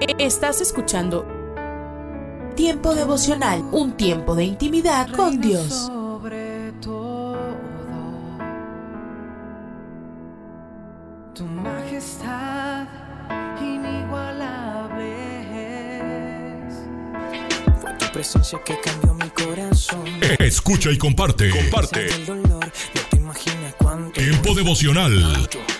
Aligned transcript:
Estás 0.00 0.60
escuchando 0.60 1.26
Tiempo 2.56 2.94
devocional, 2.94 3.62
un 3.72 3.96
tiempo 3.96 4.34
de 4.34 4.44
intimidad 4.44 5.10
con 5.12 5.40
Dios. 5.40 5.86
Sobre 5.86 6.72
todo, 6.80 7.38
tu 11.34 11.44
majestad 11.44 12.86
inigualable 13.60 15.06
es. 16.68 16.74
Fue 17.80 17.94
tu 17.94 18.06
presencia 18.12 18.60
que 18.64 18.78
cambió 18.80 19.14
mi 19.14 19.30
corazón. 19.30 20.04
Escucha 20.38 20.90
y 20.90 20.98
comparte. 20.98 21.50
Comparte. 21.50 22.14
El 22.14 22.26
dolor, 22.26 22.64
no 22.94 23.00
te 23.10 23.16
imaginas 23.16 23.74
cuánto. 23.78 24.20
Tiempo 24.20 24.54
devocional 24.54 25.48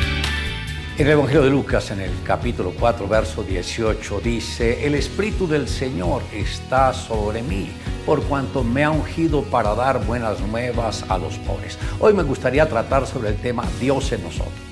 En 1.01 1.07
el 1.07 1.13
Evangelio 1.13 1.41
de 1.41 1.49
Lucas, 1.49 1.89
en 1.89 1.99
el 1.99 2.11
capítulo 2.23 2.73
4, 2.79 3.07
verso 3.07 3.41
18, 3.41 4.19
dice, 4.19 4.85
el 4.85 4.93
Espíritu 4.93 5.47
del 5.47 5.67
Señor 5.67 6.21
está 6.31 6.93
sobre 6.93 7.41
mí, 7.41 7.71
por 8.05 8.21
cuanto 8.21 8.63
me 8.63 8.83
ha 8.83 8.91
ungido 8.91 9.41
para 9.41 9.73
dar 9.73 10.05
buenas 10.05 10.39
nuevas 10.41 11.03
a 11.09 11.17
los 11.17 11.39
pobres. 11.39 11.79
Hoy 11.99 12.13
me 12.13 12.21
gustaría 12.21 12.69
tratar 12.69 13.07
sobre 13.07 13.29
el 13.29 13.37
tema 13.37 13.63
Dios 13.79 14.11
en 14.11 14.21
nosotros. 14.21 14.70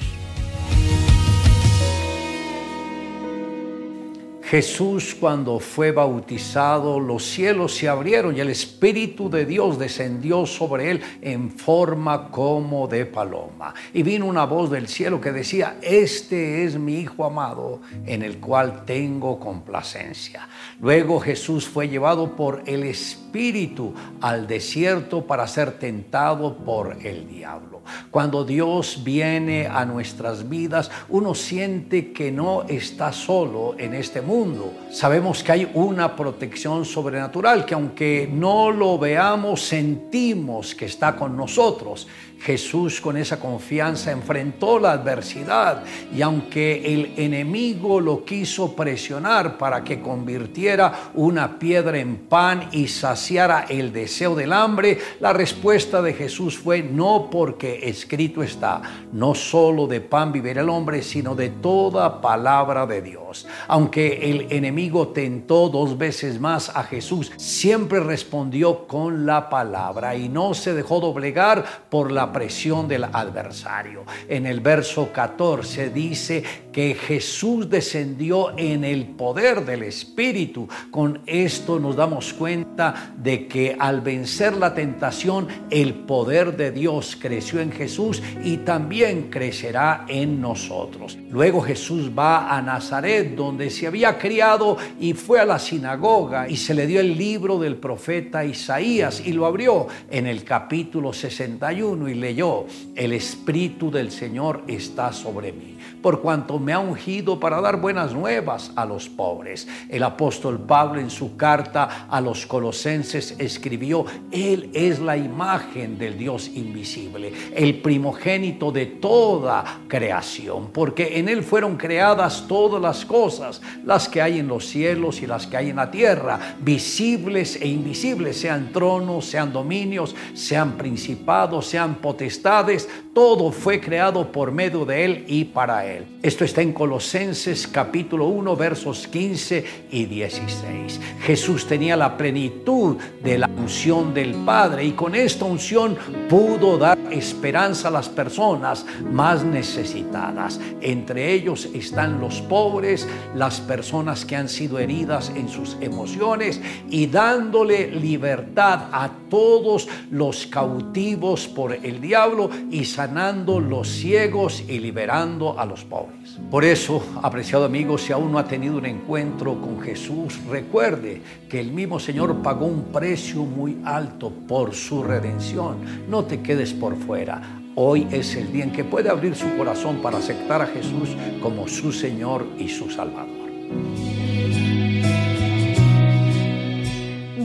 Jesús 4.50 5.14
cuando 5.14 5.60
fue 5.60 5.92
bautizado, 5.92 7.00
los 7.00 7.24
cielos 7.24 7.76
se 7.76 7.88
abrieron 7.88 8.36
y 8.36 8.40
el 8.40 8.50
Espíritu 8.50 9.30
de 9.30 9.46
Dios 9.46 9.78
descendió 9.78 10.48
sobre 10.48 10.90
él 10.90 11.02
en 11.22 11.52
forma 11.52 12.32
como 12.32 12.88
de 12.88 13.06
paloma. 13.06 13.76
Y 13.94 14.02
vino 14.02 14.26
una 14.26 14.46
voz 14.46 14.72
del 14.72 14.88
cielo 14.88 15.22
que 15.22 15.32
decía, 15.32 15.78
este 15.84 16.64
es 16.64 16.80
mi 16.80 16.96
Hijo 16.96 17.26
amado 17.26 17.82
en 18.08 18.24
el 18.24 18.40
cual 18.40 18.86
tengo 18.86 19.40
complacencia. 19.40 20.50
Luego 20.82 21.20
Jesús 21.20 21.68
fue 21.68 21.88
llevado 21.88 22.36
por 22.36 22.64
el 22.66 22.86
Espíritu 22.86 23.94
al 24.20 24.48
desierto 24.48 25.28
para 25.28 25.46
ser 25.46 25.74
tentado 25.74 26.58
por 26.58 26.98
el 27.06 27.28
diablo. 27.28 27.79
Cuando 28.12 28.44
Dios 28.44 29.02
viene 29.04 29.68
a 29.68 29.86
nuestras 29.86 30.48
vidas, 30.48 30.92
uno 31.10 31.36
siente 31.36 32.12
que 32.12 32.32
no 32.32 32.64
está 32.64 33.12
solo 33.12 33.76
en 33.78 33.94
este 33.94 34.22
mundo. 34.22 34.74
Sabemos 34.92 35.44
que 35.44 35.52
hay 35.52 35.72
una 35.74 36.16
protección 36.16 36.86
sobrenatural, 36.86 37.66
que 37.66 37.74
aunque 37.74 38.30
no 38.32 38.72
lo 38.72 38.98
veamos, 38.98 39.62
sentimos 39.62 40.76
que 40.76 40.86
está 40.86 41.16
con 41.16 41.36
nosotros. 41.36 42.08
Jesús 42.42 43.02
con 43.02 43.18
esa 43.18 43.40
confianza 43.40 44.12
enfrentó 44.12 44.80
la 44.80 44.94
adversidad 44.94 45.84
y 46.14 46.22
aunque 46.22 46.94
el 46.94 47.14
enemigo 47.18 48.00
lo 48.00 48.24
quiso 48.24 48.76
presionar 48.76 49.58
para 49.58 49.84
que 49.84 50.02
convirtiera 50.02 51.12
una 51.14 51.60
piedra 51.60 51.98
en 51.98 52.16
pan 52.18 52.70
y 52.72 52.88
saciara 52.88 53.66
el 53.70 53.92
deseo 53.92 54.36
del 54.36 54.54
hambre, 54.54 54.98
la 55.20 55.34
respuesta 55.34 56.02
de 56.02 56.14
Jesús 56.14 56.58
fue 56.58 56.82
no 56.82 57.30
porque 57.30 57.82
escrito 57.84 58.42
está, 58.42 58.82
no 59.12 59.36
solo 59.36 59.88
de 59.88 60.02
pan 60.02 60.32
vivirá 60.32 60.62
el 60.62 60.70
hombre, 60.70 61.02
sino 61.02 61.36
de 61.36 61.50
toda 61.50 62.22
palabra 62.22 62.86
de 62.86 63.02
Dios. 63.02 63.29
Aunque 63.68 64.30
el 64.30 64.52
enemigo 64.52 65.10
tentó 65.10 65.70
dos 65.70 65.98
veces 65.98 66.40
más 66.40 66.70
a 66.76 66.84
Jesús, 66.84 67.32
siempre 67.38 68.00
respondió 68.00 68.88
con 68.88 69.26
la 69.26 69.50
palabra 69.50 70.16
y 70.16 70.30
no 70.30 70.54
se 70.54 70.74
dejó 70.74 71.00
doblegar 71.00 71.66
por 71.90 72.12
la 72.12 72.32
presión 72.32 72.88
del 72.88 73.06
adversario. 73.06 74.04
En 74.28 74.46
el 74.46 74.60
verso 74.60 75.12
14 75.12 75.90
dice 75.90 76.44
que 76.72 76.96
Jesús 76.96 77.70
descendió 77.70 78.58
en 78.58 78.84
el 78.84 79.06
poder 79.08 79.66
del 79.66 79.84
Espíritu. 79.84 80.68
Con 80.92 81.22
esto 81.26 81.80
nos 81.80 81.96
damos 81.96 82.34
cuenta 82.34 83.14
de 83.18 83.48
que 83.48 83.76
al 83.80 84.02
vencer 84.02 84.56
la 84.56 84.74
tentación, 84.74 85.48
el 85.70 85.94
poder 85.94 86.56
de 86.56 86.72
Dios 86.72 87.18
creció 87.20 87.60
en 87.60 87.72
Jesús 87.72 88.22
y 88.44 88.58
también 88.58 89.30
crecerá 89.30 90.06
en 90.08 90.42
nosotros. 90.42 91.18
Luego 91.30 91.62
Jesús 91.62 92.12
va 92.18 92.56
a 92.56 92.62
Nazaret, 92.62 93.19
donde 93.24 93.70
se 93.70 93.88
había 93.88 94.18
criado 94.18 94.78
y 95.00 95.14
fue 95.14 95.40
a 95.40 95.46
la 95.46 95.60
sinagoga 95.60 96.48
y 96.48 96.56
se 96.56 96.74
le 96.74 96.86
dio 96.86 97.00
el 97.00 97.18
libro 97.18 97.60
del 97.60 97.78
profeta 97.78 98.46
Isaías 98.46 99.22
y 99.26 99.34
lo 99.34 99.46
abrió 99.46 99.88
en 100.10 100.28
el 100.28 100.44
capítulo 100.44 101.14
61 101.14 102.10
y 102.10 102.14
leyó, 102.16 102.66
el 102.96 103.14
Espíritu 103.14 103.90
del 103.90 104.12
Señor 104.12 104.64
está 104.68 105.12
sobre 105.12 105.52
mí, 105.52 105.78
por 106.02 106.22
cuanto 106.22 106.60
me 106.60 106.74
ha 106.74 106.80
ungido 106.80 107.40
para 107.40 107.62
dar 107.62 107.80
buenas 107.80 108.14
nuevas 108.14 108.72
a 108.76 108.86
los 108.86 109.10
pobres. 109.10 109.68
El 109.90 110.04
apóstol 110.04 110.60
Pablo 110.60 111.00
en 111.00 111.10
su 111.10 111.36
carta 111.36 112.08
a 112.10 112.22
los 112.22 112.46
colosenses 112.46 113.36
escribió, 113.38 114.06
Él 114.32 114.70
es 114.74 115.00
la 115.00 115.18
imagen 115.18 115.98
del 115.98 116.18
Dios 116.18 116.50
invisible, 116.54 117.34
el 117.56 117.82
primogénito 117.82 118.72
de 118.72 118.86
toda 118.86 119.82
creación, 119.88 120.70
porque 120.72 121.20
en 121.20 121.30
Él 121.30 121.44
fueron 121.44 121.78
creadas 121.78 122.46
todas 122.48 122.82
las 122.82 123.06
cosas, 123.06 123.62
las 123.84 124.08
que 124.08 124.22
hay 124.22 124.40
en 124.40 124.48
los 124.48 124.68
cielos 124.68 125.22
y 125.22 125.28
las 125.28 125.48
que 125.48 125.58
hay 125.58 125.70
en 125.70 125.78
la 125.78 125.92
tierra, 125.92 126.58
visibles 126.60 127.60
e 127.62 127.68
invisibles, 127.68 128.40
sean 128.40 128.72
tronos, 128.72 129.26
sean 129.26 129.52
dominios, 129.52 130.16
sean 130.34 130.74
principados, 130.74 131.68
sean 131.68 131.96
potestades, 131.96 132.88
todo 133.14 133.52
fue 133.52 133.80
creado 133.80 134.32
por 134.32 134.52
medio 134.52 134.86
de 134.86 135.06
Él 135.06 135.26
y 135.28 135.46
para 135.46 135.86
Él. 135.86 135.89
Esto 136.22 136.44
está 136.44 136.62
en 136.62 136.74
Colosenses 136.74 137.68
capítulo 137.68 138.28
1 138.28 138.56
versos 138.56 139.08
15 139.08 139.66
y 139.92 140.06
16. 140.06 141.00
Jesús 141.22 141.66
tenía 141.66 141.96
la 141.96 142.18
plenitud 142.18 142.98
de 143.24 143.38
la 143.38 143.48
unción 143.48 144.14
del 144.14 144.34
Padre 144.34 144.84
y 144.84 144.92
con 144.92 145.16
esta 145.16 145.46
unción 145.46 145.98
pudo 146.28 146.78
dar 146.78 146.98
esperanza 147.10 147.88
a 147.88 147.92
las 147.92 148.10
personas 148.10 148.86
más 149.12 149.44
necesitadas. 149.44 150.60
Entre 150.82 151.32
ellos 151.32 151.70
están 151.74 152.20
los 152.20 152.42
pobres, 152.42 153.08
las 153.34 153.62
personas 153.62 154.26
que 154.26 154.36
han 154.36 154.50
sido 154.50 154.78
heridas 154.78 155.32
en 155.36 155.48
sus 155.48 155.78
emociones 155.80 156.62
y 156.90 157.08
dándole 157.08 157.88
libertad 157.88 158.90
a 158.92 159.10
todos 159.30 159.88
los 160.12 160.48
cautivos 160.48 161.48
por 161.48 161.74
el 161.74 162.02
diablo 162.02 162.50
y 162.70 162.86
sanando 162.86 163.60
los 163.60 163.88
ciegos 163.88 164.64
y 164.68 164.80
liberando 164.80 165.58
a 165.60 165.66
los 165.66 165.79
pobres. 165.84 166.40
Por 166.50 166.64
eso, 166.64 167.04
apreciado 167.22 167.66
amigo, 167.66 167.98
si 167.98 168.14
aún 168.14 168.32
no 168.32 168.40
ha 168.40 168.48
tenido 168.48 168.78
un 168.78 168.86
encuentro 168.86 169.60
con 169.60 169.82
Jesús, 169.82 170.40
recuerde 170.50 171.22
que 171.50 171.60
el 171.60 171.72
mismo 171.72 172.00
Señor 172.00 172.42
pagó 172.42 172.66
un 172.66 172.86
precio 172.86 173.44
muy 173.44 173.78
alto 173.84 174.32
por 174.48 174.74
su 174.74 175.04
redención. 175.04 175.78
No 176.10 176.26
te 176.26 176.42
quedes 176.42 176.74
por 176.74 176.96
fuera. 176.96 177.42
Hoy 177.76 178.08
es 178.12 178.36
el 178.36 178.52
día 178.52 178.64
en 178.64 178.72
que 178.72 178.84
puede 178.84 179.10
abrir 179.10 179.36
su 179.36 179.56
corazón 179.56 180.02
para 180.02 180.18
aceptar 180.18 180.62
a 180.62 180.68
Jesús 180.68 181.16
como 181.42 181.68
su 181.68 181.92
Señor 181.92 182.46
y 182.58 182.68
su 182.68 182.90
Salvador. 182.90 183.50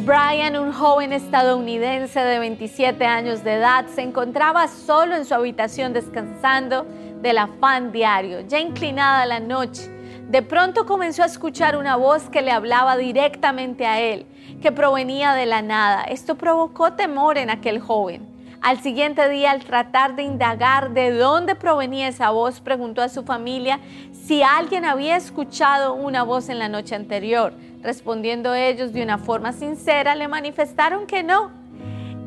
Brian, 0.04 0.56
un 0.56 0.70
joven 0.70 1.14
estadounidense 1.14 2.20
de 2.20 2.38
27 2.38 3.06
años 3.06 3.42
de 3.42 3.54
edad, 3.54 3.86
se 3.86 4.02
encontraba 4.02 4.68
solo 4.68 5.16
en 5.16 5.24
su 5.24 5.34
habitación 5.34 5.94
descansando 5.94 6.84
del 7.24 7.38
afán 7.38 7.90
diario, 7.90 8.42
ya 8.42 8.60
inclinada 8.60 9.24
la 9.24 9.40
noche. 9.40 9.88
De 10.28 10.42
pronto 10.42 10.84
comenzó 10.84 11.22
a 11.22 11.26
escuchar 11.26 11.74
una 11.74 11.96
voz 11.96 12.28
que 12.28 12.42
le 12.42 12.50
hablaba 12.50 12.98
directamente 12.98 13.86
a 13.86 13.98
él, 13.98 14.26
que 14.60 14.72
provenía 14.72 15.32
de 15.32 15.46
la 15.46 15.62
nada. 15.62 16.02
Esto 16.02 16.34
provocó 16.34 16.92
temor 16.92 17.38
en 17.38 17.48
aquel 17.48 17.80
joven. 17.80 18.28
Al 18.60 18.80
siguiente 18.80 19.26
día, 19.30 19.52
al 19.52 19.64
tratar 19.64 20.16
de 20.16 20.22
indagar 20.22 20.92
de 20.92 21.12
dónde 21.12 21.54
provenía 21.54 22.08
esa 22.08 22.28
voz, 22.28 22.60
preguntó 22.60 23.00
a 23.00 23.08
su 23.08 23.22
familia 23.22 23.80
si 24.12 24.42
alguien 24.42 24.84
había 24.84 25.16
escuchado 25.16 25.94
una 25.94 26.24
voz 26.24 26.50
en 26.50 26.58
la 26.58 26.68
noche 26.68 26.94
anterior. 26.94 27.54
Respondiendo 27.82 28.52
ellos 28.54 28.92
de 28.92 29.02
una 29.02 29.16
forma 29.16 29.52
sincera, 29.52 30.14
le 30.14 30.28
manifestaron 30.28 31.06
que 31.06 31.22
no. 31.22 31.52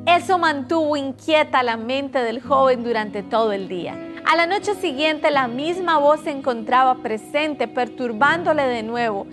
Eso 0.07 0.39
mantuvo 0.39 0.97
inquieta 0.97 1.61
la 1.61 1.77
mente 1.77 2.17
del 2.19 2.41
joven 2.41 2.83
durante 2.83 3.21
todo 3.21 3.51
el 3.51 3.67
día. 3.67 3.95
A 4.25 4.35
la 4.35 4.45
noche 4.45 4.75
siguiente 4.75 5.31
la 5.31 5.47
misma 5.47 5.99
voz 5.99 6.21
se 6.21 6.31
encontraba 6.31 6.95
presente, 6.95 7.67
perturbándole 7.67 8.63
de 8.63 8.83
nuevo, 8.83 9.27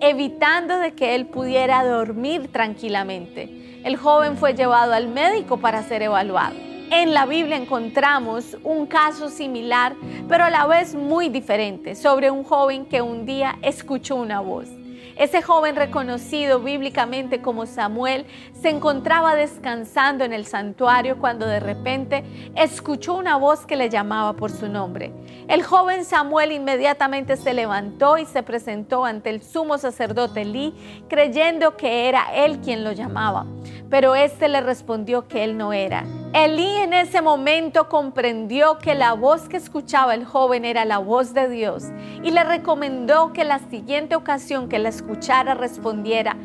evitando 0.00 0.78
de 0.78 0.92
que 0.92 1.14
él 1.14 1.26
pudiera 1.26 1.84
dormir 1.84 2.50
tranquilamente. 2.50 3.80
El 3.84 3.96
joven 3.96 4.36
fue 4.36 4.54
llevado 4.54 4.92
al 4.92 5.08
médico 5.08 5.58
para 5.58 5.82
ser 5.82 6.02
evaluado. 6.02 6.56
En 6.90 7.14
la 7.14 7.26
Biblia 7.26 7.56
encontramos 7.56 8.56
un 8.64 8.86
caso 8.86 9.28
similar, 9.28 9.94
pero 10.28 10.44
a 10.44 10.50
la 10.50 10.66
vez 10.66 10.94
muy 10.94 11.28
diferente, 11.28 11.94
sobre 11.94 12.30
un 12.30 12.42
joven 12.42 12.86
que 12.86 13.02
un 13.02 13.26
día 13.26 13.56
escuchó 13.62 14.16
una 14.16 14.40
voz. 14.40 14.68
Ese 15.16 15.42
joven 15.42 15.76
reconocido 15.76 16.60
bíblicamente 16.60 17.42
como 17.42 17.66
Samuel 17.66 18.24
se 18.60 18.68
encontraba 18.68 19.34
descansando 19.34 20.24
en 20.24 20.32
el 20.32 20.44
santuario 20.44 21.18
cuando 21.18 21.46
de 21.46 21.60
repente 21.60 22.24
escuchó 22.54 23.14
una 23.14 23.36
voz 23.36 23.64
que 23.64 23.76
le 23.76 23.88
llamaba 23.88 24.34
por 24.34 24.50
su 24.50 24.68
nombre. 24.68 25.12
El 25.48 25.62
joven 25.62 26.04
Samuel 26.04 26.52
inmediatamente 26.52 27.36
se 27.36 27.54
levantó 27.54 28.18
y 28.18 28.26
se 28.26 28.42
presentó 28.42 29.04
ante 29.04 29.30
el 29.30 29.42
sumo 29.42 29.78
sacerdote 29.78 30.42
Elí, 30.42 30.74
creyendo 31.08 31.76
que 31.76 32.08
era 32.08 32.26
él 32.34 32.60
quien 32.60 32.84
lo 32.84 32.92
llamaba. 32.92 33.46
Pero 33.88 34.14
éste 34.14 34.48
le 34.48 34.60
respondió 34.60 35.26
que 35.26 35.42
él 35.42 35.56
no 35.56 35.72
era. 35.72 36.04
Elí 36.32 36.76
en 36.76 36.92
ese 36.92 37.22
momento 37.22 37.88
comprendió 37.88 38.78
que 38.78 38.94
la 38.94 39.14
voz 39.14 39.48
que 39.48 39.56
escuchaba 39.56 40.14
el 40.14 40.24
joven 40.24 40.64
era 40.64 40.84
la 40.84 40.98
voz 40.98 41.34
de 41.34 41.48
Dios 41.48 41.84
y 42.22 42.30
le 42.30 42.44
recomendó 42.44 43.32
que 43.32 43.44
la 43.44 43.58
siguiente 43.58 44.14
ocasión 44.14 44.68
que 44.68 44.78
la 44.78 44.90
escuchara 44.90 45.54
respondiera, 45.54 46.36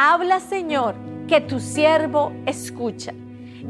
habla 0.00 0.38
Señor, 0.38 0.94
que 1.26 1.40
tu 1.40 1.58
siervo 1.58 2.32
escucha. 2.46 3.12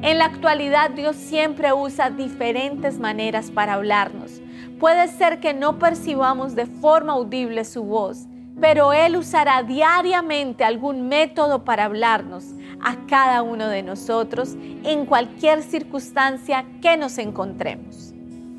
En 0.03 0.19
la 0.19 0.27
actualidad 0.27 0.91
Dios 0.91 1.17
siempre 1.17 1.73
usa 1.73 2.11
diferentes 2.11 2.99
maneras 2.99 3.51
para 3.51 3.73
hablarnos. 3.73 4.43
Puede 4.79 5.09
ser 5.09 5.41
que 5.41 5.55
no 5.55 5.79
percibamos 5.79 6.55
de 6.55 6.67
forma 6.67 7.15
audible 7.15 7.65
su 7.65 7.83
voz, 7.83 8.27
pero 8.61 8.93
Él 8.93 9.17
usará 9.17 9.63
diariamente 9.63 10.65
algún 10.65 11.09
método 11.09 11.65
para 11.65 11.87
hablarnos 11.87 12.45
a 12.83 13.07
cada 13.07 13.41
uno 13.41 13.67
de 13.69 13.83
nosotros 13.83 14.55
en 14.85 15.07
cualquier 15.07 15.63
circunstancia 15.63 16.67
que 16.83 16.99
nos 16.99 17.17
encontremos. 17.17 18.13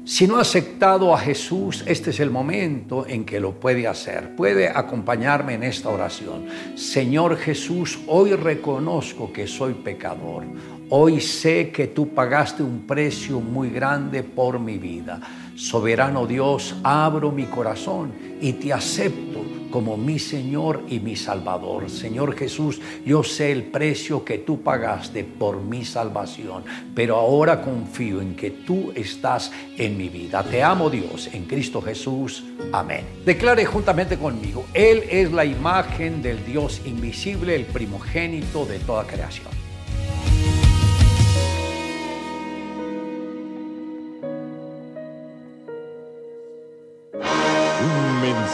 Si 0.09 0.25
no 0.25 0.37
ha 0.37 0.41
aceptado 0.41 1.13
a 1.13 1.19
Jesús, 1.19 1.83
este 1.85 2.09
es 2.09 2.19
el 2.19 2.31
momento 2.31 3.05
en 3.05 3.25
que 3.25 3.39
lo 3.39 3.51
puede 3.59 3.87
hacer. 3.87 4.35
Puede 4.35 4.67
acompañarme 4.67 5.53
en 5.53 5.61
esta 5.61 5.89
oración. 5.89 6.47
Señor 6.73 7.37
Jesús, 7.37 7.99
hoy 8.07 8.33
reconozco 8.33 9.31
que 9.31 9.45
soy 9.45 9.75
pecador. 9.75 10.45
Hoy 10.89 11.21
sé 11.21 11.69
que 11.69 11.85
tú 11.85 12.09
pagaste 12.09 12.63
un 12.63 12.87
precio 12.87 13.39
muy 13.39 13.69
grande 13.69 14.23
por 14.23 14.59
mi 14.59 14.79
vida. 14.79 15.21
Soberano 15.59 16.25
Dios, 16.25 16.73
abro 16.83 17.33
mi 17.33 17.43
corazón 17.43 18.13
y 18.39 18.53
te 18.53 18.71
acepto 18.71 19.43
como 19.69 19.97
mi 19.97 20.17
Señor 20.17 20.85
y 20.87 21.01
mi 21.01 21.17
Salvador. 21.17 21.89
Señor 21.89 22.33
Jesús, 22.33 22.79
yo 23.05 23.23
sé 23.25 23.51
el 23.51 23.63
precio 23.63 24.23
que 24.23 24.37
tú 24.37 24.61
pagaste 24.61 25.25
por 25.25 25.61
mi 25.61 25.83
salvación, 25.83 26.63
pero 26.95 27.17
ahora 27.17 27.61
confío 27.61 28.21
en 28.21 28.37
que 28.37 28.51
tú 28.51 28.93
estás 28.95 29.51
en 29.77 29.97
mi 29.97 30.07
vida. 30.07 30.43
Te 30.43 30.63
amo 30.63 30.89
Dios, 30.89 31.27
en 31.33 31.43
Cristo 31.43 31.81
Jesús. 31.81 32.41
Amén. 32.71 33.05
Declare 33.25 33.65
juntamente 33.65 34.17
conmigo, 34.17 34.65
Él 34.73 35.03
es 35.09 35.29
la 35.33 35.43
imagen 35.43 36.21
del 36.21 36.45
Dios 36.45 36.81
invisible, 36.85 37.53
el 37.53 37.65
primogénito 37.65 38.65
de 38.65 38.79
toda 38.79 39.05
creación. 39.05 39.58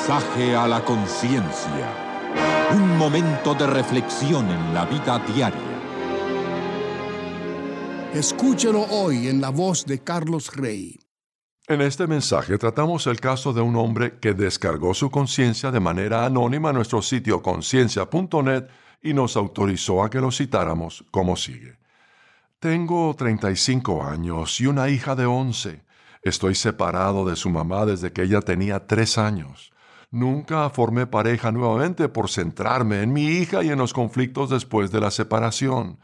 Mensaje 0.07 0.56
a 0.56 0.68
la 0.68 0.86
conciencia. 0.86 1.90
Un 2.75 2.96
momento 2.96 3.56
de 3.56 3.66
reflexión 3.66 4.48
en 4.52 4.72
la 4.72 4.86
vida 4.86 5.18
diaria. 5.18 5.60
Escúchelo 8.13 8.84
hoy 8.84 9.28
en 9.30 9.42
la 9.42 9.50
voz 9.50 9.84
de 9.84 10.04
Carlos 10.04 10.56
Rey. 10.56 11.00
En 11.68 11.81
este 11.81 12.06
mensaje 12.06 12.60
tratamos 12.60 13.07
el 13.07 13.19
caso 13.19 13.52
de 13.52 13.62
un 13.62 13.75
hombre 13.78 14.19
que 14.19 14.36
descargó 14.36 14.94
su 14.94 15.10
conciencia 15.10 15.72
de 15.72 15.80
manera 15.80 16.24
anónima 16.24 16.69
en 16.69 16.75
nuestro 16.75 17.01
sitio 17.01 17.42
conciencia.net 17.42 18.66
y 19.01 19.16
nos 19.16 19.36
autorizó 19.36 20.04
a 20.04 20.12
que 20.12 20.22
lo 20.22 20.31
citáramos 20.31 21.04
como 21.10 21.36
sigue. 21.36 21.80
Tengo 22.60 23.16
35 23.18 24.04
años 24.04 24.62
y 24.62 24.68
una 24.68 24.88
hija 24.88 25.16
de 25.16 25.25
11. 25.25 25.84
Estoy 26.22 26.54
separado 26.54 27.25
de 27.25 27.36
su 27.36 27.50
mamá 27.50 27.88
desde 27.88 28.13
que 28.13 28.22
ella 28.22 28.42
tenía 28.42 28.86
3 28.86 29.18
años. 29.18 29.72
Nunca 30.15 30.69
formé 30.69 31.07
pareja 31.07 31.51
nuevamente 31.51 32.07
por 32.07 32.29
centrarme 32.29 33.01
en 33.01 33.12
mi 33.12 33.25
hija 33.25 33.63
y 33.63 33.69
en 33.69 33.77
los 33.77 33.91
conflictos 33.91 34.50
después 34.50 34.89
de 34.89 35.01
la 35.01 35.12
separación. 35.12 36.00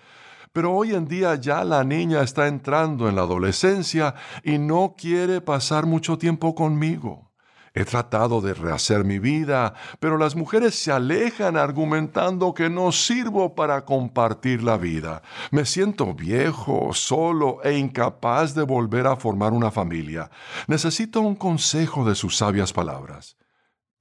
Pero 0.52 0.74
hoy 0.74 0.94
en 0.94 1.08
día 1.08 1.36
ya 1.36 1.64
la 1.64 1.86
niña 1.86 2.22
está 2.22 2.50
entrando 2.50 3.08
en 3.08 3.16
la 3.16 3.22
adolescencia 3.22 4.16
y 4.44 4.58
no 4.58 4.96
quiere 4.98 5.40
pasar 5.40 5.86
mucho 5.86 6.18
tiempo 6.18 6.56
conmigo. 6.56 7.32
He 7.74 7.86
tratado 7.86 8.42
de 8.42 8.54
rehacer 8.54 9.06
mi 9.06 9.18
vida, 9.18 9.76
pero 10.02 10.18
las 10.18 10.36
mujeres 10.36 10.76
se 10.76 10.92
alejan 10.92 11.56
argumentando 11.56 12.54
que 12.54 12.70
no 12.70 12.92
sirvo 12.92 13.56
para 13.56 13.86
compartir 13.86 14.62
la 14.62 14.76
vida. 14.76 15.22
Me 15.52 15.64
siento 15.64 16.14
viejo, 16.14 16.90
solo 16.92 17.64
e 17.64 17.78
incapaz 17.78 18.56
de 18.56 18.64
volver 18.64 19.08
a 19.08 19.16
formar 19.16 19.54
una 19.54 19.72
familia. 19.72 20.30
Necesito 20.68 21.22
un 21.22 21.36
consejo 21.36 22.04
de 22.04 22.16
sus 22.16 22.36
sabias 22.36 22.74
palabras. 22.74 23.38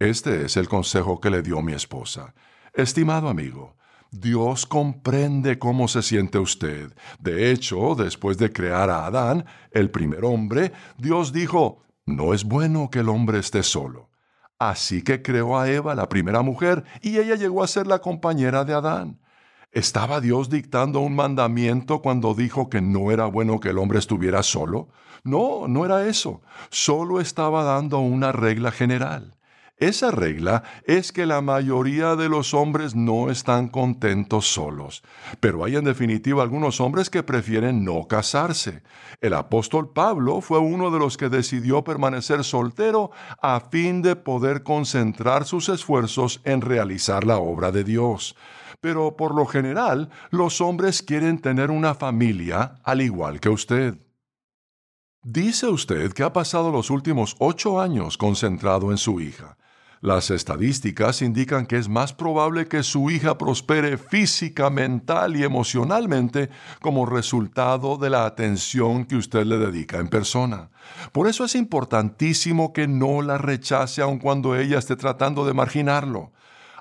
Este 0.00 0.46
es 0.46 0.56
el 0.56 0.66
consejo 0.66 1.20
que 1.20 1.28
le 1.28 1.42
dio 1.42 1.60
mi 1.60 1.74
esposa. 1.74 2.32
Estimado 2.72 3.28
amigo, 3.28 3.76
Dios 4.10 4.64
comprende 4.64 5.58
cómo 5.58 5.88
se 5.88 6.00
siente 6.00 6.38
usted. 6.38 6.94
De 7.18 7.50
hecho, 7.50 7.94
después 7.94 8.38
de 8.38 8.50
crear 8.50 8.88
a 8.88 9.04
Adán, 9.04 9.44
el 9.72 9.90
primer 9.90 10.24
hombre, 10.24 10.72
Dios 10.96 11.34
dijo, 11.34 11.82
no 12.06 12.32
es 12.32 12.44
bueno 12.44 12.88
que 12.88 13.00
el 13.00 13.10
hombre 13.10 13.40
esté 13.40 13.62
solo. 13.62 14.08
Así 14.58 15.02
que 15.02 15.20
creó 15.20 15.58
a 15.58 15.70
Eva, 15.70 15.94
la 15.94 16.08
primera 16.08 16.40
mujer, 16.40 16.82
y 17.02 17.18
ella 17.18 17.34
llegó 17.34 17.62
a 17.62 17.68
ser 17.68 17.86
la 17.86 17.98
compañera 17.98 18.64
de 18.64 18.72
Adán. 18.72 19.20
¿Estaba 19.70 20.22
Dios 20.22 20.48
dictando 20.48 21.00
un 21.00 21.14
mandamiento 21.14 22.00
cuando 22.00 22.32
dijo 22.32 22.70
que 22.70 22.80
no 22.80 23.10
era 23.10 23.26
bueno 23.26 23.60
que 23.60 23.68
el 23.68 23.76
hombre 23.76 23.98
estuviera 23.98 24.42
solo? 24.42 24.88
No, 25.24 25.68
no 25.68 25.84
era 25.84 26.06
eso. 26.06 26.40
Solo 26.70 27.20
estaba 27.20 27.64
dando 27.64 27.98
una 27.98 28.32
regla 28.32 28.70
general. 28.70 29.36
Esa 29.80 30.10
regla 30.10 30.62
es 30.84 31.10
que 31.10 31.24
la 31.24 31.40
mayoría 31.40 32.14
de 32.14 32.28
los 32.28 32.52
hombres 32.52 32.94
no 32.94 33.30
están 33.30 33.68
contentos 33.68 34.46
solos, 34.46 35.02
pero 35.40 35.64
hay 35.64 35.76
en 35.76 35.84
definitiva 35.84 36.42
algunos 36.42 36.82
hombres 36.82 37.08
que 37.08 37.22
prefieren 37.22 37.82
no 37.82 38.06
casarse. 38.06 38.82
El 39.22 39.32
apóstol 39.32 39.90
Pablo 39.90 40.42
fue 40.42 40.58
uno 40.58 40.90
de 40.90 40.98
los 40.98 41.16
que 41.16 41.30
decidió 41.30 41.82
permanecer 41.82 42.44
soltero 42.44 43.10
a 43.40 43.58
fin 43.58 44.02
de 44.02 44.16
poder 44.16 44.64
concentrar 44.64 45.46
sus 45.46 45.70
esfuerzos 45.70 46.42
en 46.44 46.60
realizar 46.60 47.24
la 47.24 47.38
obra 47.38 47.72
de 47.72 47.82
Dios. 47.82 48.36
Pero 48.82 49.16
por 49.16 49.34
lo 49.34 49.46
general, 49.46 50.10
los 50.30 50.60
hombres 50.60 51.02
quieren 51.02 51.40
tener 51.40 51.70
una 51.70 51.94
familia 51.94 52.74
al 52.84 53.00
igual 53.00 53.40
que 53.40 53.48
usted. 53.48 53.94
Dice 55.22 55.68
usted 55.68 56.12
que 56.12 56.22
ha 56.22 56.34
pasado 56.34 56.70
los 56.70 56.90
últimos 56.90 57.34
ocho 57.38 57.80
años 57.80 58.18
concentrado 58.18 58.90
en 58.90 58.98
su 58.98 59.22
hija. 59.22 59.56
Las 60.02 60.30
estadísticas 60.30 61.20
indican 61.20 61.66
que 61.66 61.76
es 61.76 61.90
más 61.90 62.14
probable 62.14 62.68
que 62.68 62.82
su 62.82 63.10
hija 63.10 63.36
prospere 63.36 63.98
física, 63.98 64.70
mental 64.70 65.36
y 65.36 65.44
emocionalmente 65.44 66.48
como 66.80 67.04
resultado 67.04 67.98
de 67.98 68.08
la 68.08 68.24
atención 68.24 69.04
que 69.04 69.16
usted 69.16 69.44
le 69.44 69.58
dedica 69.58 69.98
en 69.98 70.08
persona. 70.08 70.70
Por 71.12 71.28
eso 71.28 71.44
es 71.44 71.54
importantísimo 71.54 72.72
que 72.72 72.88
no 72.88 73.20
la 73.20 73.36
rechace 73.36 74.00
aun 74.00 74.18
cuando 74.18 74.56
ella 74.56 74.78
esté 74.78 74.96
tratando 74.96 75.44
de 75.44 75.52
marginarlo. 75.52 76.32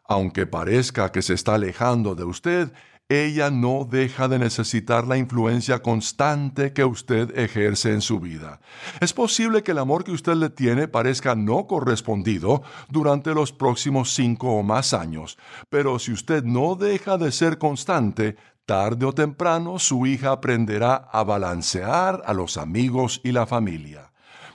Aunque 0.08 0.48
parezca 0.48 1.12
que 1.12 1.22
se 1.22 1.34
está 1.34 1.56
alejando 1.56 2.16
de 2.16 2.24
usted, 2.24 2.72
ella 3.10 3.50
no 3.50 3.88
deja 3.90 4.28
de 4.28 4.38
necesitar 4.38 5.08
la 5.08 5.18
influencia 5.18 5.82
constante 5.82 6.74
que 6.74 6.86
usted 6.86 7.36
ejerce 7.36 7.92
en 7.92 8.02
su 8.02 8.20
vida. 8.20 8.62
Es 9.02 9.14
posible 9.14 9.64
que 9.64 9.72
el 9.72 9.80
amor 9.80 10.04
que 10.04 10.12
usted 10.12 10.36
le 10.36 10.52
tiene 10.52 10.88
parezca 10.88 11.34
no 11.34 11.66
correspondido 11.66 12.62
durante 12.88 13.34
los 13.34 13.52
próximos 13.52 14.14
cinco 14.14 14.52
o 14.52 14.62
más 14.62 14.94
años, 14.94 15.40
pero 15.70 15.98
si 15.98 16.12
usted 16.12 16.44
no 16.44 16.76
deja 16.76 17.18
de 17.18 17.32
ser 17.32 17.58
constante, 17.58 18.36
tarde 18.68 19.08
o 19.08 19.14
temprano 19.14 19.80
su 19.80 20.06
hija 20.06 20.32
aprenderá 20.32 20.94
a 21.12 21.24
balancear 21.24 22.22
a 22.28 22.34
los 22.36 22.58
amigos 22.58 23.22
y 23.24 23.32
la 23.32 23.48
familia. 23.48 24.09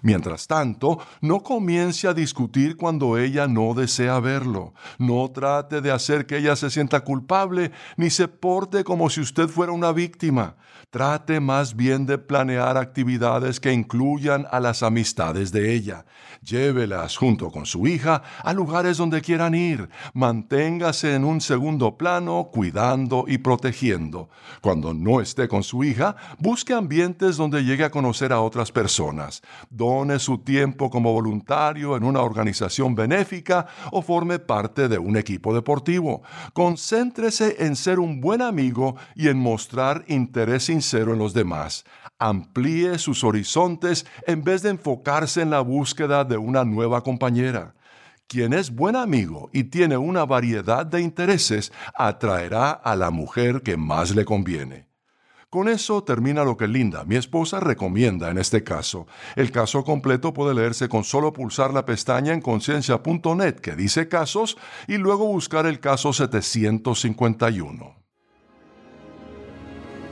Mientras 0.05 0.47
tanto, 0.47 0.99
no 1.23 1.43
comience 1.43 2.07
a 2.07 2.13
discutir 2.13 2.77
cuando 2.77 3.17
ella 3.17 3.49
no 3.49 3.73
desea 3.73 4.21
verlo. 4.21 4.75
No 4.99 5.31
trate 5.31 5.81
de 5.81 5.91
hacer 5.91 6.27
que 6.27 6.37
ella 6.37 6.57
se 6.57 6.69
sienta 6.69 7.01
culpable, 7.01 7.73
ni 7.97 8.11
se 8.11 8.29
porte 8.29 8.85
como 8.85 9.09
si 9.09 9.23
usted 9.23 9.49
fuera 9.49 9.73
una 9.73 9.93
víctima. 9.93 10.57
Trate 10.95 11.41
más 11.41 11.75
bien 11.75 12.07
de 12.07 12.19
planear 12.19 12.77
actividades 12.77 13.59
que 13.59 13.73
incluyan 13.73 14.47
a 14.49 14.61
las 14.61 14.85
amistades 14.85 15.51
de 15.51 15.75
ella. 15.75 16.07
Llévelas 16.41 17.17
junto 17.17 17.51
con 17.51 17.67
su 17.67 17.89
hija 17.89 18.23
a 18.45 18.53
lugares 18.53 18.99
donde 18.99 19.21
quieran 19.21 19.57
ir. 19.57 19.89
Manténgase 20.13 21.17
en 21.17 21.25
un 21.25 21.41
segundo 21.41 21.99
plano 21.99 22.49
cuidando 22.53 23.25
y 23.27 23.39
protegiendo. 23.39 24.29
Cuando 24.61 24.95
no 24.95 25.21
esté 25.21 25.49
con 25.49 25.65
su 25.65 25.83
hija, 25.83 26.15
busque 26.39 26.75
ambientes 26.75 27.37
donde 27.37 27.65
llegue 27.65 27.83
a 27.83 27.91
conocer 27.91 28.33
a 28.33 28.41
otras 28.41 28.71
personas. 28.71 29.43
Done 29.71 30.21
su 30.21 30.39
tiempo 30.39 30.91
como 30.91 31.13
voluntario 31.13 31.97
en 31.97 32.05
una 32.05 32.21
organización 32.21 32.95
benéfica 32.95 33.67
o 33.91 34.01
forme 34.01 34.39
parte 34.39 34.87
de 34.87 34.99
un 34.99 35.17
equipo 35.17 35.53
deportivo. 35.53 36.23
Concéntrese 36.53 37.57
en 37.67 37.75
ser 37.75 37.99
un 37.99 38.21
buen 38.21 38.43
amigo 38.43 38.95
y 39.17 39.27
en 39.27 39.39
mostrar 39.39 40.05
interés 40.07 40.69
en 40.93 41.19
los 41.19 41.33
demás. 41.33 41.85
Amplíe 42.19 42.99
sus 42.99 43.25
horizontes 43.25 44.07
en 44.26 44.45
vez 44.45 44.62
de 44.62 44.71
enfocarse 44.71 45.41
en 45.41 45.50
la 45.50 45.61
búsqueda 45.61 46.25
de 46.25 46.37
una 46.37 46.64
nueva 46.64 47.03
compañera. 47.03 47.75
Quien 48.26 48.53
es 48.53 48.71
buen 48.71 48.97
amigo 48.97 49.50
y 49.53 49.64
tiene 49.64 49.97
una 49.97 50.25
variedad 50.25 50.85
de 50.85 51.00
intereses 51.00 51.73
atraerá 51.95 52.71
a 52.71 52.97
la 52.97 53.11
mujer 53.11 53.62
que 53.62 53.76
más 53.76 54.14
le 54.14 54.25
conviene. 54.25 54.88
Con 55.50 55.69
eso 55.69 56.03
termina 56.03 56.43
lo 56.43 56.57
que 56.57 56.67
Linda, 56.67 57.05
mi 57.05 57.14
esposa, 57.14 57.61
recomienda 57.61 58.29
en 58.29 58.38
este 58.38 58.64
caso. 58.64 59.07
El 59.37 59.53
caso 59.53 59.85
completo 59.85 60.35
puede 60.35 60.53
leerse 60.53 60.88
con 60.88 61.05
solo 61.05 61.33
pulsar 61.33 61.73
la 61.73 61.85
pestaña 61.85 62.33
en 62.33 62.41
conciencia.net 62.41 63.55
que 63.61 63.76
dice 63.76 64.09
casos 64.09 64.57
y 64.88 64.97
luego 64.97 65.26
buscar 65.26 65.67
el 65.67 65.79
caso 65.79 66.12
751. 66.12 67.94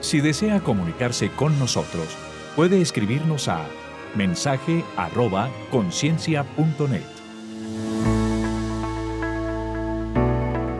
Si 0.03 0.21
desea 0.21 0.61
comunicarse 0.61 1.31
con 1.31 1.59
nosotros, 1.61 2.09
puede 2.57 2.83
escribirnos 2.83 3.49
a 3.49 3.65
mensaje 4.17 4.85
arroba 4.97 5.49
conciencia.net. 5.71 7.03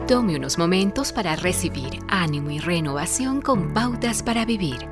Tome 0.07 0.35
unos 0.35 0.57
momentos 0.57 1.13
para 1.13 1.37
recibir 1.37 1.99
ánimo 2.09 2.51
y 2.51 2.59
renovación 2.59 3.41
con 3.41 3.73
pautas 3.73 4.21
para 4.21 4.45
vivir. 4.45 4.89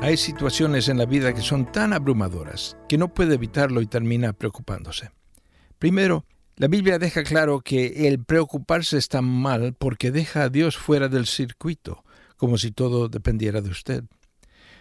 Hay 0.00 0.16
situaciones 0.16 0.88
en 0.88 0.98
la 0.98 1.06
vida 1.06 1.34
que 1.34 1.42
son 1.42 1.70
tan 1.70 1.92
abrumadoras 1.92 2.76
que 2.88 2.96
no 2.96 3.12
puede 3.12 3.34
evitarlo 3.34 3.82
y 3.82 3.86
termina 3.86 4.32
preocupándose. 4.32 5.10
Primero, 5.80 6.24
la 6.54 6.68
Biblia 6.68 7.00
deja 7.00 7.24
claro 7.24 7.60
que 7.60 8.08
el 8.08 8.24
preocuparse 8.24 8.98
está 8.98 9.20
mal 9.20 9.74
porque 9.76 10.12
deja 10.12 10.44
a 10.44 10.48
Dios 10.48 10.76
fuera 10.76 11.08
del 11.08 11.26
circuito, 11.26 12.04
como 12.38 12.56
si 12.56 12.70
todo 12.70 13.08
dependiera 13.10 13.60
de 13.60 13.68
usted. 13.68 14.04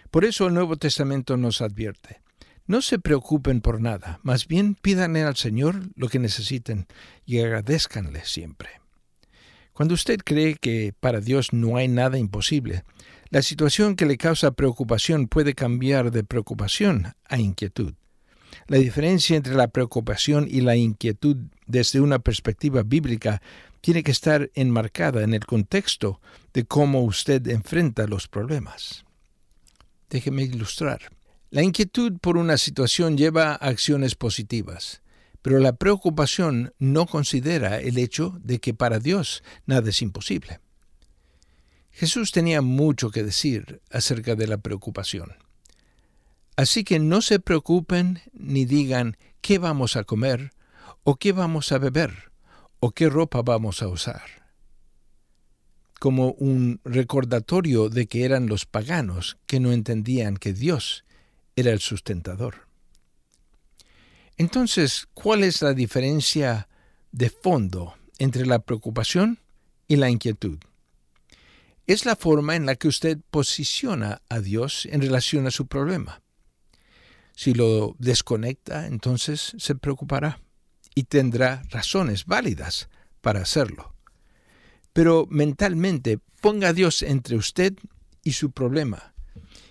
Por 0.09 0.23
eso 0.23 0.47
el 0.47 0.53
Nuevo 0.53 0.77
Testamento 0.77 1.35
nos 1.35 1.61
advierte. 1.61 2.21
No 2.65 2.81
se 2.81 2.99
preocupen 2.99 3.61
por 3.61 3.81
nada, 3.81 4.19
más 4.23 4.47
bien 4.47 4.75
pídanle 4.75 5.23
al 5.23 5.35
Señor 5.35 5.81
lo 5.95 6.07
que 6.07 6.19
necesiten 6.19 6.87
y 7.25 7.39
agradezcanle 7.39 8.23
siempre. 8.23 8.69
Cuando 9.73 9.93
usted 9.93 10.19
cree 10.23 10.55
que 10.55 10.93
para 10.99 11.19
Dios 11.19 11.53
no 11.53 11.77
hay 11.77 11.87
nada 11.87 12.17
imposible, 12.17 12.83
la 13.29 13.41
situación 13.41 13.95
que 13.95 14.05
le 14.05 14.17
causa 14.17 14.51
preocupación 14.51 15.27
puede 15.27 15.53
cambiar 15.53 16.11
de 16.11 16.23
preocupación 16.23 17.13
a 17.27 17.39
inquietud. 17.39 17.93
La 18.67 18.77
diferencia 18.77 19.37
entre 19.37 19.55
la 19.55 19.67
preocupación 19.67 20.47
y 20.49 20.61
la 20.61 20.75
inquietud 20.75 21.37
desde 21.67 22.01
una 22.01 22.19
perspectiva 22.19 22.83
bíblica 22.83 23.41
tiene 23.81 24.03
que 24.03 24.12
estar 24.12 24.51
enmarcada 24.53 25.24
en 25.24 25.34
el 25.34 25.46
contexto 25.46 26.22
de 26.53 26.65
cómo 26.65 27.01
usted 27.03 27.48
enfrenta 27.48 28.07
los 28.07 28.27
problemas. 28.27 29.05
Déjeme 30.10 30.43
ilustrar. 30.43 31.00
La 31.50 31.63
inquietud 31.63 32.17
por 32.19 32.38
una 32.38 32.57
situación 32.57 33.17
lleva 33.17 33.51
a 33.51 33.55
acciones 33.55 34.15
positivas, 34.15 35.01
pero 35.41 35.60
la 35.60 35.75
preocupación 35.75 36.74
no 36.77 37.05
considera 37.05 37.79
el 37.79 37.98
hecho 37.98 38.38
de 38.43 38.60
que 38.60 38.74
para 38.74 39.00
Dios 39.00 39.43
nada 39.65 39.89
es 39.89 40.01
imposible. 40.01 40.60
Jesús 41.91 42.31
tenía 42.31 42.62
mucho 42.62 43.10
que 43.12 43.24
decir 43.24 43.81
acerca 43.89 44.36
de 44.36 44.48
la 44.48 44.57
preocupación. 44.57 45.36
Así 46.55 46.84
que 46.84 47.00
no 47.00 47.22
se 47.22 47.39
preocupen 47.39 48.22
ni 48.34 48.65
digan 48.65 49.17
qué 49.41 49.57
vamos 49.57 49.96
a 49.96 50.03
comer, 50.03 50.51
o 51.03 51.15
qué 51.15 51.31
vamos 51.31 51.72
a 51.72 51.77
beber, 51.77 52.26
o 52.79 52.91
qué 52.91 53.10
ropa 53.10 53.41
vamos 53.41 53.81
a 53.81 53.88
usar. 53.88 54.22
Como 56.00 56.31
un 56.34 56.79
recordatorio 56.84 57.89
de 57.89 58.07
que 58.07 58.24
eran 58.24 58.48
los 58.48 58.65
paganos 58.65 59.38
que 59.48 59.60
no 59.60 59.72
entendían 59.72 60.38
que 60.38 60.53
Dios 60.53 61.03
era 61.55 61.72
el 61.72 61.79
sustentador. 61.79 62.67
Entonces, 64.38 65.07
¿cuál 65.15 65.43
es 65.43 65.63
la 65.63 65.74
diferencia 65.74 66.69
de 67.12 67.31
fondo 67.31 67.96
entre 68.19 68.46
la 68.46 68.60
preocupación 68.60 69.39
y 69.88 69.96
la 69.96 70.12
inquietud? 70.12 70.60
Es 71.88 72.05
la 72.05 72.15
forma 72.15 72.55
en 72.55 72.67
la 72.67 72.75
que 72.75 72.88
usted 72.88 73.17
posiciona 73.31 74.22
a 74.29 74.39
Dios 74.39 74.86
en 74.91 75.01
relación 75.01 75.48
a 75.48 75.51
su 75.51 75.65
problema. 75.65 76.22
Si 77.36 77.53
lo 77.53 77.96
desconecta, 77.98 78.86
entonces 78.86 79.53
se 79.57 79.74
preocupará 79.74 80.39
y 80.97 81.03
tendrá 81.03 81.61
razones 81.69 82.25
válidas 82.25 82.89
para 83.21 83.41
hacerlo. 83.41 83.93
Pero 84.93 85.27
mentalmente 85.29 86.17
ponga 86.41 86.69
a 86.69 86.73
Dios 86.73 87.03
entre 87.03 87.35
usted 87.35 87.75
y 88.23 88.31
su 88.31 88.49
problema 88.49 89.13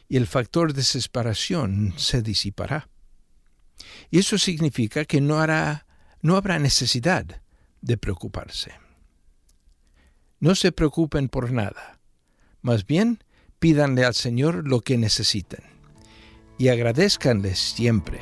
y 0.09 0.19
el 0.19 0.29
factor 0.29 0.73
desesperación 0.73 1.95
se 1.97 2.23
disipará. 2.23 2.89
Y 4.09 4.21
eso 4.21 4.39
significa 4.39 5.05
que 5.05 5.21
no, 5.21 5.41
hará, 5.41 5.89
no 6.23 6.37
habrá 6.37 6.61
necesidad 6.61 7.43
de 7.81 7.97
preocuparse. 7.97 8.75
No 10.39 10.55
se 10.55 10.71
preocupen 10.71 11.29
por 11.29 11.51
nada, 11.51 11.99
más 12.63 12.87
bien 12.87 13.19
pídanle 13.59 14.05
al 14.05 14.15
Señor 14.15 14.69
lo 14.69 14.81
que 14.81 14.97
necesiten 14.97 15.65
y 16.57 16.69
agradezcanle 16.69 17.57
siempre. 17.57 18.21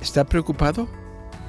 ¿Está 0.00 0.24
preocupado 0.26 0.88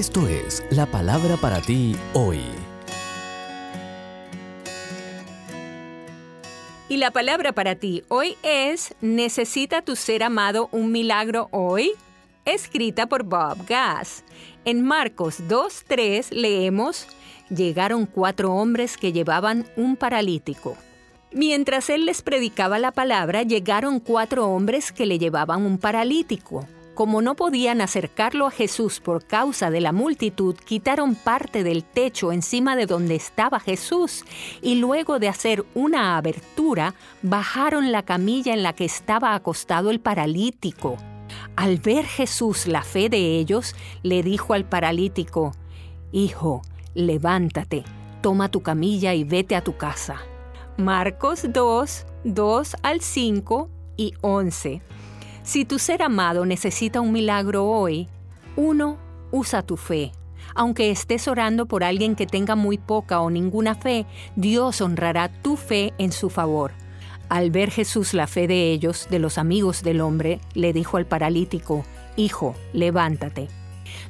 Esto 0.00 0.26
es 0.28 0.64
la 0.70 0.86
palabra 0.86 1.36
para 1.36 1.60
ti 1.60 1.94
hoy. 2.14 2.40
Y 6.88 6.96
la 6.96 7.10
palabra 7.10 7.52
para 7.52 7.74
ti 7.74 8.02
hoy 8.08 8.34
es 8.42 8.94
¿Necesita 9.02 9.82
tu 9.82 9.96
ser 9.96 10.22
amado 10.22 10.70
un 10.72 10.90
milagro 10.90 11.48
hoy? 11.50 11.90
Escrita 12.46 13.10
por 13.10 13.24
Bob 13.24 13.58
Gass. 13.68 14.24
En 14.64 14.82
Marcos 14.82 15.42
2.3 15.46 16.30
leemos, 16.30 17.06
llegaron 17.50 18.06
cuatro 18.06 18.54
hombres 18.54 18.96
que 18.96 19.12
llevaban 19.12 19.66
un 19.76 19.96
paralítico. 19.96 20.78
Mientras 21.30 21.90
él 21.90 22.06
les 22.06 22.22
predicaba 22.22 22.78
la 22.78 22.92
palabra, 22.92 23.42
llegaron 23.42 24.00
cuatro 24.00 24.48
hombres 24.48 24.92
que 24.92 25.04
le 25.04 25.18
llevaban 25.18 25.66
un 25.66 25.76
paralítico. 25.76 26.66
Como 27.00 27.22
no 27.22 27.34
podían 27.34 27.80
acercarlo 27.80 28.46
a 28.46 28.50
Jesús 28.50 29.00
por 29.00 29.24
causa 29.24 29.70
de 29.70 29.80
la 29.80 29.90
multitud, 29.90 30.54
quitaron 30.54 31.14
parte 31.14 31.64
del 31.64 31.82
techo 31.82 32.30
encima 32.30 32.76
de 32.76 32.84
donde 32.84 33.14
estaba 33.14 33.58
Jesús 33.58 34.26
y 34.60 34.74
luego 34.74 35.18
de 35.18 35.28
hacer 35.28 35.64
una 35.74 36.18
abertura, 36.18 36.94
bajaron 37.22 37.90
la 37.90 38.02
camilla 38.02 38.52
en 38.52 38.62
la 38.62 38.74
que 38.74 38.84
estaba 38.84 39.34
acostado 39.34 39.90
el 39.90 40.00
paralítico. 40.00 40.98
Al 41.56 41.78
ver 41.78 42.04
Jesús 42.04 42.66
la 42.66 42.82
fe 42.82 43.08
de 43.08 43.38
ellos, 43.38 43.74
le 44.02 44.22
dijo 44.22 44.52
al 44.52 44.66
paralítico, 44.66 45.52
Hijo, 46.12 46.60
levántate, 46.92 47.82
toma 48.20 48.50
tu 48.50 48.60
camilla 48.60 49.14
y 49.14 49.24
vete 49.24 49.56
a 49.56 49.64
tu 49.64 49.74
casa. 49.78 50.16
Marcos 50.76 51.46
2, 51.50 52.06
2 52.24 52.76
al 52.82 53.00
5 53.00 53.70
y 53.96 54.12
11. 54.20 54.82
Si 55.50 55.64
tu 55.64 55.80
ser 55.80 56.00
amado 56.04 56.46
necesita 56.46 57.00
un 57.00 57.10
milagro 57.10 57.66
hoy, 57.66 58.06
uno, 58.54 58.98
usa 59.32 59.64
tu 59.64 59.76
fe. 59.76 60.12
Aunque 60.54 60.92
estés 60.92 61.26
orando 61.26 61.66
por 61.66 61.82
alguien 61.82 62.14
que 62.14 62.24
tenga 62.24 62.54
muy 62.54 62.78
poca 62.78 63.20
o 63.20 63.30
ninguna 63.30 63.74
fe, 63.74 64.06
Dios 64.36 64.80
honrará 64.80 65.28
tu 65.42 65.56
fe 65.56 65.92
en 65.98 66.12
su 66.12 66.30
favor. 66.30 66.70
Al 67.28 67.50
ver 67.50 67.72
Jesús 67.72 68.14
la 68.14 68.28
fe 68.28 68.46
de 68.46 68.70
ellos, 68.70 69.08
de 69.10 69.18
los 69.18 69.38
amigos 69.38 69.82
del 69.82 70.02
hombre, 70.02 70.38
le 70.54 70.72
dijo 70.72 70.98
al 70.98 71.06
paralítico, 71.06 71.84
Hijo, 72.14 72.54
levántate. 72.72 73.48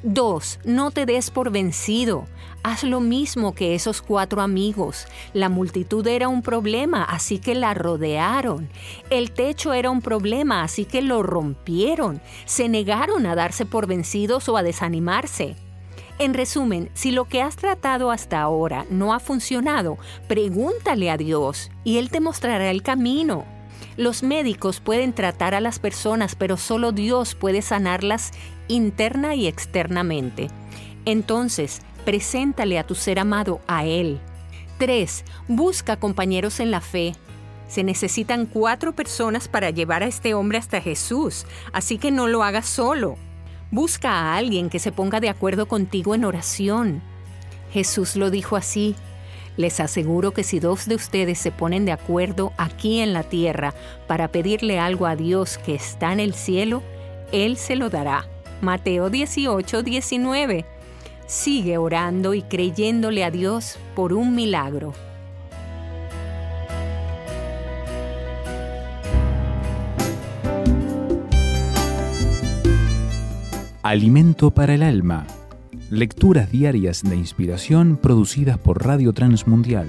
2. 0.03 0.59
No 0.65 0.91
te 0.91 1.05
des 1.05 1.29
por 1.29 1.51
vencido. 1.51 2.25
Haz 2.63 2.83
lo 2.83 2.99
mismo 2.99 3.53
que 3.53 3.75
esos 3.75 4.01
cuatro 4.01 4.41
amigos. 4.41 5.05
La 5.33 5.49
multitud 5.49 6.05
era 6.07 6.27
un 6.27 6.41
problema, 6.41 7.03
así 7.03 7.39
que 7.39 7.55
la 7.55 7.73
rodearon. 7.73 8.69
El 9.09 9.31
techo 9.31 9.73
era 9.73 9.89
un 9.89 10.01
problema, 10.01 10.63
así 10.63 10.85
que 10.85 11.01
lo 11.01 11.23
rompieron. 11.23 12.21
Se 12.45 12.69
negaron 12.69 13.25
a 13.25 13.35
darse 13.35 13.65
por 13.65 13.87
vencidos 13.87 14.49
o 14.49 14.57
a 14.57 14.63
desanimarse. 14.63 15.55
En 16.19 16.35
resumen, 16.35 16.91
si 16.93 17.11
lo 17.11 17.25
que 17.25 17.41
has 17.41 17.55
tratado 17.55 18.11
hasta 18.11 18.41
ahora 18.41 18.85
no 18.91 19.13
ha 19.13 19.19
funcionado, 19.19 19.97
pregúntale 20.27 21.09
a 21.09 21.17
Dios 21.17 21.71
y 21.83 21.97
Él 21.97 22.11
te 22.11 22.19
mostrará 22.19 22.69
el 22.69 22.83
camino. 22.83 23.43
Los 23.97 24.23
médicos 24.23 24.79
pueden 24.79 25.13
tratar 25.13 25.53
a 25.53 25.61
las 25.61 25.79
personas, 25.79 26.35
pero 26.35 26.57
solo 26.57 26.91
Dios 26.91 27.35
puede 27.35 27.61
sanarlas 27.61 28.31
interna 28.71 29.35
y 29.35 29.47
externamente. 29.47 30.49
Entonces, 31.05 31.81
preséntale 32.05 32.79
a 32.79 32.85
tu 32.85 32.95
ser 32.95 33.19
amado 33.19 33.61
a 33.67 33.85
Él. 33.85 34.19
3. 34.77 35.25
Busca 35.47 35.97
compañeros 35.97 36.59
en 36.59 36.71
la 36.71 36.81
fe. 36.81 37.13
Se 37.67 37.83
necesitan 37.83 38.45
cuatro 38.45 38.93
personas 38.93 39.47
para 39.47 39.69
llevar 39.69 40.03
a 40.03 40.07
este 40.07 40.33
hombre 40.33 40.57
hasta 40.57 40.81
Jesús, 40.81 41.45
así 41.71 41.97
que 41.97 42.11
no 42.11 42.27
lo 42.27 42.43
hagas 42.43 42.67
solo. 42.67 43.15
Busca 43.69 44.11
a 44.11 44.35
alguien 44.35 44.69
que 44.69 44.79
se 44.79 44.91
ponga 44.91 45.19
de 45.19 45.29
acuerdo 45.29 45.67
contigo 45.67 46.13
en 46.15 46.25
oración. 46.25 47.01
Jesús 47.71 48.15
lo 48.15 48.29
dijo 48.29 48.57
así. 48.57 48.95
Les 49.55 49.79
aseguro 49.79 50.31
que 50.31 50.43
si 50.43 50.59
dos 50.59 50.87
de 50.87 50.95
ustedes 50.95 51.39
se 51.39 51.51
ponen 51.51 51.85
de 51.85 51.91
acuerdo 51.91 52.51
aquí 52.57 52.99
en 52.99 53.13
la 53.13 53.23
tierra 53.23 53.73
para 54.07 54.29
pedirle 54.29 54.79
algo 54.79 55.05
a 55.05 55.15
Dios 55.15 55.57
que 55.57 55.75
está 55.75 56.11
en 56.11 56.19
el 56.19 56.33
cielo, 56.33 56.83
Él 57.31 57.57
se 57.57 57.75
lo 57.75 57.89
dará. 57.89 58.27
Mateo 58.61 59.09
18, 59.09 59.81
19. 59.81 60.65
Sigue 61.25 61.77
orando 61.77 62.33
y 62.35 62.43
creyéndole 62.43 63.23
a 63.23 63.31
Dios 63.31 63.79
por 63.95 64.13
un 64.13 64.35
milagro. 64.35 64.93
Alimento 73.81 74.51
para 74.51 74.75
el 74.75 74.83
alma. 74.83 75.25
Lecturas 75.89 76.51
diarias 76.51 77.01
de 77.03 77.15
inspiración 77.15 77.97
producidas 77.97 78.59
por 78.59 78.85
Radio 78.85 79.11
Transmundial. 79.11 79.87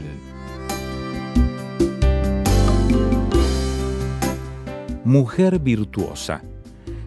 Mujer 5.04 5.58
virtuosa. 5.58 6.42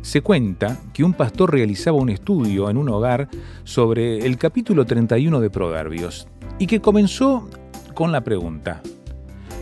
Se 0.05 0.21
cuenta 0.21 0.77
que 0.93 1.03
un 1.03 1.13
pastor 1.13 1.51
realizaba 1.51 1.97
un 1.97 2.11
estudio 2.11 2.69
en 2.69 2.77
un 2.77 2.89
hogar 2.89 3.27
sobre 3.63 4.19
el 4.19 4.37
capítulo 4.37 4.85
31 4.85 5.41
de 5.41 5.49
Proverbios 5.49 6.27
y 6.59 6.67
que 6.67 6.79
comenzó 6.79 7.49
con 7.95 8.11
la 8.11 8.23
pregunta, 8.23 8.83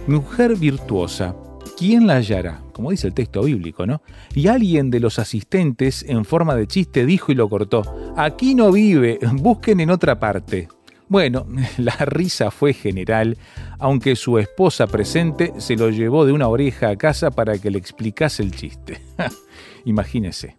Mujer 0.06 0.58
virtuosa, 0.58 1.34
¿quién 1.78 2.08
la 2.08 2.16
hallará? 2.18 2.62
Como 2.74 2.92
dice 2.92 3.08
el 3.08 3.14
texto 3.14 3.44
bíblico, 3.44 3.86
¿no? 3.86 4.02
Y 4.36 4.48
alguien 4.48 4.92
de 4.92 5.00
los 5.00 5.18
asistentes, 5.18 6.04
en 6.06 6.26
forma 6.26 6.56
de 6.56 6.68
chiste, 6.68 7.06
dijo 7.06 7.32
y 7.32 7.36
lo 7.36 7.48
cortó, 7.48 8.14
aquí 8.18 8.54
no 8.54 8.70
vive, 8.70 9.20
busquen 9.36 9.80
en 9.80 9.92
otra 9.92 10.20
parte. 10.20 10.68
Bueno, 11.08 11.46
la 11.78 11.96
risa 12.06 12.52
fue 12.52 12.74
general, 12.74 13.38
aunque 13.80 14.18
su 14.18 14.38
esposa 14.40 14.88
presente 14.88 15.54
se 15.60 15.78
lo 15.78 15.90
llevó 15.90 16.26
de 16.26 16.34
una 16.34 16.50
oreja 16.50 16.90
a 16.90 16.98
casa 16.98 17.32
para 17.32 17.58
que 17.60 17.72
le 17.72 17.77
explicase 17.77 18.44
el 18.44 18.51
chiste. 18.51 19.01
Imagínese. 19.85 20.57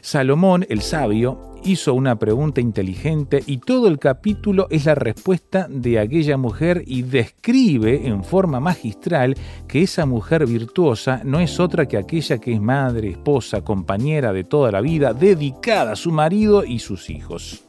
Salomón, 0.00 0.66
el 0.68 0.82
sabio, 0.82 1.54
hizo 1.64 1.94
una 1.94 2.18
pregunta 2.18 2.60
inteligente 2.60 3.42
y 3.46 3.58
todo 3.58 3.88
el 3.88 3.98
capítulo 3.98 4.66
es 4.70 4.84
la 4.84 4.94
respuesta 4.94 5.66
de 5.68 5.98
aquella 5.98 6.36
mujer 6.36 6.82
y 6.86 7.02
describe 7.02 8.06
en 8.06 8.22
forma 8.22 8.60
magistral 8.60 9.34
que 9.66 9.82
esa 9.82 10.04
mujer 10.04 10.46
virtuosa 10.46 11.22
no 11.24 11.40
es 11.40 11.58
otra 11.58 11.86
que 11.86 11.96
aquella 11.96 12.38
que 12.38 12.52
es 12.52 12.60
madre, 12.60 13.10
esposa, 13.10 13.62
compañera 13.62 14.32
de 14.32 14.44
toda 14.44 14.70
la 14.70 14.82
vida, 14.82 15.14
dedicada 15.14 15.92
a 15.92 15.96
su 15.96 16.12
marido 16.12 16.64
y 16.64 16.80
sus 16.80 17.08
hijos. 17.08 17.64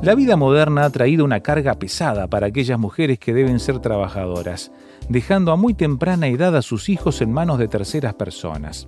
La 0.00 0.14
vida 0.14 0.36
moderna 0.36 0.84
ha 0.84 0.90
traído 0.90 1.24
una 1.24 1.40
carga 1.40 1.74
pesada 1.74 2.28
para 2.28 2.46
aquellas 2.46 2.78
mujeres 2.78 3.18
que 3.18 3.34
deben 3.34 3.58
ser 3.58 3.80
trabajadoras, 3.80 4.70
dejando 5.08 5.50
a 5.50 5.56
muy 5.56 5.74
temprana 5.74 6.28
edad 6.28 6.54
a 6.56 6.62
sus 6.62 6.88
hijos 6.88 7.20
en 7.20 7.32
manos 7.32 7.58
de 7.58 7.66
terceras 7.66 8.14
personas. 8.14 8.86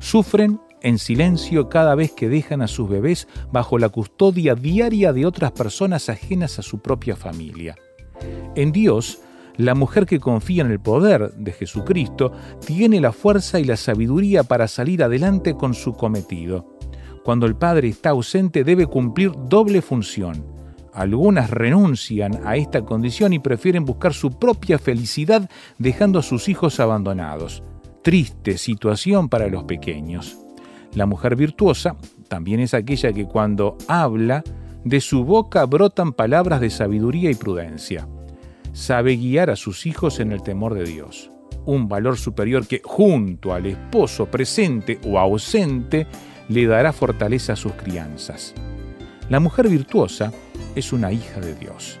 Sufren 0.00 0.60
en 0.82 0.98
silencio 0.98 1.68
cada 1.68 1.94
vez 1.94 2.12
que 2.12 2.28
dejan 2.28 2.62
a 2.62 2.68
sus 2.68 2.88
bebés 2.88 3.28
bajo 3.52 3.78
la 3.78 3.88
custodia 3.88 4.54
diaria 4.54 5.12
de 5.12 5.26
otras 5.26 5.52
personas 5.52 6.08
ajenas 6.08 6.58
a 6.58 6.62
su 6.62 6.80
propia 6.80 7.16
familia. 7.16 7.76
En 8.54 8.72
Dios, 8.72 9.20
la 9.56 9.74
mujer 9.74 10.06
que 10.06 10.20
confía 10.20 10.62
en 10.62 10.70
el 10.70 10.80
poder 10.80 11.32
de 11.34 11.52
Jesucristo 11.52 12.32
tiene 12.64 13.00
la 13.00 13.12
fuerza 13.12 13.60
y 13.60 13.64
la 13.64 13.76
sabiduría 13.76 14.42
para 14.42 14.68
salir 14.68 15.02
adelante 15.02 15.54
con 15.54 15.74
su 15.74 15.94
cometido. 15.94 16.78
Cuando 17.24 17.46
el 17.46 17.56
padre 17.56 17.88
está 17.88 18.10
ausente 18.10 18.64
debe 18.64 18.86
cumplir 18.86 19.32
doble 19.48 19.82
función. 19.82 20.46
Algunas 20.94 21.50
renuncian 21.50 22.40
a 22.44 22.56
esta 22.56 22.82
condición 22.82 23.32
y 23.32 23.38
prefieren 23.38 23.84
buscar 23.84 24.14
su 24.14 24.30
propia 24.30 24.78
felicidad 24.78 25.48
dejando 25.78 26.18
a 26.18 26.22
sus 26.22 26.48
hijos 26.48 26.80
abandonados. 26.80 27.62
Triste 28.02 28.56
situación 28.56 29.28
para 29.28 29.48
los 29.48 29.64
pequeños. 29.64 30.38
La 30.94 31.06
mujer 31.06 31.36
virtuosa 31.36 31.96
también 32.28 32.60
es 32.60 32.74
aquella 32.74 33.12
que 33.12 33.26
cuando 33.26 33.76
habla, 33.88 34.42
de 34.84 35.00
su 35.00 35.24
boca 35.24 35.66
brotan 35.66 36.12
palabras 36.12 36.60
de 36.60 36.70
sabiduría 36.70 37.30
y 37.30 37.34
prudencia. 37.34 38.08
Sabe 38.72 39.16
guiar 39.16 39.50
a 39.50 39.56
sus 39.56 39.86
hijos 39.86 40.20
en 40.20 40.32
el 40.32 40.42
temor 40.42 40.74
de 40.74 40.84
Dios, 40.84 41.30
un 41.66 41.88
valor 41.88 42.16
superior 42.16 42.66
que 42.66 42.80
junto 42.82 43.52
al 43.52 43.66
esposo 43.66 44.26
presente 44.26 44.98
o 45.04 45.18
ausente 45.18 46.06
le 46.48 46.66
dará 46.66 46.92
fortaleza 46.92 47.52
a 47.52 47.56
sus 47.56 47.72
crianzas. 47.72 48.54
La 49.28 49.38
mujer 49.38 49.68
virtuosa 49.68 50.32
es 50.74 50.92
una 50.92 51.12
hija 51.12 51.40
de 51.40 51.54
Dios. 51.54 51.98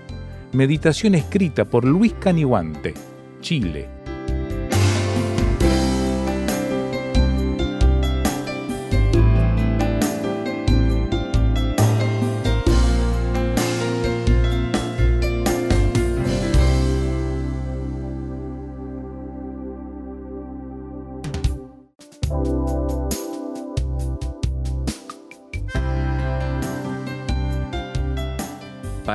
Meditación 0.52 1.14
escrita 1.14 1.64
por 1.64 1.84
Luis 1.84 2.14
Caniguante, 2.14 2.94
Chile, 3.40 3.88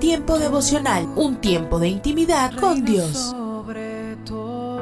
Tiempo 0.00 0.38
devocional, 0.38 1.06
un 1.16 1.36
tiempo 1.36 1.78
de 1.78 1.88
intimidad 1.88 2.52
con 2.54 2.84
Dios. 2.84 3.12
Sobre 3.30 4.16
todo, 4.24 4.80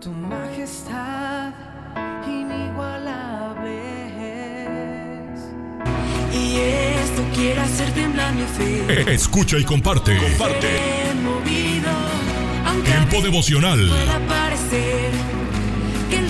tu 0.00 0.10
majestad 0.10 1.52
inigualable 2.26 3.80
es. 5.34 5.40
Y 6.34 6.56
esto 6.60 7.22
quiere 7.34 7.60
hacer 7.60 7.92
temblar 7.92 8.34
mi 8.34 8.44
fe. 8.44 9.12
Escucha 9.12 9.58
y 9.58 9.64
comparte. 9.64 10.16
Comparte. 10.18 10.68
Movido, 11.22 11.90
Tiempo 12.84 13.20
devocional. 13.22 13.88
pueda 13.88 14.20
parecer 14.28 15.10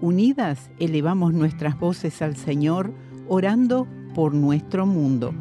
Unidas 0.00 0.70
elevamos 0.78 1.32
nuestras 1.32 1.78
voces 1.78 2.20
al 2.20 2.36
Señor, 2.36 2.92
orando 3.28 3.86
por 4.14 4.34
nuestro 4.34 4.84
mundo. 4.84 5.34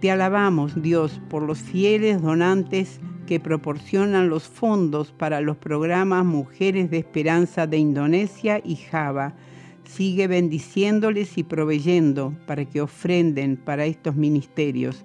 Te 0.00 0.10
alabamos, 0.10 0.80
Dios, 0.80 1.20
por 1.28 1.42
los 1.42 1.58
fieles 1.58 2.22
donantes 2.22 3.00
que 3.26 3.40
proporcionan 3.40 4.30
los 4.30 4.44
fondos 4.44 5.12
para 5.12 5.42
los 5.42 5.58
programas 5.58 6.24
Mujeres 6.24 6.90
de 6.90 6.98
Esperanza 6.98 7.66
de 7.66 7.76
Indonesia 7.76 8.60
y 8.64 8.76
Java. 8.76 9.34
Sigue 9.84 10.28
bendiciéndoles 10.28 11.36
y 11.36 11.42
proveyendo 11.42 12.34
para 12.46 12.64
que 12.64 12.80
ofrenden 12.80 13.56
para 13.56 13.84
estos 13.84 14.16
ministerios. 14.16 15.04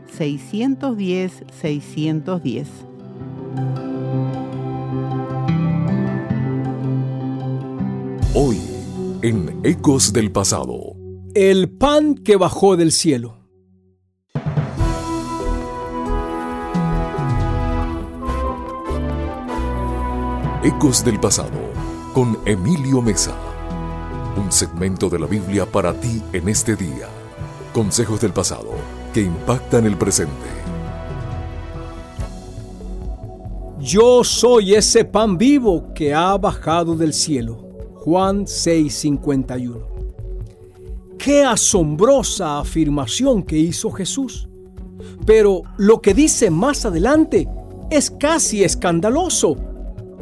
610 0.17 1.43
610. 1.61 2.67
Hoy, 8.33 8.57
en 9.21 9.59
Ecos 9.63 10.13
del 10.13 10.31
Pasado. 10.31 10.95
El 11.33 11.69
pan 11.69 12.15
que 12.15 12.35
bajó 12.35 12.75
del 12.75 12.91
cielo. 12.91 13.37
Ecos 20.63 21.03
del 21.03 21.19
Pasado, 21.19 21.49
con 22.13 22.37
Emilio 22.45 23.01
Mesa. 23.01 23.35
Un 24.37 24.51
segmento 24.51 25.09
de 25.09 25.19
la 25.19 25.25
Biblia 25.25 25.65
para 25.65 25.93
ti 25.93 26.21
en 26.33 26.49
este 26.49 26.75
día. 26.75 27.07
Consejos 27.73 28.21
del 28.21 28.33
pasado 28.33 29.00
que 29.13 29.21
impactan 29.21 29.85
el 29.85 29.97
presente. 29.97 30.61
Yo 33.81 34.23
soy 34.23 34.75
ese 34.75 35.05
pan 35.05 35.37
vivo 35.37 35.91
que 35.95 36.13
ha 36.13 36.37
bajado 36.37 36.95
del 36.95 37.13
cielo. 37.13 37.57
Juan 37.95 38.45
6:51. 38.45 39.87
Qué 41.17 41.43
asombrosa 41.43 42.59
afirmación 42.59 43.43
que 43.43 43.57
hizo 43.57 43.91
Jesús. 43.91 44.47
Pero 45.25 45.63
lo 45.77 45.99
que 45.99 46.13
dice 46.13 46.51
más 46.51 46.85
adelante 46.85 47.47
es 47.89 48.11
casi 48.11 48.63
escandaloso. 48.63 49.57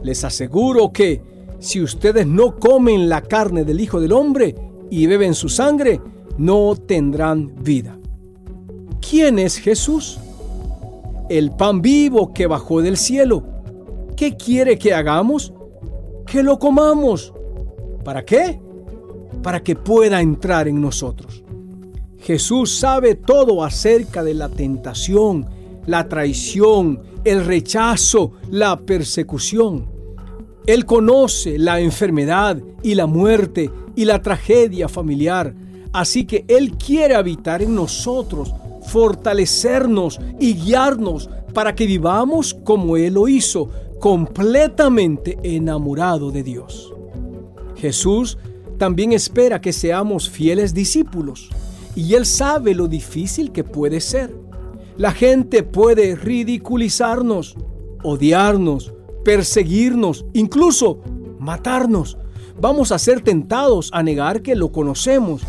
Les 0.04 0.24
aseguro 0.24 0.94
que 0.94 1.22
si 1.60 1.82
ustedes 1.82 2.26
no 2.26 2.56
comen 2.56 3.10
la 3.10 3.22
carne 3.22 3.66
del 3.66 3.82
Hijo 3.82 4.00
del 4.00 4.14
Hombre 4.14 4.56
y 4.90 5.06
beben 5.06 5.34
su 5.34 5.50
sangre, 5.50 6.00
no 6.38 6.76
tendrán 6.78 7.54
vida. 7.62 7.99
¿Quién 9.02 9.40
es 9.40 9.58
Jesús? 9.58 10.20
El 11.30 11.52
pan 11.52 11.82
vivo 11.82 12.34
que 12.34 12.48
bajó 12.48 12.82
del 12.82 12.98
cielo. 12.98 13.44
¿Qué 14.16 14.36
quiere 14.36 14.78
que 14.78 14.94
hagamos? 14.94 15.54
Que 16.26 16.44
lo 16.44 16.60
comamos. 16.60 17.34
¿Para 18.04 18.24
qué? 18.24 18.60
Para 19.44 19.62
que 19.62 19.76
pueda 19.76 20.22
entrar 20.22 20.68
en 20.68 20.82
nosotros. 20.82 21.44
Jesús 22.20 22.78
sabe 22.78 23.16
todo 23.16 23.64
acerca 23.64 24.24
de 24.24 24.34
la 24.34 24.50
tentación, 24.50 25.48
la 25.86 26.08
traición, 26.08 27.02
el 27.24 27.46
rechazo, 27.46 28.34
la 28.52 28.78
persecución. 28.78 29.88
Él 30.66 30.86
conoce 30.86 31.58
la 31.58 31.80
enfermedad 31.80 32.62
y 32.84 32.96
la 32.96 33.08
muerte 33.08 33.72
y 33.96 34.06
la 34.06 34.22
tragedia 34.22 34.88
familiar. 34.88 35.54
Así 35.92 36.26
que 36.26 36.46
Él 36.48 36.78
quiere 36.78 37.16
habitar 37.16 37.62
en 37.64 37.74
nosotros, 37.74 38.54
fortalecernos 38.88 40.20
y 40.40 40.54
guiarnos 40.54 41.30
para 41.54 41.76
que 41.76 41.86
vivamos 41.86 42.54
como 42.54 42.98
Él 42.98 43.16
lo 43.16 43.28
hizo, 43.28 43.70
completamente 44.00 45.38
enamorado 45.44 46.32
de 46.32 46.44
Dios. 46.44 46.94
Jesús 47.76 48.38
también 48.78 49.12
espera 49.12 49.60
que 49.60 49.74
seamos 49.74 50.30
fieles 50.30 50.74
discípulos 50.74 51.50
y 51.96 52.14
Él 52.14 52.26
sabe 52.26 52.74
lo 52.74 52.88
difícil 52.88 53.52
que 53.52 53.64
puede 53.64 54.00
ser. 54.00 54.36
La 54.98 55.12
gente 55.12 55.64
puede 55.64 56.16
ridiculizarnos, 56.16 57.56
odiarnos, 58.04 58.94
perseguirnos, 59.24 60.26
incluso 60.34 61.02
matarnos. 61.40 62.18
Vamos 62.60 62.92
a 62.92 63.00
ser 63.00 63.22
tentados 63.22 63.90
a 63.94 64.04
negar 64.04 64.42
que 64.42 64.56
lo 64.56 64.72
conocemos. 64.72 65.42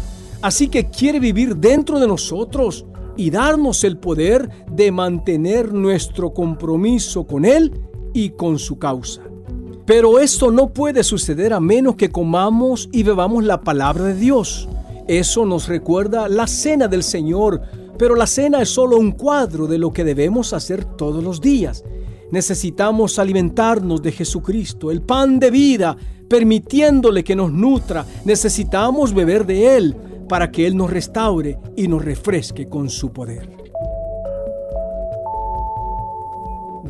Así 0.43 0.69
que 0.69 0.89
quiere 0.89 1.21
vivir 1.21 1.57
dentro 1.57 2.01
de 2.01 2.07
nosotros 2.07 2.87
y 3.17 3.31
darnos 3.31 3.85
el 3.85 3.99
poder 3.99 4.49
de 4.71 4.93
mantener 4.93 5.73
nuestro 5.73 6.33
compromiso 6.33 7.25
con 7.25 7.45
Él 7.45 7.73
y 8.13 8.31
con 8.31 8.59
su 8.59 8.79
causa. 8.79 9.23
Pero 9.87 10.19
esto 10.21 10.51
no 10.51 10.73
puede 10.73 11.03
suceder 11.03 11.53
a 11.53 11.61
menos 11.61 11.97
que 11.97 12.11
comamos 12.11 12.89
y 12.93 13.03
bebamos 13.03 13.45
la 13.45 13.61
palabra 13.61 14.05
de 14.05 14.15
Dios. 14.15 14.69
Eso 15.09 15.45
nos 15.45 15.69
recuerda 15.69 16.29
la 16.29 16.47
cena 16.47 16.87
del 16.87 17.03
Señor, 17.03 17.61
pero 17.99 18.15
la 18.15 18.27
cena 18.27 18.63
es 18.63 18.69
solo 18.69 18.97
un 18.97 19.13
cuadro 19.13 19.67
de 19.67 19.79
lo 19.79 19.93
que 19.93 20.05
debemos 20.05 20.53
hacer 20.53 20.85
todos 20.85 21.25
los 21.25 21.41
días. 21.41 21.85
Necesitamos 22.31 23.19
alimentarnos 23.19 24.03
de 24.03 24.13
Jesucristo, 24.13 24.93
el 24.93 25.03
pan 25.03 25.41
de 25.41 25.51
vida, 25.51 25.97
permitiéndole 26.29 27.25
que 27.25 27.35
nos 27.35 27.53
nutra. 27.53 28.07
Necesitamos 28.25 29.13
beber 29.13 29.45
de 29.45 29.77
Él 29.77 29.97
para 30.31 30.53
que 30.53 30.65
Él 30.65 30.77
nos 30.77 30.91
restaure 30.91 31.59
y 31.77 31.89
nos 31.89 32.05
refresque 32.05 32.69
con 32.69 32.89
su 32.89 33.13
poder. 33.13 33.51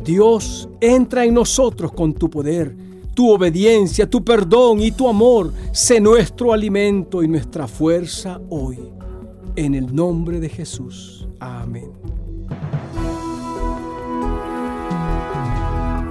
Dios, 0.05 0.69
entra 0.79 1.25
en 1.25 1.33
nosotros 1.33 1.91
con 1.91 2.13
tu 2.13 2.29
poder, 2.29 2.75
tu 3.15 3.31
obediencia, 3.31 4.07
tu 4.07 4.23
perdón 4.23 4.79
y 4.79 4.91
tu 4.91 5.09
amor. 5.09 5.51
Sé 5.71 5.99
nuestro 5.99 6.53
alimento 6.53 7.23
y 7.23 7.27
nuestra 7.27 7.67
fuerza 7.67 8.39
hoy. 8.49 8.77
En 9.55 9.73
el 9.73 9.93
nombre 9.93 10.39
de 10.39 10.47
Jesús. 10.47 11.27
Amén. 11.39 11.91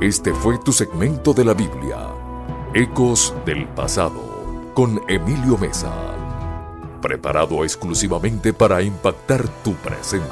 Este 0.00 0.34
fue 0.34 0.58
tu 0.58 0.72
segmento 0.72 1.32
de 1.32 1.44
la 1.44 1.54
Biblia, 1.54 2.08
Ecos 2.74 3.32
del 3.46 3.68
Pasado, 3.68 4.72
con 4.74 5.00
Emilio 5.08 5.56
Mesa. 5.56 6.19
Preparado 7.00 7.64
exclusivamente 7.64 8.52
para 8.52 8.82
impactar 8.82 9.48
tu 9.62 9.74
presente. 9.74 10.26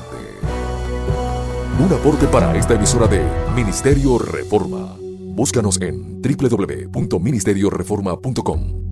Un 1.81 1.92
aporte 1.92 2.26
para 2.26 2.57
esta 2.57 2.74
emisora 2.74 3.07
de 3.07 3.22
Ministerio 3.54 4.18
Reforma. 4.18 4.96
Búscanos 5.00 5.81
en 5.81 6.20
www.ministerioreforma.com. 6.20 8.88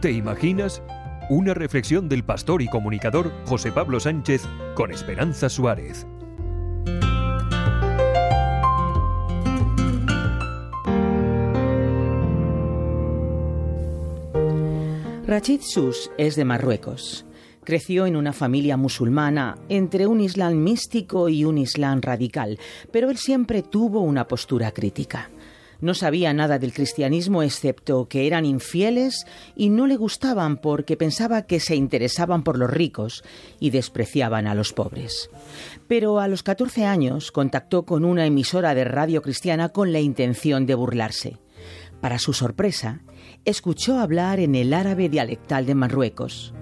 ¿Te 0.00 0.12
imaginas? 0.12 0.80
Una 1.28 1.52
reflexión 1.54 2.08
del 2.08 2.24
pastor 2.24 2.62
y 2.62 2.68
comunicador 2.68 3.32
José 3.46 3.72
Pablo 3.72 3.98
Sánchez 4.00 4.42
con 4.74 4.90
Esperanza 4.90 5.48
Suárez. 5.48 6.06
Rachid 15.32 15.62
Sus 15.62 16.10
es 16.18 16.36
de 16.36 16.44
Marruecos. 16.44 17.24
Creció 17.64 18.04
en 18.04 18.16
una 18.16 18.34
familia 18.34 18.76
musulmana 18.76 19.56
entre 19.70 20.06
un 20.06 20.20
Islam 20.20 20.62
místico 20.62 21.30
y 21.30 21.46
un 21.46 21.56
Islam 21.56 22.02
radical, 22.02 22.58
pero 22.90 23.08
él 23.08 23.16
siempre 23.16 23.62
tuvo 23.62 24.02
una 24.02 24.28
postura 24.28 24.72
crítica. 24.72 25.30
No 25.80 25.94
sabía 25.94 26.34
nada 26.34 26.58
del 26.58 26.74
cristianismo 26.74 27.42
excepto 27.42 28.10
que 28.10 28.26
eran 28.26 28.44
infieles 28.44 29.24
y 29.56 29.70
no 29.70 29.86
le 29.86 29.96
gustaban 29.96 30.58
porque 30.58 30.98
pensaba 30.98 31.46
que 31.46 31.60
se 31.60 31.76
interesaban 31.76 32.44
por 32.44 32.58
los 32.58 32.68
ricos 32.68 33.24
y 33.58 33.70
despreciaban 33.70 34.46
a 34.46 34.54
los 34.54 34.74
pobres. 34.74 35.30
Pero 35.88 36.20
a 36.20 36.28
los 36.28 36.42
14 36.42 36.84
años 36.84 37.32
contactó 37.32 37.86
con 37.86 38.04
una 38.04 38.26
emisora 38.26 38.74
de 38.74 38.84
radio 38.84 39.22
cristiana 39.22 39.70
con 39.70 39.94
la 39.94 40.00
intención 40.00 40.66
de 40.66 40.74
burlarse. 40.74 41.38
Para 42.02 42.18
su 42.18 42.34
sorpresa, 42.34 43.00
escuchó 43.44 43.98
hablar 43.98 44.40
en 44.40 44.54
el 44.54 44.72
árabe 44.72 45.08
dialectal 45.08 45.66
de 45.66 45.74
Marruecos. 45.74 46.54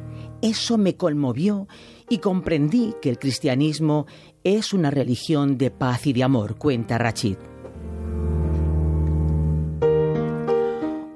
Eso 0.42 0.78
me 0.78 0.96
conmovió 0.96 1.68
y 2.08 2.18
comprendí 2.18 2.94
que 3.02 3.10
el 3.10 3.18
cristianismo 3.18 4.06
es 4.42 4.72
una 4.72 4.90
religión 4.90 5.58
de 5.58 5.70
paz 5.70 6.06
y 6.06 6.12
de 6.12 6.22
amor, 6.22 6.56
cuenta 6.56 6.96
Rachid. 6.96 7.36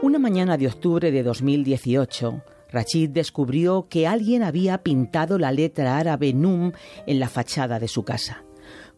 Una 0.03 0.19
mañana 0.19 0.59
de 0.59 0.67
octubre 0.67 1.11
de 1.11 1.23
2018, 1.23 2.43
Rachid 2.71 3.11
descubrió 3.11 3.89
que 3.89 4.07
alguien 4.07 4.43
había 4.43 4.83
pintado 4.83 5.39
la 5.39 5.53
letra 5.53 5.97
árabe 5.97 6.35
Num 6.35 6.73
en 7.07 7.19
la 7.19 7.29
fachada 7.29 7.79
de 7.79 7.89
su 7.89 8.05
casa. 8.05 8.45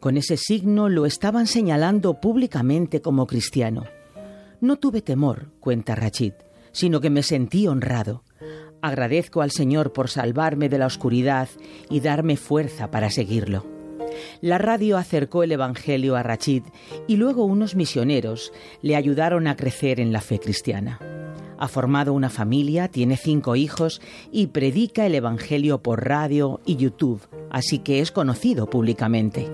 Con 0.00 0.16
ese 0.16 0.37
signo 0.37 0.88
lo 0.88 1.07
estaban 1.07 1.46
señalando 1.46 2.20
públicamente 2.20 3.00
como 3.00 3.26
cristiano. 3.26 3.85
No 4.61 4.76
tuve 4.76 5.02
temor, 5.02 5.50
cuenta 5.61 5.94
Rachid, 5.94 6.33
sino 6.77 7.01
que 7.01 7.09
me 7.09 7.23
sentí 7.23 7.67
honrado. 7.67 8.23
Agradezco 8.83 9.41
al 9.41 9.51
Señor 9.51 9.95
por 9.95 10.11
salvarme 10.11 10.69
de 10.69 10.77
la 10.77 10.85
oscuridad 10.85 11.49
y 11.89 12.01
darme 12.01 12.37
fuerza 12.37 12.91
para 12.91 13.09
seguirlo. 13.09 13.65
La 14.43 14.59
radio 14.59 14.99
acercó 14.99 15.43
el 15.43 15.53
Evangelio 15.53 16.17
a 16.17 16.23
Rachid 16.23 16.65
y 17.07 17.17
luego 17.17 17.47
unos 17.47 17.77
misioneros 17.77 18.53
le 18.83 18.95
ayudaron 18.95 19.47
a 19.47 19.57
crecer 19.57 20.01
en 20.01 20.12
la 20.12 20.21
fe 20.21 20.39
cristiana. 20.39 21.01
Ha 21.59 21.67
formado 21.69 22.12
una 22.12 22.29
familia, 22.29 22.89
tiene 22.89 23.17
cinco 23.17 23.57
hijos 23.57 24.03
y 24.31 24.49
predica 24.49 25.07
el 25.07 25.15
Evangelio 25.15 25.83
por 25.83 26.07
radio 26.07 26.61
y 26.67 26.77
YouTube, 26.77 27.23
así 27.51 27.79
que 27.79 28.01
es 28.01 28.12
conocido 28.12 28.69
públicamente. 28.69 29.51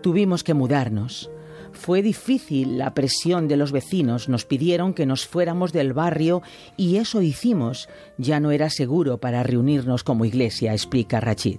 Tuvimos 0.00 0.42
que 0.42 0.54
mudarnos. 0.54 1.30
Fue 1.76 2.02
difícil 2.02 2.78
la 2.78 2.94
presión 2.94 3.46
de 3.46 3.56
los 3.56 3.70
vecinos, 3.70 4.28
nos 4.28 4.44
pidieron 4.44 4.92
que 4.92 5.06
nos 5.06 5.26
fuéramos 5.26 5.72
del 5.72 5.92
barrio 5.92 6.42
y 6.76 6.96
eso 6.96 7.22
hicimos. 7.22 7.88
Ya 8.18 8.40
no 8.40 8.50
era 8.50 8.70
seguro 8.70 9.18
para 9.18 9.44
reunirnos 9.44 10.02
como 10.02 10.24
iglesia, 10.24 10.72
explica 10.72 11.20
Rachid. 11.20 11.58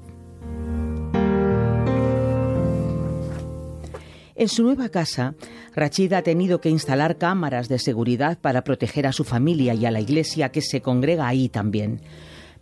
En 4.35 4.49
su 4.49 4.63
nueva 4.63 4.89
casa, 4.89 5.35
Rachid 5.75 6.11
ha 6.13 6.23
tenido 6.23 6.59
que 6.59 6.69
instalar 6.69 7.17
cámaras 7.17 7.69
de 7.69 7.79
seguridad 7.79 8.37
para 8.39 8.63
proteger 8.63 9.07
a 9.07 9.13
su 9.13 9.23
familia 9.23 9.75
y 9.75 9.85
a 9.85 9.91
la 9.91 10.01
iglesia 10.01 10.49
que 10.49 10.61
se 10.61 10.81
congrega 10.81 11.27
ahí 11.27 11.47
también. 11.47 12.01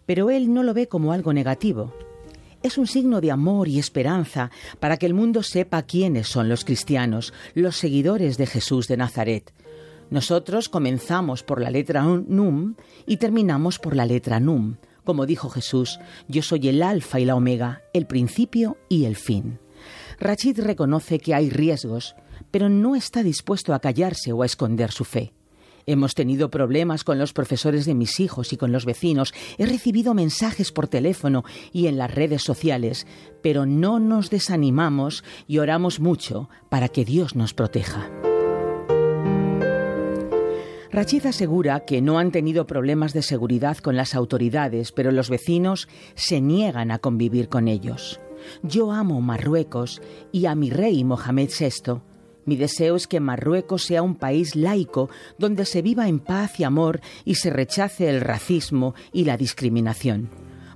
Pero 0.05 0.29
él 0.29 0.53
no 0.53 0.61
lo 0.61 0.73
ve 0.73 0.87
como 0.87 1.13
algo 1.13 1.33
negativo. 1.33 1.93
Es 2.65 2.79
un 2.79 2.87
signo 2.87 3.21
de 3.21 3.29
amor 3.29 3.67
y 3.67 3.77
esperanza 3.77 4.49
para 4.79 4.97
que 4.97 5.05
el 5.05 5.13
mundo 5.13 5.43
sepa 5.43 5.83
quiénes 5.83 6.27
son 6.27 6.49
los 6.49 6.65
cristianos, 6.65 7.31
los 7.53 7.77
seguidores 7.77 8.39
de 8.39 8.47
Jesús 8.47 8.87
de 8.87 8.97
Nazaret. 8.97 9.53
Nosotros 10.09 10.67
comenzamos 10.67 11.43
por 11.43 11.61
la 11.61 11.69
letra 11.69 12.01
Num 12.01 12.73
y 13.05 13.17
terminamos 13.17 13.77
por 13.77 13.95
la 13.95 14.07
letra 14.07 14.39
Num. 14.39 14.77
Como 15.03 15.27
dijo 15.27 15.51
Jesús, 15.51 15.99
yo 16.27 16.41
soy 16.41 16.67
el 16.67 16.81
alfa 16.81 17.19
y 17.19 17.25
la 17.25 17.35
omega, 17.35 17.83
el 17.93 18.07
principio 18.07 18.79
y 18.89 19.05
el 19.05 19.15
fin. 19.15 19.59
Rachid 20.19 20.59
reconoce 20.59 21.19
que 21.19 21.35
hay 21.35 21.51
riesgos, 21.51 22.15
pero 22.49 22.67
no 22.67 22.95
está 22.95 23.21
dispuesto 23.21 23.75
a 23.75 23.79
callarse 23.79 24.31
o 24.31 24.41
a 24.41 24.47
esconder 24.47 24.91
su 24.91 25.05
fe. 25.05 25.33
Hemos 25.87 26.15
tenido 26.15 26.49
problemas 26.49 27.03
con 27.03 27.19
los 27.19 27.33
profesores 27.33 27.85
de 27.85 27.93
mis 27.93 28.19
hijos 28.19 28.53
y 28.53 28.57
con 28.57 28.71
los 28.71 28.85
vecinos. 28.85 29.33
He 29.57 29.65
recibido 29.65 30.13
mensajes 30.13 30.71
por 30.71 30.87
teléfono 30.87 31.43
y 31.71 31.87
en 31.87 31.97
las 31.97 32.13
redes 32.13 32.41
sociales, 32.41 33.05
pero 33.41 33.65
no 33.65 33.99
nos 33.99 34.29
desanimamos 34.29 35.23
y 35.47 35.59
oramos 35.59 35.99
mucho 35.99 36.49
para 36.69 36.89
que 36.89 37.05
Dios 37.05 37.35
nos 37.35 37.53
proteja. 37.53 38.09
Rachid 40.91 41.25
asegura 41.25 41.81
que 41.81 42.01
no 42.01 42.19
han 42.19 42.31
tenido 42.31 42.65
problemas 42.65 43.11
de 43.11 43.21
seguridad 43.21 43.77
con 43.79 43.97
las 43.97 44.15
autoridades, 44.15 44.93
pero 44.93 45.11
los 45.11 45.29
vecinos 45.29 45.89
se 46.15 46.39
niegan 46.39 46.89
a 46.89 46.99
convivir 46.99 47.49
con 47.49 47.67
ellos. 47.67 48.21
Yo 48.63 48.91
amo 48.91 49.19
Marruecos 49.19 50.01
y 50.31 50.45
a 50.45 50.55
mi 50.55 50.69
rey 50.69 51.03
Mohamed 51.03 51.49
VI. 51.49 51.99
Mi 52.45 52.55
deseo 52.55 52.95
es 52.95 53.07
que 53.07 53.19
Marruecos 53.19 53.83
sea 53.83 54.03
un 54.03 54.15
país 54.15 54.55
laico 54.55 55.09
donde 55.37 55.65
se 55.65 55.81
viva 55.81 56.07
en 56.07 56.19
paz 56.19 56.59
y 56.59 56.63
amor 56.63 57.01
y 57.25 57.35
se 57.35 57.49
rechace 57.49 58.09
el 58.09 58.21
racismo 58.21 58.93
y 59.11 59.25
la 59.25 59.37
discriminación. 59.37 60.29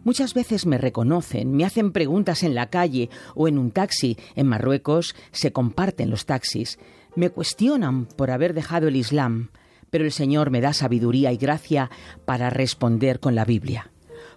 Muchas 0.03 0.33
veces 0.33 0.65
me 0.65 0.77
reconocen, 0.77 1.51
me 1.51 1.65
hacen 1.65 1.91
preguntas 1.91 2.43
en 2.43 2.55
la 2.55 2.69
calle 2.69 3.09
o 3.35 3.47
en 3.47 3.57
un 3.57 3.71
taxi. 3.71 4.17
En 4.35 4.47
Marruecos 4.47 5.15
se 5.31 5.51
comparten 5.51 6.09
los 6.09 6.25
taxis. 6.25 6.79
Me 7.15 7.29
cuestionan 7.29 8.05
por 8.05 8.31
haber 8.31 8.53
dejado 8.53 8.87
el 8.87 8.95
Islam, 8.95 9.49
pero 9.89 10.05
el 10.05 10.11
Señor 10.11 10.51
me 10.51 10.61
da 10.61 10.73
sabiduría 10.73 11.31
y 11.31 11.37
gracia 11.37 11.91
para 12.25 12.49
responder 12.49 13.19
con 13.19 13.35
la 13.35 13.45
Biblia. 13.45 13.91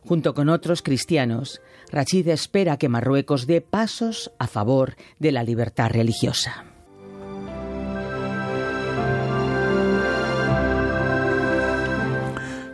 Junto 0.05 0.35
con 0.35 0.49
otros 0.49 0.83
cristianos, 0.83 1.61
Rachid 1.91 2.29
espera 2.29 2.77
que 2.77 2.89
Marruecos 2.89 3.47
dé 3.47 3.61
pasos 3.61 4.33
a 4.39 4.49
favor 4.49 4.97
de 5.21 5.31
la 5.31 5.45
libertad 5.45 5.91
religiosa. 5.91 6.72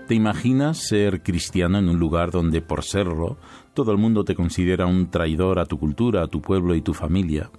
¿Te 0.09 0.15
imaginas 0.15 0.79
ser 0.79 1.23
cristiano 1.23 1.77
en 1.77 1.87
un 1.87 1.99
lugar 1.99 2.31
donde 2.31 2.63
por 2.63 2.83
serlo 2.83 3.37
todo 3.75 3.93
el 3.93 3.99
mundo 3.99 4.25
te 4.25 4.35
considera 4.35 4.87
un 4.87 5.11
traidor 5.11 5.59
a 5.59 5.67
tu 5.67 5.79
cultura, 5.79 6.23
a 6.23 6.29
tu 6.29 6.41
pueblo 6.41 6.75
y 6.75 6.81
tu 6.81 6.95
familia? 6.95 7.51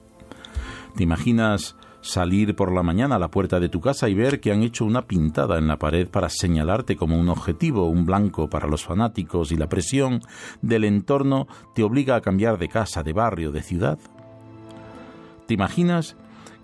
¿Te 0.95 1.03
imaginas 1.03 1.75
salir 2.01 2.55
por 2.55 2.73
la 2.73 2.81
mañana 2.81 3.17
a 3.17 3.19
la 3.19 3.29
puerta 3.29 3.59
de 3.59 3.69
tu 3.69 3.81
casa 3.81 4.09
y 4.09 4.15
ver 4.15 4.39
que 4.39 4.51
han 4.51 4.63
hecho 4.63 4.83
una 4.83 5.05
pintada 5.05 5.59
en 5.59 5.67
la 5.67 5.77
pared 5.77 6.07
para 6.07 6.27
señalarte 6.27 6.95
como 6.95 7.19
un 7.19 7.29
objetivo, 7.29 7.87
un 7.87 8.07
blanco 8.07 8.49
para 8.49 8.67
los 8.67 8.83
fanáticos 8.83 9.51
y 9.51 9.55
la 9.55 9.69
presión 9.69 10.21
del 10.63 10.85
entorno 10.85 11.47
te 11.75 11.83
obliga 11.83 12.15
a 12.15 12.21
cambiar 12.21 12.57
de 12.57 12.67
casa, 12.67 13.03
de 13.03 13.13
barrio, 13.13 13.51
de 13.51 13.61
ciudad? 13.61 13.99
¿Te 15.45 15.53
imaginas 15.53 16.17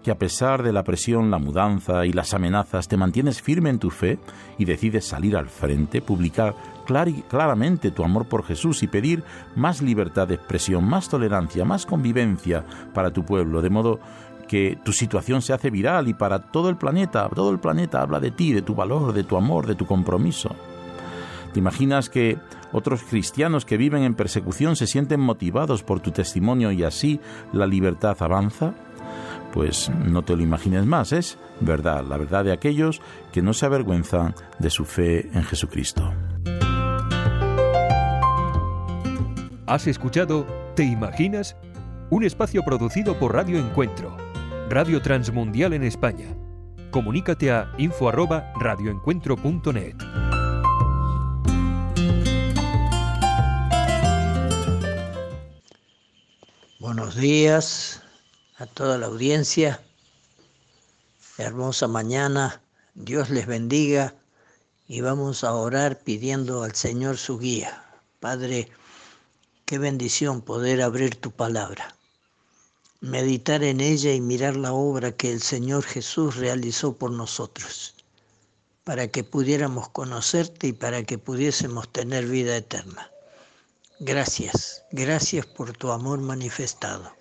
que 0.06 0.12
a 0.12 0.20
pesar 0.20 0.62
de 0.62 0.72
la 0.72 0.84
presión, 0.84 1.32
la 1.32 1.40
mudanza 1.40 2.06
y 2.06 2.14
las 2.14 2.36
amenazas 2.36 2.88
te 2.88 2.96
mantienes 2.96 3.42
firme 3.42 3.72
en 3.72 3.80
tu 3.80 3.90
fe 3.90 4.20
y 4.60 4.66
decides 4.66 5.04
salir 5.04 5.36
al 5.36 5.50
frente, 5.50 6.00
publicar 6.00 6.54
claramente 7.28 7.90
tu 7.90 8.04
amor 8.04 8.28
por 8.28 8.46
Jesús 8.46 8.84
y 8.84 8.88
pedir 8.88 9.24
más 9.56 9.82
libertad 9.82 10.28
de 10.28 10.36
expresión, 10.36 10.84
más 10.84 11.10
tolerancia, 11.10 11.66
más 11.66 11.88
convivencia 11.88 12.64
para 12.94 13.10
tu 13.10 13.26
pueblo, 13.26 13.64
de 13.64 13.72
modo 13.72 14.00
que 14.48 14.78
tu 14.86 14.94
situación 14.94 15.42
se 15.42 15.54
hace 15.54 15.72
viral 15.72 16.08
y 16.08 16.14
para 16.14 16.38
todo 16.38 16.70
el 16.70 16.78
planeta, 16.78 17.28
todo 17.34 17.50
el 17.50 17.58
planeta 17.58 18.04
habla 18.04 18.20
de 18.20 18.30
ti, 18.30 18.54
de 18.54 18.62
tu 18.62 18.76
valor, 18.76 19.12
de 19.12 19.24
tu 19.24 19.38
amor, 19.38 19.66
de 19.66 19.74
tu 19.74 19.88
compromiso. 19.88 20.56
¿Te 21.52 21.58
imaginas 21.58 22.12
que 22.12 22.38
otros 22.74 23.02
cristianos 23.02 23.66
que 23.66 23.78
viven 23.78 24.04
en 24.04 24.14
persecución 24.14 24.76
se 24.76 24.86
sienten 24.86 25.20
motivados 25.20 25.82
por 25.82 26.00
tu 26.00 26.12
testimonio 26.12 26.72
y 26.72 26.84
así 26.84 27.20
la 27.54 27.66
libertad 27.66 28.16
avanza? 28.20 28.76
Pues 29.56 29.90
no 29.90 30.22
te 30.22 30.36
lo 30.36 30.44
imagines 30.44 30.86
más, 30.86 31.14
es 31.14 31.40
verdad, 31.62 32.06
la 32.08 32.18
verdad 32.18 32.46
de 32.46 32.52
aquellos 32.52 33.02
que 33.32 33.42
no 33.42 33.54
se 33.54 33.66
avergüenzan 33.66 34.36
de 34.60 34.70
su 34.70 34.86
fe 34.86 35.32
en 35.34 35.44
Jesucristo. 35.44 36.14
¿Has 39.66 39.88
escuchado 39.88 40.46
Te 40.76 40.84
Imaginas? 40.84 41.56
Un 42.12 42.24
espacio 42.24 42.62
producido 42.64 43.18
por 43.18 43.34
Radio 43.34 43.58
Encuentro 43.58 44.16
Radio 44.70 45.02
Transmundial 45.02 45.74
en 45.74 45.84
España. 45.84 46.38
Comunícate 46.90 47.52
a 47.52 47.72
info@radioencuentro.net. 47.78 49.96
Buenos 56.80 57.16
días 57.16 58.05
a 58.58 58.66
toda 58.66 58.98
la 58.98 59.08
audiencia. 59.08 59.82
Hermosa 61.38 61.88
mañana. 61.88 62.62
Dios 62.94 63.30
les 63.30 63.46
bendiga 63.46 64.16
y 64.88 65.02
vamos 65.02 65.44
a 65.44 65.54
orar 65.54 66.00
pidiendo 66.00 66.64
al 66.64 66.76
Señor 66.76 67.18
su 67.18 67.38
guía. 67.40 67.84
Padre, 68.20 68.70
qué 69.66 69.78
bendición 69.78 70.42
poder 70.42 70.82
abrir 70.82 71.16
tu 71.16 71.32
palabra 71.32 71.96
meditar 73.06 73.64
en 73.64 73.82
ella 73.82 74.14
y 74.14 74.22
mirar 74.22 74.56
la 74.56 74.74
obra 74.74 75.12
que 75.12 75.32
el 75.32 75.42
Señor 75.42 75.84
Jesús 75.84 76.38
realizó 76.38 76.98
por 76.98 77.12
nosotros. 77.12 77.94
para 78.84 79.08
que 79.08 79.24
pudiéramos 79.24 79.90
conocerte 79.90 80.68
y 80.68 80.74
para 80.74 81.02
que 81.02 81.18
pudiésemos 81.18 81.92
tener 81.92 82.28
vida 82.28 82.56
eterna. 82.56 83.10
Gracias, 84.00 84.84
gracias 84.92 85.48
por 85.48 85.74
tu 85.76 85.92
amor 85.92 86.20
manifestado. 86.20 87.12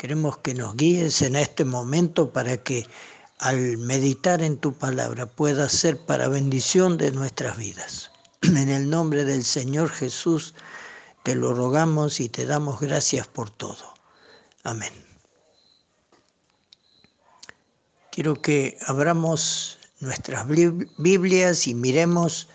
Queremos 0.00 0.38
que 0.38 0.54
nos 0.54 0.76
guíes 0.76 1.20
en 1.20 1.36
este 1.36 1.62
momento 1.62 2.32
para 2.32 2.56
que 2.56 2.86
al 3.38 3.76
meditar 3.76 4.40
en 4.40 4.56
tu 4.56 4.72
palabra 4.72 5.26
pueda 5.26 5.68
ser 5.68 6.06
para 6.06 6.26
bendición 6.26 6.96
de 6.96 7.12
nuestras 7.12 7.58
vidas. 7.58 8.10
En 8.40 8.70
el 8.70 8.88
nombre 8.88 9.26
del 9.26 9.44
Señor 9.44 9.90
Jesús 9.90 10.54
te 11.22 11.34
lo 11.34 11.52
rogamos 11.52 12.18
y 12.18 12.30
te 12.30 12.46
damos 12.46 12.80
gracias 12.80 13.26
por 13.26 13.50
todo. 13.50 13.92
Amén. 14.62 14.94
Quiero 18.10 18.40
que 18.40 18.78
abramos 18.86 19.78
nuestras 20.00 20.46
Biblias 20.48 21.66
y 21.66 21.74
miremos 21.74 22.48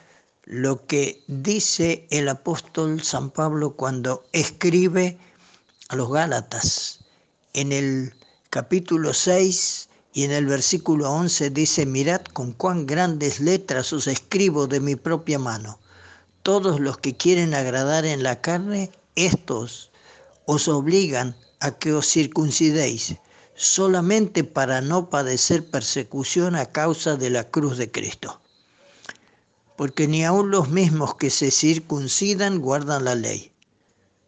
lo 0.45 0.87
que 0.87 1.23
dice 1.27 2.07
el 2.09 2.27
apóstol 2.27 3.03
San 3.03 3.29
Pablo 3.29 3.75
cuando 3.75 4.25
escribe 4.31 5.19
a 5.89 5.95
los 5.95 6.11
Gálatas. 6.11 7.04
En 7.57 7.71
el 7.71 8.13
capítulo 8.49 9.13
6 9.13 9.87
y 10.11 10.25
en 10.25 10.31
el 10.31 10.45
versículo 10.45 11.09
11 11.09 11.51
dice, 11.51 11.85
mirad 11.85 12.19
con 12.19 12.51
cuán 12.51 12.85
grandes 12.85 13.39
letras 13.39 13.93
os 13.93 14.07
escribo 14.07 14.67
de 14.67 14.81
mi 14.81 14.97
propia 14.97 15.39
mano. 15.39 15.79
Todos 16.43 16.81
los 16.81 16.97
que 16.97 17.15
quieren 17.15 17.53
agradar 17.53 18.05
en 18.05 18.23
la 18.23 18.41
carne, 18.41 18.91
estos 19.15 19.89
os 20.45 20.67
obligan 20.67 21.37
a 21.61 21.71
que 21.71 21.93
os 21.93 22.07
circuncidéis 22.07 23.15
solamente 23.55 24.43
para 24.43 24.81
no 24.81 25.09
padecer 25.09 25.65
persecución 25.65 26.57
a 26.57 26.65
causa 26.65 27.15
de 27.15 27.29
la 27.29 27.45
cruz 27.45 27.77
de 27.77 27.89
Cristo. 27.89 28.41
Porque 29.77 30.09
ni 30.09 30.25
aun 30.25 30.51
los 30.51 30.67
mismos 30.67 31.15
que 31.15 31.29
se 31.29 31.51
circuncidan 31.51 32.59
guardan 32.59 33.05
la 33.05 33.15
ley, 33.15 33.54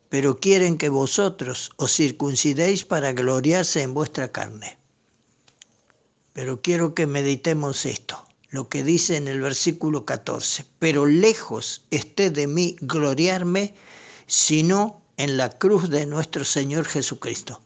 pero 0.10 0.40
quieren 0.40 0.78
que 0.78 0.90
vosotros 0.90 1.72
os 1.78 1.94
circuncidéis 1.94 2.86
para 2.86 3.14
gloriarse 3.14 3.82
en 3.82 3.94
vuestra 3.94 4.32
carne. 4.32 4.78
Pero 6.34 6.62
quiero 6.62 6.94
que 6.94 7.08
meditemos 7.08 7.86
esto, 7.86 8.26
lo 8.50 8.70
que 8.70 8.84
dice 8.84 9.18
en 9.18 9.28
el 9.28 9.42
versículo 9.42 10.06
14, 10.06 10.66
pero 10.80 11.06
lejos 11.06 11.84
esté 11.92 12.30
de 12.30 12.48
mí 12.48 12.76
gloriarme, 12.82 13.74
sino 14.28 15.02
en 15.18 15.38
la 15.38 15.50
cruz 15.50 15.90
de 15.90 16.06
nuestro 16.06 16.46
Señor 16.46 16.86
Jesucristo 16.86 17.62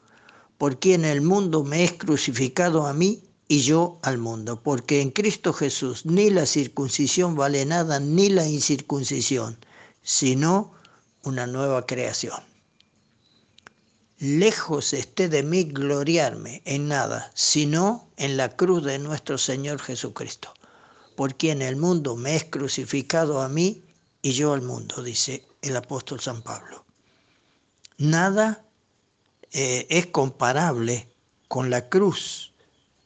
por 0.62 0.78
quien 0.78 1.06
el 1.06 1.22
mundo 1.22 1.64
me 1.64 1.84
es 1.84 1.94
crucificado 1.94 2.86
a 2.86 2.94
mí 2.94 3.24
y 3.48 3.62
yo 3.62 3.98
al 4.04 4.20
mundo, 4.20 4.62
porque 4.62 5.02
en 5.02 5.10
Cristo 5.10 5.54
Jesús 5.54 6.06
ni 6.06 6.30
la 6.30 6.46
circuncisión 6.46 7.36
vale 7.36 7.66
nada, 7.66 8.00
ni 8.00 8.30
la 8.30 8.48
incircuncisión, 8.48 9.58
sino 10.04 10.74
una 11.24 11.48
nueva 11.48 11.86
creación. 11.86 12.40
Lejos 14.20 14.94
esté 14.94 15.30
de 15.30 15.42
mí 15.42 15.64
gloriarme 15.64 16.62
en 16.66 16.88
nada, 16.88 17.32
sino 17.34 18.08
en 18.18 18.38
la 18.38 18.56
cruz 18.56 18.84
de 18.84 19.00
nuestro 19.00 19.38
Señor 19.38 19.80
Jesucristo, 19.80 20.54
por 21.16 21.36
quien 21.36 21.62
el 21.64 21.76
mundo 21.76 22.16
me 22.16 22.36
es 22.36 22.44
crucificado 22.44 23.42
a 23.42 23.50
mí 23.50 23.84
y 24.22 24.34
yo 24.34 24.54
al 24.54 24.62
mundo, 24.62 25.02
dice 25.02 25.44
el 25.62 25.76
apóstol 25.76 26.20
San 26.20 26.44
Pablo. 26.44 26.86
Nada 27.98 28.64
eh, 29.52 29.88
es 29.90 30.06
comparable 30.08 31.08
con 31.48 31.70
la 31.70 31.90
cruz, 31.90 32.54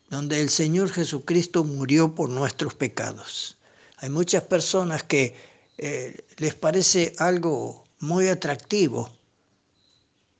donde 0.10 0.42
el 0.42 0.50
Señor 0.50 0.90
Jesucristo 0.90 1.64
murió 1.64 2.14
por 2.14 2.30
nuestros 2.30 2.74
pecados. 2.76 3.58
Hay 3.98 4.10
muchas 4.10 4.44
personas 4.44 5.04
que 5.04 5.36
eh, 5.78 6.26
les 6.38 6.56
parece 6.56 7.16
algo 7.18 7.85
muy 8.06 8.28
atractivo 8.30 9.12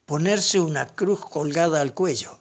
ponerse 0.06 0.60
una 0.60 0.88
cruz 0.88 1.20
colgada 1.20 1.82
al 1.82 1.94
cuello. 1.94 2.40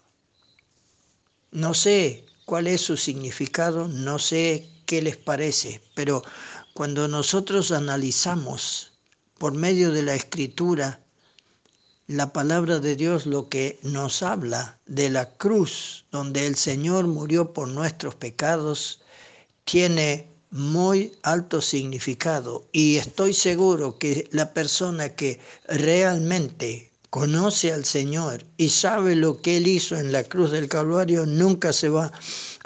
No 1.50 1.72
sé 1.72 2.26
cuál 2.44 2.66
es 2.66 2.82
su 2.82 2.96
significado, 2.96 3.88
no 3.88 4.18
sé 4.18 4.68
qué 4.86 5.00
les 5.00 5.16
parece, 5.16 5.80
pero 5.94 6.22
cuando 6.74 7.08
nosotros 7.08 7.72
analizamos 7.72 8.92
por 9.38 9.54
medio 9.54 9.92
de 9.92 10.02
la 10.02 10.14
escritura 10.14 11.00
la 12.06 12.34
palabra 12.34 12.80
de 12.80 12.96
Dios 12.96 13.24
lo 13.24 13.48
que 13.48 13.78
nos 13.82 14.22
habla 14.22 14.78
de 14.84 15.08
la 15.08 15.30
cruz 15.36 16.04
donde 16.10 16.46
el 16.46 16.56
Señor 16.56 17.06
murió 17.06 17.54
por 17.54 17.68
nuestros 17.68 18.14
pecados 18.14 19.00
tiene 19.64 20.33
muy 20.54 21.10
alto 21.24 21.60
significado 21.60 22.64
y 22.70 22.94
estoy 22.94 23.34
seguro 23.34 23.98
que 23.98 24.28
la 24.30 24.54
persona 24.54 25.08
que 25.08 25.40
realmente 25.66 26.92
conoce 27.10 27.72
al 27.72 27.84
Señor 27.84 28.44
y 28.56 28.68
sabe 28.68 29.16
lo 29.16 29.42
que 29.42 29.56
Él 29.56 29.66
hizo 29.66 29.96
en 29.96 30.12
la 30.12 30.22
cruz 30.22 30.52
del 30.52 30.68
Calvario 30.68 31.26
nunca 31.26 31.72
se 31.72 31.88
va 31.88 32.12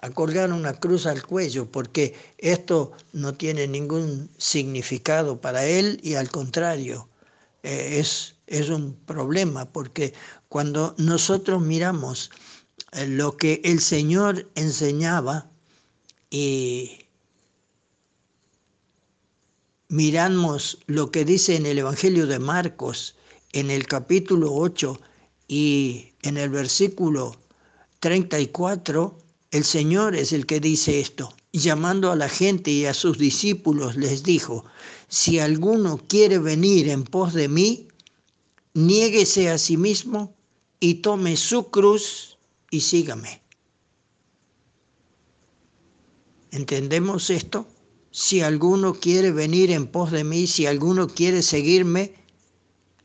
a 0.03 0.11
colgar 0.11 0.53
una 0.53 0.75
cruz 0.75 1.07
al 1.07 1.25
cuello 1.25 1.65
porque 1.73 2.15
esto 2.37 2.93
no 3.15 3.33
tiene 3.33 3.67
ningún 3.67 4.29
significado 4.37 5.41
para 5.41 5.65
Él 5.65 5.99
y 6.03 6.17
al 6.17 6.31
contrario 6.31 7.09
eh, 7.63 8.01
es 8.01 8.35
es 8.47 8.69
un 8.69 8.97
problema 9.07 9.65
porque 9.65 10.13
cuando 10.51 10.95
nosotros 10.99 11.63
miramos 11.63 12.31
eh, 12.93 13.07
lo 13.07 13.39
que 13.39 13.63
el 13.65 13.81
Señor 13.81 14.47
enseñaba 14.57 15.51
y 16.31 17.08
miramos 19.89 20.79
lo 20.87 21.11
que 21.11 21.25
dice 21.25 21.57
en 21.57 21.67
el 21.67 21.79
Evangelio 21.79 22.27
de 22.27 22.39
Marcos 22.39 23.17
en 23.53 23.71
el 23.71 23.87
capítulo 23.87 24.55
8 24.55 25.01
y 25.49 26.13
en 26.23 26.37
el 26.37 26.51
versículo 26.51 27.37
34, 28.01 29.19
el 29.51 29.65
Señor 29.65 30.15
es 30.15 30.33
el 30.33 30.45
que 30.45 30.61
dice 30.61 31.01
esto. 31.01 31.33
Llamando 31.53 32.13
a 32.13 32.17
la 32.17 32.29
gente 32.29 32.71
y 32.71 32.85
a 32.85 32.93
sus 32.93 33.17
discípulos 33.17 33.97
les 33.97 34.23
dijo, 34.23 34.67
si 35.09 35.39
alguno 35.39 35.99
quiere 36.07 36.39
venir 36.39 36.91
en 36.91 37.05
pos 37.05 37.33
de 37.33 37.49
mí, 37.49 37.89
niéguese 38.75 39.49
a 39.49 39.57
sí 39.57 39.79
mismo 39.79 40.35
y 40.79 40.97
tome 40.97 41.37
su 41.37 41.71
cruz 41.71 42.37
y 42.71 42.83
sígame. 42.83 43.41
¿Entendemos 46.51 47.31
esto? 47.31 47.67
Si 48.21 48.41
alguno 48.41 48.95
quiere 48.95 49.31
venir 49.31 49.71
en 49.71 49.87
pos 49.87 50.11
de 50.11 50.25
mí, 50.25 50.49
si 50.49 50.67
alguno 50.67 51.07
quiere 51.07 51.41
seguirme, 51.41 52.15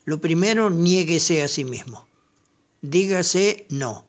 lo 0.05 0.19
primero, 0.19 0.71
niéguese 0.71 1.43
a 1.43 1.47
sí 1.47 1.63
mismo. 1.63 2.07
Dígase 2.81 3.67
no. 3.69 4.07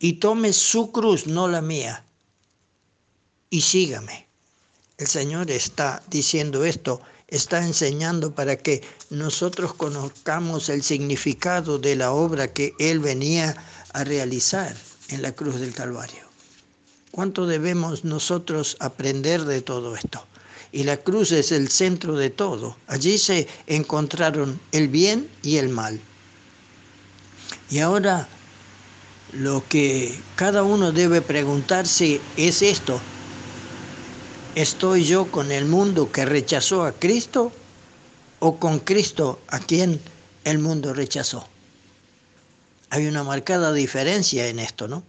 Y 0.00 0.14
tome 0.14 0.52
su 0.52 0.90
cruz, 0.90 1.28
no 1.28 1.46
la 1.46 1.62
mía, 1.62 2.04
y 3.48 3.60
sígame. 3.60 4.26
El 4.96 5.06
Señor 5.06 5.52
está 5.52 6.02
diciendo 6.10 6.64
esto 6.64 7.00
está 7.28 7.64
enseñando 7.64 8.34
para 8.34 8.56
que 8.56 8.82
nosotros 9.08 9.72
conozcamos 9.72 10.68
el 10.68 10.82
significado 10.82 11.78
de 11.78 11.94
la 11.94 12.10
obra 12.10 12.52
que 12.52 12.72
Él 12.80 12.98
venía 12.98 13.54
a 13.92 14.02
realizar 14.02 14.76
en 15.10 15.22
la 15.22 15.30
cruz 15.30 15.60
del 15.60 15.74
Calvario. 15.74 16.27
¿Cuánto 17.18 17.48
debemos 17.48 18.04
nosotros 18.04 18.76
aprender 18.78 19.44
de 19.44 19.60
todo 19.60 19.96
esto? 19.96 20.24
Y 20.70 20.84
la 20.84 20.98
cruz 20.98 21.32
es 21.32 21.50
el 21.50 21.68
centro 21.68 22.14
de 22.14 22.30
todo. 22.30 22.76
Allí 22.86 23.18
se 23.18 23.48
encontraron 23.66 24.60
el 24.70 24.86
bien 24.86 25.28
y 25.42 25.56
el 25.56 25.68
mal. 25.68 25.98
Y 27.70 27.80
ahora 27.80 28.28
lo 29.32 29.64
que 29.68 30.16
cada 30.36 30.62
uno 30.62 30.92
debe 30.92 31.20
preguntarse 31.20 32.20
es 32.36 32.62
esto, 32.62 33.00
¿Estoy 34.54 35.04
yo 35.04 35.28
con 35.28 35.50
el 35.50 35.64
mundo 35.64 36.12
que 36.12 36.24
rechazó 36.24 36.84
a 36.84 36.92
Cristo 36.92 37.50
o 38.38 38.60
con 38.60 38.78
Cristo 38.78 39.40
a 39.48 39.58
quien 39.58 40.00
el 40.44 40.60
mundo 40.60 40.94
rechazó? 40.94 41.48
Hay 42.90 43.08
una 43.08 43.24
marcada 43.24 43.72
diferencia 43.72 44.46
en 44.46 44.60
esto, 44.60 44.86
¿no? 44.86 45.02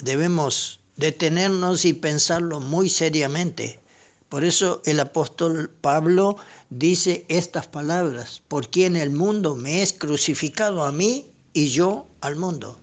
Debemos 0.00 0.77
detenernos 0.98 1.84
y 1.84 1.94
pensarlo 1.94 2.60
muy 2.60 2.90
seriamente. 2.90 3.80
Por 4.28 4.44
eso 4.44 4.82
el 4.84 5.00
apóstol 5.00 5.70
Pablo 5.80 6.36
dice 6.68 7.24
estas 7.28 7.66
palabras, 7.66 8.42
por 8.48 8.68
quien 8.68 8.96
el 8.96 9.10
mundo 9.10 9.56
me 9.56 9.82
es 9.82 9.94
crucificado 9.94 10.84
a 10.84 10.92
mí 10.92 11.30
y 11.54 11.68
yo 11.68 12.06
al 12.20 12.36
mundo. 12.36 12.78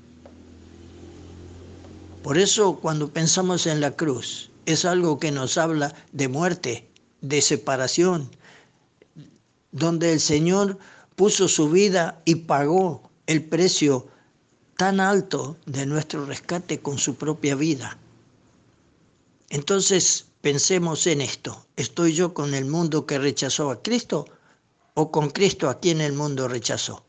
Por 2.24 2.40
eso 2.40 2.78
cuando 2.78 3.12
pensamos 3.12 3.68
en 3.68 3.82
la 3.82 3.92
cruz, 3.92 4.50
es 4.66 4.86
algo 4.86 5.20
que 5.20 5.32
nos 5.32 5.60
habla 5.60 5.94
de 6.12 6.28
muerte, 6.28 6.90
de 7.22 7.42
separación, 7.42 8.32
donde 9.72 10.14
el 10.14 10.20
Señor 10.20 10.80
puso 11.16 11.48
su 11.48 11.70
vida 11.70 12.20
y 12.26 12.36
pagó 12.36 13.04
el 13.28 13.44
precio 13.44 14.08
tan 14.78 15.00
alto 15.00 15.58
de 15.66 15.86
nuestro 15.86 16.26
rescate 16.26 16.80
con 16.80 16.98
su 16.98 17.16
propia 17.16 17.56
vida. 17.56 17.98
Entonces 19.50 20.26
pensemos 20.42 21.08
en 21.08 21.22
esto. 21.22 21.66
¿Estoy 21.76 22.14
yo 22.14 22.34
con 22.34 22.54
el 22.54 22.66
mundo 22.66 23.06
que 23.06 23.20
rechazó 23.20 23.72
a 23.72 23.82
Cristo 23.82 24.26
o 24.94 25.12
con 25.12 25.30
Cristo 25.30 25.70
a 25.70 25.80
quien 25.80 26.02
el 26.02 26.14
mundo 26.14 26.48
rechazó? 26.48 27.06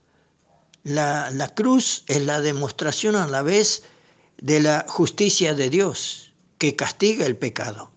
La, 0.82 1.30
la 1.30 1.48
cruz 1.48 2.04
es 2.06 2.22
la 2.22 2.40
demostración 2.40 3.16
a 3.16 3.26
la 3.26 3.42
vez 3.42 3.82
de 4.38 4.60
la 4.60 4.84
justicia 4.88 5.54
de 5.54 5.70
Dios 5.70 6.32
que 6.58 6.76
castiga 6.76 7.26
el 7.26 7.36
pecado 7.36 7.90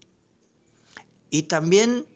y 1.30 1.44
también 1.44 2.08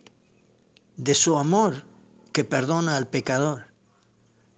de 0.97 1.13
su 1.13 1.37
amor 1.37 1.85
que 2.31 2.43
perdona 2.43 2.97
al 2.97 3.07
pecador. 3.07 3.67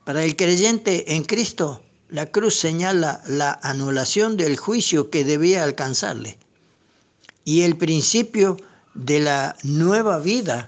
Para 0.05 0.23
el 0.23 0.35
creyente 0.35 1.15
en 1.15 1.23
Cristo, 1.23 1.81
la 2.09 2.31
cruz 2.31 2.55
señala 2.55 3.21
la 3.27 3.59
anulación 3.63 4.37
del 4.37 4.55
juicio 4.55 5.09
que 5.09 5.25
debía 5.25 5.63
alcanzarle 5.63 6.37
y 7.45 7.61
el 7.61 7.77
principio 7.77 8.57
de 8.95 9.19
la 9.21 9.55
nueva 9.63 10.19
vida 10.19 10.65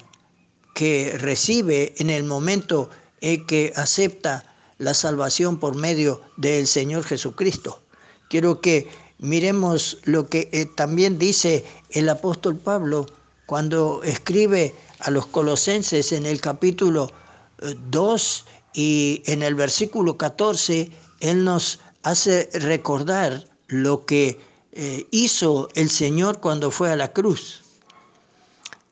que 0.73 1.17
recibe 1.17 1.95
en 1.97 2.09
el 2.09 2.23
momento 2.23 2.89
en 3.19 3.45
que 3.47 3.73
acepta 3.75 4.45
la 4.77 4.93
salvación 4.93 5.59
por 5.59 5.75
medio 5.75 6.21
del 6.37 6.67
Señor 6.67 7.03
Jesucristo. 7.03 7.81
Quiero 8.29 8.61
que 8.61 8.87
miremos 9.17 9.97
lo 10.03 10.27
que 10.27 10.49
eh, 10.51 10.67
también 10.75 11.17
dice 11.17 11.65
el 11.89 12.07
apóstol 12.09 12.57
Pablo 12.57 13.07
cuando 13.47 14.03
escribe 14.03 14.75
a 14.99 15.09
los 15.09 15.25
colosenses 15.25 16.11
en 16.11 16.25
el 16.27 16.39
capítulo 16.41 17.11
2 17.89 18.45
eh, 18.47 18.51
y 18.73 19.23
en 19.25 19.41
el 19.41 19.55
versículo 19.55 20.17
14, 20.17 20.91
él 21.21 21.43
nos 21.43 21.79
hace 22.03 22.49
recordar 22.53 23.47
lo 23.67 24.05
que 24.05 24.39
eh, 24.79 25.07
hizo 25.09 25.69
el 25.73 25.89
Señor 25.89 26.39
cuando 26.39 26.69
fue 26.69 26.91
a 26.91 26.95
la 26.95 27.11
cruz. 27.11 27.63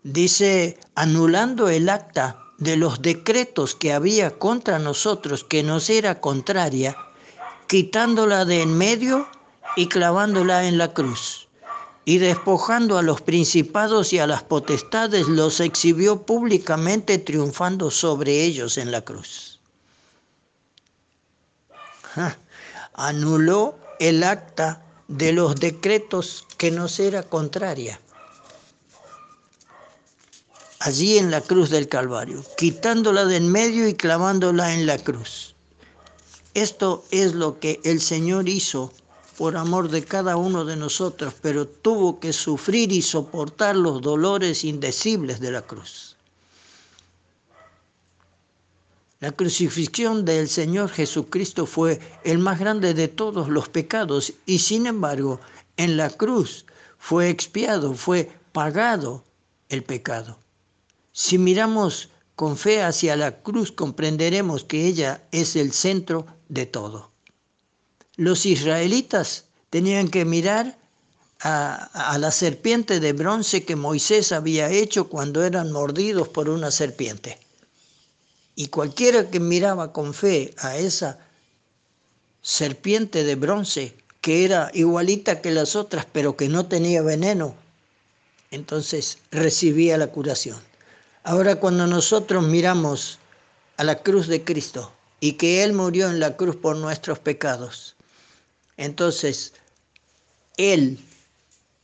Dice, 0.01 0.79
anulando 0.95 1.69
el 1.69 1.89
acta 1.89 2.39
de 2.57 2.75
los 2.75 3.03
decretos 3.03 3.75
que 3.75 3.93
había 3.93 4.39
contra 4.39 4.79
nosotros, 4.79 5.43
que 5.43 5.61
nos 5.61 5.91
era 5.91 6.19
contraria, 6.19 6.97
quitándola 7.67 8.45
de 8.45 8.63
en 8.63 8.75
medio 8.75 9.27
y 9.75 9.87
clavándola 9.87 10.67
en 10.67 10.79
la 10.79 10.91
cruz. 10.91 11.47
Y 12.03 12.17
despojando 12.17 12.97
a 12.97 13.03
los 13.03 13.21
principados 13.21 14.11
y 14.11 14.17
a 14.17 14.25
las 14.25 14.41
potestades, 14.41 15.27
los 15.27 15.59
exhibió 15.59 16.23
públicamente 16.23 17.19
triunfando 17.19 17.91
sobre 17.91 18.43
ellos 18.43 18.79
en 18.79 18.91
la 18.91 19.01
cruz. 19.01 19.59
Anuló 22.95 23.77
el 23.99 24.23
acta 24.23 24.81
de 25.07 25.31
los 25.31 25.55
decretos 25.55 26.45
que 26.57 26.71
nos 26.71 26.99
era 26.99 27.23
contraria. 27.23 27.99
Allí 30.79 31.17
en 31.17 31.31
la 31.31 31.41
cruz 31.41 31.69
del 31.69 31.87
Calvario, 31.87 32.43
quitándola 32.57 33.25
de 33.25 33.37
en 33.37 33.51
medio 33.51 33.87
y 33.87 33.93
clavándola 33.93 34.73
en 34.73 34.85
la 34.85 34.97
cruz. 34.97 35.55
Esto 36.53 37.03
es 37.11 37.33
lo 37.33 37.59
que 37.59 37.79
el 37.83 37.99
Señor 38.01 38.47
hizo 38.47 38.93
por 39.37 39.57
amor 39.57 39.89
de 39.89 40.03
cada 40.03 40.37
uno 40.37 40.63
de 40.63 40.75
nosotros, 40.75 41.33
pero 41.41 41.67
tuvo 41.67 42.19
que 42.19 42.31
sufrir 42.31 42.91
y 42.91 43.01
soportar 43.01 43.75
los 43.75 44.01
dolores 44.01 44.63
indecibles 44.63 45.39
de 45.39 45.51
la 45.51 45.61
cruz. 45.61 46.14
La 49.21 49.31
crucifixión 49.31 50.25
del 50.25 50.49
Señor 50.49 50.89
Jesucristo 50.89 51.65
fue 51.65 51.99
el 52.23 52.37
más 52.37 52.59
grande 52.59 52.93
de 52.93 53.07
todos 53.07 53.47
los 53.47 53.69
pecados 53.69 54.33
y 54.45 54.59
sin 54.59 54.87
embargo 54.87 55.39
en 55.77 55.95
la 55.95 56.09
cruz 56.09 56.65
fue 56.97 57.29
expiado, 57.29 57.93
fue 57.93 58.31
pagado 58.51 59.23
el 59.69 59.83
pecado. 59.83 60.37
Si 61.13 61.37
miramos 61.37 62.09
con 62.35 62.57
fe 62.57 62.83
hacia 62.83 63.15
la 63.15 63.41
cruz 63.41 63.71
comprenderemos 63.71 64.65
que 64.65 64.85
ella 64.85 65.23
es 65.31 65.55
el 65.55 65.71
centro 65.71 66.25
de 66.49 66.65
todo. 66.65 67.11
Los 68.17 68.45
israelitas 68.45 69.45
tenían 69.69 70.09
que 70.09 70.25
mirar 70.25 70.77
a, 71.41 72.17
la 72.19 72.31
serpiente 72.31 72.99
de 72.99 73.13
bronce 73.13 73.63
que 73.63 73.75
Moisés 73.75 74.31
había 74.31 74.69
hecho 74.69 75.09
cuando 75.09 75.43
eran 75.43 75.71
mordidos 75.71 76.27
por 76.29 76.49
una 76.49 76.71
serpiente. 76.71 77.39
Y 78.55 78.67
cualquiera 78.67 79.29
que 79.29 79.39
miraba 79.39 79.91
con 79.91 80.13
fe 80.13 80.53
a 80.57 80.77
esa 80.77 81.19
serpiente 82.41 83.23
de 83.23 83.35
bronce, 83.35 83.95
que 84.21 84.45
era 84.45 84.71
igualita 84.73 85.41
que 85.41 85.51
las 85.51 85.75
otras, 85.75 86.07
pero 86.11 86.35
que 86.37 86.47
no 86.47 86.65
tenía 86.67 87.01
veneno, 87.01 87.55
entonces 88.51 89.17
recibía 89.31 89.97
la 89.97 90.07
curación. 90.07 90.59
Ahora 91.23 91.57
cuando 91.57 91.85
nosotros 91.87 92.43
miramos 92.43 93.19
a 93.77 93.83
la 93.83 94.01
cruz 94.01 94.27
de 94.27 94.43
Cristo 94.43 94.91
y 95.19 95.33
que 95.33 95.63
Él 95.63 95.73
murió 95.73 96.09
en 96.09 96.19
la 96.19 96.37
cruz 96.37 96.55
por 96.55 96.75
nuestros 96.77 97.19
pecados, 97.19 97.95
entonces 98.77 99.53
Él 100.57 100.99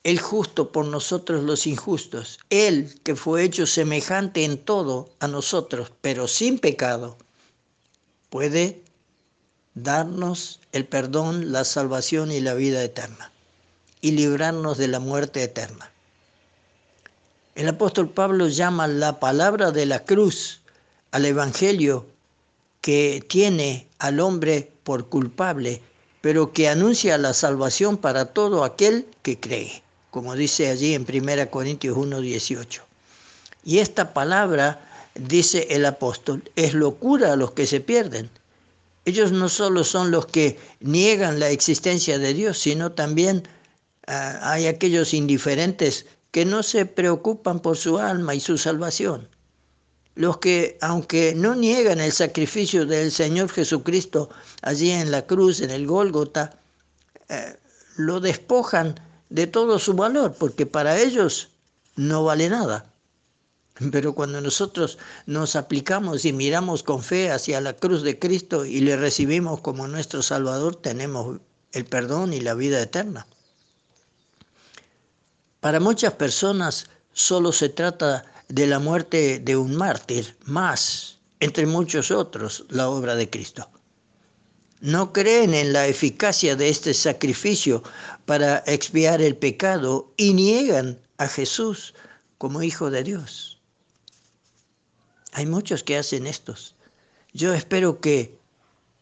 el 0.03 0.19
justo 0.19 0.71
por 0.71 0.85
nosotros 0.85 1.43
los 1.43 1.67
injustos, 1.67 2.39
Él 2.49 2.99
que 3.03 3.15
fue 3.15 3.43
hecho 3.43 3.67
semejante 3.67 4.45
en 4.45 4.57
todo 4.57 5.09
a 5.19 5.27
nosotros, 5.27 5.91
pero 6.01 6.27
sin 6.27 6.57
pecado, 6.57 7.17
puede 8.31 8.81
darnos 9.75 10.59
el 10.71 10.87
perdón, 10.87 11.51
la 11.51 11.65
salvación 11.65 12.31
y 12.31 12.41
la 12.41 12.55
vida 12.55 12.83
eterna, 12.83 13.31
y 14.01 14.11
librarnos 14.11 14.79
de 14.79 14.87
la 14.87 14.99
muerte 14.99 15.43
eterna. 15.43 15.91
El 17.53 17.67
apóstol 17.67 18.09
Pablo 18.09 18.47
llama 18.47 18.87
la 18.87 19.19
palabra 19.19 19.71
de 19.71 19.85
la 19.85 20.03
cruz 20.03 20.61
al 21.11 21.25
Evangelio 21.25 22.07
que 22.79 23.23
tiene 23.29 23.87
al 23.99 24.19
hombre 24.19 24.71
por 24.83 25.09
culpable, 25.09 25.83
pero 26.21 26.53
que 26.53 26.69
anuncia 26.69 27.19
la 27.19 27.33
salvación 27.33 27.97
para 27.97 28.33
todo 28.33 28.63
aquel 28.63 29.05
que 29.21 29.39
cree 29.39 29.83
como 30.11 30.35
dice 30.35 30.69
allí 30.69 30.93
en 30.93 31.07
1 31.09 31.49
Corintios 31.49 31.97
1.18. 31.97 32.81
Y 33.63 33.79
esta 33.79 34.13
palabra, 34.13 35.09
dice 35.15 35.67
el 35.71 35.85
apóstol, 35.85 36.43
es 36.55 36.73
locura 36.73 37.33
a 37.33 37.35
los 37.37 37.51
que 37.51 37.65
se 37.65 37.79
pierden. 37.79 38.29
Ellos 39.05 39.31
no 39.31 39.49
solo 39.49 39.83
son 39.83 40.11
los 40.11 40.25
que 40.27 40.59
niegan 40.81 41.39
la 41.39 41.49
existencia 41.49 42.19
de 42.19 42.33
Dios, 42.33 42.59
sino 42.59 42.91
también 42.91 43.47
ah, 44.07 44.39
hay 44.43 44.67
aquellos 44.67 45.13
indiferentes 45.13 46.05
que 46.31 46.45
no 46.45 46.61
se 46.61 46.85
preocupan 46.85 47.59
por 47.61 47.77
su 47.77 47.97
alma 47.97 48.35
y 48.35 48.39
su 48.39 48.57
salvación. 48.57 49.27
Los 50.15 50.37
que, 50.37 50.77
aunque 50.81 51.33
no 51.35 51.55
niegan 51.55 52.01
el 52.01 52.11
sacrificio 52.11 52.85
del 52.85 53.11
Señor 53.11 53.49
Jesucristo 53.49 54.29
allí 54.61 54.91
en 54.91 55.09
la 55.09 55.25
cruz, 55.25 55.61
en 55.61 55.71
el 55.71 55.87
Gólgota, 55.87 56.59
eh, 57.29 57.55
lo 57.95 58.19
despojan 58.19 58.99
de 59.31 59.47
todo 59.47 59.79
su 59.79 59.93
valor, 59.93 60.35
porque 60.37 60.65
para 60.65 60.99
ellos 60.99 61.47
no 61.95 62.23
vale 62.25 62.49
nada. 62.49 62.85
Pero 63.91 64.13
cuando 64.13 64.41
nosotros 64.41 64.99
nos 65.25 65.55
aplicamos 65.55 66.25
y 66.25 66.33
miramos 66.33 66.83
con 66.83 67.01
fe 67.01 67.31
hacia 67.31 67.61
la 67.61 67.73
cruz 67.73 68.03
de 68.03 68.19
Cristo 68.19 68.65
y 68.65 68.81
le 68.81 68.97
recibimos 68.97 69.61
como 69.61 69.87
nuestro 69.87 70.21
Salvador, 70.21 70.75
tenemos 70.75 71.39
el 71.71 71.85
perdón 71.85 72.33
y 72.33 72.41
la 72.41 72.53
vida 72.53 72.81
eterna. 72.81 73.25
Para 75.61 75.79
muchas 75.79 76.13
personas 76.13 76.87
solo 77.13 77.53
se 77.53 77.69
trata 77.69 78.25
de 78.49 78.67
la 78.67 78.79
muerte 78.79 79.39
de 79.39 79.55
un 79.55 79.75
mártir, 79.75 80.35
más, 80.43 81.19
entre 81.39 81.65
muchos 81.65 82.11
otros, 82.11 82.65
la 82.67 82.89
obra 82.89 83.15
de 83.15 83.29
Cristo 83.29 83.69
no 84.81 85.13
creen 85.13 85.53
en 85.53 85.73
la 85.73 85.87
eficacia 85.87 86.55
de 86.55 86.69
este 86.69 86.93
sacrificio 86.93 87.83
para 88.25 88.63
expiar 88.65 89.21
el 89.21 89.37
pecado 89.37 90.11
y 90.17 90.33
niegan 90.33 90.99
a 91.17 91.27
Jesús 91.27 91.93
como 92.39 92.63
Hijo 92.63 92.89
de 92.89 93.03
Dios. 93.03 93.61
Hay 95.33 95.45
muchos 95.45 95.83
que 95.83 95.97
hacen 95.97 96.25
estos. 96.25 96.75
Yo 97.31 97.53
espero 97.53 98.01
que 98.01 98.37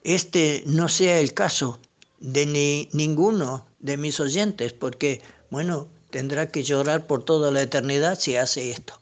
este 0.03 0.63
no 0.65 0.89
sea 0.89 1.19
el 1.19 1.33
caso 1.33 1.79
de 2.19 2.45
ni, 2.45 2.89
ninguno 2.91 3.65
de 3.79 3.95
mis 3.95 4.19
oyentes, 4.19 4.73
porque, 4.73 5.21
bueno, 5.49 5.87
tendrá 6.09 6.51
que 6.51 6.63
llorar 6.63 7.07
por 7.07 7.23
toda 7.23 7.51
la 7.51 7.61
eternidad 7.61 8.19
si 8.19 8.35
hace 8.35 8.71
esto. 8.71 8.99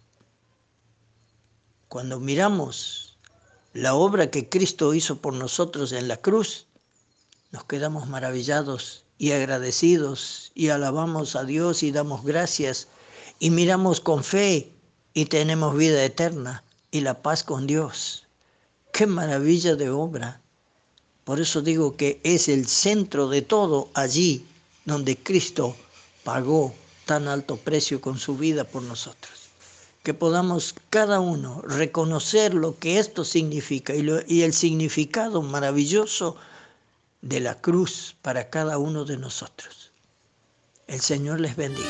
Cuando 1.88 2.20
miramos 2.20 3.18
la 3.74 3.96
obra 3.96 4.30
que 4.30 4.50
Cristo 4.50 4.94
hizo 4.94 5.22
por 5.22 5.34
nosotros 5.34 5.92
en 5.92 6.08
la 6.08 6.18
cruz, 6.18 6.67
nos 7.52 7.64
quedamos 7.64 8.08
maravillados 8.08 9.06
y 9.18 9.32
agradecidos 9.32 10.52
y 10.54 10.70
alabamos 10.70 11.36
a 11.36 11.44
Dios 11.44 11.84
y 11.84 11.92
damos 11.92 12.24
gracias 12.24 12.88
y 13.40 13.50
miramos 13.50 14.00
con 14.02 14.24
fe 14.24 14.72
y 15.14 15.26
tenemos 15.26 15.76
vida 15.76 16.04
eterna 16.04 16.64
y 16.92 17.02
la 17.02 17.22
paz 17.22 17.44
con 17.44 17.66
Dios. 17.66 18.26
Qué 18.92 19.08
maravilla 19.08 19.76
de 19.76 19.90
obra. 19.90 20.42
Por 21.24 21.40
eso 21.40 21.62
digo 21.62 21.96
que 21.96 22.20
es 22.24 22.48
el 22.48 22.68
centro 22.68 23.30
de 23.30 23.42
todo 23.42 23.90
allí 23.94 24.46
donde 24.86 25.18
Cristo 25.18 25.76
pagó 26.24 26.74
tan 27.06 27.28
alto 27.28 27.58
precio 27.58 28.02
con 28.02 28.18
su 28.18 28.38
vida 28.38 28.64
por 28.64 28.84
nosotros. 28.84 29.50
Que 30.04 30.14
podamos 30.14 30.76
cada 30.90 31.20
uno 31.20 31.62
reconocer 31.64 32.54
lo 32.54 32.78
que 32.78 33.00
esto 33.00 33.26
significa 33.26 33.94
y, 33.94 34.06
y 34.28 34.44
el 34.44 34.54
significado 34.54 35.42
maravilloso 35.42 36.38
de 37.22 37.40
la 37.40 37.56
cruz 37.56 38.16
para 38.22 38.50
cada 38.50 38.78
uno 38.78 39.06
de 39.06 39.18
nosotros. 39.18 39.92
El 40.88 41.00
Señor 41.02 41.40
les 41.40 41.56
bendiga. 41.56 41.88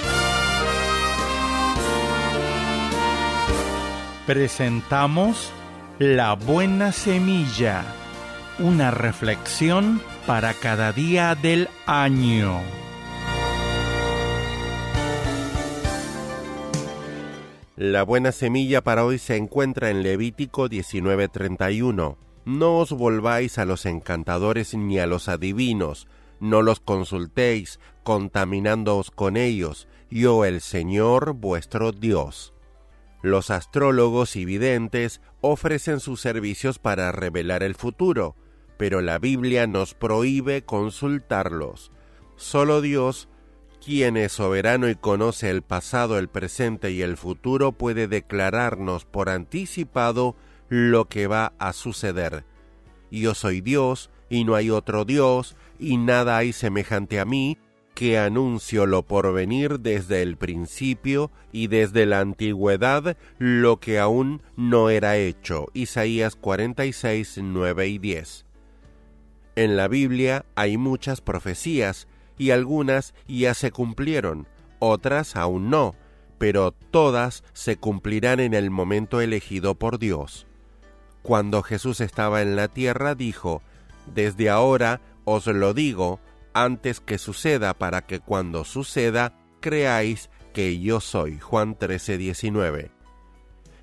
Presentamos 4.26 5.50
La 6.00 6.34
Buena 6.34 6.92
Semilla, 6.92 7.86
una 8.60 8.92
reflexión 8.92 10.02
para 10.26 10.54
cada 10.54 10.92
día 10.92 11.36
del 11.36 11.70
año. 11.86 12.62
La 17.78 18.02
buena 18.02 18.32
semilla 18.32 18.82
para 18.82 19.06
hoy 19.06 19.20
se 19.20 19.36
encuentra 19.36 19.92
en 19.92 20.02
Levítico 20.02 20.68
19:31. 20.68 22.27
No 22.48 22.78
os 22.78 22.94
volváis 22.94 23.58
a 23.58 23.66
los 23.66 23.86
encantadores 23.86 24.74
ni 24.74 25.00
a 25.00 25.06
los 25.06 25.28
adivinos, 25.28 26.08
no 26.40 26.62
los 26.62 26.80
consultéis, 26.80 27.78
contaminándoos 28.04 29.12
con 29.12 29.36
ellos, 29.36 29.90
yo 30.10 30.46
el 30.46 30.62
Señor 30.62 31.34
vuestro 31.34 31.92
Dios. 31.92 32.54
Los 33.22 33.50
astrólogos 33.50 34.38
y 34.38 34.46
videntes 34.46 35.20
ofrecen 35.42 36.00
sus 36.00 36.22
servicios 36.22 36.80
para 36.80 37.12
revelar 37.12 37.64
el 37.64 37.76
futuro, 37.76 38.38
pero 38.78 39.02
la 39.02 39.20
Biblia 39.20 39.68
nos 39.68 39.94
prohíbe 39.94 40.64
consultarlos. 40.64 41.92
Solo 42.38 42.80
Dios, 42.80 43.28
quien 43.84 44.16
es 44.16 44.32
soberano 44.32 44.88
y 44.88 44.96
conoce 44.96 45.50
el 45.50 45.64
pasado, 45.64 46.18
el 46.18 46.30
presente 46.30 46.92
y 46.92 47.02
el 47.02 47.18
futuro, 47.18 47.74
puede 47.74 48.08
declararnos 48.08 49.04
por 49.04 49.28
anticipado 49.28 50.38
lo 50.70 51.06
que 51.06 51.28
va 51.28 51.54
a 51.60 51.74
suceder. 51.74 52.46
Yo 53.12 53.34
soy 53.34 53.62
Dios, 53.62 54.10
y 54.30 54.44
no 54.44 54.56
hay 54.56 54.70
otro 54.70 55.06
Dios, 55.06 55.56
y 55.80 55.98
nada 55.98 56.38
hay 56.38 56.54
semejante 56.54 57.20
a 57.20 57.26
mí, 57.26 57.58
que 57.94 58.20
anuncio 58.20 58.86
lo 58.86 59.04
por 59.04 59.34
venir 59.34 59.80
desde 59.80 60.22
el 60.22 60.38
principio 60.38 61.32
y 61.52 61.66
desde 61.66 62.06
la 62.06 62.20
antigüedad 62.20 63.18
lo 63.40 63.80
que 63.80 63.98
aún 63.98 64.44
no 64.56 64.92
era 64.92 65.18
hecho. 65.18 65.66
Isaías 65.74 66.36
46, 66.36 67.40
9 67.42 67.88
y 67.88 67.98
10. 67.98 68.46
En 69.56 69.78
la 69.78 69.88
Biblia 69.88 70.46
hay 70.54 70.78
muchas 70.78 71.22
profecías, 71.22 72.08
y 72.38 72.52
algunas 72.52 73.16
ya 73.28 73.56
se 73.56 73.72
cumplieron, 73.72 74.48
otras 74.78 75.36
aún 75.36 75.72
no, 75.72 75.96
pero 76.38 76.72
todas 76.72 77.44
se 77.54 77.78
cumplirán 77.78 78.40
en 78.40 78.54
el 78.54 78.70
momento 78.70 79.22
elegido 79.22 79.76
por 79.76 79.98
Dios. 79.98 80.47
Cuando 81.28 81.62
Jesús 81.62 82.00
estaba 82.00 82.42
en 82.42 82.56
la 82.56 82.70
tierra, 82.70 83.14
dijo, 83.14 83.62
Desde 84.16 84.50
ahora 84.50 85.02
os 85.26 85.46
lo 85.46 85.74
digo, 85.74 86.22
antes 86.54 87.02
que 87.02 87.18
suceda, 87.18 87.74
para 87.74 88.02
que 88.06 88.22
cuando 88.22 88.64
suceda, 88.64 89.34
creáis 89.60 90.30
que 90.54 90.80
yo 90.80 91.02
soy. 91.02 91.38
Juan 91.38 91.78
13, 91.78 92.18
19. 92.18 92.92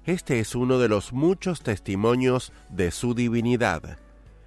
Este 0.06 0.40
es 0.40 0.54
uno 0.54 0.78
de 0.78 0.88
los 0.88 1.12
muchos 1.12 1.60
testimonios 1.60 2.50
de 2.70 2.90
su 2.90 3.14
divinidad. 3.14 3.98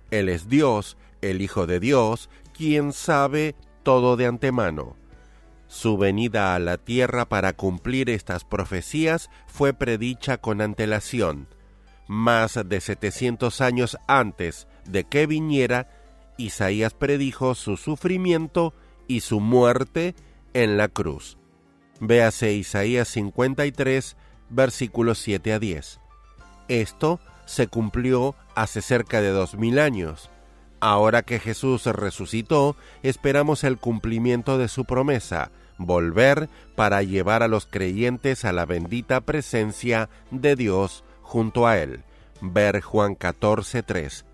Él 0.09 0.27
es 0.27 0.49
Dios, 0.49 0.97
el 1.21 1.43
Hijo 1.43 1.67
de 1.67 1.79
Dios, 1.79 2.31
quien 2.51 2.93
sabe 2.93 3.53
todo 3.83 4.17
de 4.17 4.25
antemano. 4.25 4.95
Su 5.67 5.99
venida 5.99 6.55
a 6.55 6.59
la 6.59 6.79
tierra 6.79 7.29
para 7.29 7.53
cumplir 7.53 8.09
estas 8.09 8.43
profecías 8.43 9.29
fue 9.45 9.73
predicha 9.73 10.37
con 10.39 10.61
antelación 10.61 11.47
más 12.07 12.59
de 12.65 12.81
700 12.81 13.61
años 13.61 13.97
antes 14.07 14.67
de 14.85 15.03
que 15.03 15.27
viniera, 15.27 15.87
Isaías 16.37 16.93
predijo 16.93 17.55
su 17.55 17.77
sufrimiento 17.77 18.73
y 19.07 19.21
su 19.21 19.39
muerte 19.39 20.15
en 20.53 20.77
la 20.77 20.87
cruz. 20.87 21.37
Véase 21.99 22.53
Isaías 22.53 23.07
53, 23.09 24.15
versículos 24.49 25.17
7 25.19 25.53
a 25.53 25.59
10. 25.59 25.99
Esto 26.67 27.19
se 27.45 27.67
cumplió 27.67 28.35
hace 28.55 28.81
cerca 28.81 29.21
de 29.21 29.29
dos 29.29 29.55
mil 29.55 29.79
años. 29.79 30.29
Ahora 30.79 31.23
que 31.23 31.39
Jesús 31.39 31.85
resucitó, 31.85 32.75
esperamos 33.01 33.63
el 33.63 33.77
cumplimiento 33.77 34.59
de 34.59 34.67
su 34.67 34.85
promesa, 34.85 35.49
volver 35.79 36.49
para 36.75 37.01
llevar 37.01 37.41
a 37.41 37.47
los 37.47 37.65
creyentes 37.65 38.45
a 38.45 38.51
la 38.51 38.65
bendita 38.65 39.21
presencia 39.21 40.09
de 40.29 40.55
Dios 40.55 41.03
junto 41.27 41.67
a 41.67 41.77
Él. 41.77 42.03
Ver 42.41 42.81
Juan 42.81 43.15
14:3. 43.15 44.25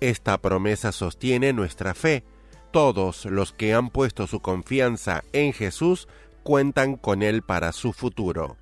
Esta 0.00 0.38
promesa 0.38 0.92
sostiene 0.92 1.52
nuestra 1.52 1.94
fe. 1.94 2.22
Todos 2.70 3.24
los 3.24 3.52
que 3.52 3.74
han 3.74 3.90
puesto 3.90 4.26
su 4.26 4.40
confianza 4.40 5.24
en 5.32 5.52
Jesús 5.52 6.08
cuentan 6.42 6.96
con 6.96 7.22
Él 7.22 7.42
para 7.42 7.72
su 7.72 7.92
futuro. 7.92 8.56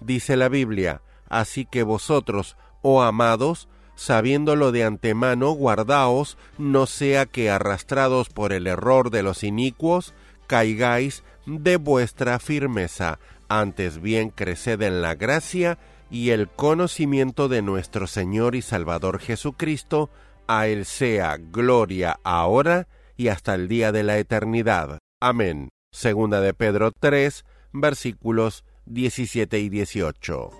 Dice 0.00 0.36
la 0.36 0.48
Biblia, 0.48 1.02
así 1.28 1.64
que 1.64 1.82
vosotros, 1.82 2.56
oh 2.82 3.02
amados, 3.02 3.68
sabiéndolo 3.94 4.72
de 4.72 4.84
antemano, 4.84 5.52
guardaos, 5.52 6.36
no 6.58 6.86
sea 6.86 7.26
que 7.26 7.50
arrastrados 7.50 8.28
por 8.28 8.52
el 8.52 8.66
error 8.66 9.10
de 9.10 9.22
los 9.22 9.42
inicuos, 9.42 10.14
caigáis 10.46 11.24
de 11.46 11.78
vuestra 11.78 12.38
firmeza, 12.38 13.18
antes 13.48 14.00
bien 14.00 14.30
creced 14.30 14.82
en 14.82 15.00
la 15.02 15.14
gracia 15.14 15.78
y 16.10 16.30
el 16.30 16.48
conocimiento 16.48 17.48
de 17.48 17.62
nuestro 17.62 18.06
Señor 18.06 18.54
y 18.54 18.62
Salvador 18.62 19.18
Jesucristo, 19.18 20.10
a 20.46 20.66
Él 20.68 20.84
sea 20.84 21.36
gloria 21.38 22.20
ahora 22.22 22.88
y 23.16 23.28
hasta 23.28 23.54
el 23.54 23.68
día 23.68 23.92
de 23.92 24.02
la 24.02 24.18
eternidad. 24.18 24.98
Amén. 25.20 25.70
Segunda 25.90 26.40
de 26.40 26.54
Pedro 26.54 26.92
3, 26.92 27.44
versículos 27.72 28.64
17 28.86 29.58
y 29.58 29.68
18. 29.68 30.50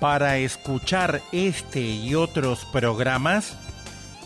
Para 0.00 0.38
escuchar 0.38 1.22
este 1.32 1.80
y 1.80 2.14
otros 2.14 2.66
programas, 2.66 3.56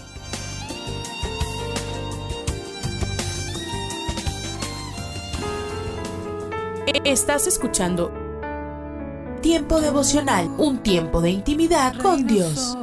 Estás 7.05 7.47
escuchando 7.47 8.12
Tiempo 9.43 9.80
devocional, 9.80 10.49
un 10.59 10.82
tiempo 10.82 11.20
de 11.22 11.30
intimidad 11.30 11.95
con 12.03 12.26
Dios. 12.26 12.76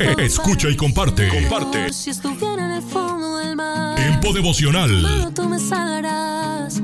Eh, 0.00 0.14
escucha 0.18 0.68
y 0.68 0.76
comparte. 0.76 1.28
Comparte. 1.28 1.92
Si 1.92 2.10
estuviera 2.10 2.66
en 2.66 2.70
el 2.72 2.82
fondo 2.82 3.38
del 3.38 3.56
mar, 3.56 3.96
Tiempo 3.96 4.32
devocional. 4.32 5.02
solo 5.02 5.30
tú 5.32 5.48
me 5.48 5.58
salvarás. 5.58 6.80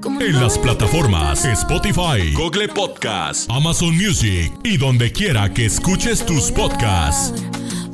¿Cómo 0.00 0.20
En 0.20 0.32
no 0.32 0.40
las 0.42 0.58
plataformas 0.58 1.44
Spotify, 1.44 2.32
Google 2.32 2.68
Podcast, 2.68 3.50
Amazon 3.50 3.96
Music 3.96 4.52
y 4.64 4.76
donde 4.76 5.10
quiera 5.12 5.52
que 5.52 5.66
escuches 5.66 6.24
tus 6.24 6.50
podcasts. 6.52 7.42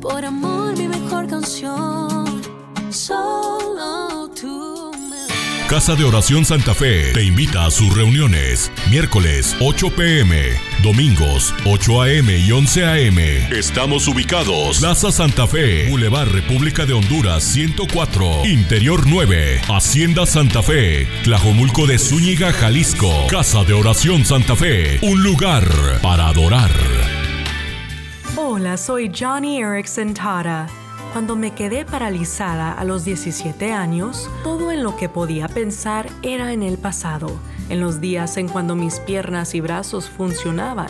Por 0.01 0.25
amor, 0.25 0.77
mi 0.77 0.87
mejor 0.89 1.27
canción. 1.29 2.43
Solo 2.91 4.31
tú 4.39 4.93
me 5.11 5.67
Casa 5.69 5.95
de 5.95 6.05
Oración 6.05 6.45
Santa 6.45 6.75
Fe 6.75 7.13
te 7.13 7.25
invita 7.25 7.65
a 7.65 7.71
sus 7.71 7.95
reuniones. 7.95 8.71
Miércoles 8.95 9.57
8 9.59 9.91
pm, 9.91 10.53
domingos 10.81 11.53
8 11.67 12.03
am 12.03 12.31
y 12.31 12.53
11 12.53 12.85
am. 12.85 13.19
Estamos 13.53 14.07
ubicados. 14.07 14.79
Plaza 14.79 15.11
Santa 15.11 15.49
Fe, 15.49 15.91
Boulevard 15.91 16.29
República 16.29 16.87
de 16.87 16.93
Honduras 16.93 17.43
104, 17.43 18.47
Interior 18.47 19.03
9, 19.05 19.63
Hacienda 19.69 20.27
Santa 20.27 20.63
Fe, 20.63 21.09
Tlajomulco 21.25 21.89
de 21.89 21.99
Zúñiga, 21.99 22.53
Jalisco. 22.53 23.11
Casa 23.29 23.65
de 23.65 23.73
Oración 23.73 24.25
Santa 24.25 24.55
Fe, 24.55 25.01
un 25.03 25.25
lugar 25.25 25.65
para 26.01 26.29
adorar. 26.29 26.71
Hola, 28.37 28.77
soy 28.77 29.11
Johnny 29.13 29.61
Erickson 29.61 30.15
Tara. 30.15 30.69
Cuando 31.13 31.35
me 31.35 31.51
quedé 31.51 31.85
paralizada 31.85 32.71
a 32.71 32.85
los 32.85 33.05
17 33.05 33.73
años, 33.73 34.31
todo 34.45 34.71
en 34.71 34.85
lo 34.85 34.97
que 34.97 35.09
podía 35.09 35.49
pensar 35.49 36.09
era 36.23 36.53
en 36.53 36.63
el 36.63 36.79
pasado. 36.79 37.41
En 37.69 37.81
los 37.81 38.01
días 38.01 38.37
en 38.37 38.49
cuando 38.49 38.77
mis 38.77 39.01
piernas 39.01 39.55
y 39.55 39.61
brazos 39.61 40.09
funcionaban. 40.09 40.89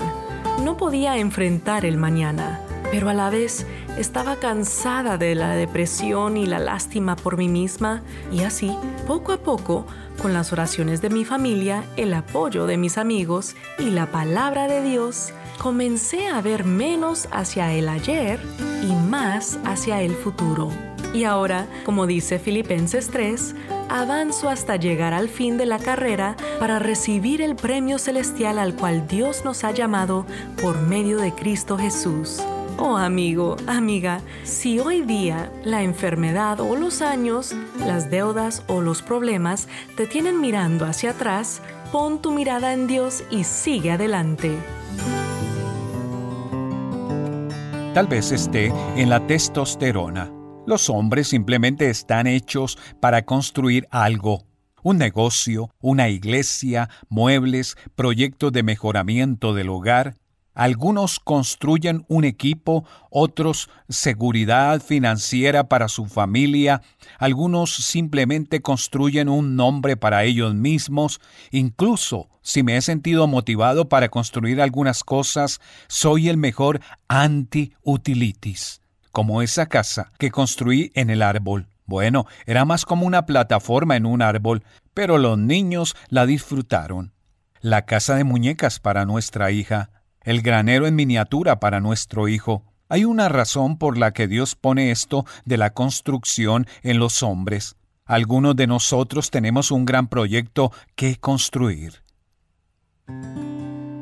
No 0.64 0.76
podía 0.76 1.18
enfrentar 1.18 1.84
el 1.84 1.96
mañana, 1.96 2.60
pero 2.90 3.08
a 3.08 3.14
la 3.14 3.30
vez 3.30 3.66
estaba 3.98 4.36
cansada 4.36 5.18
de 5.18 5.34
la 5.34 5.54
depresión 5.54 6.36
y 6.36 6.46
la 6.46 6.58
lástima 6.58 7.16
por 7.16 7.36
mí 7.36 7.48
misma 7.48 8.02
y 8.32 8.42
así, 8.42 8.76
poco 9.06 9.32
a 9.32 9.38
poco, 9.38 9.86
con 10.20 10.32
las 10.32 10.52
oraciones 10.52 11.02
de 11.02 11.10
mi 11.10 11.24
familia, 11.24 11.84
el 11.96 12.14
apoyo 12.14 12.66
de 12.66 12.76
mis 12.76 12.98
amigos 12.98 13.56
y 13.78 13.90
la 13.90 14.06
palabra 14.06 14.68
de 14.68 14.82
Dios, 14.82 15.32
comencé 15.58 16.28
a 16.28 16.40
ver 16.40 16.64
menos 16.64 17.28
hacia 17.32 17.72
el 17.72 17.88
ayer 17.88 18.40
y 18.82 18.92
más 19.08 19.58
hacia 19.64 20.02
el 20.02 20.12
futuro. 20.14 20.70
Y 21.12 21.24
ahora, 21.24 21.68
como 21.84 22.06
dice 22.06 22.38
Filipenses 22.38 23.08
3, 23.08 23.54
avanzo 23.88 24.48
hasta 24.48 24.76
llegar 24.76 25.14
al 25.14 25.28
fin 25.28 25.56
de 25.56 25.66
la 25.66 25.78
carrera 25.78 26.36
para 26.58 26.78
recibir 26.78 27.40
el 27.42 27.56
premio 27.56 27.98
celestial 27.98 28.58
al 28.58 28.74
cual 28.74 29.06
Dios 29.08 29.44
nos 29.44 29.64
ha 29.64 29.70
llamado 29.70 30.26
por 30.60 30.80
medio 30.80 31.18
de 31.18 31.32
Cristo 31.32 31.78
Jesús. 31.78 32.42
Oh 32.76 32.96
amigo, 32.96 33.56
amiga, 33.66 34.20
si 34.42 34.80
hoy 34.80 35.02
día 35.02 35.50
la 35.64 35.82
enfermedad 35.82 36.60
o 36.60 36.74
los 36.74 37.02
años, 37.02 37.54
las 37.78 38.10
deudas 38.10 38.64
o 38.66 38.80
los 38.80 39.00
problemas 39.00 39.68
te 39.96 40.06
tienen 40.06 40.40
mirando 40.40 40.84
hacia 40.84 41.10
atrás, 41.10 41.62
pon 41.92 42.20
tu 42.20 42.32
mirada 42.32 42.72
en 42.72 42.88
Dios 42.88 43.22
y 43.30 43.44
sigue 43.44 43.92
adelante. 43.92 44.58
Tal 47.94 48.08
vez 48.08 48.32
esté 48.32 48.72
en 48.96 49.08
la 49.08 49.24
testosterona. 49.24 50.43
Los 50.66 50.88
hombres 50.88 51.28
simplemente 51.28 51.90
están 51.90 52.26
hechos 52.26 52.78
para 53.00 53.24
construir 53.24 53.86
algo. 53.90 54.44
Un 54.82 54.98
negocio, 54.98 55.70
una 55.80 56.08
iglesia, 56.08 56.88
muebles, 57.08 57.76
proyectos 57.94 58.52
de 58.52 58.62
mejoramiento 58.62 59.54
del 59.54 59.68
hogar, 59.68 60.16
algunos 60.54 61.18
construyen 61.18 62.04
un 62.08 62.24
equipo, 62.24 62.84
otros 63.10 63.68
seguridad 63.88 64.80
financiera 64.80 65.68
para 65.68 65.88
su 65.88 66.06
familia, 66.06 66.80
algunos 67.18 67.74
simplemente 67.74 68.62
construyen 68.62 69.28
un 69.28 69.56
nombre 69.56 69.96
para 69.96 70.22
ellos 70.24 70.54
mismos, 70.54 71.20
incluso 71.50 72.28
si 72.40 72.62
me 72.62 72.76
he 72.76 72.82
sentido 72.82 73.26
motivado 73.26 73.88
para 73.88 74.08
construir 74.10 74.60
algunas 74.60 75.02
cosas, 75.02 75.60
soy 75.88 76.28
el 76.28 76.36
mejor 76.36 76.80
anti-utilities, 77.08 78.80
como 79.14 79.40
esa 79.40 79.66
casa 79.66 80.12
que 80.18 80.30
construí 80.30 80.92
en 80.94 81.08
el 81.08 81.22
árbol. 81.22 81.68
Bueno, 81.86 82.26
era 82.44 82.66
más 82.66 82.84
como 82.84 83.06
una 83.06 83.24
plataforma 83.24 83.96
en 83.96 84.04
un 84.04 84.20
árbol, 84.20 84.62
pero 84.92 85.16
los 85.16 85.38
niños 85.38 85.96
la 86.10 86.26
disfrutaron. 86.26 87.14
La 87.60 87.86
casa 87.86 88.16
de 88.16 88.24
muñecas 88.24 88.80
para 88.80 89.06
nuestra 89.06 89.50
hija 89.52 89.90
el 90.24 90.42
granero 90.42 90.86
en 90.86 90.96
miniatura 90.96 91.60
para 91.60 91.80
nuestro 91.80 92.28
hijo. 92.28 92.64
Hay 92.88 93.04
una 93.04 93.28
razón 93.28 93.78
por 93.78 93.96
la 93.96 94.12
que 94.12 94.26
Dios 94.26 94.56
pone 94.56 94.90
esto 94.90 95.24
de 95.44 95.58
la 95.58 95.70
construcción 95.70 96.66
en 96.82 96.98
los 96.98 97.22
hombres. 97.22 97.76
Algunos 98.06 98.56
de 98.56 98.66
nosotros 98.66 99.30
tenemos 99.30 99.70
un 99.70 99.84
gran 99.84 100.08
proyecto 100.08 100.72
que 100.94 101.16
construir. 101.16 102.02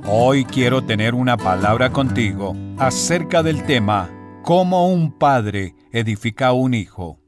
Hoy 0.05 0.45
quiero 0.45 0.83
tener 0.83 1.15
una 1.15 1.37
palabra 1.37 1.91
contigo 1.91 2.57
acerca 2.79 3.43
del 3.43 3.65
tema 3.65 4.11
cómo 4.43 4.89
un 4.89 5.13
padre 5.13 5.77
edifica 5.93 6.49
a 6.49 6.53
un 6.53 6.75
hijo. 6.75 7.21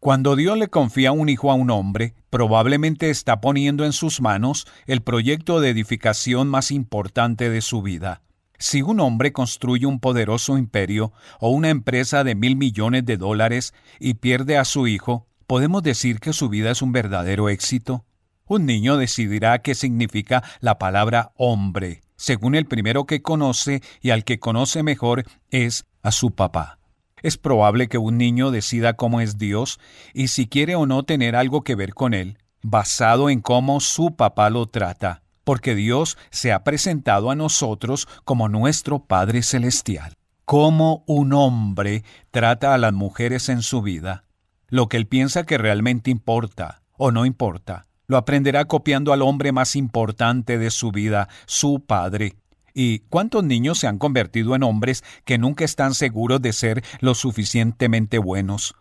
Cuando 0.00 0.34
Dios 0.34 0.56
le 0.56 0.68
confía 0.68 1.12
un 1.12 1.28
hijo 1.28 1.50
a 1.50 1.54
un 1.54 1.70
hombre, 1.70 2.14
probablemente 2.30 3.10
está 3.10 3.40
poniendo 3.40 3.84
en 3.84 3.92
sus 3.92 4.22
manos 4.22 4.66
el 4.86 5.02
proyecto 5.02 5.60
de 5.60 5.70
edificación 5.70 6.48
más 6.48 6.70
importante 6.70 7.50
de 7.50 7.60
su 7.60 7.82
vida. 7.82 8.22
Si 8.58 8.80
un 8.80 8.98
hombre 9.00 9.32
construye 9.32 9.86
un 9.86 10.00
poderoso 10.00 10.56
imperio 10.56 11.12
o 11.38 11.50
una 11.50 11.68
empresa 11.68 12.24
de 12.24 12.34
mil 12.34 12.56
millones 12.56 13.04
de 13.04 13.18
dólares 13.18 13.74
y 14.00 14.14
pierde 14.14 14.56
a 14.56 14.64
su 14.64 14.86
hijo, 14.86 15.26
¿podemos 15.46 15.82
decir 15.82 16.18
que 16.18 16.32
su 16.32 16.48
vida 16.48 16.70
es 16.70 16.80
un 16.80 16.92
verdadero 16.92 17.48
éxito? 17.50 18.06
Un 18.46 18.64
niño 18.64 18.96
decidirá 18.96 19.60
qué 19.60 19.74
significa 19.74 20.42
la 20.60 20.78
palabra 20.78 21.32
hombre, 21.36 22.00
según 22.18 22.54
el 22.54 22.66
primero 22.66 23.06
que 23.06 23.22
conoce 23.22 23.80
y 24.02 24.10
al 24.10 24.24
que 24.24 24.38
conoce 24.38 24.82
mejor 24.82 25.24
es 25.50 25.86
a 26.02 26.12
su 26.12 26.32
papá. 26.32 26.78
Es 27.22 27.38
probable 27.38 27.88
que 27.88 27.98
un 27.98 28.18
niño 28.18 28.50
decida 28.50 28.92
cómo 28.92 29.20
es 29.20 29.38
Dios 29.38 29.80
y 30.12 30.28
si 30.28 30.46
quiere 30.46 30.76
o 30.76 30.84
no 30.84 31.04
tener 31.04 31.34
algo 31.34 31.62
que 31.62 31.74
ver 31.74 31.94
con 31.94 32.12
él, 32.12 32.38
basado 32.62 33.30
en 33.30 33.40
cómo 33.40 33.80
su 33.80 34.14
papá 34.16 34.50
lo 34.50 34.66
trata, 34.66 35.22
porque 35.44 35.74
Dios 35.74 36.18
se 36.30 36.52
ha 36.52 36.64
presentado 36.64 37.30
a 37.30 37.34
nosotros 37.34 38.06
como 38.24 38.48
nuestro 38.48 39.04
Padre 39.04 39.42
Celestial. 39.42 40.12
Cómo 40.44 41.04
un 41.06 41.32
hombre 41.32 42.04
trata 42.30 42.74
a 42.74 42.78
las 42.78 42.92
mujeres 42.92 43.48
en 43.48 43.62
su 43.62 43.82
vida, 43.82 44.24
lo 44.68 44.88
que 44.88 44.96
él 44.96 45.06
piensa 45.06 45.44
que 45.44 45.58
realmente 45.58 46.10
importa 46.10 46.82
o 46.96 47.10
no 47.10 47.26
importa, 47.26 47.86
lo 48.08 48.16
aprenderá 48.16 48.64
copiando 48.64 49.12
al 49.12 49.22
hombre 49.22 49.52
más 49.52 49.76
importante 49.76 50.58
de 50.58 50.70
su 50.70 50.90
vida, 50.90 51.28
su 51.46 51.84
padre, 51.86 52.34
¿Y 52.80 53.00
cuántos 53.10 53.42
niños 53.42 53.80
se 53.80 53.88
han 53.88 53.98
convertido 53.98 54.54
en 54.54 54.62
hombres 54.62 55.02
que 55.24 55.36
nunca 55.36 55.64
están 55.64 55.94
seguros 55.94 56.40
de 56.40 56.52
ser 56.52 56.84
lo 57.00 57.16
suficientemente 57.16 58.18
buenos? 58.18 58.76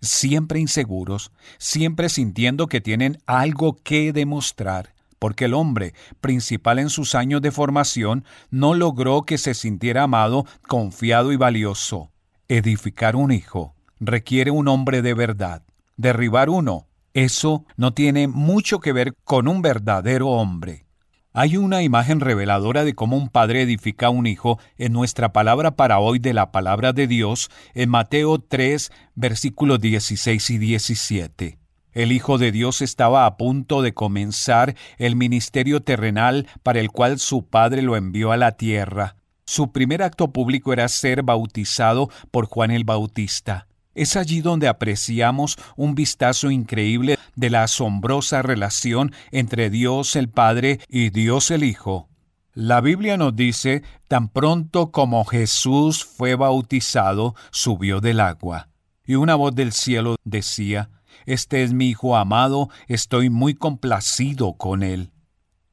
Siempre 0.00 0.58
inseguros, 0.58 1.30
siempre 1.56 2.08
sintiendo 2.08 2.66
que 2.66 2.80
tienen 2.80 3.18
algo 3.24 3.76
que 3.84 4.12
demostrar, 4.12 4.94
porque 5.20 5.44
el 5.44 5.54
hombre, 5.54 5.94
principal 6.20 6.80
en 6.80 6.90
sus 6.90 7.14
años 7.14 7.40
de 7.40 7.52
formación, 7.52 8.24
no 8.50 8.74
logró 8.74 9.22
que 9.22 9.38
se 9.38 9.54
sintiera 9.54 10.02
amado, 10.02 10.44
confiado 10.66 11.30
y 11.30 11.36
valioso. 11.36 12.10
Edificar 12.48 13.14
un 13.14 13.30
hijo 13.30 13.76
requiere 14.00 14.50
un 14.50 14.66
hombre 14.66 15.02
de 15.02 15.14
verdad. 15.14 15.62
Derribar 15.96 16.50
uno, 16.50 16.88
eso 17.16 17.64
no 17.78 17.94
tiene 17.94 18.28
mucho 18.28 18.78
que 18.78 18.92
ver 18.92 19.14
con 19.24 19.48
un 19.48 19.62
verdadero 19.62 20.28
hombre. 20.28 20.84
Hay 21.32 21.56
una 21.56 21.82
imagen 21.82 22.20
reveladora 22.20 22.84
de 22.84 22.94
cómo 22.94 23.16
un 23.16 23.30
padre 23.30 23.62
edifica 23.62 24.08
a 24.08 24.10
un 24.10 24.26
hijo 24.26 24.58
en 24.76 24.92
nuestra 24.92 25.32
palabra 25.32 25.76
para 25.76 25.98
hoy 25.98 26.18
de 26.18 26.34
la 26.34 26.52
palabra 26.52 26.92
de 26.92 27.06
Dios 27.06 27.50
en 27.72 27.88
Mateo 27.88 28.38
3, 28.38 28.92
versículos 29.14 29.80
16 29.80 30.50
y 30.50 30.58
17. 30.58 31.58
El 31.92 32.12
Hijo 32.12 32.36
de 32.36 32.52
Dios 32.52 32.82
estaba 32.82 33.24
a 33.24 33.38
punto 33.38 33.80
de 33.80 33.94
comenzar 33.94 34.74
el 34.98 35.16
ministerio 35.16 35.80
terrenal 35.80 36.46
para 36.62 36.80
el 36.80 36.90
cual 36.90 37.18
su 37.18 37.46
Padre 37.46 37.80
lo 37.80 37.96
envió 37.96 38.32
a 38.32 38.36
la 38.36 38.52
tierra. 38.58 39.16
Su 39.46 39.72
primer 39.72 40.02
acto 40.02 40.34
público 40.34 40.74
era 40.74 40.86
ser 40.88 41.22
bautizado 41.22 42.10
por 42.30 42.44
Juan 42.44 42.72
el 42.72 42.84
Bautista. 42.84 43.68
Es 43.96 44.14
allí 44.14 44.42
donde 44.42 44.68
apreciamos 44.68 45.56
un 45.74 45.94
vistazo 45.94 46.50
increíble 46.50 47.18
de 47.34 47.48
la 47.48 47.62
asombrosa 47.62 48.42
relación 48.42 49.12
entre 49.32 49.70
Dios 49.70 50.16
el 50.16 50.28
Padre 50.28 50.80
y 50.86 51.08
Dios 51.08 51.50
el 51.50 51.64
Hijo. 51.64 52.10
La 52.52 52.82
Biblia 52.82 53.16
nos 53.16 53.34
dice, 53.34 53.82
tan 54.06 54.28
pronto 54.28 54.92
como 54.92 55.24
Jesús 55.24 56.04
fue 56.04 56.34
bautizado, 56.34 57.34
subió 57.50 58.02
del 58.02 58.20
agua. 58.20 58.68
Y 59.06 59.14
una 59.14 59.34
voz 59.34 59.54
del 59.54 59.72
cielo 59.72 60.16
decía, 60.24 60.90
Este 61.24 61.62
es 61.62 61.72
mi 61.72 61.88
Hijo 61.88 62.18
amado, 62.18 62.68
estoy 62.88 63.30
muy 63.30 63.54
complacido 63.54 64.58
con 64.58 64.82
él. 64.82 65.10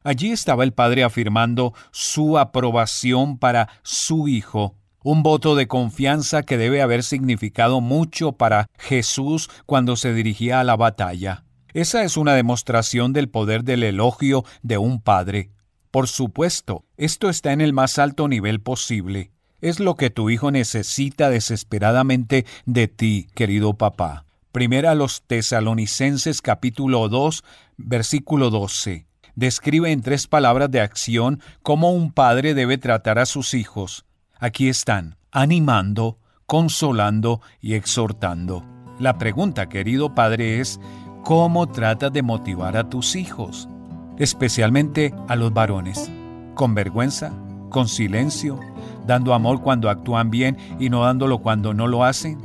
Allí 0.01 0.31
estaba 0.31 0.63
el 0.63 0.71
Padre 0.71 1.03
afirmando 1.03 1.73
su 1.91 2.37
aprobación 2.37 3.37
para 3.37 3.67
su 3.83 4.29
Hijo, 4.29 4.77
un 5.03 5.21
voto 5.21 5.55
de 5.55 5.67
confianza 5.67 6.43
que 6.43 6.57
debe 6.57 6.81
haber 6.81 7.03
significado 7.03 7.81
mucho 7.81 8.31
para 8.31 8.67
Jesús 8.79 9.49
cuando 9.65 9.95
se 9.97 10.13
dirigía 10.13 10.61
a 10.61 10.63
la 10.63 10.77
batalla. 10.77 11.43
Esa 11.73 12.03
es 12.03 12.17
una 12.17 12.33
demostración 12.33 13.13
del 13.13 13.29
poder 13.29 13.63
del 13.63 13.83
elogio 13.83 14.45
de 14.61 14.77
un 14.77 15.01
padre. 15.01 15.51
Por 15.91 16.07
supuesto, 16.07 16.85
esto 16.97 17.29
está 17.29 17.51
en 17.51 17.61
el 17.61 17.73
más 17.73 17.99
alto 17.99 18.27
nivel 18.27 18.61
posible. 18.61 19.31
Es 19.59 19.79
lo 19.79 19.95
que 19.95 20.09
tu 20.09 20.29
hijo 20.29 20.51
necesita 20.51 21.29
desesperadamente 21.29 22.45
de 22.65 22.87
ti, 22.87 23.27
querido 23.35 23.75
papá. 23.75 24.25
Primera 24.51 24.91
a 24.91 24.95
los 24.95 25.23
tesalonicenses 25.23 26.41
capítulo 26.41 27.09
2, 27.09 27.43
versículo 27.77 28.49
12. 28.49 29.07
Describe 29.35 29.91
en 29.91 30.01
tres 30.01 30.27
palabras 30.27 30.69
de 30.69 30.79
acción 30.79 31.41
cómo 31.63 31.91
un 31.91 32.11
padre 32.11 32.53
debe 32.53 32.77
tratar 32.77 33.17
a 33.17 33.25
sus 33.25 33.55
hijos 33.55 34.05
aquí 34.43 34.67
están, 34.67 35.15
animando, 35.31 36.19
consolando 36.47 37.39
y 37.61 37.75
exhortando. 37.75 38.65
La 38.99 39.17
pregunta, 39.17 39.69
querido 39.69 40.13
padre, 40.13 40.59
es, 40.59 40.81
¿cómo 41.23 41.67
tratas 41.67 42.11
de 42.11 42.23
motivar 42.23 42.75
a 42.75 42.89
tus 42.89 43.15
hijos? 43.15 43.69
Especialmente 44.17 45.15
a 45.29 45.37
los 45.37 45.53
varones. 45.53 46.11
¿Con 46.55 46.75
vergüenza? 46.75 47.31
¿Con 47.69 47.87
silencio? 47.87 48.59
¿Dando 49.07 49.33
amor 49.33 49.61
cuando 49.61 49.89
actúan 49.89 50.29
bien 50.29 50.57
y 50.77 50.89
no 50.89 51.05
dándolo 51.05 51.37
cuando 51.37 51.73
no 51.73 51.87
lo 51.87 52.03
hacen? 52.03 52.37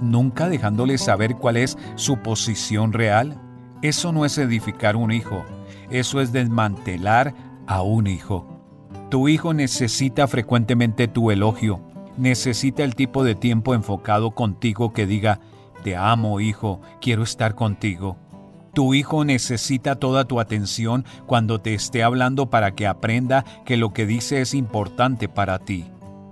¿Nunca 0.00 0.48
dejándoles 0.48 1.02
saber 1.02 1.34
cuál 1.34 1.56
es 1.56 1.76
su 1.96 2.18
posición 2.18 2.92
real? 2.92 3.40
Eso 3.82 4.12
no 4.12 4.24
es 4.24 4.38
edificar 4.38 4.94
un 4.94 5.10
hijo. 5.10 5.44
eso 5.90 6.20
es 6.20 6.30
desmantelar 6.30 7.34
a 7.66 7.82
un 7.82 8.06
hijo. 8.06 8.49
Tu 9.10 9.28
hijo 9.28 9.52
necesita 9.54 10.28
frecuentemente 10.28 11.08
tu 11.08 11.32
elogio, 11.32 11.80
necesita 12.16 12.84
el 12.84 12.94
tipo 12.94 13.24
de 13.24 13.34
tiempo 13.34 13.74
enfocado 13.74 14.30
contigo 14.30 14.92
que 14.92 15.04
diga, 15.04 15.40
te 15.82 15.96
amo 15.96 16.38
hijo, 16.38 16.80
quiero 17.00 17.24
estar 17.24 17.56
contigo. 17.56 18.16
Tu 18.72 18.94
hijo 18.94 19.24
necesita 19.24 19.96
toda 19.96 20.26
tu 20.26 20.38
atención 20.38 21.04
cuando 21.26 21.60
te 21.60 21.74
esté 21.74 22.04
hablando 22.04 22.50
para 22.50 22.76
que 22.76 22.86
aprenda 22.86 23.44
que 23.64 23.76
lo 23.76 23.92
que 23.92 24.06
dice 24.06 24.42
es 24.42 24.54
importante 24.54 25.28
para 25.28 25.58
ti, 25.58 25.86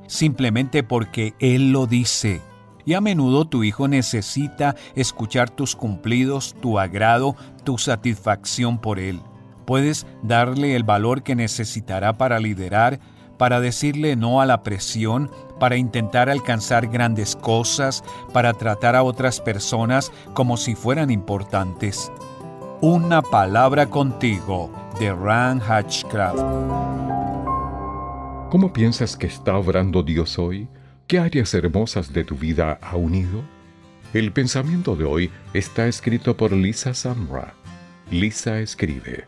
simplemente 0.07 0.85
porque 0.85 1.35
él 1.41 1.73
lo 1.73 1.89
dice. 1.89 2.41
Y 2.85 2.95
a 2.95 3.01
menudo 3.01 3.45
tu 3.45 3.65
hijo 3.65 3.89
necesita 3.89 4.77
escuchar 4.95 5.51
tus 5.51 5.75
cumplidos, 5.75 6.55
tu 6.63 6.79
agrado, 6.79 7.35
tu 7.65 7.77
satisfacción 7.77 8.79
por 8.79 9.01
él. 9.01 9.21
Puedes 9.69 10.07
darle 10.23 10.75
el 10.77 10.83
valor 10.83 11.23
que 11.23 11.35
necesitará 11.35 12.17
para 12.17 12.41
liderar, 12.41 13.01
para 13.37 13.61
decirle 13.61 14.17
no 14.17 14.41
a 14.41 14.47
la 14.47 14.63
presión, 14.63 15.31
para 15.61 15.77
intentar 15.77 16.31
alcanzar 16.31 16.87
grandes 16.87 17.37
cosas, 17.37 18.03
para 18.33 18.55
tratar 18.55 18.97
a 18.97 19.03
otras 19.03 19.43
personas 19.43 20.11
como 20.33 20.57
si 20.57 20.75
fueran 20.75 21.11
importantes. 21.11 22.11
Una 22.81 23.21
palabra 23.21 23.85
contigo 23.85 24.73
de 24.99 25.13
Ran 25.13 25.61
Hatchcraft. 25.61 26.39
¿Cómo 28.49 28.73
piensas 28.73 29.19
que 29.19 29.27
está 29.27 29.55
obrando 29.59 30.03
Dios 30.03 30.39
hoy? 30.39 30.67
¿Qué 31.07 31.19
áreas 31.19 31.53
hermosas 31.53 32.15
de 32.15 32.25
tu 32.25 32.37
vida 32.37 32.79
ha 32.81 32.97
unido? 32.97 33.43
El 34.15 34.33
pensamiento 34.33 34.97
de 34.97 35.05
hoy 35.05 35.31
está 35.53 35.89
escrito 35.89 36.39
por 36.39 36.53
Lisa 36.53 36.95
Samra. 36.95 37.53
Lisa 38.11 38.61
escribe. 38.61 39.27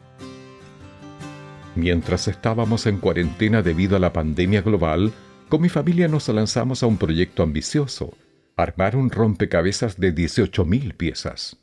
Mientras 1.77 2.27
estábamos 2.27 2.87
en 2.87 2.99
cuarentena 2.99 3.63
debido 3.63 3.97
a 3.97 4.01
la 4.01 4.13
pandemia 4.13 4.61
global, 4.61 5.13
con 5.49 5.63
mi 5.63 5.69
familia 5.69 6.09
nos 6.09 6.29
lanzamos 6.29 6.83
a 6.83 6.87
un 6.87 6.99
proyecto 6.99 7.43
ambicioso, 7.43 8.17
armar 8.57 8.97
un 8.97 9.11
rompecabezas 9.11 9.99
de 9.99 10.15
18.000 10.15 10.95
piezas. 10.97 11.57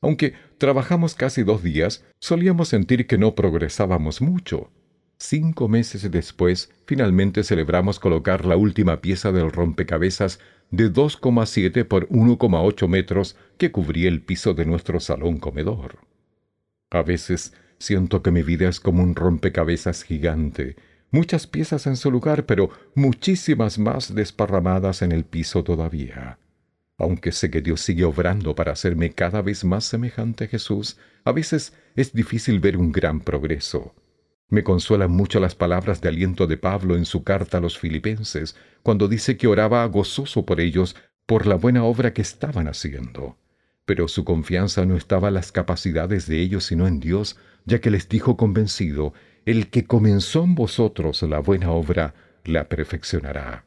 Aunque 0.00 0.34
trabajamos 0.58 1.14
casi 1.14 1.42
dos 1.42 1.62
días, 1.62 2.04
solíamos 2.18 2.68
sentir 2.68 3.06
que 3.06 3.18
no 3.18 3.34
progresábamos 3.34 4.20
mucho. 4.20 4.70
Cinco 5.18 5.68
meses 5.68 6.10
después, 6.10 6.70
finalmente 6.86 7.42
celebramos 7.42 7.98
colocar 7.98 8.44
la 8.44 8.56
última 8.56 9.00
pieza 9.00 9.32
del 9.32 9.50
rompecabezas 9.50 10.40
de 10.70 10.92
2,7 10.92 11.84
por 11.84 12.08
1,8 12.08 12.88
metros 12.88 13.36
que 13.58 13.70
cubría 13.70 14.08
el 14.08 14.22
piso 14.22 14.54
de 14.54 14.66
nuestro 14.66 15.00
salón 15.00 15.38
comedor. 15.38 15.98
A 16.90 17.02
veces 17.02 17.54
siento 17.78 18.22
que 18.22 18.30
mi 18.30 18.42
vida 18.42 18.68
es 18.68 18.80
como 18.80 19.02
un 19.02 19.14
rompecabezas 19.14 20.02
gigante, 20.02 20.76
muchas 21.10 21.46
piezas 21.46 21.86
en 21.86 21.96
su 21.96 22.10
lugar, 22.10 22.46
pero 22.46 22.70
muchísimas 22.94 23.78
más 23.78 24.14
desparramadas 24.14 25.02
en 25.02 25.12
el 25.12 25.24
piso 25.24 25.64
todavía. 25.64 26.38
Aunque 26.98 27.32
sé 27.32 27.50
que 27.50 27.60
Dios 27.60 27.80
sigue 27.82 28.04
obrando 28.04 28.54
para 28.54 28.72
hacerme 28.72 29.10
cada 29.10 29.42
vez 29.42 29.64
más 29.64 29.84
semejante 29.84 30.44
a 30.44 30.48
Jesús, 30.48 30.98
a 31.24 31.32
veces 31.32 31.74
es 31.94 32.12
difícil 32.12 32.60
ver 32.60 32.76
un 32.76 32.90
gran 32.92 33.20
progreso. 33.20 33.94
Me 34.48 34.62
consuelan 34.62 35.10
mucho 35.10 35.40
las 35.40 35.54
palabras 35.54 36.00
de 36.00 36.08
aliento 36.08 36.46
de 36.46 36.56
Pablo 36.56 36.96
en 36.96 37.04
su 37.04 37.24
carta 37.24 37.58
a 37.58 37.60
los 37.60 37.78
filipenses, 37.78 38.56
cuando 38.82 39.08
dice 39.08 39.36
que 39.36 39.48
oraba 39.48 39.84
gozoso 39.86 40.46
por 40.46 40.60
ellos 40.60 40.96
por 41.26 41.46
la 41.46 41.56
buena 41.56 41.82
obra 41.82 42.14
que 42.14 42.22
estaban 42.22 42.68
haciendo. 42.68 43.36
Pero 43.84 44.08
su 44.08 44.24
confianza 44.24 44.86
no 44.86 44.96
estaba 44.96 45.28
en 45.28 45.34
las 45.34 45.52
capacidades 45.52 46.26
de 46.26 46.40
ellos, 46.40 46.64
sino 46.64 46.86
en 46.86 47.00
Dios, 47.00 47.36
ya 47.66 47.80
que 47.80 47.90
les 47.90 48.08
dijo 48.08 48.36
convencido, 48.36 49.12
el 49.44 49.68
que 49.68 49.84
comenzó 49.84 50.44
en 50.44 50.54
vosotros 50.54 51.22
la 51.22 51.40
buena 51.40 51.70
obra, 51.70 52.14
la 52.44 52.68
perfeccionará. 52.68 53.66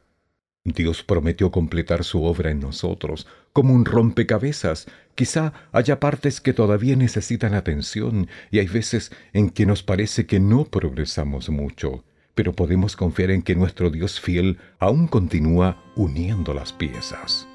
Dios 0.64 1.02
prometió 1.02 1.50
completar 1.50 2.04
su 2.04 2.24
obra 2.24 2.50
en 2.50 2.60
nosotros, 2.60 3.26
como 3.52 3.72
un 3.72 3.84
rompecabezas. 3.84 4.88
Quizá 5.14 5.52
haya 5.72 6.00
partes 6.00 6.40
que 6.40 6.52
todavía 6.52 6.96
necesitan 6.96 7.54
atención 7.54 8.28
y 8.50 8.58
hay 8.58 8.66
veces 8.66 9.10
en 9.32 9.50
que 9.50 9.64
nos 9.64 9.82
parece 9.82 10.26
que 10.26 10.38
no 10.38 10.64
progresamos 10.64 11.48
mucho, 11.48 12.04
pero 12.34 12.52
podemos 12.52 12.94
confiar 12.94 13.30
en 13.30 13.42
que 13.42 13.54
nuestro 13.54 13.90
Dios 13.90 14.20
fiel 14.20 14.58
aún 14.78 15.08
continúa 15.08 15.82
uniendo 15.96 16.52
las 16.52 16.72
piezas. 16.72 17.48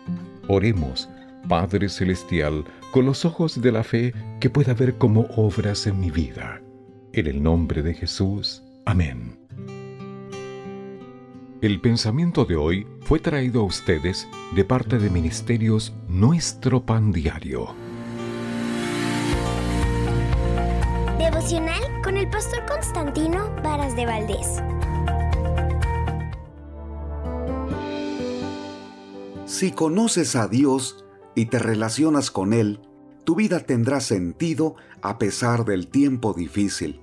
Oremos, 0.47 1.07
Padre 1.47 1.89
Celestial, 1.89 2.65
con 2.91 3.05
los 3.05 3.25
ojos 3.25 3.61
de 3.61 3.71
la 3.71 3.83
fe 3.83 4.13
que 4.39 4.49
pueda 4.49 4.73
ver 4.73 4.97
como 4.97 5.21
obras 5.35 5.87
en 5.87 5.99
mi 5.99 6.11
vida. 6.11 6.61
En 7.13 7.27
el 7.27 7.41
nombre 7.41 7.81
de 7.81 7.93
Jesús. 7.93 8.63
Amén. 8.85 9.37
El 11.61 11.81
pensamiento 11.81 12.45
de 12.45 12.55
hoy 12.55 12.87
fue 13.01 13.19
traído 13.19 13.61
a 13.61 13.63
ustedes 13.63 14.27
de 14.53 14.65
parte 14.65 14.99
de 14.99 15.09
Ministerios 15.09 15.93
Nuestro 16.07 16.85
Pan 16.85 17.11
Diario. 17.11 17.73
Devocional 21.17 21.81
con 22.03 22.17
el 22.17 22.29
pastor 22.29 22.65
Constantino 22.67 23.49
Varas 23.63 23.95
de 23.95 24.05
Valdés. 24.05 24.61
Si 29.45 29.71
conoces 29.71 30.35
a 30.35 30.47
Dios 30.47 31.04
y 31.35 31.45
te 31.47 31.59
relacionas 31.59 32.31
con 32.31 32.53
Él, 32.53 32.79
tu 33.25 33.35
vida 33.35 33.59
tendrá 33.59 33.99
sentido 33.99 34.75
a 35.01 35.17
pesar 35.17 35.65
del 35.65 35.87
tiempo 35.87 36.33
difícil. 36.33 37.01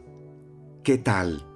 ¿Qué 0.82 0.98
tal? 0.98 1.46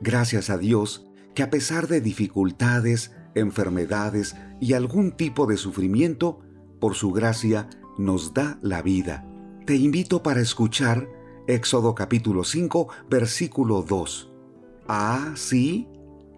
Gracias 0.00 0.50
a 0.50 0.58
Dios, 0.58 1.06
que 1.34 1.42
a 1.42 1.50
pesar 1.50 1.88
de 1.88 2.00
dificultades, 2.00 3.12
enfermedades 3.34 4.36
y 4.60 4.72
algún 4.72 5.12
tipo 5.12 5.46
de 5.46 5.56
sufrimiento, 5.56 6.40
por 6.80 6.94
su 6.94 7.12
gracia 7.12 7.68
nos 7.98 8.34
da 8.34 8.58
la 8.62 8.82
vida. 8.82 9.26
Te 9.66 9.76
invito 9.76 10.22
para 10.22 10.40
escuchar 10.40 11.08
Éxodo 11.46 11.94
capítulo 11.94 12.44
5, 12.44 12.88
versículo 13.10 13.82
2. 13.82 14.32
Ah, 14.88 15.32
sí, 15.34 15.88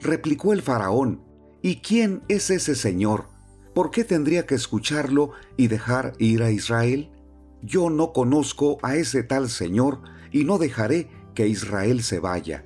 replicó 0.01 0.53
el 0.53 0.62
faraón. 0.62 1.22
¿Y 1.62 1.76
quién 1.76 2.22
es 2.28 2.51
ese 2.51 2.74
Señor? 2.74 3.36
¿Por 3.77 3.93
qué 3.93 4.03
tendría 4.03 4.47
que 4.47 4.57
escucharlo 4.57 5.31
y 5.57 5.68
dejar 5.68 6.14
ir 6.18 6.43
a 6.43 6.51
Israel? 6.51 7.12
Yo 7.62 7.91
no 7.91 8.12
conozco 8.12 8.79
a 8.83 8.97
ese 8.97 9.22
tal 9.22 9.49
Señor 9.49 10.01
y 10.33 10.43
no 10.43 10.59
dejaré 10.59 11.09
que 11.35 11.47
Israel 11.47 12.03
se 12.03 12.18
vaya 12.18 12.64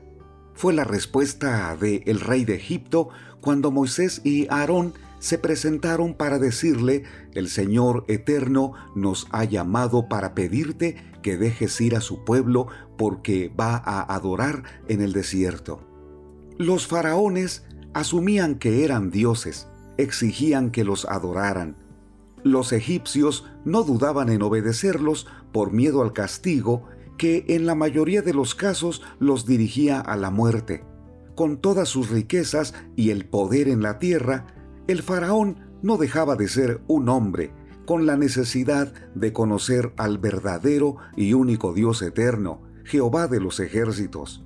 fue 0.60 0.74
la 0.74 0.84
respuesta 0.84 1.74
de 1.74 2.02
el 2.04 2.20
rey 2.20 2.44
de 2.44 2.54
Egipto 2.54 3.08
cuando 3.40 3.70
Moisés 3.70 4.20
y 4.24 4.46
Aarón 4.50 4.92
se 5.18 5.38
presentaron 5.38 6.12
para 6.12 6.38
decirle, 6.38 7.04
el 7.32 7.48
Señor 7.48 8.04
eterno 8.08 8.74
nos 8.94 9.26
ha 9.30 9.44
llamado 9.44 10.06
para 10.10 10.34
pedirte 10.34 10.96
que 11.22 11.38
dejes 11.38 11.80
ir 11.80 11.96
a 11.96 12.02
su 12.02 12.26
pueblo 12.26 12.66
porque 12.98 13.50
va 13.58 13.74
a 13.74 14.14
adorar 14.14 14.64
en 14.88 15.00
el 15.00 15.14
desierto. 15.14 15.80
Los 16.58 16.86
faraones 16.86 17.64
asumían 17.94 18.56
que 18.56 18.84
eran 18.84 19.10
dioses, 19.10 19.66
exigían 20.02 20.70
que 20.70 20.84
los 20.84 21.04
adoraran. 21.04 21.76
Los 22.42 22.72
egipcios 22.72 23.46
no 23.64 23.82
dudaban 23.82 24.30
en 24.30 24.42
obedecerlos 24.42 25.26
por 25.52 25.72
miedo 25.72 26.02
al 26.02 26.12
castigo 26.12 26.86
que 27.18 27.44
en 27.48 27.66
la 27.66 27.74
mayoría 27.74 28.22
de 28.22 28.32
los 28.32 28.54
casos 28.54 29.02
los 29.18 29.44
dirigía 29.44 30.00
a 30.00 30.16
la 30.16 30.30
muerte. 30.30 30.84
Con 31.34 31.58
todas 31.58 31.88
sus 31.88 32.08
riquezas 32.10 32.74
y 32.96 33.10
el 33.10 33.26
poder 33.26 33.68
en 33.68 33.82
la 33.82 33.98
tierra, 33.98 34.46
el 34.88 35.02
faraón 35.02 35.70
no 35.82 35.96
dejaba 35.98 36.36
de 36.36 36.48
ser 36.48 36.82
un 36.86 37.08
hombre, 37.08 37.52
con 37.84 38.06
la 38.06 38.16
necesidad 38.16 38.92
de 39.14 39.32
conocer 39.32 39.92
al 39.96 40.18
verdadero 40.18 40.96
y 41.16 41.34
único 41.34 41.72
Dios 41.72 42.02
eterno, 42.02 42.62
Jehová 42.84 43.26
de 43.26 43.40
los 43.40 43.60
ejércitos. 43.60 44.44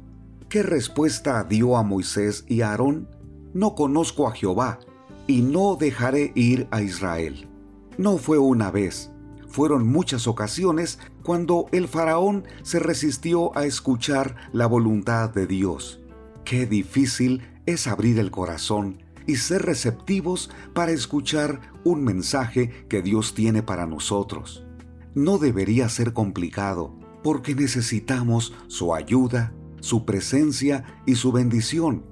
¿Qué 0.48 0.62
respuesta 0.62 1.44
dio 1.44 1.76
a 1.76 1.82
Moisés 1.82 2.44
y 2.48 2.62
a 2.62 2.70
Aarón? 2.70 3.08
No 3.52 3.74
conozco 3.74 4.28
a 4.28 4.32
Jehová, 4.32 4.80
y 5.26 5.42
no 5.42 5.76
dejaré 5.76 6.32
ir 6.34 6.66
a 6.70 6.82
Israel. 6.82 7.48
No 7.96 8.18
fue 8.18 8.38
una 8.38 8.70
vez, 8.70 9.10
fueron 9.48 9.86
muchas 9.86 10.26
ocasiones 10.26 10.98
cuando 11.22 11.66
el 11.70 11.86
faraón 11.86 12.44
se 12.62 12.80
resistió 12.80 13.56
a 13.56 13.66
escuchar 13.66 14.34
la 14.52 14.66
voluntad 14.66 15.30
de 15.30 15.46
Dios. 15.46 16.00
Qué 16.44 16.66
difícil 16.66 17.42
es 17.64 17.86
abrir 17.86 18.18
el 18.18 18.30
corazón 18.30 19.02
y 19.26 19.36
ser 19.36 19.62
receptivos 19.62 20.50
para 20.74 20.92
escuchar 20.92 21.60
un 21.84 22.02
mensaje 22.04 22.86
que 22.88 23.00
Dios 23.00 23.34
tiene 23.34 23.62
para 23.62 23.86
nosotros. 23.86 24.66
No 25.14 25.38
debería 25.38 25.88
ser 25.88 26.12
complicado, 26.12 26.98
porque 27.22 27.54
necesitamos 27.54 28.52
su 28.66 28.92
ayuda, 28.92 29.54
su 29.80 30.04
presencia 30.04 31.00
y 31.06 31.14
su 31.14 31.30
bendición. 31.30 32.04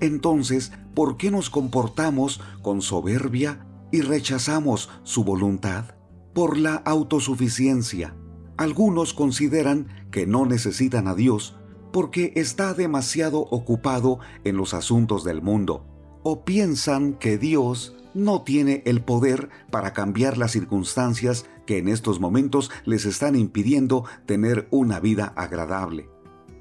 Entonces, 0.00 0.72
¿por 0.94 1.16
qué 1.16 1.30
nos 1.30 1.50
comportamos 1.50 2.40
con 2.62 2.82
soberbia 2.82 3.66
y 3.90 4.02
rechazamos 4.02 4.90
su 5.02 5.24
voluntad? 5.24 5.98
por 6.38 6.56
la 6.56 6.76
autosuficiencia. 6.76 8.14
Algunos 8.56 9.12
consideran 9.12 9.88
que 10.12 10.24
no 10.24 10.46
necesitan 10.46 11.08
a 11.08 11.16
Dios 11.16 11.56
porque 11.92 12.32
está 12.36 12.74
demasiado 12.74 13.40
ocupado 13.40 14.20
en 14.44 14.56
los 14.56 14.72
asuntos 14.72 15.24
del 15.24 15.42
mundo, 15.42 15.84
o 16.22 16.44
piensan 16.44 17.14
que 17.14 17.38
Dios 17.38 17.96
no 18.14 18.42
tiene 18.42 18.84
el 18.86 19.02
poder 19.02 19.48
para 19.72 19.92
cambiar 19.92 20.38
las 20.38 20.52
circunstancias 20.52 21.44
que 21.66 21.78
en 21.78 21.88
estos 21.88 22.20
momentos 22.20 22.70
les 22.84 23.04
están 23.04 23.34
impidiendo 23.34 24.04
tener 24.24 24.68
una 24.70 25.00
vida 25.00 25.32
agradable. 25.34 26.08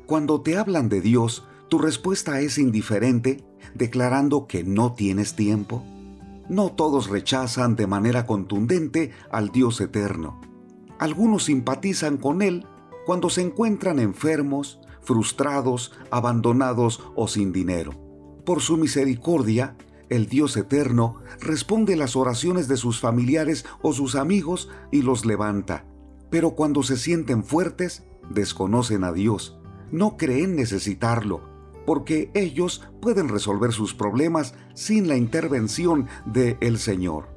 Cuando 0.08 0.42
te 0.42 0.58
hablan 0.58 0.90
de 0.90 1.02
Dios, 1.02 1.46
tu 1.70 1.80
respuesta 1.80 2.40
es 2.40 2.58
indiferente, 2.58 3.44
declarando 3.74 4.48
que 4.48 4.64
no 4.64 4.94
tienes 4.94 5.36
tiempo. 5.36 5.84
No 6.48 6.70
todos 6.70 7.10
rechazan 7.10 7.76
de 7.76 7.88
manera 7.88 8.26
contundente 8.26 9.12
al 9.32 9.50
Dios 9.50 9.82
eterno. 9.82 10.40
Algunos 10.98 11.44
simpatizan 11.46 12.18
con 12.18 12.42
Él 12.42 12.66
cuando 13.06 13.30
se 13.30 13.42
encuentran 13.42 14.00
enfermos, 14.00 14.80
frustrados, 15.02 15.92
abandonados 16.10 17.04
o 17.16 17.28
sin 17.28 17.52
dinero. 17.52 17.92
Por 18.46 18.62
su 18.62 18.78
misericordia, 18.78 19.76
el 20.10 20.28
Dios 20.28 20.56
eterno 20.56 21.18
responde 21.42 21.98
las 21.98 22.16
oraciones 22.16 22.70
de 22.70 22.78
sus 22.78 23.02
familiares 23.02 23.66
o 23.82 23.92
sus 23.92 24.16
amigos 24.16 24.70
y 24.90 25.02
los 25.02 25.26
levanta. 25.26 25.84
Pero 26.30 26.52
cuando 26.52 26.82
se 26.82 26.96
sienten 26.96 27.44
fuertes, 27.44 28.04
desconocen 28.30 29.04
a 29.04 29.12
Dios, 29.12 29.60
no 29.92 30.16
creen 30.16 30.56
necesitarlo 30.56 31.57
porque 31.88 32.30
ellos 32.34 32.84
pueden 33.02 33.30
resolver 33.30 33.72
sus 33.72 33.94
problemas 33.94 34.56
sin 34.74 35.08
la 35.08 35.16
intervención 35.16 36.08
de 36.26 36.58
el 36.60 36.80
Señor. 36.80 37.30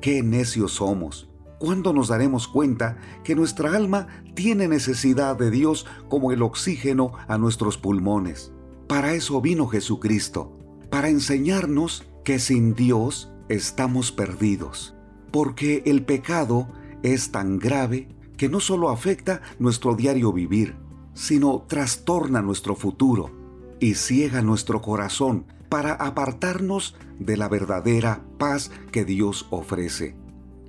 ¡Qué 0.00 0.22
necios 0.22 0.72
somos! 0.72 1.28
¿Cuándo 1.58 1.92
nos 1.92 2.08
daremos 2.08 2.48
cuenta 2.48 2.96
que 3.22 3.34
nuestra 3.34 3.76
alma 3.76 4.06
tiene 4.34 4.66
necesidad 4.66 5.36
de 5.36 5.50
Dios 5.50 5.84
como 6.08 6.32
el 6.32 6.40
oxígeno 6.40 7.12
a 7.28 7.36
nuestros 7.36 7.76
pulmones? 7.76 8.50
Para 8.86 9.12
eso 9.12 9.42
vino 9.42 9.66
Jesucristo, 9.66 10.56
para 10.88 11.10
enseñarnos 11.10 12.06
que 12.24 12.38
sin 12.38 12.74
Dios 12.74 13.30
estamos 13.50 14.10
perdidos, 14.10 14.94
porque 15.30 15.82
el 15.84 16.02
pecado 16.02 16.66
es 17.02 17.30
tan 17.30 17.58
grave 17.58 18.08
que 18.38 18.48
no 18.48 18.60
solo 18.60 18.88
afecta 18.88 19.42
nuestro 19.58 19.96
diario 19.96 20.32
vivir, 20.32 20.76
sino 21.12 21.66
trastorna 21.68 22.40
nuestro 22.40 22.74
futuro 22.74 23.37
y 23.80 23.94
ciega 23.94 24.42
nuestro 24.42 24.80
corazón 24.82 25.46
para 25.68 25.92
apartarnos 25.92 26.96
de 27.18 27.36
la 27.36 27.48
verdadera 27.48 28.22
paz 28.38 28.70
que 28.90 29.04
Dios 29.04 29.46
ofrece. 29.50 30.14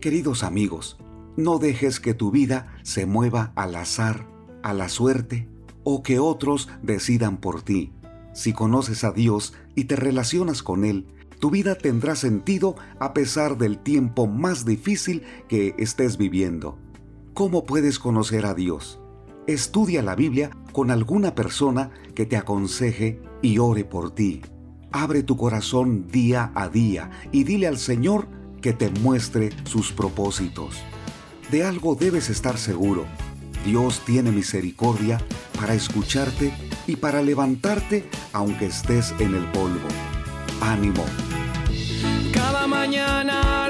Queridos 0.02 0.44
amigos, 0.44 0.98
no 1.38 1.58
dejes 1.58 2.00
que 2.00 2.14
tu 2.14 2.32
vida 2.32 2.76
se 2.84 3.06
mueva 3.06 3.52
al 3.56 3.76
azar, 3.76 4.28
a 4.64 4.74
la 4.74 4.90
suerte 4.90 5.48
o 5.84 6.04
que 6.04 6.20
otros 6.20 6.70
decidan 6.82 7.38
por 7.38 7.62
ti. 7.62 7.94
Si 8.34 8.54
conoces 8.54 9.04
a 9.04 9.12
Dios 9.12 9.54
y 9.76 9.86
te 9.86 9.96
relacionas 9.96 10.64
con 10.64 10.86
Él, 10.86 11.08
tu 11.40 11.50
vida 11.50 11.76
tendrá 11.76 12.16
sentido 12.16 12.76
a 13.00 13.14
pesar 13.14 13.58
del 13.58 13.80
tiempo 13.80 14.28
más 14.28 14.66
difícil 14.66 15.24
que 15.48 15.74
estés 15.78 16.18
viviendo. 16.18 16.78
¿Cómo 17.34 17.66
puedes 17.66 18.00
conocer 18.00 18.46
a 18.46 18.54
Dios? 18.54 19.00
Estudia 19.48 20.02
la 20.04 20.16
Biblia 20.16 20.52
con 20.72 20.92
alguna 20.92 21.36
persona 21.36 21.92
que 22.16 22.26
te 22.26 22.38
aconseje 22.38 23.22
y 23.42 23.58
ore 23.58 23.84
por 23.86 24.12
ti. 24.12 24.42
Abre 24.92 25.24
tu 25.24 25.38
corazón 25.38 26.08
día 26.08 26.52
a 26.56 26.68
día 26.68 27.12
y 27.32 27.44
dile 27.44 27.68
al 27.68 27.78
Señor 27.78 28.28
que 28.62 28.74
te 28.74 28.90
muestre 28.90 29.50
sus 29.64 29.92
propósitos. 29.92 30.76
De 31.52 31.64
algo 31.64 31.96
debes 31.96 32.30
estar 32.30 32.58
seguro. 32.58 33.06
Dios 33.66 34.02
tiene 34.06 34.32
misericordia 34.32 35.20
para 35.60 35.74
escucharte 35.74 36.54
y 36.88 36.96
para 36.96 37.22
levantarte 37.22 38.10
aunque 38.34 38.68
estés 38.68 39.14
en 39.20 39.36
el 39.36 39.46
polvo. 39.52 39.88
Ánimo. 40.62 41.06
Cada 42.34 42.68
mañana 42.68 43.70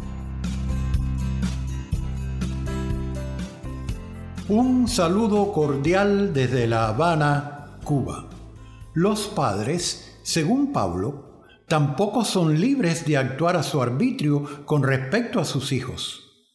Un 4.53 4.89
saludo 4.89 5.53
cordial 5.53 6.33
desde 6.33 6.67
La 6.67 6.89
Habana, 6.89 7.77
Cuba. 7.85 8.27
Los 8.93 9.29
padres, 9.29 10.17
según 10.23 10.73
Pablo, 10.73 11.45
tampoco 11.69 12.25
son 12.25 12.59
libres 12.59 13.05
de 13.05 13.15
actuar 13.15 13.55
a 13.55 13.63
su 13.63 13.81
arbitrio 13.81 14.65
con 14.65 14.83
respecto 14.83 15.39
a 15.39 15.45
sus 15.45 15.71
hijos. 15.71 16.49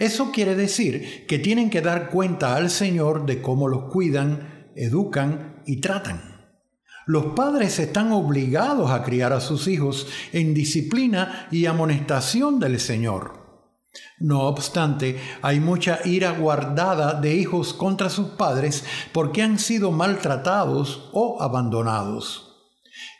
Eso 0.00 0.32
quiere 0.32 0.56
decir 0.56 1.24
que 1.28 1.38
tienen 1.38 1.70
que 1.70 1.82
dar 1.82 2.10
cuenta 2.10 2.56
al 2.56 2.68
Señor 2.68 3.26
de 3.26 3.40
cómo 3.40 3.68
los 3.68 3.92
cuidan, 3.92 4.72
educan 4.74 5.62
y 5.66 5.80
tratan. 5.80 6.50
Los 7.06 7.26
padres 7.26 7.78
están 7.78 8.10
obligados 8.10 8.90
a 8.90 9.04
criar 9.04 9.32
a 9.32 9.38
sus 9.38 9.68
hijos 9.68 10.08
en 10.32 10.52
disciplina 10.52 11.46
y 11.52 11.66
amonestación 11.66 12.58
del 12.58 12.80
Señor. 12.80 13.45
No 14.18 14.42
obstante, 14.42 15.20
hay 15.42 15.60
mucha 15.60 16.00
ira 16.04 16.32
guardada 16.32 17.20
de 17.20 17.34
hijos 17.34 17.74
contra 17.74 18.08
sus 18.08 18.28
padres 18.28 18.84
porque 19.12 19.42
han 19.42 19.58
sido 19.58 19.92
maltratados 19.92 21.10
o 21.12 21.42
abandonados. 21.42 22.46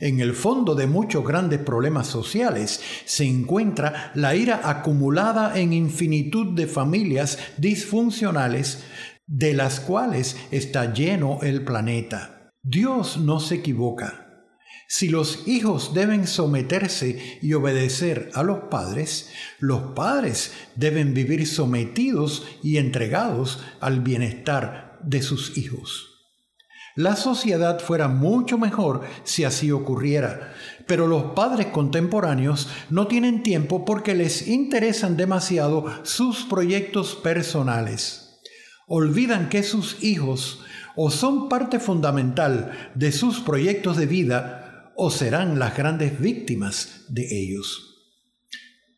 En 0.01 0.21
el 0.21 0.35
fondo 0.35 0.75
de 0.75 0.87
muchos 0.87 1.25
grandes 1.25 1.59
problemas 1.61 2.07
sociales 2.07 2.81
se 3.05 3.25
encuentra 3.25 4.11
la 4.15 4.35
ira 4.35 4.61
acumulada 4.65 5.59
en 5.59 5.73
infinitud 5.73 6.55
de 6.55 6.67
familias 6.67 7.39
disfuncionales 7.59 8.85
de 9.27 9.55
las 9.55 9.81
cuales 9.81 10.37
está 10.51 10.93
lleno 10.93 11.41
el 11.43 11.65
planeta. 11.65 12.53
Dios 12.63 13.19
no 13.19 13.41
se 13.41 13.57
equivoca. 13.57 14.26
Si 14.89 15.09
los 15.09 15.49
hijos 15.49 15.95
deben 15.95 16.27
someterse 16.29 17.41
y 17.43 17.55
obedecer 17.55 18.31
a 18.35 18.45
los 18.45 18.65
padres, 18.71 19.31
los 19.59 19.95
padres 19.95 20.53
deben 20.77 21.13
vivir 21.13 21.47
sometidos 21.47 22.47
y 22.63 22.77
entregados 22.77 23.61
al 23.81 24.01
bienestar 24.01 24.99
de 25.03 25.23
sus 25.23 25.59
hijos. 25.59 26.13
La 26.95 27.15
sociedad 27.17 27.81
fuera 27.81 28.09
mucho 28.09 28.57
mejor 28.57 29.03
si 29.25 29.45
así 29.45 29.71
ocurriera, 29.71 30.55
pero 30.87 31.07
los 31.07 31.35
padres 31.35 31.67
contemporáneos 31.67 32.69
no 32.89 33.07
tienen 33.07 33.43
tiempo 33.43 33.85
porque 33.85 34.15
les 34.15 34.47
interesan 34.49 35.17
demasiado 35.17 35.85
sus 36.05 36.45
proyectos 36.45 37.17
personales. 37.17 38.41
Olvidan 38.87 39.49
que 39.49 39.63
sus 39.63 40.03
hijos 40.03 40.61
o 40.95 41.11
son 41.11 41.51
parte 41.51 41.81
fundamental 41.81 42.73
de 42.95 43.13
sus 43.13 43.41
proyectos 43.41 43.99
de 43.99 44.07
vida 44.07 44.66
o 44.97 45.11
serán 45.11 45.59
las 45.59 45.77
grandes 45.77 46.19
víctimas 46.19 47.05
de 47.09 47.27
ellos. 47.31 47.95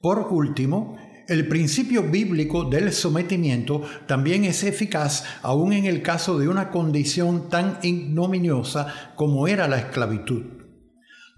Por 0.01 0.29
último, 0.31 0.97
el 1.29 1.47
principio 1.49 2.05
bíblico 2.05 2.65
del 2.65 2.93
sometimiento 2.93 3.83
también 4.07 4.45
es 4.45 4.65
eficaz 4.65 5.25
aún 5.43 5.73
en 5.73 5.85
el 5.85 6.01
caso 6.01 6.39
de 6.39 6.49
una 6.49 6.71
condición 6.71 7.51
tan 7.51 7.79
ignominiosa 7.83 9.13
como 9.15 9.47
era 9.47 9.69
la 9.69 9.79
esclavitud. 9.79 10.45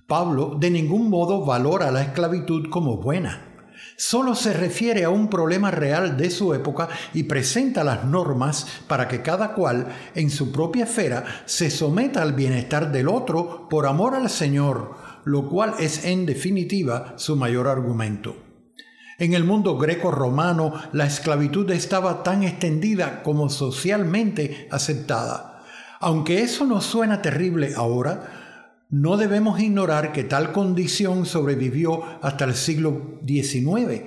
Pablo 0.06 0.56
de 0.60 0.70
ningún 0.70 1.10
modo 1.10 1.44
valora 1.44 1.90
la 1.90 2.02
esclavitud 2.02 2.68
como 2.70 2.98
buena 2.98 3.49
solo 4.00 4.34
se 4.34 4.54
refiere 4.54 5.04
a 5.04 5.10
un 5.10 5.28
problema 5.28 5.70
real 5.70 6.16
de 6.16 6.30
su 6.30 6.54
época 6.54 6.88
y 7.12 7.24
presenta 7.24 7.84
las 7.84 8.06
normas 8.06 8.66
para 8.88 9.06
que 9.06 9.20
cada 9.20 9.52
cual 9.52 9.88
en 10.14 10.30
su 10.30 10.52
propia 10.52 10.84
esfera 10.84 11.22
se 11.44 11.70
someta 11.70 12.22
al 12.22 12.32
bienestar 12.32 12.92
del 12.92 13.08
otro 13.08 13.68
por 13.68 13.86
amor 13.86 14.14
al 14.14 14.30
Señor, 14.30 14.94
lo 15.26 15.50
cual 15.50 15.74
es 15.78 16.06
en 16.06 16.24
definitiva 16.24 17.12
su 17.16 17.36
mayor 17.36 17.68
argumento. 17.68 18.36
En 19.18 19.34
el 19.34 19.44
mundo 19.44 19.76
greco-romano 19.76 20.72
la 20.92 21.04
esclavitud 21.04 21.70
estaba 21.70 22.22
tan 22.22 22.42
extendida 22.42 23.22
como 23.22 23.50
socialmente 23.50 24.66
aceptada. 24.70 25.62
Aunque 26.00 26.42
eso 26.42 26.64
nos 26.64 26.86
suena 26.86 27.20
terrible 27.20 27.74
ahora, 27.76 28.39
no 28.90 29.16
debemos 29.16 29.60
ignorar 29.60 30.12
que 30.12 30.24
tal 30.24 30.52
condición 30.52 31.24
sobrevivió 31.24 32.02
hasta 32.22 32.44
el 32.44 32.54
siglo 32.54 33.20
XIX 33.26 34.02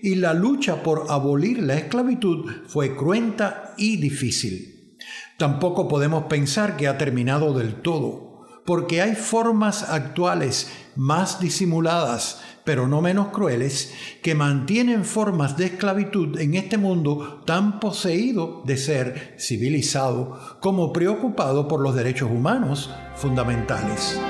y 0.00 0.14
la 0.14 0.32
lucha 0.32 0.82
por 0.82 1.06
abolir 1.08 1.60
la 1.62 1.74
esclavitud 1.74 2.48
fue 2.68 2.94
cruenta 2.94 3.74
y 3.76 3.96
difícil. 3.96 4.96
Tampoco 5.38 5.88
podemos 5.88 6.24
pensar 6.24 6.76
que 6.76 6.86
ha 6.88 6.98
terminado 6.98 7.52
del 7.52 7.74
todo, 7.82 8.46
porque 8.64 9.02
hay 9.02 9.14
formas 9.14 9.88
actuales 9.88 10.70
más 10.94 11.40
disimuladas 11.40 12.40
pero 12.68 12.86
no 12.86 13.00
menos 13.00 13.28
crueles, 13.28 13.94
que 14.20 14.34
mantienen 14.34 15.06
formas 15.06 15.56
de 15.56 15.64
esclavitud 15.64 16.38
en 16.38 16.54
este 16.54 16.76
mundo 16.76 17.42
tan 17.46 17.80
poseído 17.80 18.62
de 18.66 18.76
ser 18.76 19.36
civilizado 19.38 20.38
como 20.60 20.92
preocupado 20.92 21.66
por 21.66 21.80
los 21.80 21.94
derechos 21.94 22.30
humanos 22.30 22.90
fundamentales. 23.16 24.20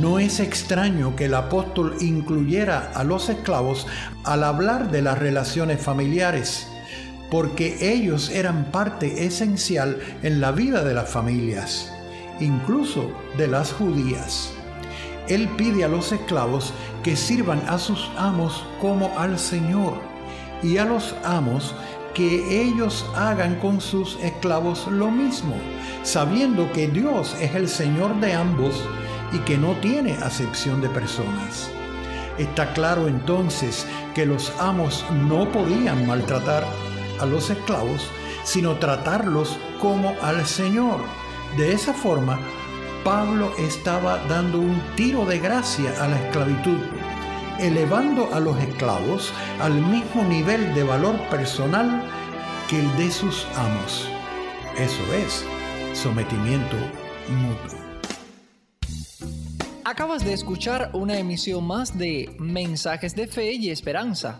No 0.00 0.18
es 0.18 0.40
extraño 0.40 1.14
que 1.14 1.26
el 1.26 1.34
apóstol 1.34 1.94
incluyera 2.00 2.90
a 2.94 3.04
los 3.04 3.28
esclavos 3.28 3.86
al 4.24 4.42
hablar 4.42 4.90
de 4.90 5.02
las 5.02 5.18
relaciones 5.18 5.78
familiares, 5.78 6.68
porque 7.30 7.92
ellos 7.92 8.30
eran 8.30 8.70
parte 8.72 9.26
esencial 9.26 9.98
en 10.22 10.40
la 10.40 10.52
vida 10.52 10.82
de 10.84 10.94
las 10.94 11.10
familias, 11.10 11.92
incluso 12.40 13.12
de 13.36 13.48
las 13.48 13.74
judías. 13.74 14.54
Él 15.32 15.48
pide 15.56 15.82
a 15.82 15.88
los 15.88 16.12
esclavos 16.12 16.74
que 17.02 17.16
sirvan 17.16 17.62
a 17.66 17.78
sus 17.78 18.10
amos 18.18 18.66
como 18.82 19.18
al 19.18 19.38
Señor 19.38 19.94
y 20.62 20.76
a 20.76 20.84
los 20.84 21.14
amos 21.24 21.74
que 22.12 22.62
ellos 22.62 23.06
hagan 23.16 23.54
con 23.58 23.80
sus 23.80 24.18
esclavos 24.20 24.86
lo 24.88 25.10
mismo, 25.10 25.54
sabiendo 26.02 26.70
que 26.72 26.86
Dios 26.86 27.34
es 27.40 27.54
el 27.54 27.66
Señor 27.66 28.20
de 28.20 28.34
ambos 28.34 28.74
y 29.32 29.38
que 29.38 29.56
no 29.56 29.72
tiene 29.76 30.12
acepción 30.22 30.82
de 30.82 30.90
personas. 30.90 31.70
Está 32.36 32.74
claro 32.74 33.08
entonces 33.08 33.86
que 34.14 34.26
los 34.26 34.52
amos 34.60 35.02
no 35.28 35.50
podían 35.50 36.06
maltratar 36.06 36.66
a 37.20 37.24
los 37.24 37.48
esclavos, 37.48 38.06
sino 38.44 38.74
tratarlos 38.76 39.56
como 39.80 40.14
al 40.20 40.44
Señor. 40.44 41.00
De 41.56 41.72
esa 41.72 41.94
forma, 41.94 42.38
Pablo 43.04 43.52
estaba 43.58 44.18
dando 44.28 44.60
un 44.60 44.80
tiro 44.94 45.26
de 45.26 45.40
gracia 45.40 45.92
a 46.00 46.06
la 46.06 46.24
esclavitud, 46.24 46.78
elevando 47.58 48.32
a 48.32 48.38
los 48.38 48.56
esclavos 48.58 49.32
al 49.60 49.74
mismo 49.74 50.22
nivel 50.22 50.72
de 50.72 50.84
valor 50.84 51.16
personal 51.28 52.04
que 52.70 52.78
el 52.78 52.96
de 52.96 53.10
sus 53.10 53.44
amos. 53.56 54.08
Eso 54.78 55.02
es 55.14 55.44
sometimiento 55.98 56.76
mutuo. 57.28 57.78
Acabas 59.82 60.24
de 60.24 60.32
escuchar 60.32 60.90
una 60.92 61.18
emisión 61.18 61.66
más 61.66 61.98
de 61.98 62.36
Mensajes 62.38 63.16
de 63.16 63.26
Fe 63.26 63.54
y 63.54 63.70
Esperanza. 63.70 64.38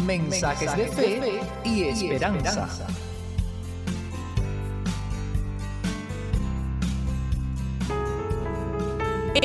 Mensajes, 0.06 0.74
de, 0.76 0.88
fe 0.88 1.40
y 1.64 1.82
esperanza. 1.84 2.68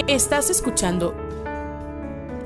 Estás 0.07 0.49
escuchando 0.49 1.26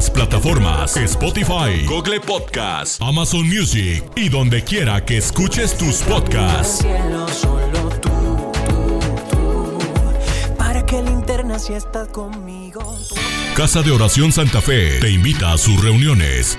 Las 0.00 0.08
plataformas 0.08 0.96
Spotify, 0.96 1.84
Google 1.86 2.20
Podcast, 2.20 3.02
Amazon 3.02 3.46
Music 3.46 4.02
y 4.16 4.30
donde 4.30 4.64
quiera 4.64 5.04
que 5.04 5.18
escuches 5.18 5.76
tus 5.76 5.96
podcasts. 5.96 6.86
Casa 13.54 13.82
de 13.82 13.90
Oración 13.90 14.32
Santa 14.32 14.62
Fe 14.62 15.00
te 15.00 15.10
invita 15.10 15.52
a 15.52 15.58
sus 15.58 15.82
reuniones. 15.84 16.58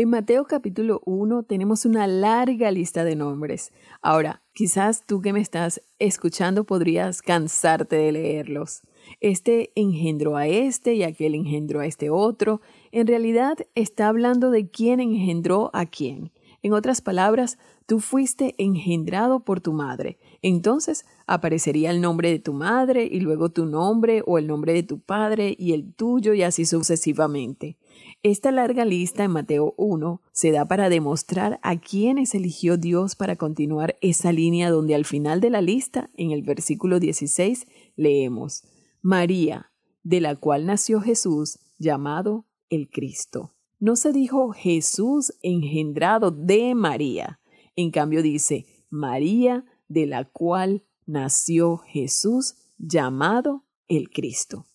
En 0.00 0.10
Mateo 0.10 0.44
capítulo 0.44 1.02
1 1.06 1.42
tenemos 1.42 1.84
una 1.84 2.06
larga 2.06 2.70
lista 2.70 3.02
de 3.02 3.16
nombres. 3.16 3.72
Ahora, 4.00 4.44
quizás 4.52 5.04
tú 5.04 5.20
que 5.20 5.32
me 5.32 5.40
estás 5.40 5.82
escuchando 5.98 6.62
podrías 6.62 7.20
cansarte 7.20 7.96
de 7.96 8.12
leerlos. 8.12 8.82
Este 9.18 9.72
engendró 9.74 10.36
a 10.36 10.46
este 10.46 10.94
y 10.94 11.02
aquel 11.02 11.34
engendró 11.34 11.80
a 11.80 11.86
este 11.86 12.10
otro. 12.10 12.60
En 12.92 13.08
realidad 13.08 13.58
está 13.74 14.06
hablando 14.06 14.52
de 14.52 14.70
quién 14.70 15.00
engendró 15.00 15.68
a 15.72 15.84
quién. 15.86 16.30
En 16.62 16.74
otras 16.74 17.00
palabras, 17.00 17.58
tú 17.86 17.98
fuiste 17.98 18.54
engendrado 18.58 19.40
por 19.40 19.60
tu 19.60 19.72
madre. 19.72 20.18
Entonces 20.42 21.06
aparecería 21.26 21.90
el 21.90 22.00
nombre 22.00 22.30
de 22.30 22.38
tu 22.38 22.52
madre 22.52 23.08
y 23.10 23.18
luego 23.18 23.50
tu 23.50 23.64
nombre 23.66 24.22
o 24.26 24.38
el 24.38 24.46
nombre 24.46 24.72
de 24.74 24.84
tu 24.84 25.00
padre 25.00 25.56
y 25.58 25.72
el 25.72 25.92
tuyo 25.92 26.34
y 26.34 26.42
así 26.42 26.66
sucesivamente. 26.66 27.76
Esta 28.24 28.50
larga 28.50 28.84
lista 28.84 29.22
en 29.22 29.30
Mateo 29.30 29.74
1 29.76 30.20
se 30.32 30.50
da 30.50 30.66
para 30.66 30.88
demostrar 30.88 31.60
a 31.62 31.78
quiénes 31.78 32.34
eligió 32.34 32.76
Dios 32.76 33.14
para 33.14 33.36
continuar 33.36 33.96
esa 34.00 34.32
línea 34.32 34.70
donde 34.70 34.96
al 34.96 35.04
final 35.04 35.40
de 35.40 35.50
la 35.50 35.62
lista, 35.62 36.10
en 36.16 36.32
el 36.32 36.42
versículo 36.42 36.98
16, 36.98 37.68
leemos, 37.94 38.64
María, 39.02 39.70
de 40.02 40.20
la 40.20 40.34
cual 40.34 40.66
nació 40.66 41.00
Jesús, 41.00 41.60
llamado 41.78 42.44
el 42.70 42.90
Cristo. 42.90 43.54
No 43.78 43.94
se 43.94 44.12
dijo 44.12 44.50
Jesús 44.50 45.32
engendrado 45.42 46.32
de 46.32 46.74
María. 46.74 47.38
En 47.76 47.92
cambio 47.92 48.22
dice 48.22 48.66
María, 48.90 49.64
de 49.86 50.06
la 50.06 50.24
cual 50.24 50.84
nació 51.06 51.76
Jesús, 51.76 52.56
llamado 52.78 53.64
el 53.86 54.10
Cristo. 54.10 54.66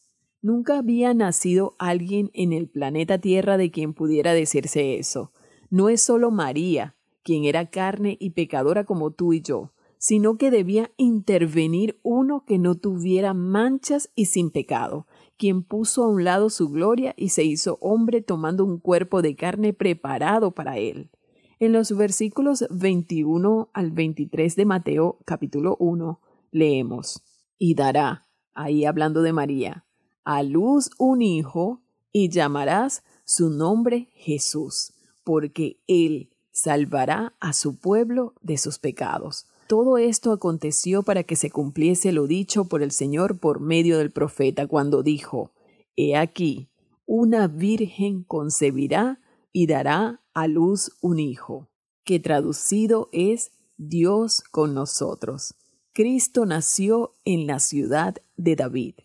Nunca 0.44 0.78
había 0.78 1.14
nacido 1.14 1.74
alguien 1.80 2.30
en 2.34 2.52
el 2.52 2.68
planeta 2.68 3.18
Tierra 3.18 3.56
de 3.56 3.72
quien 3.72 3.94
pudiera 3.94 4.34
decirse 4.34 4.98
eso. 5.00 5.32
No 5.70 5.88
es 5.88 6.02
solo 6.02 6.32
María, 6.32 6.98
quien 7.24 7.46
era 7.46 7.70
carne 7.70 8.18
y 8.20 8.32
pecadora 8.32 8.84
como 8.84 9.12
tú 9.12 9.32
y 9.32 9.42
yo, 9.42 9.72
sino 9.98 10.38
que 10.38 10.52
debía 10.52 10.92
intervenir 10.98 11.98
uno 12.04 12.44
que 12.46 12.60
no 12.60 12.76
tuviera 12.76 13.34
manchas 13.34 14.12
y 14.16 14.26
sin 14.26 14.52
pecado, 14.52 15.08
quien 15.38 15.64
puso 15.64 16.04
a 16.04 16.10
un 16.10 16.26
lado 16.26 16.50
su 16.50 16.68
gloria 16.68 17.14
y 17.16 17.30
se 17.30 17.46
hizo 17.46 17.78
hombre 17.80 18.22
tomando 18.22 18.66
un 18.66 18.80
cuerpo 18.80 19.22
de 19.22 19.38
carne 19.38 19.72
preparado 19.72 20.52
para 20.52 20.78
él. 20.78 21.10
En 21.58 21.72
los 21.72 21.96
versículos 21.96 22.66
21 22.70 23.70
al 23.72 23.92
23 23.92 24.58
de 24.58 24.66
Mateo 24.66 25.20
capítulo 25.24 25.78
1 25.80 26.20
leemos, 26.52 27.24
y 27.58 27.76
dará, 27.76 28.28
ahí 28.54 28.84
hablando 28.84 29.22
de 29.22 29.32
María, 29.32 29.86
a 30.24 30.44
luz 30.44 30.90
un 30.98 31.22
hijo 31.22 31.82
y 32.12 32.30
llamarás 32.30 33.04
su 33.26 33.50
nombre 33.50 34.10
Jesús, 34.14 34.94
porque 35.24 35.82
él 35.88 36.30
salvará 36.52 37.36
a 37.40 37.54
su 37.54 37.80
pueblo 37.80 38.34
de 38.42 38.58
sus 38.58 38.80
pecados. 38.80 39.48
Todo 39.68 39.98
esto 39.98 40.32
aconteció 40.32 41.04
para 41.04 41.24
que 41.24 41.36
se 41.36 41.50
cumpliese 41.50 42.12
lo 42.12 42.28
dicho 42.28 42.66
por 42.66 42.84
el 42.84 42.92
Señor 42.92 43.40
por 43.40 43.60
medio 43.60 43.98
del 43.98 44.12
profeta 44.12 44.68
cuando 44.68 45.04
dijo, 45.04 45.52
He 45.96 46.16
aquí, 46.16 46.70
una 47.06 47.48
virgen 47.48 48.24
concebirá 48.24 49.20
y 49.52 49.68
dará 49.68 50.22
a 50.34 50.48
luz 50.48 50.92
un 51.02 51.20
hijo, 51.20 51.70
que 52.04 52.20
traducido 52.20 53.10
es 53.12 53.52
Dios 53.78 54.44
con 54.52 54.74
nosotros. 54.74 55.56
Cristo 55.94 56.46
nació 56.46 57.14
en 57.24 57.48
la 57.48 57.60
ciudad 57.60 58.16
de 58.36 58.56
David. 58.56 58.96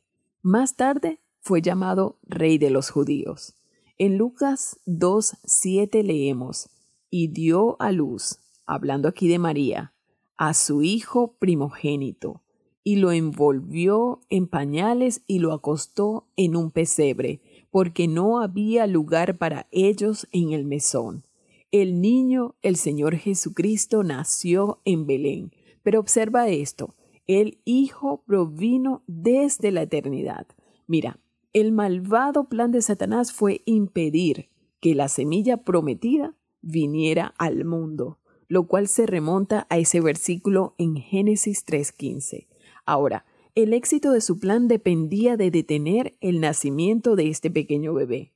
Más 0.51 0.76
tarde 0.76 1.20
fue 1.42 1.61
llamado 1.61 2.16
Rey 2.22 2.57
de 2.57 2.70
los 2.70 2.88
Judíos. 2.88 3.53
En 3.99 4.16
Lucas 4.16 4.80
2.7 4.86 6.03
leemos, 6.03 6.70
y 7.11 7.28
dio 7.28 7.76
a 7.82 7.92
luz, 7.92 8.38
hablando 8.64 9.09
aquí 9.09 9.28
de 9.28 9.38
María, 9.38 9.92
a 10.38 10.55
su 10.55 10.80
hijo 10.80 11.34
primogénito, 11.38 12.40
y 12.82 12.96
lo 12.96 13.12
envolvió 13.12 14.22
en 14.30 14.46
pañales 14.46 15.20
y 15.26 15.40
lo 15.40 15.53
acostó 15.53 16.28
en 16.34 16.57
un 16.57 16.70
pesebre, 16.70 17.42
porque 17.70 18.09
no 18.09 18.40
había 18.40 18.86
lugar 18.86 19.36
para 19.36 19.68
ellos 19.70 20.26
en 20.32 20.53
el 20.53 20.64
mesón. 20.64 21.26
El 21.72 22.01
niño, 22.01 22.55
el 22.62 22.76
Señor 22.76 23.16
Jesucristo, 23.16 24.03
nació 24.03 24.80
en 24.86 25.07
Belén. 25.07 25.53
Pero 25.82 26.01
observa 26.01 26.49
esto, 26.49 26.94
el 27.29 27.61
Hijo 27.64 28.24
provino 28.26 29.05
desde 29.07 29.70
la 29.70 29.83
eternidad. 29.83 30.47
Mira, 30.87 31.20
el 31.53 31.72
malvado 31.72 32.49
plan 32.49 32.72
de 32.72 32.83
Satanás 32.83 33.33
fue 33.33 33.61
impedir 33.66 34.49
que 34.81 34.95
la 34.95 35.09
semilla 35.09 35.59
prometida 35.59 36.35
viniera 36.62 37.35
al 37.37 37.64
mundo, 37.64 38.18
lo 38.49 38.66
cual 38.66 38.89
se 38.89 39.07
remonta 39.07 39.66
a 39.68 39.76
ese 39.79 40.01
versículo 40.01 40.74
en 40.79 40.97
Génesis 40.97 41.66
3.15. 41.66 42.47
Ahora, 42.87 43.26
el 43.55 43.74
éxito 43.74 44.12
de 44.12 44.22
su 44.22 44.39
plan 44.39 44.66
dependía 44.66 45.37
de 45.37 45.51
detener 45.51 46.16
el 46.20 46.41
nacimiento 46.41 47.14
de 47.14 47.29
este 47.29 47.51
pequeño 47.51 47.93
bebé. 47.93 48.33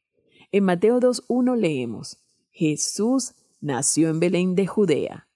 En 0.50 0.64
Mateo 0.64 1.00
2.1 1.00 1.56
leemos, 1.56 2.18
Jesús 2.50 3.34
nació 3.60 4.10
en 4.10 4.20
Belén 4.20 4.54
de 4.54 4.66
Judea. 4.66 5.28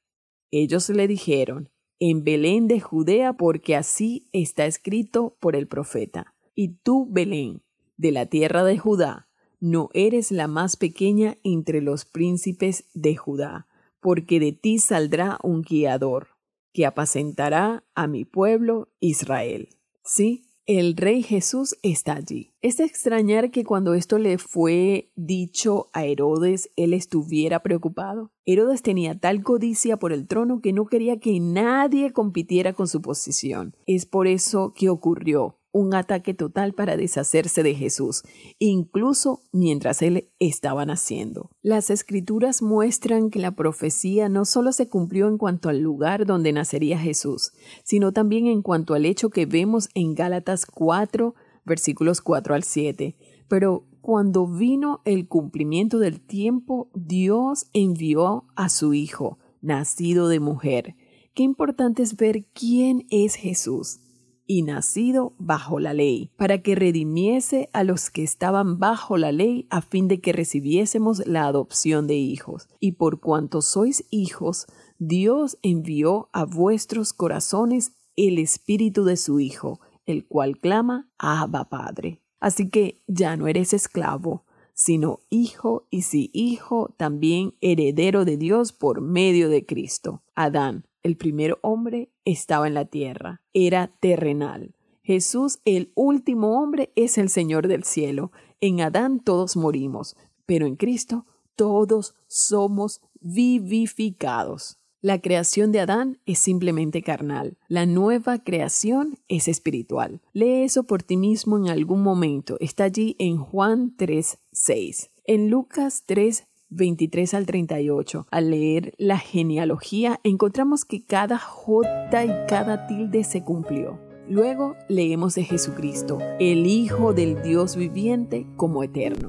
Ellos 0.51 0.91
le 0.91 1.09
dijeron, 1.09 1.71
en 1.99 2.25
Belén 2.25 2.69
de 2.69 2.81
Judea 2.81 3.33
porque 3.33 3.77
así 3.77 4.29
está 4.33 4.67
escrito 4.67 5.37
por 5.41 5.57
el 5.57 5.67
profeta. 5.67 6.35
Y 6.55 6.77
tú, 6.83 7.07
Belén, 7.11 7.63
de 7.97 8.13
la 8.13 8.27
tierra 8.27 8.65
de 8.65 8.79
Judá, 8.79 9.29
no 9.61 9.89
eres 9.95 10.31
la 10.31 10.49
más 10.49 10.77
pequeña 10.77 11.39
entre 11.43 11.81
los 11.81 12.05
príncipes 12.05 12.85
de 12.95 13.17
Judá, 13.17 13.67
porque 14.01 14.39
de 14.41 14.53
ti 14.53 14.79
saldrá 14.79 15.39
un 15.43 15.63
guiador, 15.63 16.29
que 16.73 16.87
apacentará 16.87 17.85
a 17.95 18.07
mi 18.07 18.25
pueblo 18.25 18.89
Israel. 19.01 19.71
Sí, 20.05 20.46
el 20.67 20.97
rey 20.97 21.23
Jesús 21.23 21.77
está 21.83 22.15
allí. 22.15 22.53
Es 22.61 22.81
extrañar 22.81 23.53
que 23.53 23.65
cuando 23.65 23.95
esto 23.95 24.19
le 24.19 24.37
fue 24.37 25.13
dicho 25.15 25.89
a 25.93 26.05
Herodes, 26.05 26.71
él 26.75 26.93
estuviera 26.93 27.63
preocupado. 27.63 28.33
Herodes 28.45 28.83
tenía 28.83 29.19
tal 29.19 29.45
codicia 29.45 29.97
por 29.97 30.13
el 30.13 30.27
trono 30.27 30.61
que 30.61 30.73
no 30.73 30.87
quería 30.87 31.19
que 31.19 31.39
nadie 31.39 32.13
compitiera 32.13 32.73
con 32.73 32.89
su 32.89 33.01
posición. 33.01 33.77
Es 33.87 34.07
por 34.07 34.27
eso 34.27 34.73
que 34.75 34.89
ocurrió 34.89 35.56
un 35.73 35.95
ataque 35.95 36.33
total 36.35 36.73
para 36.73 36.97
deshacerse 36.97 37.63
de 37.63 37.75
Jesús, 37.75 38.23
incluso 38.59 39.43
mientras 39.53 40.01
él 40.03 40.31
estaba 40.39 40.87
naciendo. 40.87 41.51
Las 41.63 41.91
escrituras 41.91 42.63
muestran 42.63 43.31
que 43.31 43.39
la 43.39 43.55
profecía 43.55 44.29
no 44.29 44.45
solo 44.45 44.73
se 44.73 44.89
cumplió 44.89 45.29
en 45.29 45.39
cuanto 45.39 45.69
al 45.69 45.81
lugar 45.81 46.25
donde 46.25 46.53
nacería 46.53 46.99
Jesús, 46.99 47.53
sino 47.85 48.13
también 48.13 48.47
en 48.47 48.63
cuanto 48.63 48.95
al 48.95 49.05
hecho 49.05 49.31
que 49.31 49.47
vemos 49.47 49.89
en 49.95 50.15
Gálatas 50.15 50.67
4, 50.67 51.35
versículos 51.65 52.21
4 52.21 52.55
al 52.55 52.63
7. 52.63 53.17
Pero 53.49 53.87
cuando 54.01 54.47
vino 54.47 55.03
el 55.05 55.29
cumplimiento 55.29 55.99
del 55.99 56.21
tiempo, 56.21 56.91
Dios 56.95 57.67
envió 57.73 58.47
a 58.55 58.69
su 58.69 58.95
Hijo, 58.95 59.39
nacido 59.61 60.29
de 60.29 60.41
mujer. 60.41 60.97
Qué 61.35 61.43
importante 61.43 62.03
es 62.03 62.17
ver 62.17 62.47
quién 62.55 63.07
es 63.11 63.35
Jesús 63.35 64.01
y 64.47 64.63
nacido 64.63 65.35
bajo 65.39 65.81
la 65.81 65.93
ley, 65.93 66.31
para 66.37 66.63
que 66.63 66.75
redimiese 66.75 67.69
a 67.73 67.85
los 67.85 68.11
que 68.11 68.23
estaban 68.23 68.79
bajo 68.79 69.17
la 69.17 69.33
ley, 69.33 69.67
a 69.71 69.83
fin 69.83 70.09
de 70.09 70.21
que 70.21 70.33
recibiésemos 70.33 71.27
la 71.27 71.47
adopción 71.47 72.07
de 72.07 72.15
hijos. 72.17 72.69
Y 72.81 72.93
por 72.93 73.21
cuanto 73.21 73.63
sois 73.63 74.05
hijos, 74.11 74.67
Dios 74.99 75.59
envió 75.63 76.31
a 76.33 76.45
vuestros 76.45 77.13
corazones 77.13 77.93
el 78.17 78.39
espíritu 78.39 79.05
de 79.05 79.17
su 79.17 79.41
Hijo, 79.41 79.81
el 80.07 80.27
cual 80.27 80.59
clama, 80.59 81.11
Abba 81.19 81.69
Padre. 81.69 82.23
Así 82.41 82.71
que 82.71 83.03
ya 83.07 83.37
no 83.37 83.49
eres 83.49 83.73
esclavo, 83.73 84.45
sino 84.73 85.21
hijo, 85.31 85.87
y 85.91 86.03
si 86.03 86.31
hijo, 86.33 86.95
también 86.97 87.55
heredero 87.61 88.25
de 88.25 88.37
Dios 88.37 88.73
por 88.73 89.01
medio 89.01 89.49
de 89.49 89.65
Cristo. 89.65 90.23
Adán, 90.35 90.86
el 91.07 91.17
primer 91.17 91.59
hombre, 91.63 92.11
estaba 92.25 92.67
en 92.67 92.75
la 92.75 92.85
tierra, 92.85 93.41
era 93.55 93.93
terrenal. 94.01 94.75
Jesús, 95.03 95.61
el 95.65 95.93
último 95.95 96.61
hombre, 96.61 96.93
es 96.97 97.17
el 97.17 97.31
Señor 97.31 97.69
del 97.69 97.85
cielo. 97.85 98.33
En 98.61 98.81
Adán 98.81 99.21
todos 99.21 99.57
morimos, 99.57 100.17
pero 100.45 100.67
en 100.67 100.77
Cristo 100.77 101.25
todos 101.55 102.15
somos 102.27 103.01
vivificados. 103.21 104.79
La 105.01 105.21
creación 105.21 105.71
de 105.71 105.79
Adán 105.79 106.19
es 106.27 106.41
simplemente 106.41 107.03
carnal. 107.03 107.57
La 107.69 107.87
nueva 107.87 108.43
creación 108.43 109.19
es 109.29 109.47
espiritual. 109.47 110.21
Lee 110.33 110.65
eso 110.65 110.83
por 110.83 111.05
ti 111.05 111.17
mismo 111.17 111.57
en 111.57 111.69
algún 111.69 112.03
momento. 112.03 112.57
Está 112.59 112.85
allí 112.85 113.15
en 113.21 113.37
Juan 113.39 113.97
3.6. 113.97 115.11
En 115.25 115.51
Lucas 115.51 116.03
3, 116.07 116.49
23 116.71 117.35
al 117.35 117.47
38. 117.47 118.27
Al 118.31 118.51
leer 118.51 118.95
la 118.99 119.19
genealogía 119.19 120.21
encontramos 120.25 120.85
que 120.85 121.05
cada 121.05 121.39
J 121.39 122.25
y 122.25 122.31
cada 122.49 122.87
tilde 122.87 123.25
se 123.25 123.43
cumplió. 123.43 123.99
Luego 124.29 124.77
leemos 124.89 125.35
de 125.35 125.45
Jesucristo, 125.45 126.19
el 126.41 126.67
Hijo 126.67 127.13
del 127.13 127.43
Dios 127.43 127.77
viviente 127.77 128.47
como 128.57 128.83
eterno. 128.83 129.29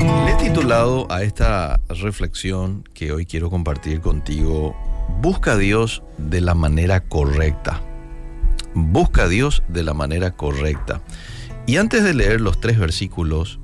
Le 0.00 0.32
he 0.32 0.36
titulado 0.36 1.10
a 1.10 1.22
esta 1.22 1.80
reflexión 1.88 2.84
que 2.94 3.10
hoy 3.12 3.26
quiero 3.26 3.50
compartir 3.50 4.00
contigo, 4.00 4.74
Busca 5.20 5.52
a 5.52 5.56
Dios 5.56 6.02
de 6.18 6.40
la 6.40 6.54
manera 6.54 7.00
correcta. 7.00 7.80
Busca 8.74 9.24
a 9.24 9.28
Dios 9.28 9.62
de 9.68 9.82
la 9.82 9.94
manera 9.94 10.32
correcta. 10.32 11.00
Y 11.66 11.78
antes 11.78 12.04
de 12.04 12.14
leer 12.14 12.40
los 12.40 12.60
tres 12.60 12.78
versículos 12.78 13.58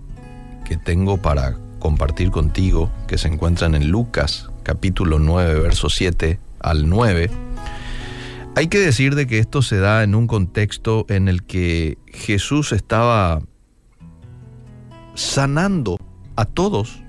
tengo 0.76 1.16
para 1.16 1.56
compartir 1.78 2.30
contigo, 2.30 2.90
que 3.08 3.18
se 3.18 3.28
encuentran 3.28 3.74
en 3.74 3.90
Lucas 3.90 4.48
capítulo 4.62 5.18
9, 5.18 5.60
verso 5.60 5.88
7 5.88 6.38
al 6.60 6.88
9, 6.88 7.30
hay 8.54 8.68
que 8.68 8.78
decir 8.78 9.14
de 9.14 9.26
que 9.26 9.38
esto 9.38 9.62
se 9.62 9.78
da 9.78 10.02
en 10.02 10.14
un 10.14 10.26
contexto 10.26 11.06
en 11.08 11.28
el 11.28 11.42
que 11.42 11.96
Jesús 12.06 12.72
estaba 12.72 13.40
sanando 15.14 15.98
a 16.36 16.44
todos 16.44 17.02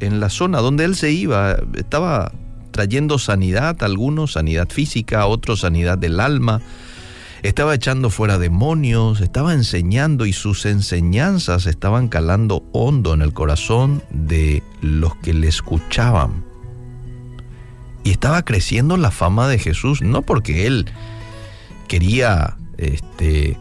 en 0.00 0.20
la 0.20 0.30
zona 0.30 0.60
donde 0.60 0.84
él 0.84 0.94
se 0.94 1.10
iba. 1.10 1.56
Estaba 1.74 2.32
trayendo 2.70 3.18
sanidad 3.18 3.82
algunos, 3.82 4.32
sanidad 4.32 4.68
física, 4.68 5.22
a 5.22 5.26
otros 5.26 5.60
sanidad 5.60 5.98
del 5.98 6.20
alma, 6.20 6.60
estaba 7.42 7.74
echando 7.74 8.10
fuera 8.10 8.38
demonios, 8.38 9.20
estaba 9.20 9.52
enseñando 9.52 10.26
y 10.26 10.32
sus 10.32 10.66
enseñanzas 10.66 11.66
estaban 11.66 12.08
calando 12.08 12.64
hondo 12.72 13.14
en 13.14 13.22
el 13.22 13.32
corazón 13.32 14.02
de 14.10 14.62
los 14.80 15.16
que 15.16 15.34
le 15.34 15.48
escuchaban. 15.48 16.44
Y 18.04 18.10
estaba 18.10 18.44
creciendo 18.44 18.96
la 18.96 19.10
fama 19.10 19.48
de 19.48 19.58
Jesús, 19.58 20.02
no 20.02 20.22
porque 20.22 20.66
él 20.66 20.86
quería 21.88 22.56
este, 22.78 23.58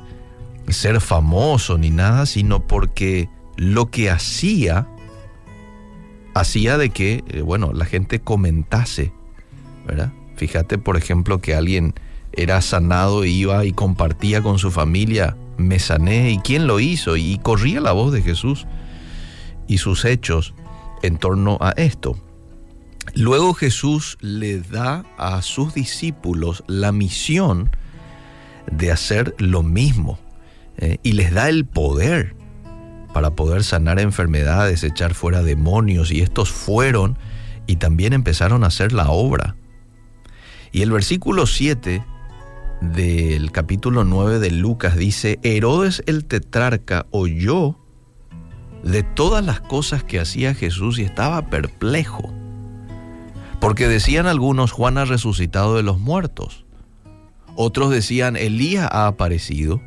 ser 0.68 1.02
famoso 1.02 1.78
ni 1.78 1.90
nada, 1.90 2.26
sino 2.26 2.66
porque 2.66 3.30
lo 3.58 3.90
que 3.90 4.10
hacía 4.10 4.88
hacía 6.36 6.78
de 6.78 6.90
que, 6.90 7.24
eh, 7.30 7.42
bueno, 7.42 7.72
la 7.74 7.86
gente 7.86 8.20
comentase, 8.20 9.14
¿verdad? 9.88 10.12
Fíjate, 10.36 10.78
por 10.78 10.98
ejemplo, 10.98 11.40
que 11.40 11.56
alguien 11.56 11.96
era 12.38 12.62
sanado 12.62 13.26
iba 13.26 13.66
y 13.66 13.72
compartía 13.72 14.42
con 14.42 14.60
su 14.60 14.72
familia, 14.72 15.38
me 15.58 15.80
sané, 15.80 16.32
¿y 16.32 16.40
quién 16.40 16.68
lo 16.68 16.80
hizo? 16.80 17.16
Y 17.18 17.38
corría 17.38 17.82
la 17.82 17.94
voz 17.94 18.12
de 18.12 18.22
Jesús 18.22 18.66
y 19.68 19.78
sus 19.78 20.06
hechos 20.06 20.54
en 21.02 21.18
torno 21.18 21.58
a 21.62 21.72
esto. 21.72 22.18
Luego 23.14 23.54
Jesús 23.54 24.18
le 24.20 24.60
da 24.60 25.06
a 25.18 25.42
sus 25.42 25.74
discípulos 25.74 26.64
la 26.68 26.92
misión 26.92 27.70
de 28.72 28.92
hacer 28.92 29.36
lo 29.38 29.64
mismo 29.64 30.20
eh, 30.78 30.98
y 31.04 31.14
les 31.14 31.34
da 31.34 31.50
el 31.50 31.66
poder 31.66 32.36
para 33.14 33.36
poder 33.36 33.64
sanar 33.64 34.00
enfermedades, 34.00 34.84
echar 34.84 35.14
fuera 35.14 35.44
demonios 35.44 36.12
y 36.12 36.22
estos 36.22 36.52
fueron 36.52 37.18
y 37.68 37.78
también 37.78 38.12
empezaron 38.12 38.64
a 38.64 38.68
hacer 38.68 38.92
la 38.92 39.10
obra. 39.10 39.56
Y 40.72 40.82
el 40.82 40.92
versículo 40.92 41.46
7 41.46 42.04
del 42.94 43.52
capítulo 43.52 44.04
9 44.04 44.40
de 44.40 44.52
Lucas 44.52 44.96
dice, 44.96 45.40
Herodes 45.44 46.04
el 46.06 46.26
tetrarca 46.26 47.06
oyó 47.12 47.78
de 48.84 49.04
todas 49.04 49.44
las 49.44 49.62
cosas 49.62 50.04
que 50.04 50.20
hacía 50.20 50.54
Jesús 50.54 51.00
y 51.00 51.04
estaba 51.04 51.50
perplejo. 51.50 52.32
Porque 53.60 53.88
decían 53.88 54.28
algunos, 54.28 54.72
Juan 54.72 54.98
ha 54.98 55.06
resucitado 55.06 55.76
de 55.76 55.84
los 55.84 56.00
muertos. 56.00 56.66
Otros 57.56 57.90
decían, 57.90 58.36
Elías 58.36 58.88
ha 58.92 59.08
aparecido. 59.08 59.82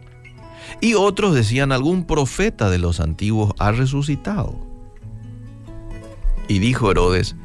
Y 0.80 0.94
otros 0.94 1.34
decían, 1.34 1.72
algún 1.72 2.04
profeta 2.04 2.70
de 2.70 2.78
los 2.78 3.00
antiguos 3.00 3.52
ha 3.58 3.70
resucitado. 3.72 4.58
Y 6.48 6.58
dijo 6.58 6.90
Herodes, 6.90 7.36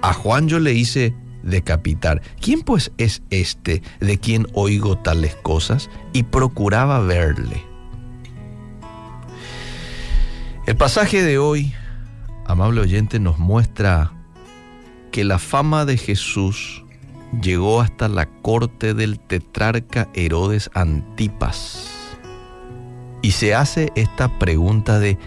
a 0.00 0.12
Juan 0.14 0.48
yo 0.48 0.58
le 0.58 0.72
hice 0.72 1.14
decapitar. 1.42 2.22
¿Quién 2.40 2.62
pues 2.62 2.92
es 2.98 3.22
este 3.30 3.82
de 4.00 4.18
quien 4.18 4.46
oigo 4.54 4.98
tales 4.98 5.34
cosas? 5.36 5.90
Y 6.12 6.24
procuraba 6.24 7.00
verle. 7.00 7.62
El 10.66 10.76
pasaje 10.76 11.22
de 11.22 11.38
hoy, 11.38 11.74
amable 12.46 12.80
oyente, 12.80 13.18
nos 13.18 13.38
muestra 13.38 14.12
que 15.10 15.24
la 15.24 15.38
fama 15.38 15.84
de 15.84 15.96
Jesús 15.96 16.84
llegó 17.40 17.80
hasta 17.80 18.08
la 18.08 18.26
corte 18.26 18.94
del 18.94 19.18
tetrarca 19.18 20.08
Herodes 20.14 20.70
Antipas. 20.74 21.88
Y 23.22 23.32
se 23.32 23.54
hace 23.54 23.92
esta 23.94 24.38
pregunta 24.38 24.98
de, 24.98 25.18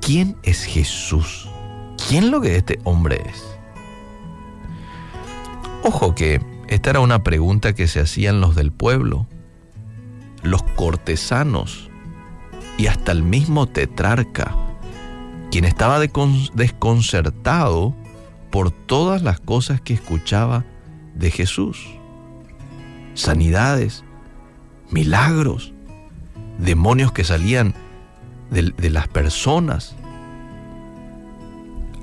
¿quién 0.00 0.36
es 0.42 0.64
Jesús? 0.64 1.48
¿Quién 2.08 2.30
lo 2.30 2.40
que 2.40 2.56
este 2.56 2.78
hombre 2.84 3.22
es? 3.26 3.51
Ojo 5.84 6.14
que 6.14 6.40
esta 6.68 6.90
era 6.90 7.00
una 7.00 7.24
pregunta 7.24 7.72
que 7.72 7.88
se 7.88 7.98
hacían 7.98 8.40
los 8.40 8.54
del 8.54 8.70
pueblo, 8.70 9.26
los 10.42 10.62
cortesanos 10.62 11.90
y 12.78 12.86
hasta 12.86 13.10
el 13.10 13.24
mismo 13.24 13.66
tetrarca, 13.66 14.54
quien 15.50 15.64
estaba 15.64 15.98
desconcertado 15.98 17.96
por 18.50 18.70
todas 18.70 19.22
las 19.22 19.40
cosas 19.40 19.80
que 19.80 19.94
escuchaba 19.94 20.64
de 21.14 21.32
Jesús. 21.32 21.84
Sanidades, 23.14 24.04
milagros, 24.90 25.72
demonios 26.58 27.10
que 27.10 27.24
salían 27.24 27.74
de, 28.50 28.72
de 28.76 28.90
las 28.90 29.08
personas. 29.08 29.96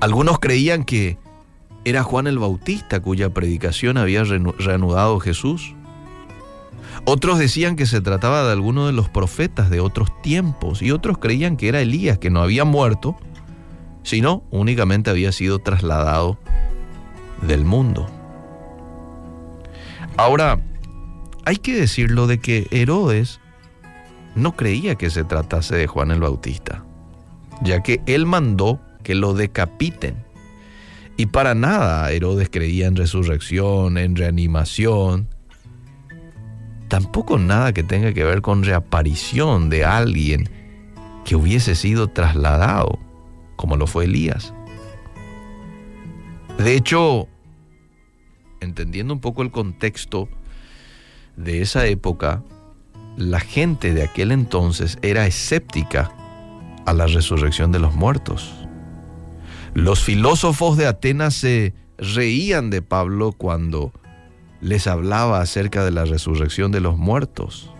Algunos 0.00 0.38
creían 0.38 0.84
que 0.84 1.18
era 1.84 2.02
Juan 2.02 2.26
el 2.26 2.38
Bautista 2.38 3.00
cuya 3.00 3.30
predicación 3.30 3.96
había 3.96 4.24
reanudado 4.24 5.20
Jesús. 5.20 5.74
Otros 7.04 7.38
decían 7.38 7.76
que 7.76 7.86
se 7.86 8.00
trataba 8.00 8.44
de 8.44 8.52
alguno 8.52 8.86
de 8.86 8.92
los 8.92 9.08
profetas 9.08 9.70
de 9.70 9.80
otros 9.80 10.10
tiempos 10.22 10.82
y 10.82 10.90
otros 10.90 11.18
creían 11.18 11.56
que 11.56 11.68
era 11.68 11.80
Elías 11.80 12.18
que 12.18 12.30
no 12.30 12.42
había 12.42 12.64
muerto, 12.64 13.16
sino 14.02 14.42
únicamente 14.50 15.10
había 15.10 15.32
sido 15.32 15.58
trasladado 15.58 16.38
del 17.42 17.64
mundo. 17.64 18.08
Ahora, 20.16 20.60
hay 21.46 21.56
que 21.56 21.74
decirlo 21.74 22.26
de 22.26 22.38
que 22.38 22.66
Herodes 22.70 23.40
no 24.34 24.52
creía 24.52 24.96
que 24.96 25.08
se 25.08 25.24
tratase 25.24 25.76
de 25.76 25.86
Juan 25.86 26.10
el 26.10 26.20
Bautista, 26.20 26.84
ya 27.62 27.82
que 27.82 28.02
él 28.06 28.26
mandó 28.26 28.80
que 29.02 29.14
lo 29.14 29.32
decapiten 29.32 30.29
y 31.20 31.26
para 31.26 31.54
nada 31.54 32.10
Herodes 32.12 32.48
creía 32.48 32.86
en 32.86 32.96
resurrección, 32.96 33.98
en 33.98 34.16
reanimación. 34.16 35.28
Tampoco 36.88 37.36
nada 37.36 37.74
que 37.74 37.82
tenga 37.82 38.14
que 38.14 38.24
ver 38.24 38.40
con 38.40 38.62
reaparición 38.62 39.68
de 39.68 39.84
alguien 39.84 40.48
que 41.26 41.36
hubiese 41.36 41.74
sido 41.74 42.08
trasladado, 42.08 42.98
como 43.56 43.76
lo 43.76 43.86
fue 43.86 44.06
Elías. 44.06 44.54
De 46.56 46.74
hecho, 46.74 47.28
entendiendo 48.62 49.12
un 49.12 49.20
poco 49.20 49.42
el 49.42 49.50
contexto 49.50 50.26
de 51.36 51.60
esa 51.60 51.84
época, 51.84 52.42
la 53.18 53.40
gente 53.40 53.92
de 53.92 54.04
aquel 54.04 54.32
entonces 54.32 54.96
era 55.02 55.26
escéptica 55.26 56.10
a 56.86 56.94
la 56.94 57.06
resurrección 57.06 57.72
de 57.72 57.78
los 57.78 57.94
muertos. 57.94 58.59
Los 59.74 60.02
filósofos 60.02 60.76
de 60.76 60.86
Atenas 60.86 61.34
se 61.34 61.74
reían 61.98 62.70
de 62.70 62.82
Pablo 62.82 63.32
cuando 63.32 63.92
les 64.60 64.86
hablaba 64.86 65.40
acerca 65.40 65.84
de 65.84 65.90
la 65.90 66.04
resurrección 66.04 66.72
de 66.72 66.80
los 66.80 66.98
muertos. 66.98 67.70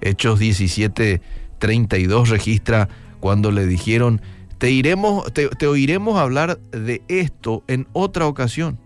Hechos 0.00 0.38
17, 0.38 1.20
32 1.58 2.28
registra 2.28 2.88
cuando 3.20 3.50
le 3.50 3.66
dijeron, 3.66 4.20
te, 4.58 4.70
iremos, 4.70 5.32
te, 5.32 5.66
oiremos 5.66 6.18
hablar 6.18 6.58
de 6.70 7.02
esto 7.08 7.62
en 7.68 7.86
otra 7.92 8.26
ocasión. 8.26 8.78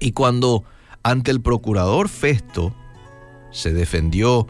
Y 0.00 0.12
cuando 0.12 0.64
ante 1.02 1.30
el 1.30 1.40
procurador 1.40 2.08
Festo 2.08 2.74
se 3.52 3.72
defendió 3.72 4.46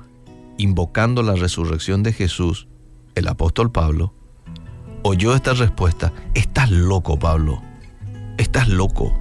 invocando 0.56 1.22
la 1.22 1.34
resurrección 1.34 2.02
de 2.02 2.12
Jesús, 2.12 2.68
el 3.14 3.28
apóstol 3.28 3.70
Pablo, 3.70 4.14
oyó 5.07 5.35
esta 5.35 5.55
respuesta, 5.55 6.12
estás 6.35 6.70
loco, 6.70 7.19
Pablo, 7.19 7.62
estás 8.39 8.69
loco. 8.69 9.16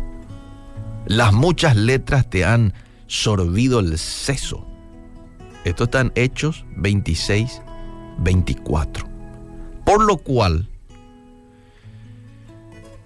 Las 1.06 1.32
muchas 1.32 1.76
letras 1.76 2.28
te 2.30 2.44
han 2.44 2.74
sorbido 3.06 3.80
el 3.80 3.98
seso. 3.99 4.66
Esto 5.64 5.84
está 5.86 6.02
en 6.02 6.12
Hechos 6.16 6.66
26, 6.78 7.62
24. 8.18 9.07
Por 9.86 10.03
lo 10.03 10.18
cual, 10.18 10.70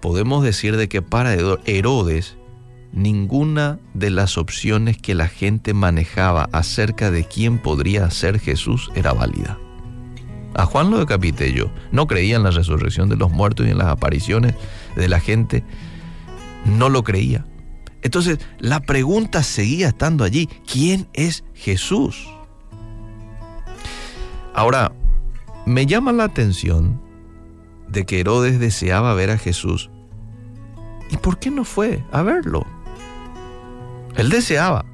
podemos 0.00 0.42
decir 0.42 0.78
de 0.78 0.88
que 0.88 1.02
para 1.02 1.34
Herodes, 1.34 2.38
ninguna 2.92 3.78
de 3.92 4.08
las 4.08 4.38
opciones 4.38 4.96
que 4.96 5.14
la 5.14 5.28
gente 5.28 5.74
manejaba 5.74 6.48
acerca 6.52 7.10
de 7.10 7.24
quién 7.24 7.58
podría 7.58 8.10
ser 8.10 8.40
Jesús 8.40 8.90
era 8.94 9.12
válida. 9.12 9.58
A 10.54 10.66
Juan 10.66 10.90
lo 10.90 10.98
decapité 10.98 11.52
yo. 11.52 11.70
No 11.92 12.06
creía 12.06 12.36
en 12.36 12.42
la 12.42 12.50
resurrección 12.50 13.08
de 13.08 13.16
los 13.16 13.30
muertos 13.30 13.66
y 13.66 13.70
en 13.70 13.78
las 13.78 13.88
apariciones 13.88 14.54
de 14.96 15.08
la 15.08 15.20
gente. 15.20 15.62
No 16.64 16.88
lo 16.88 17.04
creía. 17.04 17.46
Entonces 18.02 18.38
la 18.58 18.80
pregunta 18.80 19.42
seguía 19.42 19.88
estando 19.88 20.24
allí. 20.24 20.48
¿Quién 20.70 21.08
es 21.12 21.44
Jesús? 21.54 22.28
Ahora, 24.54 24.92
me 25.66 25.86
llama 25.86 26.12
la 26.12 26.24
atención 26.24 27.00
de 27.88 28.04
que 28.04 28.20
Herodes 28.20 28.58
deseaba 28.58 29.14
ver 29.14 29.30
a 29.30 29.38
Jesús. 29.38 29.90
¿Y 31.10 31.16
por 31.16 31.38
qué 31.38 31.50
no 31.50 31.64
fue 31.64 32.04
a 32.10 32.22
verlo? 32.22 32.66
Él 34.16 34.30
deseaba. 34.30 34.84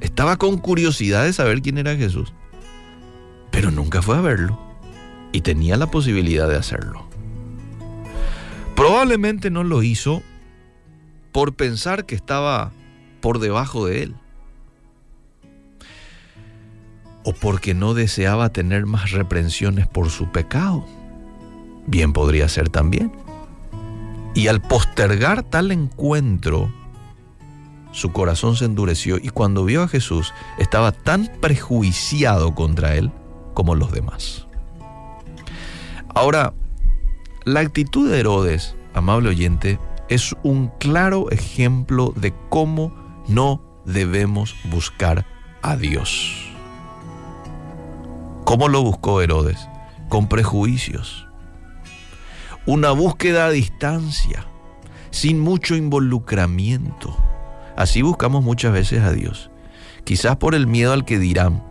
Estaba 0.00 0.36
con 0.36 0.58
curiosidad 0.58 1.24
de 1.24 1.32
saber 1.32 1.60
quién 1.60 1.78
era 1.78 1.96
Jesús 1.96 2.32
pero 3.58 3.72
nunca 3.72 4.02
fue 4.02 4.16
a 4.16 4.20
verlo 4.20 4.56
y 5.32 5.40
tenía 5.40 5.76
la 5.76 5.88
posibilidad 5.88 6.48
de 6.48 6.54
hacerlo. 6.54 7.08
Probablemente 8.76 9.50
no 9.50 9.64
lo 9.64 9.82
hizo 9.82 10.22
por 11.32 11.56
pensar 11.56 12.06
que 12.06 12.14
estaba 12.14 12.70
por 13.20 13.40
debajo 13.40 13.84
de 13.86 14.04
él 14.04 14.14
o 17.24 17.32
porque 17.32 17.74
no 17.74 17.94
deseaba 17.94 18.50
tener 18.50 18.86
más 18.86 19.10
reprensiones 19.10 19.88
por 19.88 20.08
su 20.10 20.30
pecado. 20.30 20.86
Bien 21.88 22.12
podría 22.12 22.48
ser 22.48 22.68
también. 22.68 23.10
Y 24.36 24.46
al 24.46 24.62
postergar 24.62 25.42
tal 25.42 25.72
encuentro, 25.72 26.72
su 27.90 28.12
corazón 28.12 28.54
se 28.54 28.66
endureció 28.66 29.16
y 29.16 29.30
cuando 29.30 29.64
vio 29.64 29.82
a 29.82 29.88
Jesús 29.88 30.32
estaba 30.60 30.92
tan 30.92 31.28
prejuiciado 31.40 32.54
contra 32.54 32.94
él 32.94 33.10
como 33.58 33.74
los 33.74 33.90
demás. 33.90 34.46
Ahora, 36.14 36.54
la 37.44 37.58
actitud 37.58 38.08
de 38.08 38.20
Herodes, 38.20 38.76
amable 38.94 39.30
oyente, 39.30 39.80
es 40.08 40.32
un 40.44 40.68
claro 40.78 41.28
ejemplo 41.32 42.12
de 42.14 42.32
cómo 42.50 42.94
no 43.26 43.60
debemos 43.84 44.54
buscar 44.70 45.26
a 45.60 45.74
Dios. 45.74 46.52
¿Cómo 48.44 48.68
lo 48.68 48.80
buscó 48.84 49.22
Herodes? 49.22 49.68
Con 50.08 50.28
prejuicios. 50.28 51.26
Una 52.64 52.92
búsqueda 52.92 53.46
a 53.46 53.50
distancia, 53.50 54.46
sin 55.10 55.40
mucho 55.40 55.74
involucramiento. 55.74 57.16
Así 57.76 58.02
buscamos 58.02 58.44
muchas 58.44 58.72
veces 58.72 59.02
a 59.02 59.10
Dios. 59.10 59.50
Quizás 60.04 60.36
por 60.36 60.54
el 60.54 60.68
miedo 60.68 60.92
al 60.92 61.04
que 61.04 61.18
dirán, 61.18 61.67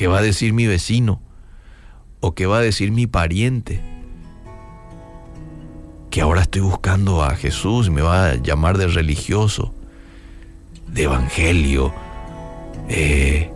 ¿Qué 0.00 0.06
va 0.06 0.20
a 0.20 0.22
decir 0.22 0.54
mi 0.54 0.66
vecino? 0.66 1.20
¿O 2.20 2.34
qué 2.34 2.46
va 2.46 2.56
a 2.56 2.60
decir 2.62 2.90
mi 2.90 3.06
pariente? 3.06 3.82
Que 6.08 6.22
ahora 6.22 6.40
estoy 6.40 6.62
buscando 6.62 7.22
a 7.22 7.36
Jesús, 7.36 7.90
me 7.90 8.00
va 8.00 8.30
a 8.30 8.34
llamar 8.36 8.78
de 8.78 8.86
religioso. 8.86 9.74
de 10.86 11.02
evangelio. 11.02 11.92
Eh, 12.88 13.52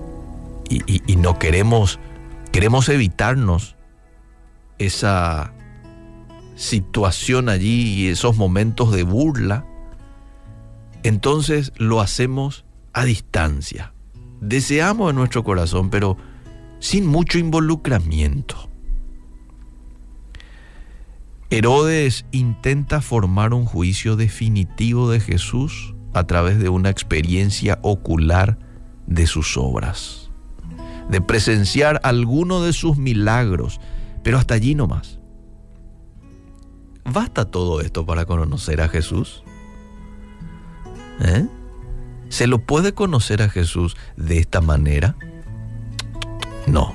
y, 0.68 0.82
y 1.10 1.16
no 1.16 1.38
queremos, 1.38 1.98
queremos 2.52 2.90
evitarnos 2.90 3.74
esa 4.76 5.54
situación 6.56 7.48
allí 7.48 7.94
y 7.94 8.08
esos 8.08 8.36
momentos 8.36 8.92
de 8.92 9.02
burla, 9.02 9.64
entonces 11.04 11.72
lo 11.78 12.02
hacemos 12.02 12.66
a 12.92 13.06
distancia. 13.06 13.94
Deseamos 14.42 15.08
en 15.08 15.16
nuestro 15.16 15.42
corazón, 15.42 15.88
pero 15.88 16.18
sin 16.84 17.06
mucho 17.06 17.38
involucramiento. 17.38 18.68
Herodes 21.48 22.26
intenta 22.30 23.00
formar 23.00 23.54
un 23.54 23.64
juicio 23.64 24.16
definitivo 24.16 25.10
de 25.10 25.18
Jesús 25.18 25.94
a 26.12 26.26
través 26.26 26.58
de 26.58 26.68
una 26.68 26.90
experiencia 26.90 27.78
ocular 27.80 28.58
de 29.06 29.26
sus 29.26 29.56
obras, 29.56 30.30
de 31.08 31.22
presenciar 31.22 32.00
alguno 32.02 32.62
de 32.62 32.74
sus 32.74 32.98
milagros, 32.98 33.80
pero 34.22 34.36
hasta 34.36 34.52
allí 34.52 34.74
no 34.74 34.86
más. 34.86 35.20
¿Basta 37.06 37.46
todo 37.46 37.80
esto 37.80 38.04
para 38.04 38.26
conocer 38.26 38.82
a 38.82 38.90
Jesús? 38.90 39.42
¿Eh? 41.20 41.46
¿Se 42.28 42.46
lo 42.46 42.58
puede 42.58 42.92
conocer 42.92 43.40
a 43.40 43.48
Jesús 43.48 43.96
de 44.18 44.36
esta 44.36 44.60
manera? 44.60 45.16
No. 46.66 46.94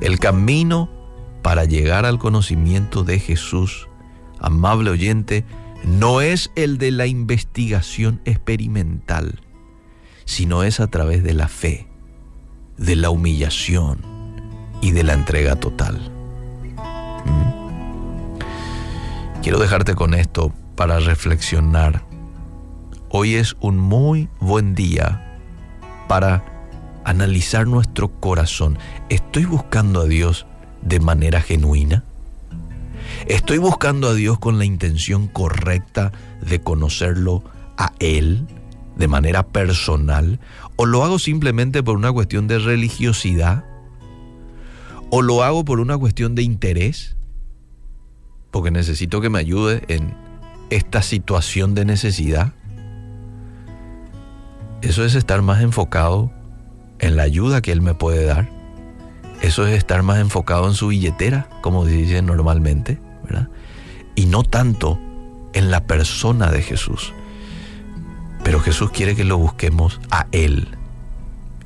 El 0.00 0.18
camino 0.18 0.88
para 1.42 1.64
llegar 1.64 2.06
al 2.06 2.18
conocimiento 2.18 3.04
de 3.04 3.18
Jesús, 3.18 3.88
amable 4.38 4.90
oyente, 4.90 5.44
no 5.84 6.20
es 6.20 6.50
el 6.54 6.78
de 6.78 6.92
la 6.92 7.06
investigación 7.06 8.20
experimental, 8.24 9.40
sino 10.24 10.62
es 10.62 10.80
a 10.80 10.86
través 10.86 11.24
de 11.24 11.34
la 11.34 11.48
fe, 11.48 11.88
de 12.76 12.96
la 12.96 13.10
humillación 13.10 14.00
y 14.80 14.92
de 14.92 15.02
la 15.02 15.14
entrega 15.14 15.56
total. 15.56 16.10
¿Mm? 17.24 17.52
Quiero 19.42 19.58
dejarte 19.58 19.94
con 19.94 20.14
esto 20.14 20.52
para 20.76 21.00
reflexionar. 21.00 22.04
Hoy 23.08 23.34
es 23.34 23.56
un 23.60 23.78
muy 23.78 24.28
buen 24.40 24.74
día 24.74 25.38
para 26.08 26.51
analizar 27.04 27.66
nuestro 27.66 28.08
corazón. 28.08 28.78
¿Estoy 29.08 29.44
buscando 29.44 30.00
a 30.00 30.06
Dios 30.06 30.46
de 30.82 31.00
manera 31.00 31.40
genuina? 31.40 32.04
¿Estoy 33.26 33.58
buscando 33.58 34.08
a 34.08 34.14
Dios 34.14 34.38
con 34.38 34.58
la 34.58 34.64
intención 34.64 35.28
correcta 35.28 36.12
de 36.40 36.60
conocerlo 36.60 37.44
a 37.76 37.92
Él 37.98 38.46
de 38.96 39.08
manera 39.08 39.44
personal? 39.44 40.40
¿O 40.76 40.86
lo 40.86 41.04
hago 41.04 41.18
simplemente 41.18 41.82
por 41.82 41.96
una 41.96 42.12
cuestión 42.12 42.48
de 42.48 42.58
religiosidad? 42.58 43.64
¿O 45.10 45.22
lo 45.22 45.42
hago 45.42 45.64
por 45.64 45.80
una 45.80 45.98
cuestión 45.98 46.34
de 46.34 46.42
interés? 46.42 47.16
porque 48.52 48.70
necesito 48.70 49.20
que 49.20 49.30
me 49.30 49.40
ayude 49.40 49.82
en 49.88 50.14
esta 50.70 51.02
situación 51.02 51.74
de 51.74 51.84
necesidad. 51.84 52.52
Eso 54.82 55.04
es 55.04 55.14
estar 55.16 55.42
más 55.42 55.62
enfocado 55.62 56.30
en 57.02 57.16
la 57.16 57.24
ayuda 57.24 57.60
que 57.60 57.72
Él 57.72 57.82
me 57.82 57.92
puede 57.92 58.24
dar. 58.24 58.48
Eso 59.42 59.66
es 59.66 59.76
estar 59.76 60.02
más 60.02 60.18
enfocado 60.18 60.66
en 60.68 60.74
su 60.74 60.88
billetera, 60.88 61.48
como 61.60 61.84
dicen 61.84 62.26
normalmente, 62.26 62.98
¿verdad? 63.24 63.48
Y 64.14 64.26
no 64.26 64.44
tanto 64.44 64.98
en 65.52 65.70
la 65.70 65.84
persona 65.84 66.50
de 66.50 66.62
Jesús. 66.62 67.12
Pero 68.44 68.60
Jesús 68.60 68.90
quiere 68.90 69.14
que 69.14 69.24
lo 69.24 69.36
busquemos 69.36 70.00
a 70.10 70.26
Él 70.32 70.68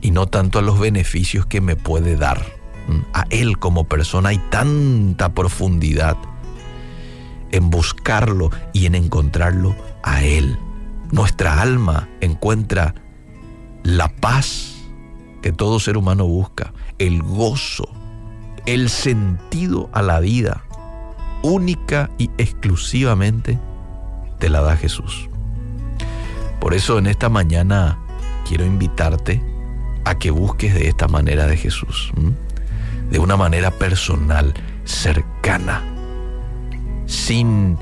y 0.01 0.11
no 0.11 0.27
tanto 0.27 0.59
a 0.59 0.63
los 0.63 0.81
beneficios 0.81 1.47
que 1.47 1.61
me 1.61 1.77
puede 1.77 2.17
dar. 2.17 2.45
A 3.13 3.25
Él 3.31 3.59
como 3.59 3.85
persona 3.85 4.31
hay 4.31 4.39
tanta 4.51 5.35
profundidad 5.35 6.17
en 7.53 7.71
buscarlo 7.71 8.51
y 8.73 8.87
en 8.87 8.95
encontrarlo 8.95 9.77
a 10.03 10.23
Él. 10.23 10.59
Nuestra 11.13 11.61
alma 11.61 12.09
encuentra 12.21 12.95
la 13.83 14.09
paz 14.09 14.76
que 15.47 15.53
todo 15.53 15.79
ser 15.79 15.97
humano 15.97 16.27
busca, 16.27 16.73
el 16.99 17.23
gozo, 17.23 17.89
el 18.67 18.91
sentido 18.91 19.89
a 19.93 20.03
la 20.03 20.19
vida, 20.19 20.65
única 21.45 22.11
y 22.19 22.33
exclusivamente 22.37 23.57
te 24.41 24.49
la 24.49 24.61
da 24.61 24.77
Jesús. 24.77 25.29
Por 26.59 26.75
eso 26.75 26.99
en 26.99 27.07
esta 27.07 27.29
mañana 27.29 27.97
quiero 28.49 28.67
invitarte 28.67 29.41
a 30.05 30.19
que 30.19 30.33
busques 30.33 30.75
de 30.75 30.89
esta 30.89 31.07
manera 31.07 31.47
de 31.47 31.57
Jesús, 31.57 32.11
de 33.09 33.21
una 33.21 33.37
manera 33.37 33.71
personal, 33.71 34.53
cercana 34.85 35.85
sin 37.07 37.79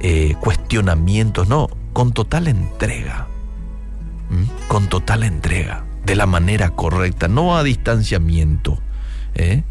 eh, 0.00 0.34
cuestionamientos, 0.40 1.48
no, 1.48 1.70
con 1.94 2.12
total 2.12 2.48
entrega, 2.48 3.28
con 4.68 4.88
total 4.88 5.22
entrega, 5.22 5.87
de 6.08 6.16
la 6.16 6.24
manera 6.24 6.70
correcta, 6.70 7.28
no 7.28 7.58
a 7.58 7.62
distanciamiento, 7.62 8.80
¿eh? 9.34 9.62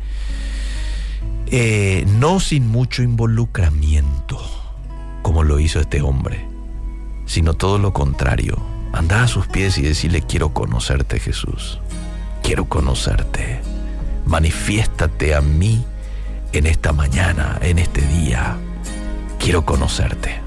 Eh, 1.47 2.05
no 2.19 2.39
sin 2.39 2.67
mucho 2.67 3.01
involucramiento, 3.01 4.39
como 5.23 5.41
lo 5.41 5.59
hizo 5.59 5.79
este 5.79 6.03
hombre, 6.03 6.47
sino 7.25 7.55
todo 7.55 7.79
lo 7.79 7.91
contrario, 7.91 8.55
andar 8.93 9.23
a 9.23 9.27
sus 9.27 9.47
pies 9.47 9.79
y 9.79 9.81
decirle, 9.81 10.21
quiero 10.21 10.53
conocerte 10.53 11.19
Jesús, 11.19 11.79
quiero 12.43 12.65
conocerte, 12.65 13.61
manifiéstate 14.27 15.33
a 15.33 15.41
mí 15.41 15.83
en 16.53 16.67
esta 16.67 16.93
mañana, 16.93 17.57
en 17.63 17.79
este 17.79 18.01
día 18.01 18.57
quiero 19.39 19.65
conocerte. 19.65 20.39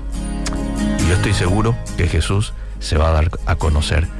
Y 1.00 1.08
yo 1.08 1.14
estoy 1.14 1.34
seguro 1.34 1.76
que 1.96 2.06
Jesús 2.06 2.52
se 2.78 2.96
va 2.96 3.08
a 3.08 3.12
dar 3.12 3.30
a 3.46 3.56
conocer 3.56 4.19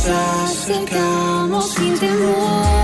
nos 0.00 0.08
acercamos 0.08 1.74
sin 1.74 1.98
temor. 1.98 2.79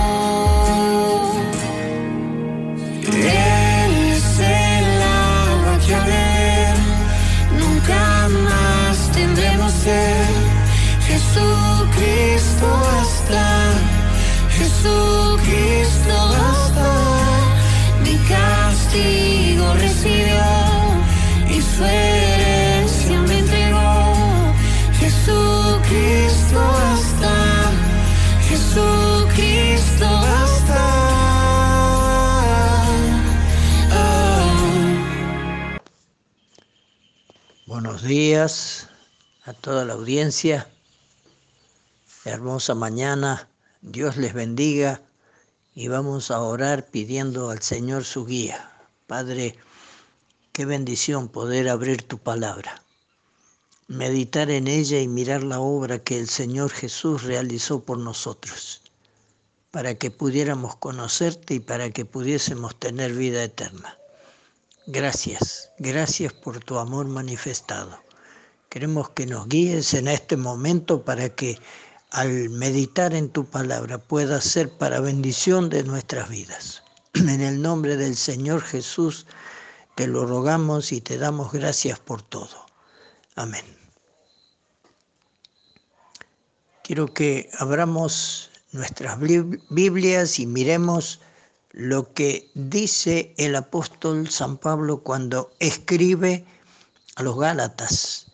Días 38.06 38.88
a 39.44 39.52
toda 39.52 39.84
la 39.84 39.94
audiencia. 39.94 40.68
Hermosa 42.24 42.74
mañana. 42.74 43.48
Dios 43.82 44.16
les 44.16 44.34
bendiga 44.34 45.02
y 45.74 45.88
vamos 45.88 46.30
a 46.30 46.40
orar 46.40 46.86
pidiendo 46.86 47.50
al 47.50 47.62
Señor 47.62 48.04
su 48.04 48.26
guía. 48.26 48.72
Padre, 49.06 49.56
Qué 50.56 50.64
bendición 50.64 51.28
poder 51.28 51.68
abrir 51.68 52.02
tu 52.02 52.16
palabra, 52.16 52.82
meditar 53.88 54.50
en 54.50 54.68
ella 54.68 54.98
y 55.02 55.06
mirar 55.06 55.42
la 55.42 55.60
obra 55.60 55.98
que 55.98 56.18
el 56.18 56.30
Señor 56.30 56.70
Jesús 56.70 57.24
realizó 57.24 57.84
por 57.84 57.98
nosotros, 57.98 58.80
para 59.70 59.96
que 59.96 60.10
pudiéramos 60.10 60.76
conocerte 60.76 61.56
y 61.56 61.60
para 61.60 61.90
que 61.90 62.06
pudiésemos 62.06 62.74
tener 62.80 63.12
vida 63.12 63.44
eterna. 63.44 63.98
Gracias, 64.86 65.70
gracias 65.78 66.32
por 66.32 66.60
tu 66.60 66.78
amor 66.78 67.06
manifestado. 67.06 68.00
Queremos 68.68 69.10
que 69.10 69.26
nos 69.26 69.48
guíes 69.48 69.94
en 69.94 70.08
este 70.08 70.36
momento 70.36 71.04
para 71.04 71.28
que 71.28 71.58
al 72.10 72.48
meditar 72.50 73.14
en 73.14 73.30
tu 73.30 73.44
palabra 73.44 73.98
pueda 73.98 74.40
ser 74.40 74.70
para 74.70 75.00
bendición 75.00 75.68
de 75.68 75.82
nuestras 75.84 76.28
vidas. 76.28 76.82
En 77.14 77.40
el 77.40 77.62
nombre 77.62 77.96
del 77.96 78.16
Señor 78.16 78.62
Jesús 78.62 79.26
te 79.94 80.06
lo 80.06 80.26
rogamos 80.26 80.92
y 80.92 81.00
te 81.00 81.18
damos 81.18 81.52
gracias 81.52 81.98
por 81.98 82.22
todo. 82.22 82.66
Amén. 83.34 83.64
Quiero 86.84 87.12
que 87.12 87.50
abramos 87.58 88.50
nuestras 88.72 89.18
Biblias 89.18 90.38
y 90.38 90.46
miremos 90.46 91.20
lo 91.77 92.15
que 92.15 92.51
dice 92.55 93.35
el 93.36 93.55
apóstol 93.55 94.31
San 94.31 94.57
Pablo 94.57 95.03
cuando 95.03 95.51
escribe 95.59 96.47
a 97.16 97.23
los 97.23 97.39
Gálatas. 97.39 98.28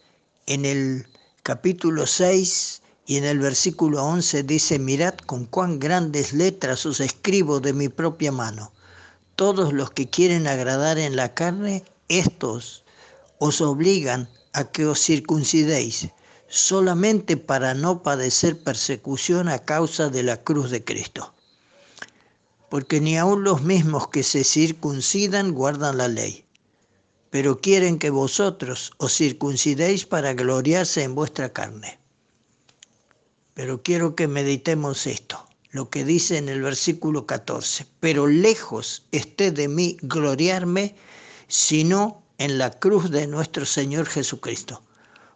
En 0.46 0.64
el 0.64 1.08
capítulo 1.42 2.06
6 2.06 2.82
y 3.04 3.16
en 3.16 3.24
el 3.24 3.40
versículo 3.40 4.04
11 4.04 4.44
dice, 4.44 4.78
mirad 4.78 5.14
con 5.26 5.46
cuán 5.46 5.80
grandes 5.80 6.32
letras 6.32 6.86
os 6.86 7.00
escribo 7.00 7.58
de 7.58 7.72
mi 7.72 7.88
propia 7.88 8.30
mano. 8.30 8.70
Todos 9.34 9.72
los 9.72 9.90
que 9.90 10.08
quieren 10.08 10.46
agradar 10.46 10.98
en 10.98 11.16
la 11.16 11.34
carne, 11.34 11.82
estos 12.06 12.84
os 13.38 13.60
obligan 13.60 14.28
a 14.52 14.70
que 14.70 14.86
os 14.86 15.00
circuncidéis, 15.00 16.10
solamente 16.46 17.36
para 17.36 17.74
no 17.74 18.04
padecer 18.04 18.62
persecución 18.62 19.48
a 19.48 19.58
causa 19.58 20.10
de 20.10 20.22
la 20.22 20.36
cruz 20.36 20.70
de 20.70 20.84
Cristo. 20.84 21.34
Porque 22.72 23.02
ni 23.02 23.18
aun 23.18 23.44
los 23.44 23.60
mismos 23.60 24.08
que 24.08 24.22
se 24.22 24.44
circuncidan 24.44 25.52
guardan 25.52 25.98
la 25.98 26.08
ley, 26.08 26.46
pero 27.28 27.60
quieren 27.60 27.98
que 27.98 28.08
vosotros 28.08 28.92
os 28.96 29.12
circuncidéis 29.12 30.06
para 30.06 30.32
gloriarse 30.32 31.02
en 31.02 31.14
vuestra 31.14 31.52
carne. 31.52 31.98
Pero 33.52 33.82
quiero 33.82 34.14
que 34.16 34.26
meditemos 34.26 35.06
esto, 35.06 35.46
lo 35.70 35.90
que 35.90 36.06
dice 36.06 36.38
en 36.38 36.48
el 36.48 36.62
versículo 36.62 37.26
14. 37.26 37.84
Pero 38.00 38.26
lejos 38.26 39.02
esté 39.12 39.50
de 39.50 39.68
mí 39.68 39.98
gloriarme, 40.00 40.96
sino 41.48 42.22
en 42.38 42.56
la 42.56 42.70
cruz 42.70 43.10
de 43.10 43.26
nuestro 43.26 43.66
Señor 43.66 44.06
Jesucristo, 44.06 44.80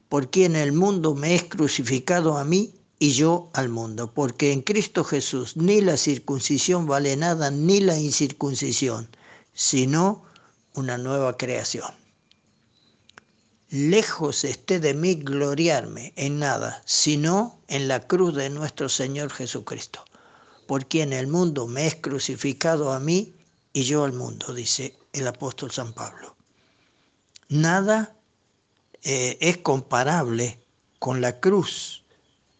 por 0.08 0.30
quien 0.30 0.56
el 0.56 0.72
mundo 0.72 1.14
me 1.14 1.34
es 1.34 1.44
crucificado 1.44 2.38
a 2.38 2.44
mí 2.44 2.72
y 2.98 3.12
yo 3.12 3.51
al 3.52 3.68
mundo, 3.68 4.12
porque 4.12 4.52
en 4.52 4.62
Cristo 4.62 5.05
Jesús 5.05 5.56
ni 5.56 5.81
la 5.81 5.97
circuncisión 5.97 6.86
vale 6.86 7.16
nada, 7.16 7.51
ni 7.51 7.81
la 7.81 7.98
incircuncisión, 7.98 9.09
sino 9.52 10.24
una 10.74 10.97
nueva 10.98 11.36
creación. 11.36 11.90
Lejos 13.68 14.44
esté 14.44 14.78
de 14.78 14.94
mí 14.94 15.16
gloriarme 15.16 16.12
en 16.16 16.39
nada, 16.39 16.82
sino 16.86 17.59
en 17.68 17.89
la 17.89 18.06
cruz 18.06 18.35
de 18.35 18.48
nuestro 18.48 18.89
Señor 18.89 19.31
Jesucristo, 19.31 20.05
por 20.66 20.86
quien 20.86 21.12
el 21.12 21.27
mundo 21.27 21.66
me 21.66 21.86
es 21.86 21.97
crucificado 21.97 22.93
a 22.93 23.01
mí 23.01 23.35
y 23.73 23.82
yo 23.82 24.05
al 24.05 24.12
mundo, 24.12 24.55
dice 24.55 24.97
el 25.12 25.27
apóstol 25.27 25.70
San 25.70 25.93
Pablo. 25.93 26.36
Nada 27.48 28.16
eh, 29.02 29.36
es 29.40 29.59
comparable 29.59 30.59
con 30.98 31.20
la 31.20 31.40
cruz, 31.40 32.05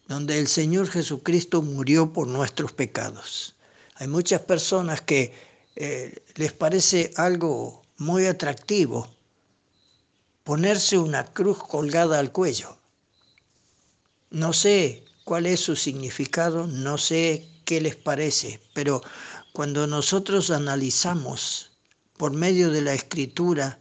donde 0.07 0.39
el 0.39 0.47
Señor 0.47 0.89
Jesucristo 0.89 1.61
murió 1.61 2.13
por 2.13 2.27
nuestros 2.27 2.71
pecados. 2.71 3.55
Hay 3.95 4.07
muchas 4.07 4.41
personas 4.41 5.01
que 5.01 5.33
eh, 5.75 6.23
les 6.35 6.53
parece 6.53 7.11
algo 7.15 7.83
muy 7.97 8.25
atractivo 8.25 9.09
ponerse 10.43 10.97
una 10.97 11.25
cruz 11.25 11.57
colgada 11.57 12.19
al 12.19 12.31
cuello. 12.31 12.77
No 14.29 14.53
sé 14.53 15.03
cuál 15.25 15.45
es 15.45 15.59
su 15.59 15.75
significado, 15.75 16.67
no 16.67 16.97
sé 16.97 17.49
qué 17.65 17.81
les 17.81 17.97
parece, 17.97 18.61
pero 18.73 19.01
cuando 19.51 19.87
nosotros 19.87 20.51
analizamos 20.51 21.71
por 22.15 22.31
medio 22.31 22.71
de 22.71 22.81
la 22.81 22.93
escritura 22.93 23.79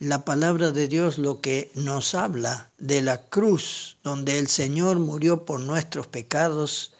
la 0.00 0.24
palabra 0.24 0.72
de 0.72 0.88
Dios 0.88 1.18
lo 1.18 1.42
que 1.42 1.70
nos 1.74 2.14
habla 2.14 2.70
de 2.78 3.02
la 3.02 3.20
cruz 3.20 3.98
donde 4.02 4.38
el 4.38 4.48
Señor 4.48 4.98
murió 4.98 5.44
por 5.44 5.60
nuestros 5.60 6.06
pecados, 6.06 6.92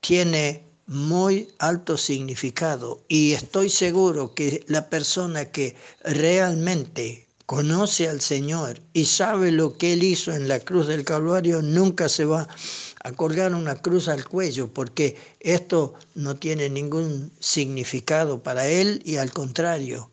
tiene 0.00 0.62
muy 0.86 1.48
alto 1.58 1.96
significado. 1.96 3.02
Y 3.08 3.32
estoy 3.32 3.70
seguro 3.70 4.34
que 4.34 4.62
la 4.68 4.90
persona 4.90 5.46
que 5.46 5.74
realmente 6.02 7.26
conoce 7.46 8.10
al 8.10 8.20
Señor 8.20 8.78
y 8.92 9.06
sabe 9.06 9.50
lo 9.50 9.78
que 9.78 9.94
Él 9.94 10.02
hizo 10.02 10.30
en 10.32 10.46
la 10.46 10.60
cruz 10.60 10.86
del 10.86 11.04
Calvario 11.04 11.62
nunca 11.62 12.10
se 12.10 12.26
va 12.26 12.46
a 13.02 13.12
colgar 13.12 13.54
una 13.54 13.76
cruz 13.76 14.08
al 14.08 14.26
cuello 14.26 14.68
porque 14.68 15.16
esto 15.40 15.94
no 16.14 16.36
tiene 16.36 16.68
ningún 16.68 17.32
significado 17.40 18.42
para 18.42 18.66
Él 18.66 19.00
y 19.04 19.16
al 19.16 19.32
contrario 19.32 20.10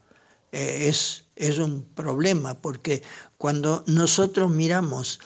eh, 0.51 0.87
es, 0.89 1.23
es 1.41 1.57
un 1.57 1.83
problema 1.95 2.53
porque 2.53 3.01
cuando 3.37 3.83
nosotros 3.87 4.51
miramos 4.51 5.19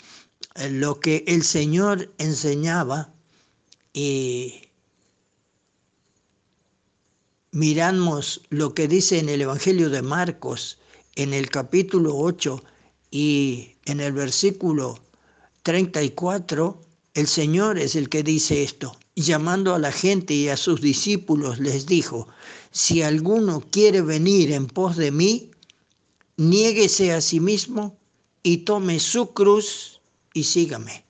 eh, 0.56 0.70
lo 0.70 1.00
que 1.00 1.26
el 1.28 1.44
Señor 1.44 2.10
enseñaba 2.18 3.14
y 3.94 4.62
miramos 7.52 8.42
lo 8.50 8.74
que 8.74 8.88
dice 8.88 9.20
en 9.20 9.28
el 9.28 9.42
Evangelio 9.42 9.90
de 9.90 10.02
Marcos, 10.02 10.78
en 11.16 11.34
el 11.34 11.50
capítulo 11.50 12.16
8 12.18 12.64
y 13.12 13.76
en 13.86 14.00
el 14.00 14.14
versículo 14.14 15.00
34, 15.64 16.82
el 17.14 17.28
Señor 17.28 17.78
es 17.78 17.96
el 17.96 18.08
que 18.08 18.24
dice 18.24 18.64
esto. 18.64 18.98
Llamando 19.16 19.74
a 19.74 19.80
la 19.80 19.92
gente 19.92 20.34
y 20.34 20.50
a 20.50 20.58
sus 20.58 20.82
discípulos 20.82 21.60
les 21.60 21.86
dijo, 21.86 22.28
si 22.72 23.02
alguno 23.02 23.64
quiere 23.72 24.02
venir 24.02 24.52
en 24.52 24.68
pos 24.68 24.98
de 24.98 25.12
mí, 25.12 25.52
niéguese 26.38 27.14
a 27.14 27.22
sí 27.22 27.40
mismo 27.40 27.98
y 28.44 28.58
tome 28.58 29.00
su 29.00 29.34
cruz 29.34 30.02
y 30.34 30.44
sígame. 30.44 31.06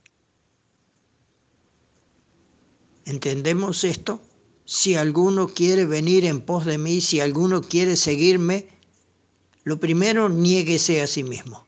¿Entendemos 3.04 3.84
esto? 3.84 4.20
si 4.66 4.96
alguno 4.96 5.46
quiere 5.46 5.86
venir 5.86 6.24
en 6.24 6.40
pos 6.40 6.66
de 6.66 6.76
mí, 6.76 7.00
si 7.00 7.20
alguno 7.20 7.62
quiere 7.62 7.96
seguirme, 7.96 8.68
lo 9.62 9.78
primero, 9.78 10.28
niéguese 10.28 11.00
a 11.00 11.06
sí 11.06 11.22
mismo. 11.22 11.66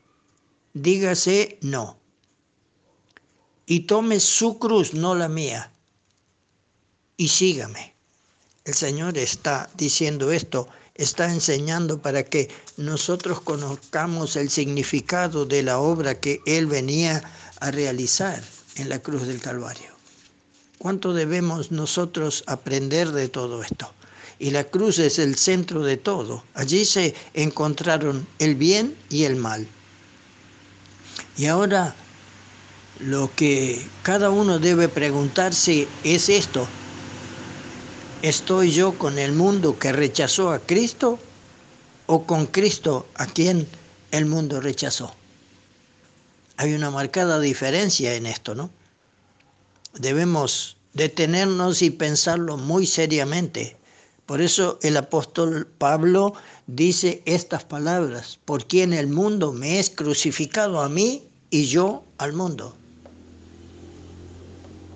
Dígase 0.73 1.57
no. 1.61 1.97
Y 3.65 3.81
tome 3.81 4.19
su 4.19 4.59
cruz, 4.59 4.93
no 4.93 5.15
la 5.15 5.29
mía, 5.29 5.71
y 7.17 7.27
sígame. 7.29 7.95
El 8.65 8.73
Señor 8.73 9.17
está 9.17 9.69
diciendo 9.75 10.31
esto, 10.31 10.67
está 10.99 11.31
enseñando 11.31 12.01
para 12.01 12.23
que 12.23 12.49
nosotros 12.75 13.39
conozcamos 13.39 14.35
el 14.35 14.49
significado 14.49 15.45
de 15.45 15.63
la 15.63 15.79
obra 15.79 16.19
que 16.19 16.41
Él 16.45 16.67
venía 16.67 17.23
a 17.61 17.71
realizar 17.71 18.43
en 18.75 18.89
la 18.89 18.99
cruz 18.99 19.25
del 19.25 19.39
Calvario. 19.39 19.89
¿Cuánto 20.77 21.13
debemos 21.13 21.71
nosotros 21.71 22.43
aprender 22.47 23.11
de 23.13 23.29
todo 23.29 23.63
esto? 23.63 23.93
Y 24.39 24.51
la 24.51 24.65
cruz 24.65 24.99
es 24.99 25.19
el 25.19 25.35
centro 25.35 25.83
de 25.83 25.95
todo. 25.95 26.43
Allí 26.53 26.83
se 26.83 27.15
encontraron 27.33 28.27
el 28.37 28.55
bien 28.55 28.97
y 29.09 29.23
el 29.23 29.37
mal. 29.37 29.67
Y 31.37 31.45
ahora 31.45 31.95
lo 32.99 33.33
que 33.37 33.85
cada 34.03 34.31
uno 34.31 34.59
debe 34.59 34.89
preguntarse 34.89 35.87
es 36.03 36.27
esto. 36.27 36.67
¿Estoy 38.21 38.71
yo 38.71 38.97
con 38.97 39.17
el 39.17 39.31
mundo 39.31 39.79
que 39.79 39.91
rechazó 39.91 40.51
a 40.51 40.59
Cristo 40.59 41.19
o 42.05 42.25
con 42.25 42.47
Cristo 42.47 43.07
a 43.15 43.25
quien 43.25 43.67
el 44.11 44.25
mundo 44.25 44.59
rechazó? 44.59 45.15
Hay 46.57 46.73
una 46.73 46.91
marcada 46.91 47.39
diferencia 47.39 48.15
en 48.15 48.25
esto, 48.25 48.55
¿no? 48.55 48.69
debemos 49.93 50.77
detenernos 50.93 51.81
y 51.81 51.89
pensarlo 51.89 52.57
muy 52.57 52.85
seriamente. 52.85 53.77
Por 54.25 54.41
eso 54.41 54.77
el 54.83 54.97
apóstol 54.97 55.67
Pablo 55.77 56.33
dice 56.67 57.23
estas 57.25 57.63
palabras, 57.63 58.39
por 58.45 58.65
quien 58.65 58.93
el 58.93 59.07
mundo 59.07 59.53
me 59.53 59.79
es 59.79 59.89
crucificado 59.89 60.81
a 60.81 60.89
mí 60.89 61.27
y 61.49 61.65
yo 61.65 62.03
al 62.17 62.33
mundo. 62.33 62.75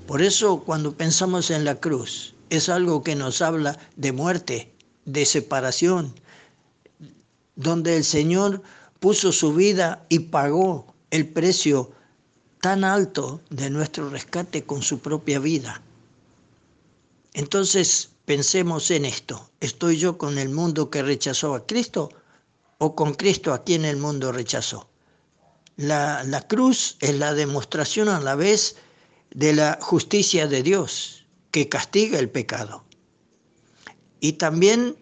Por 0.06 0.22
eso 0.22 0.60
cuando 0.64 0.96
pensamos 0.96 1.50
en 1.50 1.66
la 1.66 1.76
cruz, 1.76 2.33
es 2.50 2.70
algo 2.70 3.04
que 3.04 3.16
nos 3.16 3.42
habla 3.42 3.78
de 3.96 4.12
muerte, 4.12 4.74
de 5.06 5.26
separación, 5.26 6.14
donde 7.56 7.98
el 7.98 8.04
Señor 8.04 8.62
puso 9.00 9.32
su 9.32 9.54
vida 9.54 10.06
y 10.10 10.20
pagó 10.20 10.94
el 11.12 11.28
precio 11.28 11.92
tan 12.62 12.84
alto 12.84 13.42
de 13.50 13.70
nuestro 13.70 14.10
rescate 14.10 14.64
con 14.64 14.82
su 14.82 15.00
propia 15.00 15.40
vida. 15.40 15.82
Entonces 17.34 18.12
pensemos 18.26 18.90
en 18.92 19.06
esto. 19.06 19.50
¿Estoy 19.60 19.98
yo 19.98 20.18
con 20.18 20.38
el 20.38 20.50
mundo 20.50 20.90
que 20.90 21.04
rechazó 21.04 21.56
a 21.56 21.66
Cristo 21.66 22.10
o 22.78 22.96
con 22.96 23.14
Cristo 23.14 23.54
a 23.54 23.64
quien 23.64 23.86
el 23.86 23.98
mundo 23.98 24.32
rechazó. 24.32 24.90
La, 25.78 26.24
la 26.26 26.42
cruz 26.48 26.98
es 27.00 27.16
la 27.18 27.34
demostración 27.34 28.10
a 28.10 28.20
la 28.20 28.36
vez 28.36 28.76
de 29.32 29.54
la 29.54 29.80
justicia 29.82 30.48
de 30.48 30.64
Dios 30.64 31.23
que 31.54 31.70
castiga 31.70 32.18
el 32.18 32.32
pecado 32.32 32.84
y 34.20 34.34
también 34.34 34.98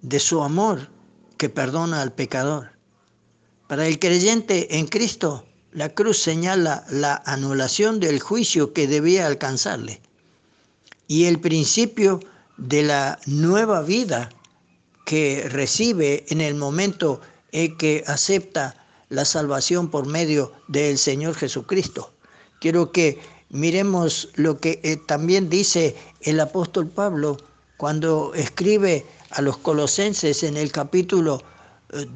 de 0.00 0.18
su 0.18 0.42
amor 0.42 0.88
que 1.36 1.50
perdona 1.50 2.00
al 2.00 2.14
pecador. 2.14 2.72
Para 3.68 3.86
el 3.86 3.98
creyente 3.98 4.78
en 4.78 4.86
Cristo, 4.86 5.44
la 5.70 5.90
cruz 5.90 6.22
señala 6.22 6.86
la 6.88 7.22
anulación 7.26 8.00
del 8.00 8.18
juicio 8.18 8.72
que 8.72 8.86
debía 8.86 9.26
alcanzarle 9.26 10.00
y 11.06 11.26
el 11.26 11.38
principio 11.38 12.20
de 12.56 12.84
la 12.84 13.18
nueva 13.26 13.82
vida 13.82 14.30
que 15.04 15.46
recibe 15.50 16.24
en 16.28 16.40
el 16.40 16.54
momento 16.54 17.20
en 17.50 17.76
que 17.76 18.04
acepta 18.06 18.86
la 19.10 19.26
salvación 19.26 19.90
por 19.90 20.06
medio 20.06 20.52
del 20.68 20.96
Señor 20.96 21.34
Jesucristo. 21.34 22.14
Quiero 22.58 22.90
que 22.90 23.20
miremos 23.52 24.30
lo 24.34 24.58
que 24.58 24.80
eh, 24.82 24.96
también 24.96 25.48
dice 25.48 25.94
el 26.22 26.40
apóstol 26.40 26.88
Pablo 26.88 27.36
cuando 27.76 28.32
escribe 28.34 29.06
a 29.30 29.42
los 29.42 29.58
colosenses 29.58 30.42
en 30.42 30.56
el 30.56 30.72
capítulo 30.72 31.42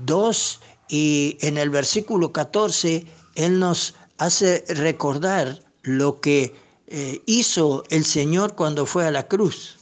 2 0.05 0.61
eh, 0.63 0.67
y 0.89 1.39
en 1.41 1.59
el 1.59 1.71
versículo 1.71 2.33
14, 2.33 3.05
él 3.35 3.59
nos 3.59 3.95
hace 4.19 4.65
recordar 4.69 5.61
lo 5.83 6.21
que 6.21 6.55
eh, 6.87 7.21
hizo 7.27 7.85
el 7.91 8.05
Señor 8.05 8.55
cuando 8.55 8.87
fue 8.87 9.07
a 9.07 9.11
la 9.11 9.29
cruz. 9.29 9.77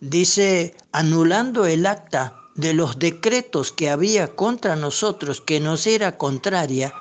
Dice, 0.00 0.74
anulando 0.92 1.66
el 1.66 1.86
acta 1.86 2.34
de 2.54 2.74
los 2.74 2.98
decretos 2.98 3.72
que 3.72 3.90
había 3.90 4.34
contra 4.34 4.74
nosotros, 4.74 5.40
que 5.40 5.60
nos 5.60 5.86
era 5.86 6.16
contraria, 6.16 6.92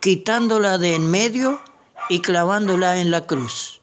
quitándola 0.00 0.78
de 0.78 0.94
en 0.94 1.10
medio 1.10 1.60
y 2.08 2.20
clavándola 2.20 3.00
en 3.00 3.10
la 3.10 3.26
cruz. 3.26 3.80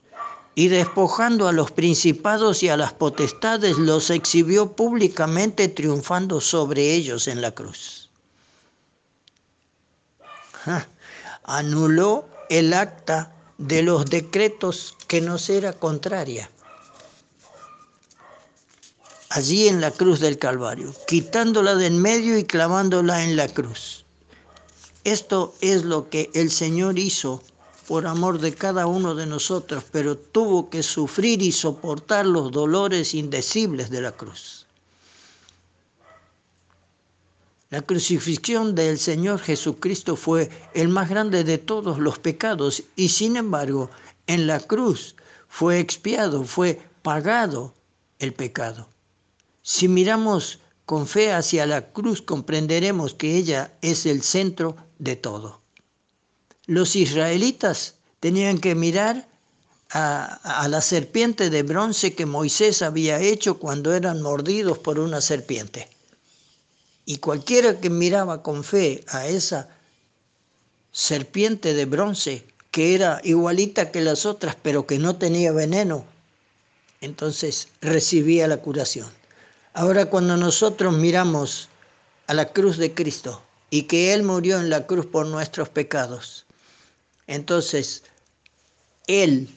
Y 0.56 0.68
despojando 0.68 1.48
a 1.48 1.54
los 1.54 1.72
principados 1.72 2.64
y 2.64 2.70
a 2.70 2.78
las 2.78 2.94
potestades, 2.94 3.78
los 3.78 4.10
exhibió 4.10 4.74
públicamente 4.74 5.68
triunfando 5.70 6.42
sobre 6.42 6.94
ellos 6.94 7.28
en 7.28 7.42
la 7.42 7.52
cruz. 7.52 8.10
Anuló 11.44 12.28
el 12.50 12.74
acta 12.74 13.34
de 13.58 13.84
los 13.84 14.06
decretos 14.06 14.96
que 15.08 15.22
nos 15.22 15.50
era 15.50 15.74
contraria 15.74 16.50
allí 19.30 19.68
en 19.68 19.80
la 19.80 19.92
cruz 19.92 20.20
del 20.20 20.38
Calvario, 20.38 20.94
quitándola 21.08 21.76
de 21.76 21.88
en 21.88 22.02
medio 22.02 22.38
y 22.38 22.44
clavándola 22.44 23.24
en 23.24 23.36
la 23.36 23.48
cruz. 23.48 24.06
Esto 25.04 25.54
es 25.62 25.86
lo 25.86 26.10
que 26.10 26.30
el 26.34 26.52
Señor 26.52 27.00
hizo 27.00 27.42
por 27.90 28.06
amor 28.06 28.38
de 28.38 28.54
cada 28.54 28.86
uno 28.86 29.16
de 29.16 29.26
nosotros, 29.26 29.84
pero 29.92 30.16
tuvo 30.16 30.70
que 30.70 30.84
sufrir 30.84 31.42
y 31.42 31.52
soportar 31.52 32.24
los 32.24 32.52
dolores 32.52 33.16
indecibles 33.16 33.90
de 33.90 34.00
la 34.00 34.12
cruz. 34.12 34.68
La 37.72 37.82
crucifixión 37.82 38.76
del 38.76 39.00
Señor 39.00 39.40
Jesucristo 39.40 40.16
fue 40.16 40.52
el 40.76 40.90
más 40.90 41.10
grande 41.10 41.44
de 41.44 41.58
todos 41.58 41.98
los 41.98 42.20
pecados 42.20 42.84
y 42.96 43.10
sin 43.10 43.38
embargo 43.38 43.90
en 44.28 44.46
la 44.46 44.60
cruz 44.60 45.16
fue 45.48 45.80
expiado, 45.80 46.44
fue 46.44 46.80
pagado 47.02 47.74
el 48.20 48.36
pecado. 48.36 48.88
Si 49.64 49.88
miramos 49.88 50.60
con 50.86 51.08
fe 51.08 51.34
hacia 51.34 51.66
la 51.66 51.92
cruz, 51.92 52.22
comprenderemos 52.22 53.16
que 53.16 53.36
ella 53.36 53.74
es 53.82 54.06
el 54.06 54.22
centro 54.22 54.76
de 55.00 55.16
todo. 55.16 55.59
Los 56.70 56.96
israelitas 56.96 57.96
tenían 58.20 58.60
que 58.60 58.76
mirar 58.76 59.28
a, 59.90 60.68
la 60.70 60.82
serpiente 60.82 61.50
de 61.50 61.64
bronce 61.64 62.14
que 62.14 62.28
Moisés 62.28 62.84
había 62.84 63.20
hecho 63.20 63.58
cuando 63.58 63.92
eran 63.92 64.22
mordidos 64.22 64.78
por 64.78 65.00
una 65.00 65.20
serpiente. 65.20 65.90
Y 67.06 67.18
cualquiera 67.18 67.80
que 67.80 67.90
miraba 67.90 68.44
con 68.44 68.64
fe 68.64 69.04
a 69.08 69.26
esa 69.26 69.68
serpiente 70.92 71.74
de 71.74 71.86
bronce, 71.86 72.46
que 72.70 72.94
era 72.94 73.20
igualita 73.24 73.90
que 73.90 74.02
las 74.02 74.28
otras, 74.28 74.56
pero 74.62 74.86
que 74.86 75.00
no 75.00 75.16
tenía 75.16 75.52
veneno, 75.52 76.06
entonces 77.02 77.70
recibía 77.82 78.48
la 78.48 78.58
curación. 78.58 79.10
Ahora 79.74 80.06
cuando 80.06 80.38
nosotros 80.38 80.94
miramos 80.94 81.68
a 82.28 82.36
la 82.36 82.54
cruz 82.54 82.78
de 82.78 82.94
Cristo 82.94 83.42
y 83.72 83.88
que 83.88 84.14
Él 84.14 84.22
murió 84.22 84.60
en 84.60 84.70
la 84.70 84.86
cruz 84.86 85.08
por 85.08 85.26
nuestros 85.26 85.68
pecados, 85.70 86.46
entonces 87.30 88.04
Él, 89.08 89.50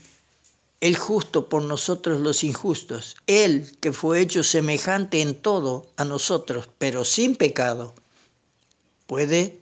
el 0.80 0.96
justo 0.96 1.48
por 1.48 1.62
nosotros 1.62 2.20
los 2.20 2.44
injustos, 2.44 3.16
Él 3.26 3.76
que 3.80 3.92
fue 3.92 4.20
hecho 4.20 4.44
semejante 4.44 5.22
en 5.22 5.34
todo 5.34 5.86
a 5.96 6.04
nosotros, 6.04 6.68
pero 6.78 7.04
sin 7.06 7.34
pecado, 7.34 7.94
puede 9.06 9.58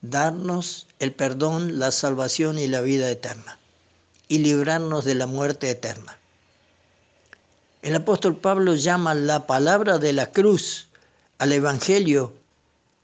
darnos 0.00 0.88
el 0.98 1.12
perdón, 1.12 1.78
la 1.78 1.92
salvación 1.92 2.58
y 2.58 2.66
la 2.66 2.80
vida 2.80 3.08
eterna 3.08 3.58
y 4.26 4.38
librarnos 4.38 5.04
de 5.04 5.14
la 5.14 5.26
muerte 5.26 5.70
eterna. 5.70 6.18
El 7.82 7.94
apóstol 7.94 8.36
Pablo 8.36 8.74
llama 8.74 9.14
la 9.14 9.46
palabra 9.46 9.98
de 9.98 10.12
la 10.12 10.32
cruz 10.32 10.88
al 11.38 11.52
Evangelio 11.52 12.32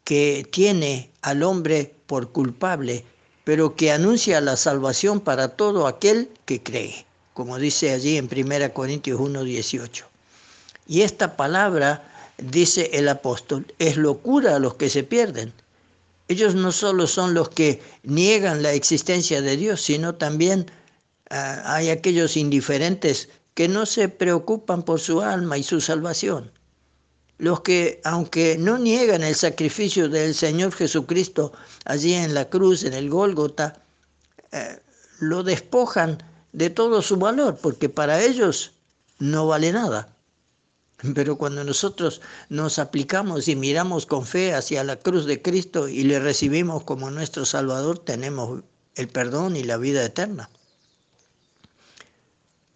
que 0.03 0.49
tiene 0.51 1.12
al 1.23 1.45
hombre 1.45 1.95
por 2.07 2.32
culpable, 2.32 3.05
pero 3.49 3.77
que 3.77 3.91
anuncia 3.91 4.43
la 4.43 4.59
salvación 4.59 5.20
para 5.20 5.49
todo 5.49 5.87
aquel 5.87 6.29
que 6.45 6.62
cree, 6.62 7.07
como 7.33 7.57
dice 7.57 7.93
allí 7.95 8.19
en 8.19 8.29
1 8.29 8.75
Corintios 8.75 9.19
1:18. 9.19 10.05
Y 10.87 11.01
esta 11.01 11.35
palabra, 11.35 12.35
dice 12.37 12.91
el 12.93 13.09
apóstol, 13.09 13.65
es 13.79 13.97
locura 13.97 14.57
a 14.57 14.59
los 14.59 14.75
que 14.75 14.91
se 14.91 15.03
pierden. 15.03 15.55
Ellos 16.29 16.57
no 16.57 16.73
solo 16.73 17.07
son 17.07 17.33
los 17.33 17.49
que 17.49 17.81
niegan 18.03 18.62
la 18.62 18.75
existencia 18.75 19.41
de 19.41 19.57
Dios, 19.57 19.81
sino 19.81 20.15
también 20.15 20.70
ah, 21.31 21.62
hay 21.75 21.89
aquellos 21.89 22.37
indiferentes 22.37 23.31
que 23.55 23.66
no 23.66 23.87
se 23.87 24.11
preocupan 24.11 24.83
por 24.83 25.01
su 25.01 25.23
alma 25.23 25.57
y 25.57 25.62
su 25.62 25.81
salvación. 25.81 26.53
Los 27.39 27.60
que, 27.60 28.01
aunque 28.05 28.59
no 28.59 28.78
niegan 28.78 29.23
el 29.23 29.35
sacrificio 29.35 30.09
del 30.09 30.35
Señor 30.35 30.73
Jesucristo 30.73 31.52
allí 31.85 32.15
en 32.15 32.35
la 32.35 32.48
cruz, 32.48 32.82
en 32.82 32.94
el 32.94 33.09
Gólgota, 33.09 33.81
eh, 34.51 34.81
lo 35.20 35.43
despojan 35.44 36.19
de 36.52 36.70
todo 36.70 37.01
su 37.01 37.16
valor, 37.16 37.59
porque 37.62 37.89
para 37.89 38.23
ellos 38.23 38.73
no 39.19 39.47
vale 39.47 39.73
nada. 39.73 40.09
Pero 41.15 41.39
cuando 41.39 41.62
nosotros 41.62 42.20
nos 42.48 42.81
aplicamos 42.81 43.47
y 43.47 43.55
miramos 43.55 44.05
con 44.05 44.27
fe 44.27 44.52
hacia 44.52 44.82
la 44.82 44.97
cruz 44.97 45.27
de 45.27 45.40
Cristo 45.40 45.86
y 45.86 46.02
le 46.02 46.19
recibimos 46.19 46.82
como 46.82 47.10
nuestro 47.10 47.44
Salvador, 47.44 48.01
tenemos 48.01 48.62
el 48.97 49.09
perdón 49.09 49.55
y 49.55 49.62
la 49.62 49.77
vida 49.77 50.05
eterna. 50.05 50.51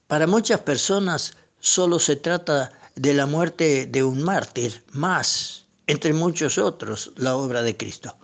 Para 0.07 0.29
muchas 0.29 0.61
personas 0.61 1.33
solo 1.59 1.99
se 1.99 2.15
trata 2.15 2.73
de 2.95 3.15
la 3.15 3.27
muerte 3.27 3.87
de 3.87 4.05
un 4.05 4.23
mártir, 4.23 4.85
más, 4.93 5.67
entre 5.87 6.13
muchos 6.13 6.59
otros, 6.59 7.13
la 7.17 7.37
obra 7.37 7.63
de 7.63 7.77
Cristo. 7.77 8.17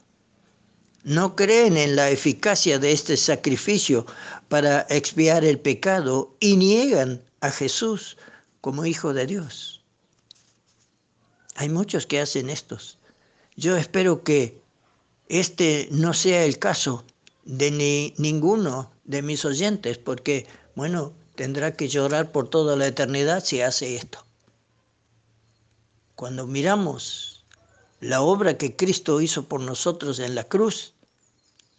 No 1.05 1.37
creen 1.37 1.77
en 1.77 1.97
la 1.97 2.11
eficacia 2.11 2.79
de 2.79 2.93
este 2.93 3.17
sacrificio 3.17 4.05
para 4.49 4.87
expiar 4.91 5.45
el 5.45 5.59
pecado 5.59 6.37
y 6.41 6.57
niegan 6.57 7.23
a 7.41 7.51
Jesús 7.51 8.17
como 8.61 8.85
Hijo 8.85 9.15
de 9.15 9.27
Dios. 9.27 9.83
Hay 11.55 11.69
muchos 11.69 12.07
que 12.07 12.21
hacen 12.21 12.51
estos. 12.51 12.99
Yo 13.57 13.77
espero 13.77 14.23
que 14.23 14.61
este 15.29 15.89
no 15.91 16.15
sea 16.15 16.45
el 16.45 16.59
caso 16.59 17.05
de 17.45 17.71
ni, 17.71 18.15
ninguno 18.19 18.91
de 19.05 19.23
mis 19.23 19.45
oyentes, 19.45 19.99
porque, 19.99 20.47
bueno, 20.75 21.15
tendrá 21.35 21.75
que 21.75 21.89
llorar 21.89 22.31
por 22.31 22.49
toda 22.49 22.77
la 22.77 22.87
eternidad 22.87 23.43
si 23.45 23.63
hace 23.63 23.97
esto. 23.97 24.28
Cuando 26.19 26.49
miramos 26.49 27.45
la 28.01 28.23
obra 28.23 28.59
que 28.59 28.75
Cristo 28.75 29.21
hizo 29.21 29.45
por 29.45 29.61
nosotros 29.61 30.19
en 30.19 30.35
la 30.35 30.43
cruz, 30.43 30.93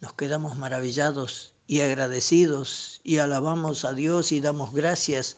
nos 0.00 0.14
quedamos 0.14 0.56
maravillados 0.56 1.52
y 1.66 1.82
agradecidos 1.82 3.02
y 3.04 3.18
alabamos 3.18 3.84
a 3.84 3.92
Dios 3.92 4.32
y 4.32 4.40
damos 4.40 4.72
gracias 4.72 5.36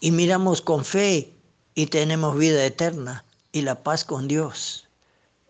y 0.00 0.10
miramos 0.10 0.60
con 0.60 0.84
fe 0.84 1.32
y 1.74 1.86
tenemos 1.86 2.36
vida 2.36 2.62
eterna 2.66 3.24
y 3.52 3.62
la 3.62 3.82
paz 3.82 4.04
con 4.04 4.28
Dios. 4.28 4.86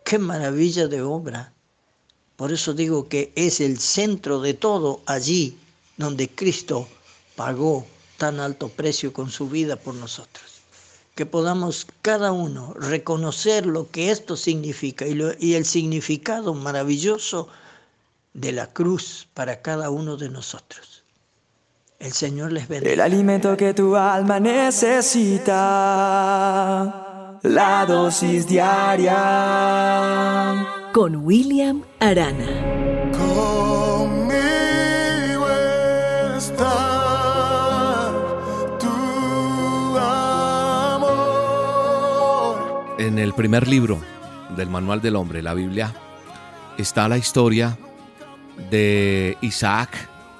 Qué 0.05 0.17
maravilla 0.17 0.87
de 0.87 1.01
obra. 1.01 1.51
Por 2.37 2.53
eso 2.53 2.73
digo 2.73 3.09
que 3.09 3.33
es 3.35 3.59
el 3.59 3.79
centro 3.79 4.39
de 4.39 4.53
todo 4.53 5.01
allí 5.07 5.57
donde 5.97 6.29
Cristo 6.29 6.87
pagó 7.35 7.85
tan 8.15 8.39
alto 8.39 8.69
precio 8.69 9.11
con 9.11 9.29
su 9.29 9.49
vida 9.49 9.75
por 9.75 9.93
nosotros. 9.93 10.52
Que 11.15 11.25
podamos 11.25 11.87
cada 12.01 12.31
uno 12.31 12.73
reconocer 12.73 13.65
lo 13.65 13.89
que 13.91 14.11
esto 14.11 14.35
significa 14.35 15.05
y, 15.05 15.13
lo- 15.13 15.33
y 15.39 15.53
el 15.55 15.65
significado 15.65 16.53
maravilloso 16.53 17.47
de 18.33 18.51
la 18.51 18.67
cruz 18.67 19.27
para 19.33 19.61
cada 19.61 19.89
uno 19.91 20.17
de 20.17 20.29
nosotros. 20.29 21.03
El 21.99 22.11
Señor 22.13 22.51
les 22.51 22.67
bendiga. 22.67 22.91
El 22.93 22.99
alimento 23.01 23.55
que 23.55 23.73
tu 23.75 23.95
alma 23.95 24.39
necesita. 24.39 25.53
La 27.43 27.85
dosis 27.85 28.47
diaria. 28.47 29.13
Con 30.93 31.17
William 31.17 31.83
Arana. 31.99 33.11
En 43.03 43.19
el 43.19 43.33
primer 43.33 43.67
libro 43.67 44.01
del 44.55 44.69
Manual 44.69 45.01
del 45.01 45.17
Hombre, 45.17 45.41
la 45.41 45.53
Biblia, 45.53 45.93
está 46.77 47.09
la 47.09 47.17
historia 47.17 47.77
de 48.71 49.35
Isaac 49.41 49.89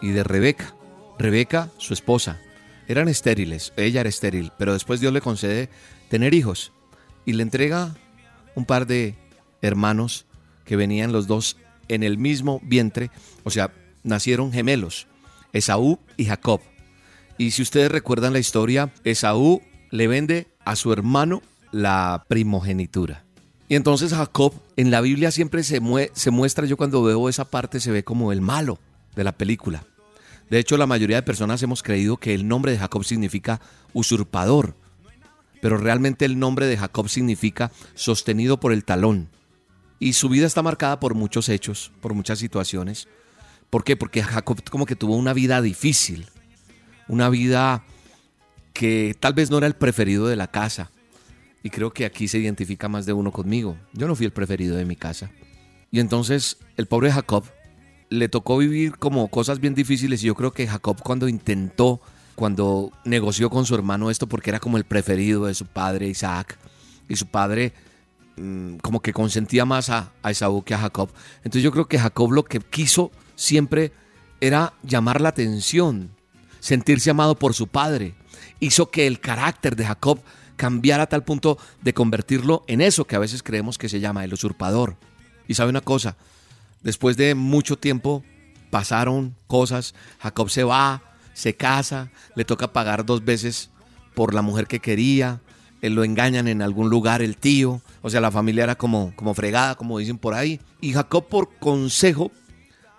y 0.01 0.11
de 0.11 0.23
Rebeca. 0.23 0.73
Rebeca, 1.19 1.69
su 1.77 1.93
esposa, 1.93 2.39
eran 2.87 3.09
estériles, 3.09 3.73
ella 3.75 3.99
era 3.99 4.07
estéril, 4.07 4.53
pero 4.57 4.71
después 4.71 5.01
Dios 5.01 5.11
le 5.11 5.19
concede 5.19 5.67
tener 6.07 6.33
hijos 6.33 6.71
y 7.25 7.33
le 7.33 7.43
entrega 7.43 7.97
un 8.55 8.63
par 8.63 8.87
de 8.87 9.15
hermanos 9.61 10.25
que 10.63 10.77
venían 10.77 11.11
los 11.11 11.27
dos 11.27 11.57
en 11.89 12.01
el 12.01 12.17
mismo 12.17 12.61
vientre, 12.63 13.11
o 13.43 13.49
sea, 13.49 13.73
nacieron 14.03 14.53
gemelos, 14.53 15.07
Esaú 15.51 15.99
y 16.15 16.23
Jacob. 16.23 16.61
Y 17.37 17.51
si 17.51 17.61
ustedes 17.61 17.91
recuerdan 17.91 18.31
la 18.31 18.39
historia, 18.39 18.93
Esaú 19.03 19.61
le 19.91 20.07
vende 20.07 20.47
a 20.63 20.77
su 20.77 20.93
hermano 20.93 21.41
la 21.73 22.23
primogenitura. 22.29 23.25
Y 23.67 23.75
entonces 23.75 24.13
Jacob 24.13 24.53
en 24.77 24.91
la 24.91 25.01
Biblia 25.01 25.31
siempre 25.31 25.63
se, 25.63 25.81
mue- 25.81 26.11
se 26.13 26.31
muestra, 26.31 26.65
yo 26.65 26.77
cuando 26.77 27.03
veo 27.03 27.27
esa 27.27 27.43
parte 27.43 27.81
se 27.81 27.91
ve 27.91 28.03
como 28.03 28.31
el 28.31 28.39
malo 28.39 28.79
de 29.15 29.23
la 29.23 29.31
película. 29.33 29.83
De 30.49 30.59
hecho, 30.59 30.77
la 30.77 30.85
mayoría 30.85 31.15
de 31.17 31.23
personas 31.23 31.63
hemos 31.63 31.81
creído 31.81 32.17
que 32.17 32.33
el 32.33 32.47
nombre 32.47 32.71
de 32.71 32.77
Jacob 32.77 33.03
significa 33.03 33.59
usurpador, 33.93 34.75
pero 35.61 35.77
realmente 35.77 36.25
el 36.25 36.37
nombre 36.37 36.67
de 36.67 36.77
Jacob 36.77 37.09
significa 37.09 37.71
sostenido 37.95 38.59
por 38.59 38.71
el 38.71 38.83
talón. 38.83 39.29
Y 39.99 40.13
su 40.13 40.29
vida 40.29 40.45
está 40.45 40.61
marcada 40.61 40.99
por 40.99 41.15
muchos 41.15 41.49
hechos, 41.49 41.91
por 42.01 42.13
muchas 42.13 42.37
situaciones. 42.37 43.07
¿Por 43.69 43.83
qué? 43.83 43.95
Porque 43.95 44.21
Jacob 44.21 44.61
como 44.69 44.85
que 44.85 44.95
tuvo 44.95 45.15
una 45.15 45.33
vida 45.33 45.61
difícil, 45.61 46.27
una 47.07 47.29
vida 47.29 47.83
que 48.73 49.15
tal 49.19 49.33
vez 49.33 49.49
no 49.49 49.57
era 49.57 49.65
el 49.65 49.75
preferido 49.75 50.27
de 50.27 50.35
la 50.35 50.47
casa. 50.51 50.91
Y 51.63 51.69
creo 51.69 51.93
que 51.93 52.05
aquí 52.05 52.27
se 52.27 52.39
identifica 52.39 52.89
más 52.89 53.05
de 53.05 53.13
uno 53.13 53.31
conmigo. 53.31 53.77
Yo 53.93 54.07
no 54.07 54.15
fui 54.15 54.25
el 54.25 54.33
preferido 54.33 54.75
de 54.75 54.85
mi 54.85 54.97
casa. 54.97 55.31
Y 55.91 55.99
entonces 55.99 56.57
el 56.75 56.87
pobre 56.87 57.11
Jacob 57.11 57.45
le 58.09 58.29
tocó 58.29 58.57
vivir 58.57 58.97
como 58.97 59.27
cosas 59.29 59.59
bien 59.59 59.73
difíciles 59.73 60.21
y 60.23 60.27
yo 60.27 60.35
creo 60.35 60.51
que 60.51 60.67
Jacob 60.67 61.01
cuando 61.01 61.27
intentó, 61.27 62.01
cuando 62.35 62.91
negoció 63.05 63.49
con 63.49 63.65
su 63.65 63.75
hermano 63.75 64.11
esto 64.11 64.27
porque 64.27 64.49
era 64.51 64.59
como 64.59 64.77
el 64.77 64.83
preferido 64.83 65.45
de 65.45 65.53
su 65.55 65.65
padre 65.65 66.07
Isaac 66.07 66.57
y 67.07 67.15
su 67.15 67.27
padre 67.27 67.73
mm, 68.37 68.77
como 68.77 69.01
que 69.01 69.13
consentía 69.13 69.65
más 69.65 69.89
a, 69.89 70.11
a 70.21 70.31
Esaú 70.31 70.63
que 70.63 70.73
a 70.73 70.79
Jacob. 70.79 71.09
Entonces 71.37 71.63
yo 71.63 71.71
creo 71.71 71.87
que 71.87 71.97
Jacob 71.97 72.31
lo 72.31 72.43
que 72.43 72.59
quiso 72.59 73.11
siempre 73.35 73.91
era 74.41 74.73
llamar 74.83 75.21
la 75.21 75.29
atención, 75.29 76.09
sentirse 76.59 77.09
amado 77.09 77.35
por 77.35 77.53
su 77.53 77.67
padre. 77.67 78.13
Hizo 78.59 78.91
que 78.91 79.07
el 79.07 79.19
carácter 79.19 79.75
de 79.75 79.85
Jacob 79.85 80.19
cambiara 80.55 81.03
a 81.03 81.07
tal 81.07 81.23
punto 81.23 81.57
de 81.81 81.93
convertirlo 81.93 82.63
en 82.67 82.81
eso 82.81 83.05
que 83.05 83.15
a 83.15 83.19
veces 83.19 83.43
creemos 83.43 83.77
que 83.77 83.89
se 83.89 83.99
llama 83.99 84.23
el 84.23 84.33
usurpador. 84.33 84.97
Y 85.47 85.55
sabe 85.55 85.69
una 85.69 85.81
cosa, 85.81 86.15
después 86.81 87.17
de 87.17 87.35
mucho 87.35 87.77
tiempo 87.77 88.23
pasaron 88.69 89.35
cosas, 89.47 89.93
Jacob 90.19 90.49
se 90.49 90.63
va, 90.63 91.03
se 91.33 91.55
casa, 91.55 92.11
le 92.35 92.45
toca 92.45 92.73
pagar 92.73 93.05
dos 93.05 93.23
veces 93.23 93.69
por 94.15 94.33
la 94.33 94.41
mujer 94.41 94.67
que 94.67 94.79
quería, 94.79 95.41
él 95.81 95.95
lo 95.95 96.03
engañan 96.03 96.47
en 96.47 96.61
algún 96.61 96.89
lugar 96.89 97.21
el 97.21 97.35
tío, 97.35 97.81
o 98.01 98.09
sea, 98.09 98.21
la 98.21 98.31
familia 98.31 98.63
era 98.63 98.75
como, 98.75 99.13
como 99.15 99.33
fregada, 99.33 99.75
como 99.75 99.99
dicen 99.99 100.17
por 100.17 100.33
ahí. 100.33 100.61
Y 100.79 100.93
Jacob 100.93 101.27
por 101.27 101.55
consejo 101.59 102.31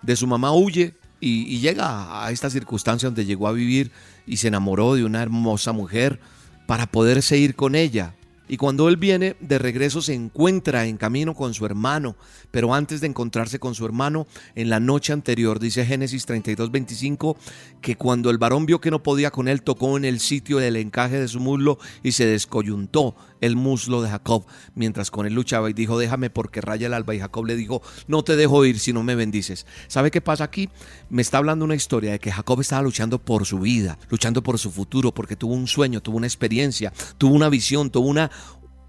de 0.03 0.15
su 0.15 0.27
mamá 0.27 0.51
huye 0.53 0.93
y, 1.19 1.51
y 1.51 1.59
llega 1.59 2.23
a 2.23 2.31
esta 2.31 2.49
circunstancia 2.49 3.07
donde 3.07 3.25
llegó 3.25 3.47
a 3.47 3.53
vivir 3.53 3.91
y 4.27 4.37
se 4.37 4.49
enamoró 4.49 4.93
de 4.93 5.03
una 5.03 5.23
hermosa 5.23 5.71
mujer 5.71 6.19
para 6.65 6.87
poderse 6.87 7.37
ir 7.37 7.55
con 7.55 7.75
ella. 7.75 8.15
Y 8.47 8.57
cuando 8.57 8.87
él 8.89 8.97
viene 8.97 9.35
de 9.39 9.57
regreso 9.57 10.01
se 10.01 10.13
encuentra 10.13 10.85
en 10.85 10.97
camino 10.97 11.33
con 11.33 11.55
su 11.55 11.65
hermano, 11.65 12.15
pero 12.51 12.75
antes 12.75 13.01
de 13.01 13.07
encontrarse 13.07 13.57
con 13.57 13.73
su 13.73 13.85
hermano, 13.85 14.27
en 14.53 14.69
la 14.69 14.79
noche 14.79 15.13
anterior, 15.13 15.59
dice 15.59 15.83
Génesis 15.83 16.27
32, 16.27 16.71
25, 16.71 17.37
que 17.81 17.95
cuando 17.95 18.29
el 18.29 18.37
varón 18.37 18.67
vio 18.67 18.79
que 18.79 18.91
no 18.91 19.01
podía 19.01 19.31
con 19.31 19.47
él, 19.47 19.63
tocó 19.63 19.97
en 19.97 20.05
el 20.05 20.19
sitio 20.19 20.59
del 20.59 20.75
encaje 20.75 21.19
de 21.19 21.27
su 21.27 21.39
muslo 21.39 21.79
y 22.03 22.11
se 22.11 22.27
descoyuntó 22.27 23.15
el 23.41 23.55
muslo 23.55 24.01
de 24.01 24.09
Jacob, 24.09 24.45
mientras 24.73 25.11
con 25.11 25.25
él 25.25 25.33
luchaba 25.33 25.69
y 25.69 25.73
dijo, 25.73 25.97
déjame 25.97 26.29
porque 26.29 26.61
raya 26.61 26.87
el 26.87 26.93
alba. 26.93 27.15
Y 27.15 27.19
Jacob 27.19 27.45
le 27.45 27.55
dijo, 27.55 27.81
no 28.07 28.23
te 28.23 28.35
dejo 28.35 28.65
ir 28.65 28.79
si 28.79 28.93
no 28.93 29.03
me 29.03 29.15
bendices. 29.15 29.65
¿Sabe 29.87 30.11
qué 30.11 30.21
pasa 30.21 30.43
aquí? 30.43 30.69
Me 31.09 31.21
está 31.21 31.37
hablando 31.37 31.65
una 31.65 31.75
historia 31.75 32.11
de 32.11 32.19
que 32.19 32.31
Jacob 32.31 32.61
estaba 32.61 32.81
luchando 32.81 33.19
por 33.19 33.45
su 33.45 33.59
vida, 33.59 33.97
luchando 34.09 34.41
por 34.43 34.57
su 34.59 34.71
futuro, 34.71 35.13
porque 35.13 35.35
tuvo 35.35 35.53
un 35.53 35.67
sueño, 35.67 36.01
tuvo 36.01 36.17
una 36.17 36.27
experiencia, 36.27 36.93
tuvo 37.17 37.35
una 37.35 37.49
visión, 37.49 37.89
tuvo 37.89 38.07
una, 38.07 38.31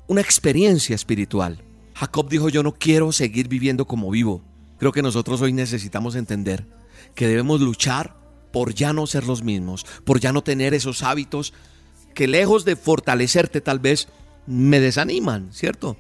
una 0.06 0.20
experiencia 0.20 0.94
espiritual. 0.94 1.62
Jacob 1.94 2.28
dijo, 2.28 2.48
yo 2.48 2.62
no 2.62 2.73
quiero 2.73 3.12
seguir 3.12 3.48
viviendo 3.48 3.86
como 3.86 4.10
vivo. 4.10 4.43
Creo 4.78 4.93
que 4.93 5.02
nosotros 5.02 5.40
hoy 5.40 5.52
necesitamos 5.52 6.14
entender 6.14 6.66
que 7.14 7.27
debemos 7.27 7.60
luchar 7.60 8.16
por 8.52 8.74
ya 8.74 8.93
no 8.93 9.06
ser 9.06 9.27
los 9.27 9.43
mismos, 9.43 9.86
por 10.05 10.20
ya 10.20 10.32
no 10.32 10.43
tener 10.43 10.74
esos 10.74 11.02
hábitos 11.02 11.52
que 12.14 12.27
lejos 12.27 12.64
de 12.64 12.77
fortalecerte 12.77 13.60
tal 13.60 13.78
vez 13.78 14.09
me 14.47 14.81
desaniman, 14.81 15.52
¿cierto? 15.52 15.97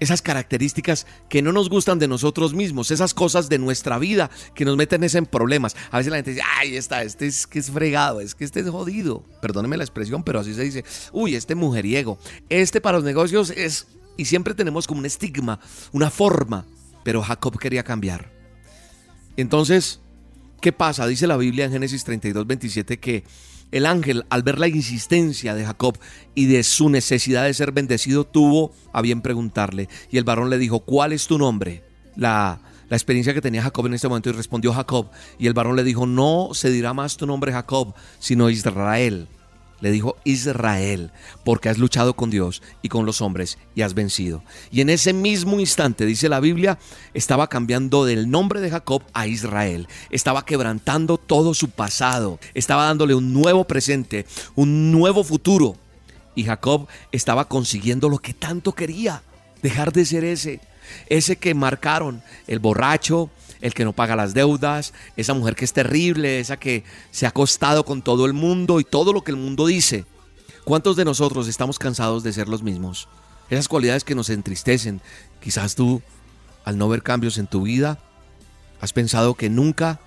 Esas 0.00 0.22
características 0.22 1.06
que 1.28 1.42
no 1.42 1.52
nos 1.52 1.68
gustan 1.68 1.98
de 1.98 2.06
nosotros 2.06 2.54
mismos, 2.54 2.92
esas 2.92 3.14
cosas 3.14 3.48
de 3.48 3.58
nuestra 3.58 3.98
vida 3.98 4.30
que 4.54 4.64
nos 4.64 4.76
meten 4.76 5.02
en 5.02 5.26
problemas. 5.26 5.74
A 5.90 5.98
veces 5.98 6.10
la 6.10 6.18
gente 6.18 6.30
dice, 6.30 6.42
ay, 6.58 6.76
está, 6.76 7.02
este 7.02 7.26
es 7.26 7.48
que 7.48 7.58
es 7.58 7.70
fregado, 7.70 8.20
es 8.20 8.36
que 8.36 8.44
este 8.44 8.60
es 8.60 8.68
jodido. 8.68 9.24
Perdóneme 9.42 9.76
la 9.76 9.82
expresión, 9.82 10.22
pero 10.22 10.38
así 10.38 10.54
se 10.54 10.62
dice. 10.62 10.84
Uy, 11.12 11.34
este 11.34 11.56
mujeriego, 11.56 12.18
este 12.48 12.80
para 12.80 12.98
los 12.98 13.04
negocios 13.04 13.50
es... 13.50 13.88
Y 14.16 14.24
siempre 14.24 14.54
tenemos 14.54 14.86
como 14.86 15.00
un 15.00 15.06
estigma, 15.06 15.60
una 15.92 16.10
forma. 16.10 16.64
Pero 17.04 17.22
Jacob 17.22 17.58
quería 17.58 17.84
cambiar. 17.84 18.30
Entonces, 19.36 20.00
¿qué 20.60 20.72
pasa? 20.72 21.06
Dice 21.06 21.26
la 21.26 21.36
Biblia 21.36 21.64
en 21.64 21.72
Génesis 21.72 22.04
32, 22.04 22.46
27 22.46 22.98
que 22.98 23.24
el 23.72 23.86
ángel, 23.86 24.24
al 24.30 24.42
ver 24.42 24.58
la 24.58 24.68
insistencia 24.68 25.54
de 25.54 25.64
Jacob 25.64 25.98
y 26.34 26.46
de 26.46 26.62
su 26.62 26.88
necesidad 26.88 27.44
de 27.44 27.54
ser 27.54 27.72
bendecido, 27.72 28.24
tuvo 28.24 28.72
a 28.92 29.02
bien 29.02 29.20
preguntarle. 29.20 29.88
Y 30.10 30.18
el 30.18 30.24
varón 30.24 30.50
le 30.50 30.58
dijo, 30.58 30.80
¿cuál 30.80 31.12
es 31.12 31.26
tu 31.26 31.38
nombre? 31.38 31.84
La, 32.16 32.60
la 32.88 32.96
experiencia 32.96 33.34
que 33.34 33.40
tenía 33.40 33.62
Jacob 33.62 33.86
en 33.86 33.94
este 33.94 34.08
momento 34.08 34.30
y 34.30 34.32
respondió 34.32 34.72
Jacob. 34.72 35.10
Y 35.38 35.46
el 35.46 35.54
varón 35.54 35.76
le 35.76 35.84
dijo, 35.84 36.06
no 36.06 36.50
se 36.52 36.70
dirá 36.70 36.94
más 36.94 37.16
tu 37.16 37.26
nombre 37.26 37.52
Jacob, 37.52 37.94
sino 38.18 38.50
Israel. 38.50 39.28
Le 39.80 39.90
dijo 39.92 40.16
Israel, 40.24 41.12
porque 41.44 41.68
has 41.68 41.78
luchado 41.78 42.14
con 42.14 42.30
Dios 42.30 42.62
y 42.82 42.88
con 42.88 43.06
los 43.06 43.20
hombres 43.20 43.58
y 43.74 43.82
has 43.82 43.94
vencido. 43.94 44.42
Y 44.72 44.80
en 44.80 44.90
ese 44.90 45.12
mismo 45.12 45.60
instante, 45.60 46.04
dice 46.04 46.28
la 46.28 46.40
Biblia, 46.40 46.78
estaba 47.14 47.48
cambiando 47.48 48.04
del 48.04 48.30
nombre 48.30 48.60
de 48.60 48.70
Jacob 48.70 49.02
a 49.12 49.26
Israel. 49.26 49.86
Estaba 50.10 50.44
quebrantando 50.44 51.16
todo 51.16 51.54
su 51.54 51.70
pasado. 51.70 52.40
Estaba 52.54 52.86
dándole 52.86 53.14
un 53.14 53.32
nuevo 53.32 53.64
presente, 53.64 54.26
un 54.56 54.90
nuevo 54.90 55.22
futuro. 55.22 55.76
Y 56.34 56.44
Jacob 56.44 56.88
estaba 57.12 57.46
consiguiendo 57.46 58.08
lo 58.08 58.18
que 58.18 58.34
tanto 58.34 58.72
quería. 58.72 59.22
Dejar 59.62 59.92
de 59.92 60.04
ser 60.04 60.24
ese. 60.24 60.60
Ese 61.08 61.36
que 61.36 61.54
marcaron 61.54 62.22
el 62.46 62.58
borracho, 62.58 63.30
el 63.60 63.74
que 63.74 63.84
no 63.84 63.92
paga 63.92 64.16
las 64.16 64.34
deudas, 64.34 64.92
esa 65.16 65.34
mujer 65.34 65.54
que 65.54 65.64
es 65.64 65.72
terrible, 65.72 66.40
esa 66.40 66.58
que 66.58 66.84
se 67.10 67.26
ha 67.26 67.30
acostado 67.30 67.84
con 67.84 68.02
todo 68.02 68.26
el 68.26 68.32
mundo 68.32 68.80
y 68.80 68.84
todo 68.84 69.12
lo 69.12 69.22
que 69.22 69.32
el 69.32 69.36
mundo 69.36 69.66
dice. 69.66 70.04
¿Cuántos 70.64 70.96
de 70.96 71.04
nosotros 71.04 71.48
estamos 71.48 71.78
cansados 71.78 72.22
de 72.22 72.32
ser 72.32 72.48
los 72.48 72.62
mismos? 72.62 73.08
Esas 73.50 73.68
cualidades 73.68 74.04
que 74.04 74.14
nos 74.14 74.30
entristecen. 74.30 75.00
Quizás 75.40 75.74
tú, 75.74 76.02
al 76.64 76.76
no 76.76 76.88
ver 76.88 77.02
cambios 77.02 77.38
en 77.38 77.46
tu 77.46 77.62
vida, 77.62 77.98
has 78.80 78.92
pensado 78.92 79.34
que 79.34 79.48
nunca 79.48 80.00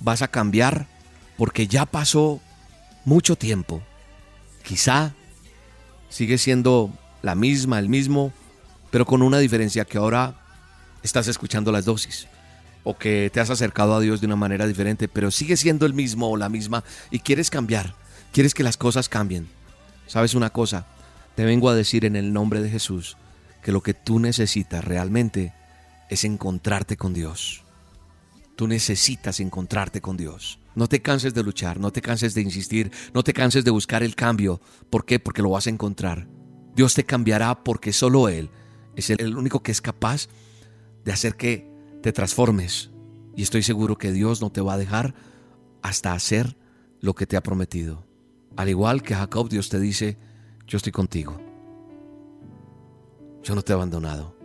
vas 0.00 0.22
a 0.22 0.28
cambiar 0.28 0.88
porque 1.36 1.66
ya 1.66 1.86
pasó 1.86 2.40
mucho 3.04 3.36
tiempo. 3.36 3.82
Quizá 4.64 5.14
sigue 6.08 6.38
siendo 6.38 6.90
la 7.22 7.34
misma, 7.34 7.78
el 7.78 7.88
mismo, 7.88 8.32
pero 8.90 9.06
con 9.06 9.22
una 9.22 9.38
diferencia 9.38 9.84
que 9.84 9.98
ahora 9.98 10.34
estás 11.02 11.28
escuchando 11.28 11.70
las 11.72 11.84
dosis 11.84 12.26
o 12.84 12.96
que 12.96 13.30
te 13.32 13.40
has 13.40 13.50
acercado 13.50 13.94
a 13.94 14.00
Dios 14.00 14.20
de 14.20 14.26
una 14.26 14.36
manera 14.36 14.66
diferente, 14.66 15.08
pero 15.08 15.30
sigue 15.30 15.56
siendo 15.56 15.86
el 15.86 15.94
mismo 15.94 16.30
o 16.30 16.36
la 16.36 16.48
misma 16.48 16.84
y 17.10 17.20
quieres 17.20 17.50
cambiar, 17.50 17.94
quieres 18.32 18.54
que 18.54 18.62
las 18.62 18.76
cosas 18.76 19.08
cambien. 19.08 19.48
¿Sabes 20.06 20.34
una 20.34 20.50
cosa? 20.50 20.86
Te 21.34 21.44
vengo 21.44 21.68
a 21.68 21.74
decir 21.74 22.04
en 22.04 22.16
el 22.16 22.32
nombre 22.32 22.60
de 22.60 22.70
Jesús 22.70 23.16
que 23.62 23.72
lo 23.72 23.82
que 23.82 23.94
tú 23.94 24.18
necesitas 24.18 24.84
realmente 24.84 25.52
es 26.08 26.24
encontrarte 26.24 26.96
con 26.96 27.14
Dios. 27.14 27.62
Tú 28.56 28.66
necesitas 28.66 29.40
encontrarte 29.40 30.00
con 30.00 30.16
Dios. 30.16 30.58
No 30.74 30.88
te 30.88 31.00
canses 31.00 31.34
de 31.34 31.42
luchar, 31.42 31.78
no 31.78 31.92
te 31.92 32.02
canses 32.02 32.34
de 32.34 32.42
insistir, 32.42 32.90
no 33.14 33.22
te 33.22 33.32
canses 33.32 33.64
de 33.64 33.70
buscar 33.70 34.02
el 34.02 34.14
cambio. 34.14 34.60
¿Por 34.90 35.04
qué? 35.04 35.18
Porque 35.18 35.42
lo 35.42 35.50
vas 35.50 35.66
a 35.66 35.70
encontrar. 35.70 36.26
Dios 36.74 36.94
te 36.94 37.04
cambiará 37.04 37.62
porque 37.64 37.92
solo 37.92 38.28
Él 38.28 38.50
es 38.96 39.10
el 39.10 39.36
único 39.36 39.62
que 39.62 39.72
es 39.72 39.80
capaz 39.80 40.28
de 41.04 41.12
hacer 41.12 41.36
que 41.36 41.69
te 42.02 42.12
transformes. 42.12 42.90
Y 43.36 43.42
estoy 43.42 43.62
seguro 43.62 43.96
que 43.96 44.12
Dios 44.12 44.40
no 44.40 44.50
te 44.50 44.60
va 44.60 44.74
a 44.74 44.78
dejar 44.78 45.14
hasta 45.82 46.12
hacer 46.12 46.56
lo 47.00 47.14
que 47.14 47.26
te 47.26 47.36
ha 47.36 47.42
prometido. 47.42 48.04
Al 48.56 48.68
igual 48.68 49.02
que 49.02 49.14
Jacob, 49.14 49.48
Dios 49.48 49.68
te 49.68 49.80
dice, 49.80 50.18
yo 50.66 50.76
estoy 50.76 50.92
contigo. 50.92 51.40
Yo 53.42 53.54
no 53.54 53.62
te 53.62 53.72
he 53.72 53.74
abandonado 53.74 54.36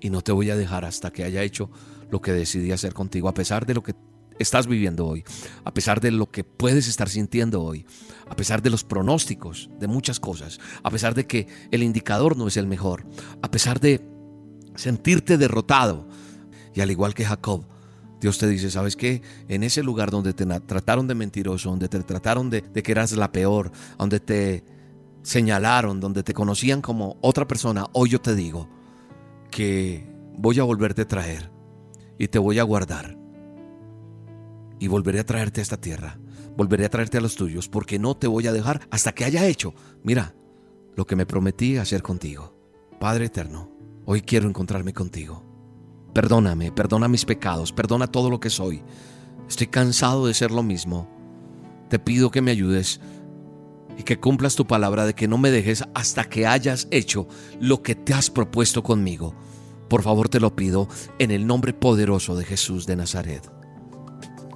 y 0.00 0.10
no 0.10 0.22
te 0.22 0.32
voy 0.32 0.50
a 0.50 0.56
dejar 0.56 0.84
hasta 0.84 1.12
que 1.12 1.24
haya 1.24 1.42
hecho 1.42 1.70
lo 2.10 2.20
que 2.20 2.32
decidí 2.32 2.72
hacer 2.72 2.94
contigo, 2.94 3.28
a 3.28 3.34
pesar 3.34 3.66
de 3.66 3.74
lo 3.74 3.82
que 3.82 3.94
estás 4.38 4.66
viviendo 4.66 5.06
hoy, 5.06 5.22
a 5.64 5.74
pesar 5.74 6.00
de 6.00 6.10
lo 6.10 6.30
que 6.30 6.44
puedes 6.44 6.88
estar 6.88 7.08
sintiendo 7.08 7.62
hoy, 7.62 7.84
a 8.28 8.34
pesar 8.34 8.62
de 8.62 8.70
los 8.70 8.84
pronósticos 8.84 9.68
de 9.78 9.86
muchas 9.86 10.18
cosas, 10.18 10.58
a 10.82 10.90
pesar 10.90 11.14
de 11.14 11.26
que 11.26 11.46
el 11.70 11.82
indicador 11.82 12.36
no 12.36 12.48
es 12.48 12.56
el 12.56 12.66
mejor, 12.66 13.04
a 13.42 13.50
pesar 13.50 13.80
de 13.80 14.00
sentirte 14.74 15.36
derrotado. 15.36 16.08
Y 16.74 16.80
al 16.80 16.90
igual 16.90 17.14
que 17.14 17.24
Jacob, 17.24 17.64
Dios 18.20 18.38
te 18.38 18.46
dice, 18.46 18.70
¿sabes 18.70 18.96
qué? 18.96 19.22
En 19.48 19.62
ese 19.62 19.82
lugar 19.82 20.10
donde 20.10 20.34
te 20.34 20.44
trataron 20.44 21.06
de 21.06 21.14
mentiroso, 21.14 21.70
donde 21.70 21.88
te 21.88 22.00
trataron 22.00 22.50
de, 22.50 22.62
que 22.62 22.92
eras 22.92 23.12
la 23.12 23.32
peor, 23.32 23.72
donde 23.98 24.20
te 24.20 24.64
señalaron, 25.22 26.00
donde 26.00 26.22
te 26.22 26.34
conocían 26.34 26.82
como 26.82 27.16
otra 27.22 27.46
persona, 27.46 27.86
hoy 27.92 28.10
yo 28.10 28.20
te 28.20 28.34
digo 28.34 28.68
que 29.50 30.06
voy 30.36 30.58
a 30.60 30.64
volverte 30.64 31.02
a 31.02 31.08
traer 31.08 31.50
y 32.18 32.28
te 32.28 32.38
voy 32.38 32.58
a 32.58 32.62
guardar. 32.62 33.18
Y 34.78 34.88
volveré 34.88 35.20
a 35.20 35.26
traerte 35.26 35.60
a 35.60 35.62
esta 35.62 35.80
tierra, 35.80 36.18
volveré 36.56 36.84
a 36.86 36.90
traerte 36.90 37.18
a 37.18 37.20
los 37.20 37.36
tuyos, 37.36 37.68
porque 37.68 37.98
no 37.98 38.16
te 38.16 38.26
voy 38.26 38.46
a 38.46 38.52
dejar 38.52 38.80
hasta 38.90 39.12
que 39.12 39.24
haya 39.24 39.46
hecho, 39.46 39.74
mira, 40.02 40.34
lo 40.94 41.06
que 41.06 41.16
me 41.16 41.26
prometí 41.26 41.78
hacer 41.78 42.02
contigo. 42.02 42.54
Padre 42.98 43.26
eterno, 43.26 43.70
hoy 44.04 44.22
quiero 44.22 44.48
encontrarme 44.48 44.92
contigo. 44.92 45.49
Perdóname, 46.12 46.72
perdona 46.72 47.08
mis 47.08 47.24
pecados, 47.24 47.72
perdona 47.72 48.06
todo 48.06 48.30
lo 48.30 48.40
que 48.40 48.50
soy. 48.50 48.82
Estoy 49.48 49.68
cansado 49.68 50.26
de 50.26 50.34
ser 50.34 50.50
lo 50.50 50.62
mismo. 50.62 51.08
Te 51.88 51.98
pido 51.98 52.30
que 52.30 52.42
me 52.42 52.50
ayudes 52.50 53.00
y 53.98 54.02
que 54.02 54.18
cumplas 54.18 54.54
tu 54.54 54.66
palabra 54.66 55.04
de 55.06 55.14
que 55.14 55.28
no 55.28 55.38
me 55.38 55.50
dejes 55.50 55.84
hasta 55.94 56.24
que 56.24 56.46
hayas 56.46 56.88
hecho 56.90 57.28
lo 57.60 57.82
que 57.82 57.94
te 57.94 58.14
has 58.14 58.30
propuesto 58.30 58.82
conmigo. 58.82 59.34
Por 59.88 60.02
favor 60.02 60.28
te 60.28 60.40
lo 60.40 60.54
pido 60.54 60.88
en 61.18 61.30
el 61.30 61.46
nombre 61.46 61.72
poderoso 61.72 62.36
de 62.36 62.44
Jesús 62.44 62.86
de 62.86 62.96
Nazaret. 62.96 63.59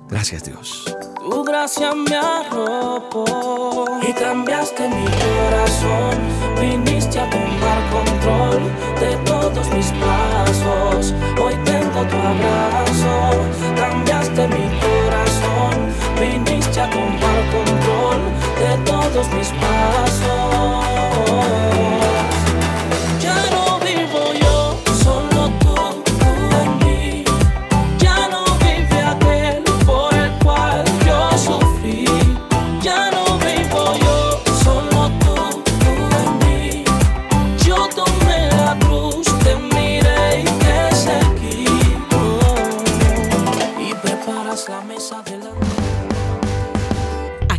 Gracias 0.08 0.44
Dios. 0.44 0.96
Tu 1.18 1.44
gracia 1.44 1.92
me 1.94 2.16
arropó 2.16 3.86
y 4.06 4.12
cambiaste 4.12 4.88
mi 4.88 5.04
corazón. 5.04 6.18
Viniste 6.60 7.18
a 7.18 7.30
tomar 7.30 7.78
control 7.90 8.70
de 9.00 9.16
todos 9.24 9.66
mis 9.70 9.86
pasos. 9.92 11.14
Hoy 11.42 11.54
tengo 11.64 12.04
tu 12.06 12.16
abrazo, 12.16 13.40
cambiaste 13.76 14.46
mi 14.48 14.68
corazón. 14.84 15.74
Viniste 16.20 16.80
a 16.80 16.90
tomar 16.90 17.40
control 17.50 18.20
de 18.60 18.76
todos 18.84 19.28
mis 19.34 19.48
pasos. 19.48 21.33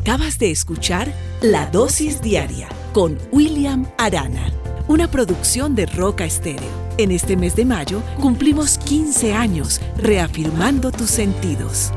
De 0.06 0.52
escuchar 0.52 1.12
La 1.42 1.66
Dosis 1.66 2.22
Diaria 2.22 2.70
con 2.94 3.18
William 3.32 3.88
Arana, 3.98 4.52
una 4.88 5.10
producción 5.10 5.76
de 5.76 5.88
Roca 5.88 6.26
Estéreo. 6.26 6.70
En 7.00 7.12
este 7.12 7.36
mes 7.36 7.56
de 7.56 7.66
mayo 7.66 8.04
cumplimos 8.22 8.78
15 8.78 9.34
años 9.34 9.82
reafirmando 9.98 10.92
tus 10.92 11.10
sentidos. 11.10 11.92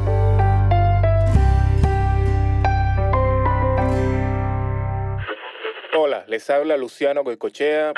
Hola, 5.94 6.24
les 6.28 6.48
habla 6.48 6.78
Luciano 6.78 7.22
Goicochea. 7.22 7.92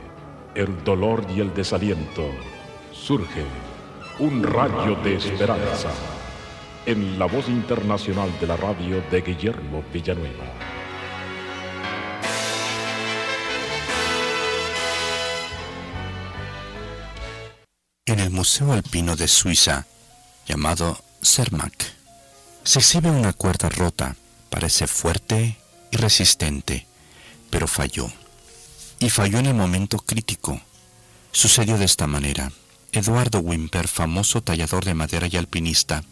el 0.55 0.83
dolor 0.83 1.25
y 1.35 1.39
el 1.39 1.53
desaliento, 1.53 2.29
surge 2.91 3.45
un 4.19 4.43
rayo 4.43 4.95
de 5.03 5.15
esperanza. 5.15 5.89
en 6.83 7.19
la 7.19 7.27
voz 7.27 7.47
internacional 7.47 8.27
de 8.39 8.47
la 8.47 8.57
radio 8.57 9.03
de 9.11 9.21
Guillermo 9.21 9.83
Villanueva. 9.93 10.45
En 18.07 18.19
el 18.19 18.31
Museo 18.31 18.73
Alpino 18.73 19.15
de 19.15 19.27
Suiza, 19.27 19.85
llamado 20.47 20.97
Cermak, 21.21 21.85
se 22.63 22.79
exhibe 22.79 23.11
una 23.11 23.33
cuerda 23.33 23.69
rota, 23.69 24.15
parece 24.49 24.87
fuerte 24.87 25.59
y 25.91 25.97
resistente, 25.97 26.87
pero 27.51 27.67
falló. 27.67 28.11
Y 29.01 29.09
falló 29.09 29.39
en 29.39 29.47
el 29.47 29.55
momento 29.55 29.97
crítico. 29.97 30.61
Sucedió 31.31 31.79
de 31.79 31.85
esta 31.85 32.05
manera. 32.05 32.51
Eduardo 32.91 33.39
Wimper, 33.39 33.87
famoso 33.87 34.41
tallador 34.41 34.85
de 34.85 34.93
madera 34.93 35.27
y 35.29 35.37
alpinista, 35.37 36.03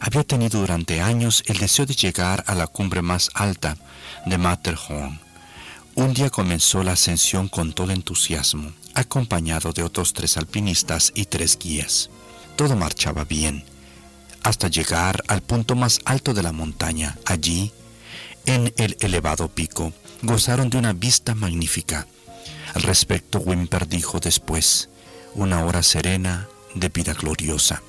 había 0.00 0.24
tenido 0.24 0.58
durante 0.58 1.00
años 1.00 1.44
el 1.46 1.58
deseo 1.58 1.86
de 1.86 1.94
llegar 1.94 2.42
a 2.48 2.56
la 2.56 2.66
cumbre 2.66 3.00
más 3.00 3.30
alta 3.34 3.76
de 4.26 4.38
Matterhorn. 4.38 5.20
Un 5.94 6.14
día 6.14 6.30
comenzó 6.30 6.82
la 6.82 6.92
ascensión 6.92 7.46
con 7.48 7.74
todo 7.74 7.92
entusiasmo, 7.92 8.72
acompañado 8.94 9.72
de 9.72 9.84
otros 9.84 10.12
tres 10.12 10.36
alpinistas 10.36 11.12
y 11.14 11.26
tres 11.26 11.56
guías. 11.56 12.10
Todo 12.56 12.74
marchaba 12.74 13.24
bien, 13.24 13.64
hasta 14.42 14.66
llegar 14.66 15.22
al 15.28 15.42
punto 15.42 15.76
más 15.76 16.00
alto 16.06 16.34
de 16.34 16.42
la 16.42 16.50
montaña. 16.50 17.16
Allí, 17.24 17.72
en 18.46 18.74
el 18.78 18.96
elevado 18.98 19.48
pico, 19.48 19.92
gozaron 20.22 20.70
de 20.70 20.78
una 20.78 20.92
vista 20.92 21.36
magnífica. 21.36 22.08
Al 22.74 22.82
respecto, 22.82 23.38
Wimper 23.38 23.86
dijo 23.86 24.18
después, 24.18 24.88
una 25.34 25.64
hora 25.64 25.82
serena 25.82 26.48
de 26.74 26.88
vida 26.88 27.12
gloriosa. 27.12 27.82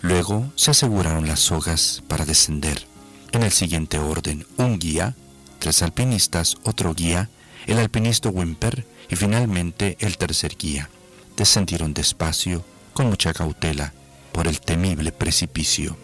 Luego 0.00 0.52
se 0.56 0.72
aseguraron 0.72 1.28
las 1.28 1.40
sogas 1.40 2.02
para 2.08 2.24
descender. 2.24 2.86
En 3.32 3.42
el 3.42 3.52
siguiente 3.52 3.98
orden, 3.98 4.46
un 4.56 4.78
guía, 4.78 5.14
tres 5.60 5.82
alpinistas, 5.82 6.56
otro 6.64 6.94
guía, 6.94 7.30
el 7.66 7.78
alpinista 7.78 8.28
Wimper 8.28 8.86
y 9.08 9.16
finalmente 9.16 9.96
el 10.00 10.18
tercer 10.18 10.56
guía. 10.58 10.90
Descendieron 11.36 11.94
despacio, 11.94 12.64
con 12.92 13.06
mucha 13.06 13.32
cautela, 13.32 13.92
por 14.32 14.48
el 14.48 14.60
temible 14.60 15.12
precipicio. 15.12 15.96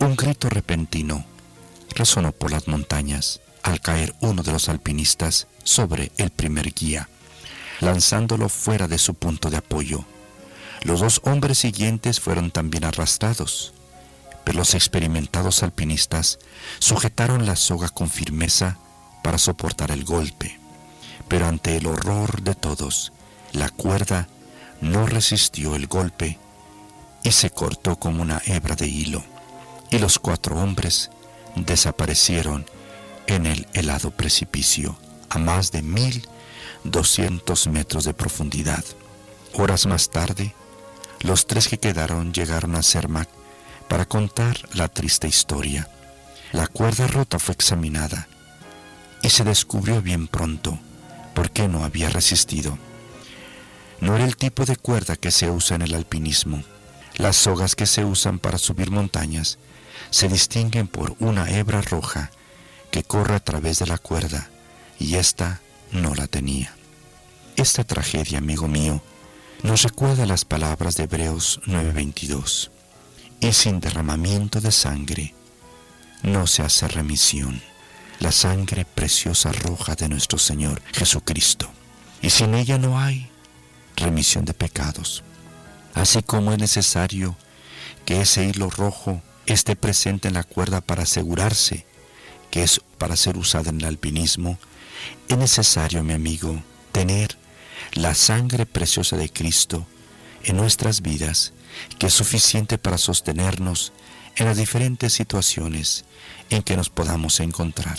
Un 0.00 0.16
grito 0.16 0.48
repentino 0.48 1.24
resonó 1.94 2.32
por 2.32 2.50
las 2.50 2.66
montañas 2.68 3.40
al 3.62 3.80
caer 3.80 4.14
uno 4.20 4.42
de 4.42 4.52
los 4.52 4.68
alpinistas 4.68 5.46
sobre 5.64 6.12
el 6.16 6.30
primer 6.30 6.72
guía, 6.72 7.08
lanzándolo 7.80 8.48
fuera 8.48 8.88
de 8.88 8.98
su 8.98 9.14
punto 9.14 9.50
de 9.50 9.58
apoyo. 9.58 10.04
Los 10.82 11.00
dos 11.00 11.20
hombres 11.24 11.58
siguientes 11.58 12.20
fueron 12.20 12.50
también 12.50 12.84
arrastrados, 12.84 13.72
pero 14.44 14.58
los 14.58 14.74
experimentados 14.74 15.62
alpinistas 15.62 16.38
sujetaron 16.78 17.46
la 17.46 17.56
soga 17.56 17.88
con 17.88 18.10
firmeza 18.10 18.78
para 19.22 19.38
soportar 19.38 19.90
el 19.92 20.04
golpe. 20.04 20.58
Pero 21.28 21.46
ante 21.46 21.76
el 21.76 21.86
horror 21.86 22.42
de 22.42 22.54
todos, 22.54 23.12
la 23.52 23.68
cuerda 23.68 24.28
no 24.80 25.06
resistió 25.06 25.76
el 25.76 25.86
golpe 25.86 26.38
y 27.22 27.30
se 27.30 27.50
cortó 27.50 27.96
como 27.96 28.22
una 28.22 28.42
hebra 28.46 28.74
de 28.74 28.88
hilo, 28.88 29.22
y 29.90 29.98
los 29.98 30.18
cuatro 30.18 30.56
hombres 30.56 31.10
desaparecieron 31.54 32.66
en 33.26 33.46
el 33.46 33.66
helado 33.72 34.10
precipicio 34.10 34.96
a 35.28 35.38
más 35.38 35.72
de 35.72 35.82
mil 35.82 36.26
doscientos 36.84 37.66
metros 37.66 38.04
de 38.04 38.14
profundidad. 38.14 38.84
Horas 39.54 39.86
más 39.86 40.10
tarde, 40.10 40.54
los 41.20 41.46
tres 41.46 41.68
que 41.68 41.78
quedaron 41.78 42.32
llegaron 42.32 42.74
a 42.74 42.82
Cermak 42.82 43.28
para 43.88 44.04
contar 44.04 44.56
la 44.74 44.88
triste 44.88 45.28
historia. 45.28 45.88
La 46.52 46.66
cuerda 46.66 47.06
rota 47.06 47.38
fue 47.38 47.54
examinada 47.54 48.28
y 49.22 49.30
se 49.30 49.44
descubrió 49.44 50.02
bien 50.02 50.26
pronto 50.26 50.78
por 51.34 51.50
qué 51.50 51.68
no 51.68 51.84
había 51.84 52.10
resistido. 52.10 52.76
No 54.00 54.16
era 54.16 54.24
el 54.24 54.36
tipo 54.36 54.64
de 54.64 54.76
cuerda 54.76 55.16
que 55.16 55.30
se 55.30 55.50
usa 55.50 55.76
en 55.76 55.82
el 55.82 55.94
alpinismo. 55.94 56.62
Las 57.16 57.36
sogas 57.36 57.76
que 57.76 57.86
se 57.86 58.04
usan 58.04 58.38
para 58.38 58.58
subir 58.58 58.90
montañas 58.90 59.58
se 60.10 60.28
distinguen 60.28 60.88
por 60.88 61.14
una 61.20 61.48
hebra 61.50 61.80
roja 61.82 62.30
que 62.92 63.02
corre 63.02 63.34
a 63.34 63.40
través 63.40 63.78
de 63.80 63.86
la 63.86 63.98
cuerda 63.98 64.48
y 65.00 65.16
esta 65.16 65.60
no 65.90 66.14
la 66.14 66.28
tenía. 66.28 66.76
Esta 67.56 67.84
tragedia, 67.84 68.38
amigo 68.38 68.68
mío, 68.68 69.02
nos 69.62 69.82
recuerda 69.82 70.26
las 70.26 70.44
palabras 70.44 70.96
de 70.96 71.04
Hebreos 71.04 71.60
9:22. 71.66 72.70
Y 73.40 73.52
sin 73.54 73.80
derramamiento 73.80 74.60
de 74.60 74.70
sangre 74.70 75.34
no 76.22 76.46
se 76.46 76.62
hace 76.62 76.86
remisión. 76.86 77.60
La 78.20 78.30
sangre 78.30 78.84
preciosa 78.84 79.50
roja 79.52 79.96
de 79.96 80.08
nuestro 80.08 80.38
Señor 80.38 80.82
Jesucristo. 80.92 81.68
Y 82.20 82.30
sin 82.30 82.54
ella 82.54 82.78
no 82.78 83.00
hay 83.00 83.28
remisión 83.96 84.44
de 84.44 84.54
pecados. 84.54 85.24
Así 85.94 86.22
como 86.22 86.52
es 86.52 86.58
necesario 86.58 87.36
que 88.04 88.20
ese 88.20 88.44
hilo 88.44 88.68
rojo 88.70 89.22
esté 89.46 89.76
presente 89.76 90.28
en 90.28 90.34
la 90.34 90.44
cuerda 90.44 90.80
para 90.82 91.02
asegurarse 91.02 91.86
que 92.52 92.62
es 92.62 92.82
para 92.98 93.16
ser 93.16 93.38
usada 93.38 93.70
en 93.70 93.80
el 93.80 93.86
alpinismo, 93.86 94.58
es 95.26 95.38
necesario, 95.38 96.04
mi 96.04 96.12
amigo, 96.12 96.62
tener 96.92 97.38
la 97.94 98.14
sangre 98.14 98.66
preciosa 98.66 99.16
de 99.16 99.30
Cristo 99.30 99.86
en 100.44 100.58
nuestras 100.58 101.00
vidas, 101.00 101.54
que 101.98 102.08
es 102.08 102.12
suficiente 102.12 102.76
para 102.76 102.98
sostenernos 102.98 103.94
en 104.36 104.44
las 104.44 104.58
diferentes 104.58 105.14
situaciones 105.14 106.04
en 106.50 106.62
que 106.62 106.76
nos 106.76 106.90
podamos 106.90 107.40
encontrar. 107.40 107.98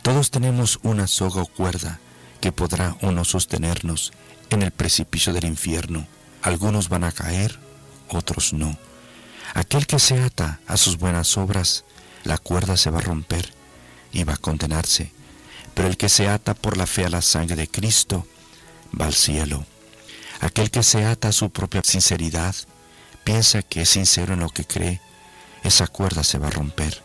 Todos 0.00 0.30
tenemos 0.30 0.80
una 0.82 1.06
soga 1.06 1.42
o 1.42 1.46
cuerda 1.46 2.00
que 2.40 2.52
podrá 2.52 2.96
o 3.02 3.12
no 3.12 3.26
sostenernos 3.26 4.14
en 4.48 4.62
el 4.62 4.70
precipicio 4.70 5.34
del 5.34 5.44
infierno. 5.44 6.06
Algunos 6.40 6.88
van 6.88 7.04
a 7.04 7.12
caer, 7.12 7.58
otros 8.08 8.54
no. 8.54 8.78
Aquel 9.52 9.86
que 9.86 9.98
se 9.98 10.22
ata 10.22 10.60
a 10.66 10.78
sus 10.78 10.96
buenas 10.96 11.36
obras, 11.36 11.84
la 12.24 12.38
cuerda 12.38 12.78
se 12.78 12.88
va 12.88 12.98
a 13.00 13.02
romper 13.02 13.52
y 14.14 14.24
va 14.24 14.34
a 14.34 14.38
condenarse. 14.38 15.12
Pero 15.74 15.88
el 15.88 15.98
que 15.98 16.08
se 16.08 16.28
ata 16.28 16.54
por 16.54 16.78
la 16.78 16.86
fe 16.86 17.04
a 17.04 17.10
la 17.10 17.20
sangre 17.20 17.56
de 17.56 17.68
Cristo, 17.68 18.26
va 18.98 19.06
al 19.06 19.14
cielo. 19.14 19.66
Aquel 20.40 20.70
que 20.70 20.82
se 20.82 21.04
ata 21.04 21.28
a 21.28 21.32
su 21.32 21.50
propia 21.50 21.82
sinceridad, 21.84 22.54
piensa 23.24 23.62
que 23.62 23.82
es 23.82 23.90
sincero 23.90 24.34
en 24.34 24.40
lo 24.40 24.48
que 24.48 24.64
cree, 24.64 25.00
esa 25.64 25.86
cuerda 25.86 26.22
se 26.24 26.38
va 26.38 26.48
a 26.48 26.50
romper. 26.50 27.02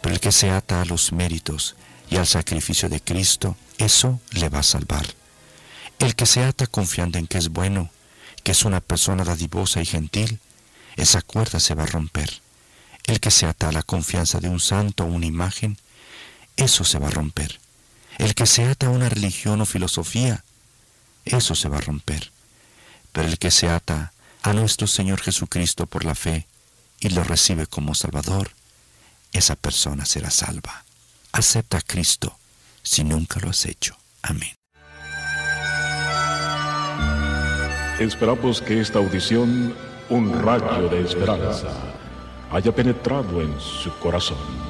Pero 0.00 0.14
el 0.14 0.20
que 0.20 0.32
se 0.32 0.50
ata 0.50 0.80
a 0.80 0.84
los 0.84 1.12
méritos 1.12 1.74
y 2.08 2.16
al 2.16 2.26
sacrificio 2.26 2.88
de 2.88 3.00
Cristo, 3.00 3.56
eso 3.78 4.20
le 4.32 4.48
va 4.48 4.60
a 4.60 4.62
salvar. 4.62 5.06
El 5.98 6.14
que 6.14 6.26
se 6.26 6.42
ata 6.44 6.66
confiando 6.66 7.18
en 7.18 7.26
que 7.26 7.38
es 7.38 7.48
bueno, 7.48 7.90
que 8.42 8.52
es 8.52 8.64
una 8.64 8.80
persona 8.80 9.24
dadivosa 9.24 9.82
y 9.82 9.86
gentil, 9.86 10.40
esa 10.96 11.22
cuerda 11.22 11.60
se 11.60 11.74
va 11.74 11.82
a 11.82 11.86
romper. 11.86 12.40
El 13.06 13.20
que 13.20 13.30
se 13.30 13.46
ata 13.46 13.68
a 13.68 13.72
la 13.72 13.82
confianza 13.82 14.40
de 14.40 14.48
un 14.48 14.60
santo 14.60 15.04
o 15.04 15.08
una 15.08 15.26
imagen, 15.26 15.78
eso 16.56 16.84
se 16.84 16.98
va 16.98 17.08
a 17.08 17.10
romper. 17.10 17.60
El 18.18 18.34
que 18.34 18.46
se 18.46 18.64
ata 18.64 18.86
a 18.86 18.90
una 18.90 19.08
religión 19.08 19.60
o 19.60 19.66
filosofía, 19.66 20.44
eso 21.24 21.54
se 21.54 21.68
va 21.68 21.78
a 21.78 21.80
romper. 21.80 22.30
Pero 23.12 23.28
el 23.28 23.38
que 23.38 23.50
se 23.50 23.68
ata 23.68 24.12
a 24.42 24.52
nuestro 24.52 24.86
Señor 24.86 25.20
Jesucristo 25.20 25.86
por 25.86 26.04
la 26.04 26.14
fe 26.14 26.46
y 27.00 27.10
lo 27.10 27.24
recibe 27.24 27.66
como 27.66 27.94
Salvador, 27.94 28.50
esa 29.32 29.56
persona 29.56 30.04
será 30.04 30.30
salva. 30.30 30.84
Acepta 31.32 31.78
a 31.78 31.82
Cristo 31.82 32.38
si 32.82 33.04
nunca 33.04 33.40
lo 33.40 33.50
has 33.50 33.64
hecho. 33.66 33.96
Amén. 34.22 34.54
Esperamos 38.00 38.62
que 38.62 38.80
esta 38.80 38.98
audición, 38.98 39.76
un 40.08 40.42
rayo 40.42 40.88
de 40.88 41.02
esperanza, 41.02 41.68
haya 42.50 42.74
penetrado 42.74 43.42
en 43.42 43.60
su 43.60 43.94
corazón. 43.98 44.69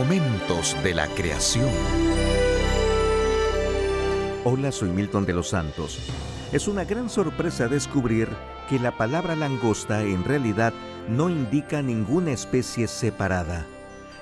Momentos 0.00 0.74
de 0.82 0.94
la 0.94 1.06
creación. 1.08 1.68
Hola, 4.44 4.72
soy 4.72 4.88
Milton 4.88 5.26
de 5.26 5.34
los 5.34 5.50
Santos. 5.50 5.98
Es 6.52 6.68
una 6.68 6.84
gran 6.84 7.10
sorpresa 7.10 7.68
descubrir 7.68 8.26
que 8.70 8.78
la 8.78 8.96
palabra 8.96 9.36
langosta 9.36 10.02
en 10.02 10.24
realidad 10.24 10.72
no 11.10 11.28
indica 11.28 11.82
ninguna 11.82 12.32
especie 12.32 12.88
separada. 12.88 13.66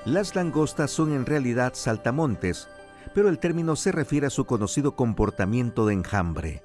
Las 0.04 0.34
langostas 0.34 0.90
son 0.90 1.12
en 1.12 1.24
realidad 1.24 1.74
saltamontes, 1.76 2.68
pero 3.14 3.28
el 3.28 3.38
término 3.38 3.76
se 3.76 3.92
refiere 3.92 4.26
a 4.26 4.30
su 4.30 4.46
conocido 4.46 4.96
comportamiento 4.96 5.86
de 5.86 5.94
enjambre. 5.94 6.64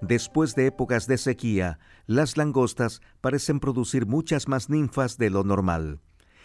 Después 0.00 0.56
de 0.56 0.66
épocas 0.66 1.06
de 1.06 1.16
sequía, 1.16 1.78
las 2.06 2.36
langostas 2.36 3.02
parecen 3.20 3.60
producir 3.60 4.04
muchas 4.04 4.48
más 4.48 4.68
ninfas 4.68 5.16
de 5.16 5.30
lo 5.30 5.44
normal. 5.44 6.00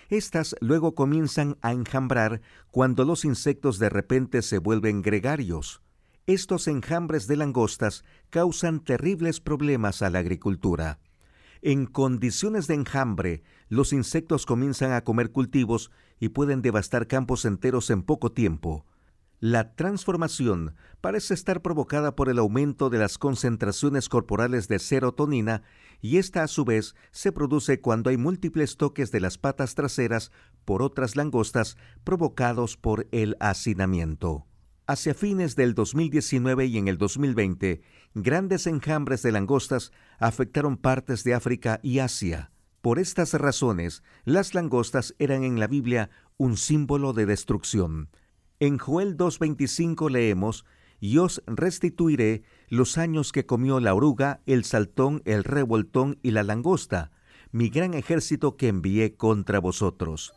Estas 0.10 0.56
luego 0.62 0.96
comienzan 0.96 1.58
a 1.62 1.74
enjambrar 1.74 2.42
cuando 2.72 3.04
los 3.04 3.26
insectos 3.26 3.78
de 3.78 3.90
repente 3.90 4.42
se 4.42 4.58
vuelven 4.58 5.02
gregarios. 5.02 5.82
Estos 6.28 6.68
enjambres 6.68 7.28
de 7.28 7.38
langostas 7.38 8.04
causan 8.30 8.84
terribles 8.84 9.42
problemas 9.42 10.02
a 10.02 10.10
la 10.10 10.20
agricultura. 10.20 11.00
En 11.62 11.86
condiciones 11.86 12.68
de 12.68 12.76
enjambre, 12.76 13.44
los 13.68 13.92
insectos 13.92 14.46
comienzan 14.46 14.92
a 14.92 15.04
comer 15.04 15.32
cultivos 15.32 15.92
y 16.20 16.30
pueden 16.30 16.62
devastar 16.62 17.08
campos 17.08 17.46
enteros 17.46 17.90
en 17.90 18.04
poco 18.04 18.32
tiempo. 18.32 18.86
La 19.40 19.76
transformación 19.76 20.76
parece 21.00 21.34
estar 21.34 21.62
provocada 21.62 22.16
por 22.16 22.28
el 22.28 22.40
aumento 22.40 22.90
de 22.90 22.98
las 22.98 23.18
concentraciones 23.18 24.10
corporales 24.10 24.68
de 24.68 24.80
serotonina 24.80 25.62
y 26.02 26.18
esta 26.18 26.44
a 26.44 26.48
su 26.48 26.66
vez 26.66 26.96
se 27.12 27.32
produce 27.32 27.82
cuando 27.82 28.10
hay 28.10 28.18
múltiples 28.18 28.78
toques 28.78 29.12
de 29.12 29.20
las 29.20 29.38
patas 29.38 29.76
traseras 29.76 30.32
por 30.66 30.82
otras 30.82 31.16
langostas 31.16 31.78
provocados 32.04 32.78
por 32.78 33.08
el 33.12 33.36
hacinamiento. 33.40 34.46
Hacia 34.86 35.14
fines 35.14 35.56
del 35.56 35.74
2019 35.74 36.66
y 36.66 36.78
en 36.78 36.88
el 36.88 36.98
2020, 36.98 37.82
grandes 38.14 38.68
enjambres 38.68 39.22
de 39.22 39.32
langostas 39.34 39.92
afectaron 40.18 40.78
partes 40.78 41.24
de 41.24 41.34
África 41.34 41.80
y 41.84 42.00
Asia. 42.00 42.52
Por 42.82 43.00
estas 43.00 43.34
razones, 43.34 44.02
las 44.24 44.54
langostas 44.54 45.14
eran 45.20 45.44
en 45.44 45.60
la 45.60 45.68
Biblia 45.68 46.10
un 46.38 46.56
símbolo 46.56 47.12
de 47.12 47.26
destrucción. 47.26 48.10
En 48.60 48.78
Joel 48.78 49.18
2.25 49.18 50.10
leemos, 50.10 50.66
y 51.00 51.18
os 51.18 51.44
restituiré 51.46 52.44
los 52.70 52.98
años 52.98 53.32
que 53.32 53.46
comió 53.46 53.80
la 53.80 53.94
oruga, 53.94 54.42
el 54.46 54.66
saltón, 54.66 55.22
el 55.26 55.44
revoltón 55.44 56.18
y 56.22 56.32
la 56.32 56.44
langosta, 56.44 57.12
mi 57.52 57.70
gran 57.70 57.94
ejército 57.94 58.58
que 58.58 58.68
envié 58.68 59.16
contra 59.16 59.60
vosotros. 59.60 60.34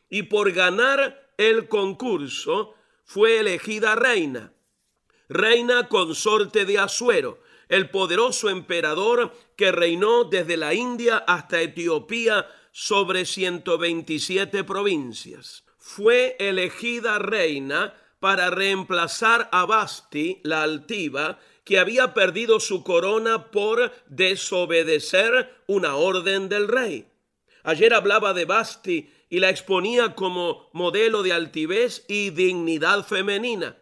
y 0.10 0.24
por 0.24 0.52
ganar 0.52 1.32
el 1.38 1.68
concurso 1.68 2.76
fue 3.04 3.40
elegida 3.40 3.96
reina, 3.96 4.54
reina 5.30 5.88
consorte 5.88 6.66
de 6.66 6.80
Asuero, 6.80 7.40
el 7.70 7.90
poderoso 7.90 8.50
emperador 8.50 9.34
que 9.56 9.72
reinó 9.72 10.24
desde 10.24 10.58
la 10.58 10.74
India 10.74 11.18
hasta 11.18 11.62
Etiopía 11.62 12.48
sobre 12.72 13.26
127 13.26 14.64
provincias. 14.64 15.66
Fue 15.78 16.36
elegida 16.40 17.20
reina 17.20 17.94
para 18.20 18.50
reemplazar 18.50 19.50
a 19.52 19.66
Basti, 19.66 20.40
la 20.44 20.64
altiva, 20.64 21.40
que 21.68 21.80
había 21.80 22.14
perdido 22.14 22.62
su 22.62 22.82
corona 22.82 23.52
por 23.52 23.92
desobedecer 24.08 25.54
una 25.68 25.98
orden 25.98 26.48
del 26.48 26.70
rey. 26.70 27.10
Ayer 27.64 27.94
hablaba 27.94 28.34
de 28.34 28.46
Basti 28.46 29.12
y 29.30 29.42
la 29.42 29.50
exponía 29.50 30.16
como 30.16 30.70
modelo 30.72 31.24
de 31.24 31.34
altivez 31.34 32.06
y 32.08 32.30
dignidad 32.30 33.06
femenina. 33.06 33.76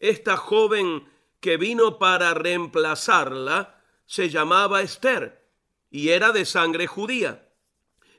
Esta 0.00 0.38
joven 0.38 1.06
que 1.38 1.58
vino 1.58 1.98
para 1.98 2.32
reemplazarla 2.32 3.82
se 4.06 4.30
llamaba 4.30 4.80
Esther 4.80 5.46
y 5.90 6.08
era 6.08 6.32
de 6.32 6.46
sangre 6.46 6.86
judía. 6.86 7.52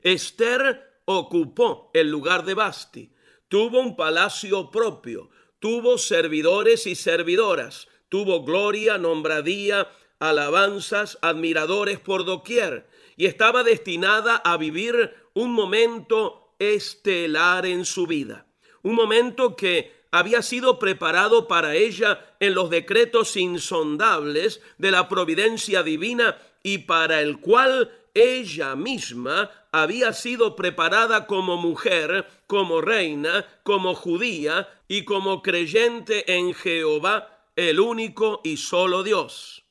Esther 0.02 1.00
ocupó 1.06 1.90
el 1.92 2.08
lugar 2.08 2.44
de 2.44 2.54
Basti, 2.54 3.12
tuvo 3.48 3.80
un 3.80 3.96
palacio 3.96 4.70
propio, 4.70 5.28
tuvo 5.58 5.98
servidores 5.98 6.86
y 6.86 6.94
servidoras, 6.94 7.87
tuvo 8.08 8.44
gloria, 8.44 8.98
nombradía, 8.98 9.88
alabanzas, 10.18 11.18
admiradores 11.22 11.98
por 12.00 12.24
doquier, 12.24 12.88
y 13.16 13.26
estaba 13.26 13.62
destinada 13.62 14.36
a 14.36 14.56
vivir 14.56 15.14
un 15.34 15.52
momento 15.52 16.54
estelar 16.58 17.66
en 17.66 17.84
su 17.84 18.06
vida, 18.06 18.46
un 18.82 18.94
momento 18.94 19.56
que 19.56 19.98
había 20.10 20.42
sido 20.42 20.78
preparado 20.78 21.46
para 21.46 21.74
ella 21.74 22.34
en 22.40 22.54
los 22.54 22.70
decretos 22.70 23.36
insondables 23.36 24.62
de 24.78 24.90
la 24.90 25.08
providencia 25.08 25.82
divina 25.82 26.38
y 26.62 26.78
para 26.78 27.20
el 27.20 27.40
cual 27.40 27.92
ella 28.14 28.74
misma 28.74 29.50
había 29.70 30.12
sido 30.12 30.56
preparada 30.56 31.26
como 31.26 31.56
mujer, 31.56 32.26
como 32.46 32.80
reina, 32.80 33.46
como 33.62 33.94
judía 33.94 34.68
y 34.88 35.04
como 35.04 35.42
creyente 35.42 36.34
en 36.36 36.54
Jehová 36.54 37.37
el 37.58 37.80
único 37.80 38.40
y 38.44 38.56
solo 38.56 39.02
Dios. 39.02 39.64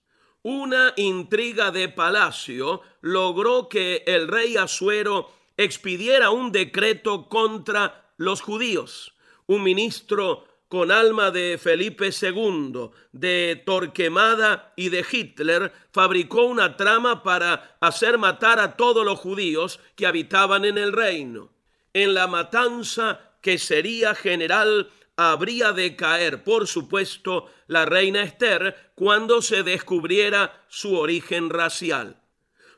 Una 0.43 0.91
intriga 0.97 1.71
de 1.71 1.87
palacio 1.87 2.81
logró 2.99 3.69
que 3.69 4.03
el 4.05 4.27
rey 4.27 4.57
Asuero 4.57 5.31
expidiera 5.55 6.29
un 6.29 6.51
decreto 6.51 7.29
contra 7.29 8.11
los 8.17 8.41
judíos. 8.41 9.13
Un 9.45 9.63
ministro 9.63 10.43
con 10.67 10.91
alma 10.91 11.31
de 11.31 11.57
Felipe 11.57 12.09
II, 12.09 12.89
de 13.13 13.63
Torquemada 13.65 14.73
y 14.75 14.89
de 14.89 15.05
Hitler, 15.09 15.71
fabricó 15.93 16.43
una 16.43 16.75
trama 16.75 17.23
para 17.23 17.77
hacer 17.79 18.17
matar 18.17 18.59
a 18.59 18.75
todos 18.75 19.05
los 19.05 19.17
judíos 19.17 19.79
que 19.95 20.07
habitaban 20.07 20.65
en 20.65 20.77
el 20.77 20.91
reino. 20.91 21.53
En 21.93 22.13
la 22.13 22.27
matanza 22.27 23.21
que 23.41 23.57
sería 23.57 24.13
general 24.13 24.89
habría 25.17 25.73
de 25.73 25.95
caer, 25.95 26.43
por 26.43 26.67
supuesto, 26.67 27.49
la 27.65 27.85
reina 27.85 28.21
Esther 28.21 28.91
cuando 28.95 29.41
se 29.41 29.63
descubriera 29.63 30.63
su 30.69 30.95
origen 30.95 31.49
racial. 31.49 32.21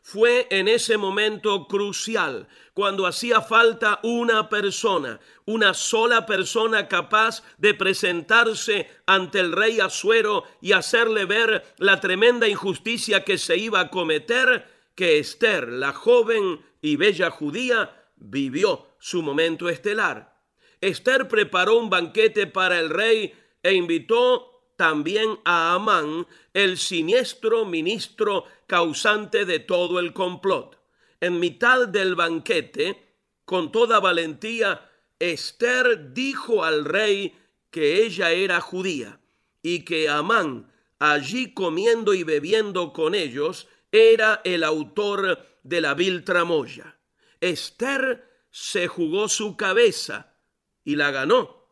Fue 0.02 0.48
en 0.49 0.70
ese 0.70 0.98
momento 0.98 1.68
crucial, 1.68 2.48
cuando 2.74 3.06
hacía 3.06 3.41
falta 3.41 3.99
una 4.03 4.48
persona, 4.48 5.20
una 5.45 5.74
sola 5.74 6.26
persona 6.26 6.88
capaz 6.88 7.44
de 7.57 7.74
presentarse 7.74 8.90
ante 9.06 9.41
el 9.41 9.52
rey 9.52 9.82
Asuero 9.82 10.45
y 10.61 10.72
hacerle 10.72 11.26
ver 11.26 11.76
la 11.78 11.99
tremenda 11.99 12.48
injusticia 12.48 13.26
que 13.26 13.38
se 13.38 13.57
iba 13.57 13.82
a 13.82 13.90
cometer, 13.90 14.66
que 14.95 15.20
Esther, 15.20 15.68
la 15.68 15.91
joven 15.91 16.61
y 16.82 16.95
bella 16.95 17.30
judía, 17.30 18.07
vivió 18.16 18.88
su 18.98 19.22
momento 19.22 19.68
estelar. 19.68 20.28
Esther 20.81 21.27
preparó 21.27 21.77
un 21.77 21.89
banquete 21.89 22.47
para 22.47 22.80
el 22.80 22.89
rey 22.89 23.34
e 23.64 23.73
invitó 23.73 24.49
también 24.77 25.39
a 25.43 25.73
Amán, 25.73 26.26
el 26.53 26.77
siniestro 26.77 27.65
ministro 27.65 28.45
causante 28.65 29.43
de 29.43 29.60
todo 29.60 29.99
el 29.99 30.14
complot. 30.14 30.80
En 31.19 31.38
mitad 31.38 31.85
del 31.85 32.15
banquete, 32.15 32.97
con 33.43 33.73
toda 33.73 33.99
valentía, 33.99 34.89
Esther 35.19 36.14
dijo 36.14 36.64
al 36.64 36.85
rey 36.85 37.35
que 37.72 38.03
ella 38.06 38.31
era 38.31 38.61
judía 38.61 39.19
y 39.61 39.84
que 39.84 40.07
Amán, 40.07 40.72
allí 40.97 41.53
comiendo 41.53 42.14
y 42.14 42.23
bebiendo 42.23 42.93
con 42.93 43.15
ellos, 43.15 43.68
era 43.91 44.39
el 44.45 44.64
autor 44.64 45.45
de 45.64 45.81
la 45.81 45.93
vil 45.93 46.23
tramoya. 46.23 46.97
Esther 47.41 48.26
se 48.49 48.88
jugó 48.88 49.27
su 49.27 49.57
cabeza 49.57 50.38
y 50.84 50.95
la 50.95 51.11
ganó. 51.11 51.68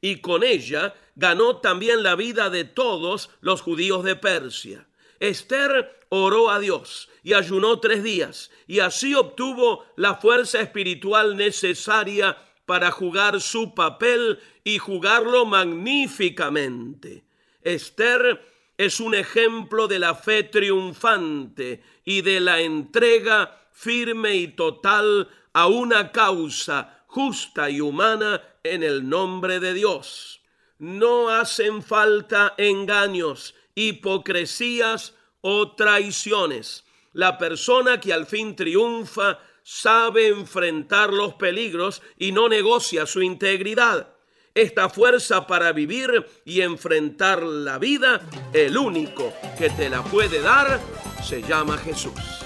Y 0.00 0.20
con 0.20 0.44
ella 0.44 0.94
ganó 1.14 1.58
también 1.58 2.02
la 2.02 2.14
vida 2.14 2.50
de 2.50 2.64
todos 2.64 3.30
los 3.40 3.62
judíos 3.62 4.04
de 4.04 4.16
Persia. 4.16 4.86
Esther 5.18 5.98
oró 6.08 6.50
a 6.50 6.60
Dios 6.60 7.08
y 7.22 7.32
ayunó 7.34 7.80
tres 7.80 8.02
días 8.02 8.50
y 8.66 8.80
así 8.80 9.14
obtuvo 9.14 9.84
la 9.96 10.16
fuerza 10.16 10.60
espiritual 10.60 11.36
necesaria 11.36 12.36
para 12.66 12.90
jugar 12.90 13.40
su 13.40 13.74
papel 13.74 14.38
y 14.64 14.78
jugarlo 14.78 15.46
magníficamente. 15.46 17.24
Esther 17.62 18.44
es 18.76 19.00
un 19.00 19.14
ejemplo 19.14 19.88
de 19.88 19.98
la 19.98 20.14
fe 20.14 20.42
triunfante 20.42 21.82
y 22.04 22.20
de 22.22 22.40
la 22.40 22.60
entrega 22.60 23.68
firme 23.72 24.36
y 24.36 24.48
total 24.48 25.28
a 25.52 25.66
una 25.66 26.12
causa 26.12 26.95
justa 27.06 27.70
y 27.70 27.80
humana 27.80 28.42
en 28.62 28.82
el 28.82 29.08
nombre 29.08 29.60
de 29.60 29.74
Dios. 29.74 30.42
No 30.78 31.30
hacen 31.30 31.82
falta 31.82 32.54
engaños, 32.58 33.54
hipocresías 33.74 35.14
o 35.40 35.72
traiciones. 35.72 36.84
La 37.12 37.38
persona 37.38 37.98
que 37.98 38.12
al 38.12 38.26
fin 38.26 38.54
triunfa 38.54 39.38
sabe 39.62 40.28
enfrentar 40.28 41.12
los 41.12 41.34
peligros 41.34 42.02
y 42.18 42.32
no 42.32 42.48
negocia 42.48 43.06
su 43.06 43.22
integridad. 43.22 44.12
Esta 44.54 44.88
fuerza 44.88 45.46
para 45.46 45.72
vivir 45.72 46.26
y 46.44 46.60
enfrentar 46.60 47.42
la 47.42 47.78
vida, 47.78 48.22
el 48.52 48.76
único 48.76 49.32
que 49.58 49.68
te 49.70 49.90
la 49.90 50.02
puede 50.02 50.40
dar, 50.40 50.80
se 51.22 51.42
llama 51.42 51.76
Jesús. 51.78 52.45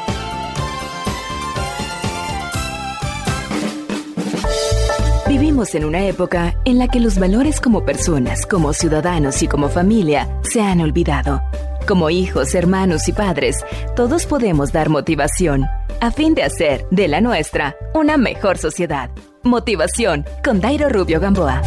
Vivimos 5.31 5.75
en 5.75 5.85
una 5.85 6.05
época 6.07 6.55
en 6.65 6.77
la 6.77 6.89
que 6.89 6.99
los 6.99 7.17
valores 7.17 7.61
como 7.61 7.85
personas, 7.85 8.45
como 8.45 8.73
ciudadanos 8.73 9.41
y 9.41 9.47
como 9.47 9.69
familia 9.69 10.27
se 10.41 10.59
han 10.59 10.81
olvidado. 10.81 11.41
Como 11.87 12.09
hijos, 12.09 12.53
hermanos 12.53 13.07
y 13.07 13.13
padres, 13.13 13.63
todos 13.95 14.25
podemos 14.25 14.73
dar 14.73 14.89
motivación 14.89 15.63
a 16.01 16.11
fin 16.11 16.35
de 16.35 16.43
hacer 16.43 16.85
de 16.91 17.07
la 17.07 17.21
nuestra 17.21 17.77
una 17.95 18.17
mejor 18.17 18.57
sociedad. 18.57 19.09
Motivación 19.41 20.25
con 20.43 20.59
Dairo 20.59 20.89
Rubio 20.89 21.21
Gamboa. 21.21 21.61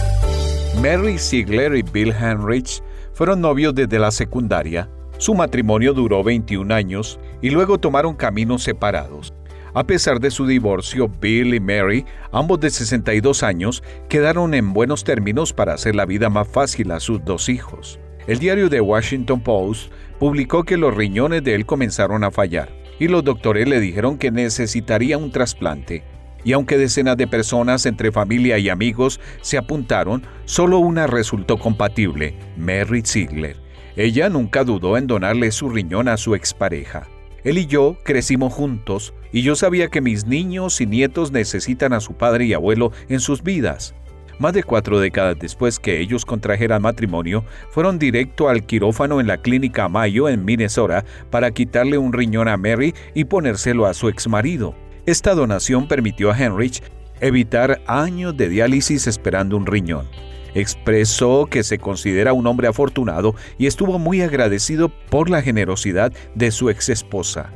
Mary 0.82 1.16
Ziegler 1.16 1.74
y 1.74 1.82
Bill 1.82 2.12
Henrich 2.12 2.82
fueron 3.15 3.41
novios 3.41 3.74
desde 3.74 3.99
la 3.99 4.11
secundaria. 4.11 4.91
Su 5.16 5.32
matrimonio 5.32 5.95
duró 5.95 6.23
21 6.23 6.74
años 6.74 7.19
y 7.41 7.49
luego 7.49 7.78
tomaron 7.78 8.15
caminos 8.15 8.62
separados. 8.62 9.32
A 9.77 9.83
pesar 9.83 10.21
de 10.21 10.31
su 10.31 10.47
divorcio, 10.47 11.11
Bill 11.21 11.53
y 11.53 11.59
Mary, 11.59 12.07
ambos 12.31 12.61
de 12.61 12.71
62 12.71 13.43
años, 13.43 13.83
quedaron 14.09 14.55
en 14.55 14.73
buenos 14.73 15.03
términos 15.03 15.53
para 15.53 15.75
hacer 15.75 15.97
la 15.97 16.07
vida 16.07 16.31
más 16.31 16.47
fácil 16.47 16.93
a 16.93 17.01
sus 17.01 17.25
dos 17.25 17.49
hijos. 17.49 17.99
El 18.29 18.39
diario 18.39 18.71
The 18.71 18.81
Washington 18.81 19.41
Post 19.41 19.91
publicó 20.21 20.63
que 20.63 20.77
los 20.77 20.95
riñones 20.95 21.43
de 21.43 21.57
él 21.57 21.67
comenzaron 21.67 22.23
a 22.23 22.31
fallar 22.31 22.71
y 23.01 23.09
los 23.09 23.25
doctores 23.25 23.67
le 23.67 23.81
dijeron 23.81 24.17
que 24.17 24.31
necesitaría 24.31 25.19
un 25.19 25.33
trasplante. 25.33 26.05
Y 26.45 26.53
aunque 26.53 26.79
decenas 26.79 27.17
de 27.17 27.27
personas 27.27 27.85
entre 27.85 28.13
familia 28.13 28.59
y 28.59 28.69
amigos 28.69 29.19
se 29.41 29.59
apuntaron, 29.59 30.23
solo 30.45 30.79
una 30.79 31.09
resultó 31.09 31.59
compatible, 31.59 32.39
Mary 32.57 33.03
Ziegler. 33.05 33.57
Ella 33.97 34.29
nunca 34.29 34.63
dudó 34.63 34.97
en 34.97 35.09
donarle 35.09 35.51
su 35.51 35.69
riñón 35.69 36.07
a 36.07 36.17
su 36.17 36.37
expareja. 36.37 37.09
Él 37.43 37.59
y 37.59 37.67
yo 37.67 37.97
crecimos 38.05 38.53
juntos 38.53 39.13
y 39.35 39.43
yo 39.43 39.56
sabía 39.56 39.89
que 39.89 40.01
mis 40.01 40.27
niños 40.27 40.81
y 40.81 40.86
nietos 40.86 41.32
necesitan 41.32 41.93
a 41.93 41.98
su 41.98 42.12
padre 42.12 42.44
y 42.44 42.55
abuelo 42.55 42.93
en 43.09 43.19
sus 43.19 43.43
vidas. 43.43 43.93
Más 44.39 44.52
de 44.52 44.62
cuatro 44.62 45.01
décadas 45.01 45.36
después 45.40 45.81
que 45.81 45.98
ellos 45.98 46.24
contrajeran 46.24 46.81
matrimonio, 46.81 47.44
fueron 47.70 47.98
directo 47.98 48.48
al 48.48 48.65
quirófano 48.65 49.19
en 49.19 49.27
la 49.27 49.39
clínica 49.39 49.89
Mayo 49.89 50.28
en 50.28 50.44
Minnesota 50.44 51.05
para 51.31 51.51
quitarle 51.51 51.98
un 51.98 52.12
riñón 52.12 52.47
a 52.47 52.56
Mary 52.56 52.94
y 53.12 53.24
ponérselo 53.24 53.86
a 53.86 53.94
su 53.94 54.09
exmarido. 54.09 54.77
Esta 55.05 55.35
donación 55.35 55.89
permitió 55.89 56.31
a 56.31 56.39
Henrich 56.39 56.81
evitar 57.20 57.82
años 57.89 58.36
de 58.36 58.48
diálisis 58.48 59.09
esperando 59.09 59.56
un 59.56 59.66
riñón. 59.66 60.06
Expresó 60.55 61.47
que 61.51 61.65
se 61.65 61.78
considera 61.78 62.32
un 62.35 62.47
hombre 62.47 62.69
afortunado 62.69 63.35
y 63.59 63.66
estuvo 63.66 63.98
muy 63.98 64.23
agradecido 64.23 64.90
por 65.11 65.28
la 65.28 65.43
generosidad 65.43 66.12
de 66.36 66.52
su 66.52 66.70
ex 66.70 66.89
esposa. 66.89 67.52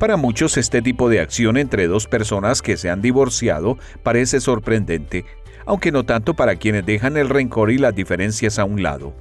Para 0.00 0.16
muchos 0.16 0.56
este 0.56 0.80
tipo 0.80 1.10
de 1.10 1.20
acción 1.20 1.58
entre 1.58 1.86
dos 1.86 2.06
personas 2.06 2.62
que 2.62 2.78
se 2.78 2.88
han 2.88 3.02
divorciado 3.02 3.76
parece 4.02 4.40
sorprendente, 4.40 5.26
aunque 5.66 5.92
no 5.92 6.04
tanto 6.04 6.32
para 6.32 6.56
quienes 6.56 6.86
dejan 6.86 7.18
el 7.18 7.28
rencor 7.28 7.70
y 7.70 7.76
las 7.76 7.94
diferencias 7.94 8.58
a 8.58 8.64
un 8.64 8.82
lado. 8.82 9.12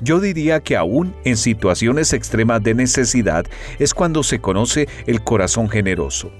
Yo 0.00 0.20
diría 0.20 0.60
que 0.60 0.76
aún 0.76 1.16
en 1.24 1.36
situaciones 1.36 2.12
extremas 2.12 2.62
de 2.62 2.74
necesidad 2.74 3.44
es 3.80 3.92
cuando 3.92 4.22
se 4.22 4.38
conoce 4.38 4.88
el 5.08 5.20
corazón 5.20 5.68
generoso. 5.68 6.30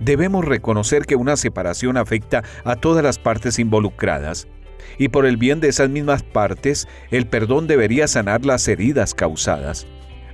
Debemos 0.00 0.46
reconocer 0.46 1.04
que 1.04 1.14
una 1.14 1.36
separación 1.36 1.98
afecta 1.98 2.42
a 2.64 2.76
todas 2.76 3.04
las 3.04 3.18
partes 3.18 3.58
involucradas, 3.58 4.48
y 4.96 5.08
por 5.08 5.26
el 5.26 5.36
bien 5.36 5.60
de 5.60 5.68
esas 5.68 5.90
mismas 5.90 6.22
partes, 6.22 6.88
el 7.10 7.26
perdón 7.26 7.66
debería 7.66 8.08
sanar 8.08 8.46
las 8.46 8.66
heridas 8.68 9.12
causadas. 9.12 9.86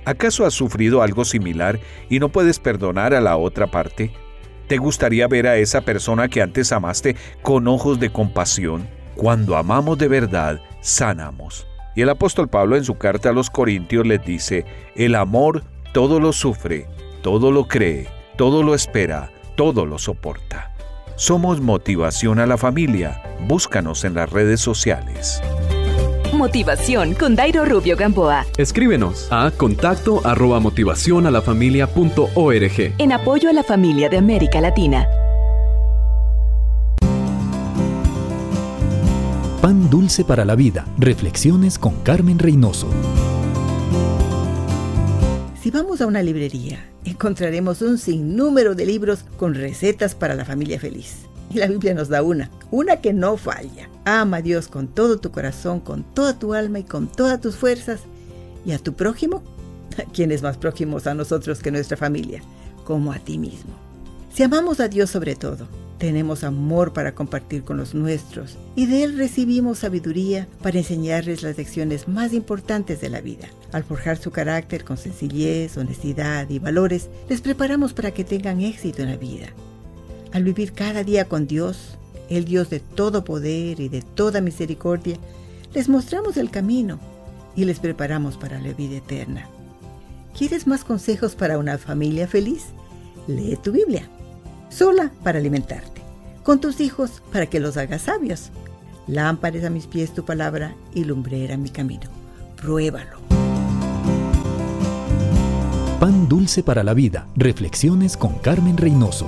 ¿Acaso 0.05 0.45
has 0.45 0.53
sufrido 0.53 1.01
algo 1.01 1.25
similar 1.25 1.79
y 2.09 2.19
no 2.19 2.29
puedes 2.29 2.59
perdonar 2.59 3.13
a 3.13 3.21
la 3.21 3.37
otra 3.37 3.67
parte? 3.67 4.13
¿Te 4.67 4.77
gustaría 4.77 5.27
ver 5.27 5.47
a 5.47 5.57
esa 5.57 5.81
persona 5.81 6.27
que 6.27 6.41
antes 6.41 6.71
amaste 6.71 7.15
con 7.41 7.67
ojos 7.67 7.99
de 7.99 8.11
compasión? 8.11 8.87
Cuando 9.15 9.57
amamos 9.57 9.97
de 9.97 10.07
verdad, 10.07 10.61
sanamos. 10.81 11.67
Y 11.95 12.01
el 12.01 12.09
apóstol 12.09 12.47
Pablo 12.47 12.77
en 12.77 12.85
su 12.85 12.97
carta 12.97 13.29
a 13.29 13.33
los 13.33 13.49
Corintios 13.49 14.05
les 14.05 14.23
dice, 14.23 14.65
el 14.95 15.15
amor 15.15 15.63
todo 15.91 16.19
lo 16.19 16.33
sufre, 16.33 16.87
todo 17.23 17.51
lo 17.51 17.67
cree, 17.67 18.07
todo 18.37 18.63
lo 18.63 18.75
espera, 18.75 19.31
todo 19.55 19.85
lo 19.85 19.97
soporta. 19.97 20.73
Somos 21.15 21.59
Motivación 21.59 22.39
a 22.39 22.45
la 22.45 22.57
Familia. 22.57 23.21
Búscanos 23.47 24.05
en 24.05 24.13
las 24.13 24.29
redes 24.29 24.61
sociales. 24.61 25.41
Motivación 26.39 27.15
con 27.15 27.35
Dairo 27.35 27.65
Rubio 27.65 27.97
Gamboa. 27.97 28.45
Escríbenos 28.55 29.27
a 29.29 29.51
contacto 29.51 30.25
arroba 30.25 30.61
motivación 30.61 31.27
a 31.27 31.31
la 31.31 31.41
familia 31.41 31.89
En 32.97 33.11
apoyo 33.11 33.49
a 33.49 33.53
la 33.53 33.61
familia 33.61 34.07
de 34.07 34.15
América 34.15 34.61
Latina. 34.61 35.05
Pan 39.61 39.89
dulce 39.89 40.23
para 40.23 40.45
la 40.45 40.55
vida. 40.55 40.85
Reflexiones 40.97 41.77
con 41.77 41.95
Carmen 42.03 42.39
Reynoso. 42.39 42.87
Si 45.61 45.71
vamos 45.71 45.99
a 45.99 46.07
una 46.07 46.23
librería, 46.23 46.89
encontraremos 47.03 47.81
un 47.81 47.97
sinnúmero 47.97 48.75
de 48.75 48.85
libros 48.85 49.25
con 49.35 49.55
recetas 49.55 50.15
para 50.15 50.35
la 50.35 50.45
familia 50.45 50.79
feliz. 50.79 51.28
Y 51.49 51.53
la 51.59 51.67
Biblia 51.67 51.93
nos 51.93 52.09
da 52.09 52.23
una, 52.23 52.49
una 52.71 52.97
que 52.97 53.13
no 53.13 53.37
falla. 53.37 53.89
Ama 54.05 54.37
a 54.37 54.41
Dios 54.41 54.67
con 54.67 54.87
todo 54.87 55.19
tu 55.19 55.31
corazón, 55.31 55.79
con 55.79 56.03
toda 56.03 56.37
tu 56.37 56.53
alma 56.53 56.79
y 56.79 56.83
con 56.83 57.07
todas 57.07 57.41
tus 57.41 57.55
fuerzas. 57.55 58.01
Y 58.65 58.71
a 58.71 58.79
tu 58.79 58.93
prójimo, 58.93 59.43
¿quién 60.13 60.31
es 60.31 60.41
más 60.41 60.57
próximos 60.57 61.07
a 61.07 61.13
nosotros 61.13 61.59
que 61.59 61.71
nuestra 61.71 61.97
familia? 61.97 62.41
Como 62.85 63.11
a 63.11 63.19
ti 63.19 63.37
mismo. 63.37 63.71
Si 64.33 64.43
amamos 64.43 64.79
a 64.79 64.87
Dios 64.87 65.09
sobre 65.09 65.35
todo, 65.35 65.67
tenemos 65.99 66.45
amor 66.45 66.93
para 66.93 67.13
compartir 67.13 67.63
con 67.63 67.77
los 67.77 67.93
nuestros 67.93 68.57
y 68.75 68.85
de 68.85 69.03
Él 69.03 69.17
recibimos 69.17 69.79
sabiduría 69.79 70.47
para 70.63 70.77
enseñarles 70.77 71.43
las 71.43 71.57
lecciones 71.57 72.07
más 72.07 72.33
importantes 72.33 73.01
de 73.01 73.09
la 73.09 73.21
vida. 73.21 73.49
Al 73.73 73.83
forjar 73.83 74.17
su 74.17 74.31
carácter 74.31 74.85
con 74.85 74.97
sencillez, 74.97 75.77
honestidad 75.77 76.49
y 76.49 76.59
valores, 76.59 77.09
les 77.27 77.41
preparamos 77.41 77.93
para 77.93 78.11
que 78.11 78.23
tengan 78.23 78.61
éxito 78.61 79.03
en 79.03 79.09
la 79.09 79.17
vida. 79.17 79.47
Al 80.31 80.43
vivir 80.43 80.73
cada 80.73 81.03
día 81.03 81.25
con 81.25 81.47
Dios, 81.47 81.97
el 82.29 82.45
Dios 82.45 82.69
de 82.69 82.79
todo 82.79 83.23
poder 83.23 83.79
y 83.79 83.89
de 83.89 84.01
toda 84.01 84.41
misericordia, 84.41 85.17
les 85.73 85.89
mostramos 85.89 86.37
el 86.37 86.51
camino 86.51 86.99
y 87.55 87.65
les 87.65 87.79
preparamos 87.79 88.37
para 88.37 88.59
la 88.59 88.73
vida 88.73 88.97
eterna. 88.97 89.47
¿Quieres 90.37 90.67
más 90.67 90.83
consejos 90.83 91.35
para 91.35 91.57
una 91.57 91.77
familia 91.77 92.27
feliz? 92.27 92.67
Lee 93.27 93.57
tu 93.61 93.71
Biblia, 93.71 94.07
sola 94.69 95.11
para 95.23 95.39
alimentarte, 95.39 96.01
con 96.43 96.61
tus 96.61 96.79
hijos 96.79 97.23
para 97.31 97.47
que 97.47 97.59
los 97.59 97.77
hagas 97.77 98.03
sabios. 98.03 98.51
Lámpares 99.07 99.63
a 99.63 99.71
mis 99.71 99.87
pies 99.87 100.13
tu 100.13 100.23
palabra 100.23 100.75
y 100.93 101.03
lumbrera 101.03 101.57
mi 101.57 101.69
camino. 101.69 102.07
Pruébalo. 102.55 103.17
Pan 105.99 106.29
dulce 106.29 106.61
para 106.61 106.83
la 106.83 106.93
vida. 106.93 107.27
Reflexiones 107.35 108.15
con 108.15 108.35
Carmen 108.35 108.77
Reynoso. 108.77 109.27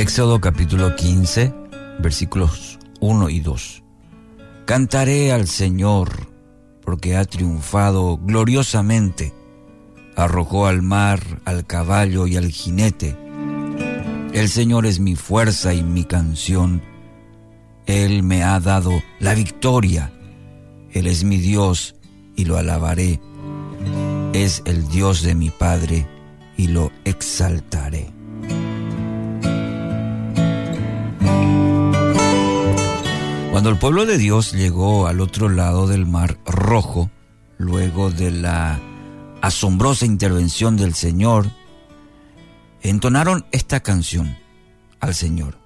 Éxodo 0.00 0.40
capítulo 0.40 0.96
15, 0.96 1.52
versículos 1.98 2.78
1 3.00 3.28
y 3.28 3.40
2. 3.40 3.82
Cantaré 4.64 5.30
al 5.30 5.46
Señor 5.46 6.32
porque 6.82 7.18
ha 7.18 7.26
triunfado 7.26 8.16
gloriosamente. 8.16 9.34
Arrojó 10.16 10.66
al 10.66 10.80
mar, 10.80 11.20
al 11.44 11.66
caballo 11.66 12.26
y 12.26 12.38
al 12.38 12.48
jinete. 12.50 13.14
El 14.32 14.48
Señor 14.48 14.86
es 14.86 15.00
mi 15.00 15.16
fuerza 15.16 15.74
y 15.74 15.82
mi 15.82 16.04
canción. 16.04 16.80
Él 17.84 18.22
me 18.22 18.42
ha 18.42 18.58
dado 18.58 19.02
la 19.18 19.34
victoria. 19.34 20.14
Él 20.92 21.08
es 21.08 21.24
mi 21.24 21.36
Dios 21.36 21.94
y 22.36 22.46
lo 22.46 22.56
alabaré. 22.56 23.20
Es 24.32 24.62
el 24.64 24.88
Dios 24.88 25.20
de 25.20 25.34
mi 25.34 25.50
Padre 25.50 26.06
y 26.56 26.68
lo 26.68 26.90
exaltaré. 27.04 28.19
Cuando 33.50 33.68
el 33.68 33.78
pueblo 33.78 34.06
de 34.06 34.16
Dios 34.16 34.52
llegó 34.52 35.08
al 35.08 35.20
otro 35.20 35.48
lado 35.48 35.88
del 35.88 36.06
mar 36.06 36.38
rojo, 36.46 37.10
luego 37.58 38.10
de 38.10 38.30
la 38.30 38.78
asombrosa 39.42 40.06
intervención 40.06 40.76
del 40.76 40.94
Señor, 40.94 41.50
entonaron 42.80 43.46
esta 43.50 43.80
canción 43.80 44.38
al 45.00 45.16
Señor. 45.16 45.58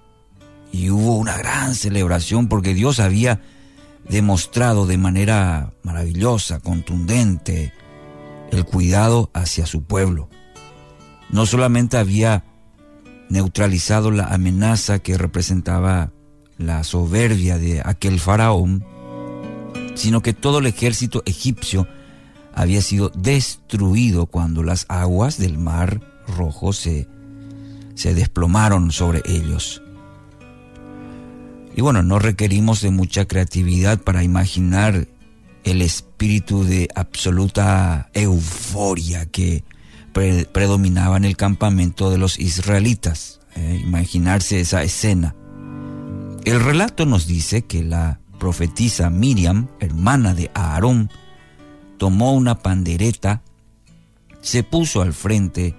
Y 0.72 0.88
hubo 0.88 1.18
una 1.18 1.36
gran 1.36 1.74
celebración 1.74 2.48
porque 2.48 2.72
Dios 2.72 3.00
había 3.00 3.42
demostrado 4.08 4.86
de 4.86 4.96
manera 4.96 5.74
maravillosa, 5.82 6.60
contundente, 6.60 7.74
el 8.50 8.64
cuidado 8.64 9.30
hacia 9.34 9.66
su 9.66 9.84
pueblo. 9.84 10.30
No 11.28 11.44
solamente 11.44 11.98
había 11.98 12.44
neutralizado 13.28 14.10
la 14.10 14.24
amenaza 14.24 15.00
que 15.00 15.18
representaba 15.18 16.13
la 16.58 16.84
soberbia 16.84 17.58
de 17.58 17.82
aquel 17.84 18.20
faraón, 18.20 18.84
sino 19.94 20.22
que 20.22 20.32
todo 20.32 20.58
el 20.58 20.66
ejército 20.66 21.22
egipcio 21.26 21.86
había 22.54 22.80
sido 22.82 23.10
destruido 23.14 24.26
cuando 24.26 24.62
las 24.62 24.86
aguas 24.88 25.38
del 25.38 25.58
mar 25.58 26.00
rojo 26.26 26.72
se, 26.72 27.08
se 27.94 28.14
desplomaron 28.14 28.92
sobre 28.92 29.22
ellos. 29.26 29.82
Y 31.76 31.80
bueno, 31.80 32.02
no 32.04 32.18
requerimos 32.20 32.80
de 32.82 32.90
mucha 32.92 33.24
creatividad 33.26 33.98
para 34.00 34.22
imaginar 34.22 35.08
el 35.64 35.82
espíritu 35.82 36.62
de 36.62 36.88
absoluta 36.94 38.10
euforia 38.14 39.26
que 39.26 39.64
pre- 40.12 40.44
predominaba 40.44 41.16
en 41.16 41.24
el 41.24 41.36
campamento 41.36 42.10
de 42.10 42.18
los 42.18 42.38
israelitas. 42.38 43.40
eh, 43.56 43.80
imaginarse 43.82 44.58
esa 44.60 44.82
escena. 44.82 45.34
El 46.44 46.60
relato 46.60 47.06
nos 47.06 47.26
dice 47.26 47.62
que 47.62 47.82
la 47.82 48.20
profetisa 48.38 49.08
Miriam, 49.08 49.68
hermana 49.80 50.34
de 50.34 50.50
Aarón, 50.54 51.10
tomó 51.96 52.34
una 52.34 52.58
pandereta, 52.58 53.42
se 54.42 54.62
puso 54.62 55.00
al 55.00 55.14
frente 55.14 55.74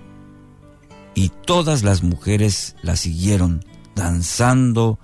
y 1.14 1.30
todas 1.30 1.84
las 1.84 2.02
mujeres 2.02 2.76
la 2.82 2.96
siguieron 2.96 3.64
danzando 3.96 4.98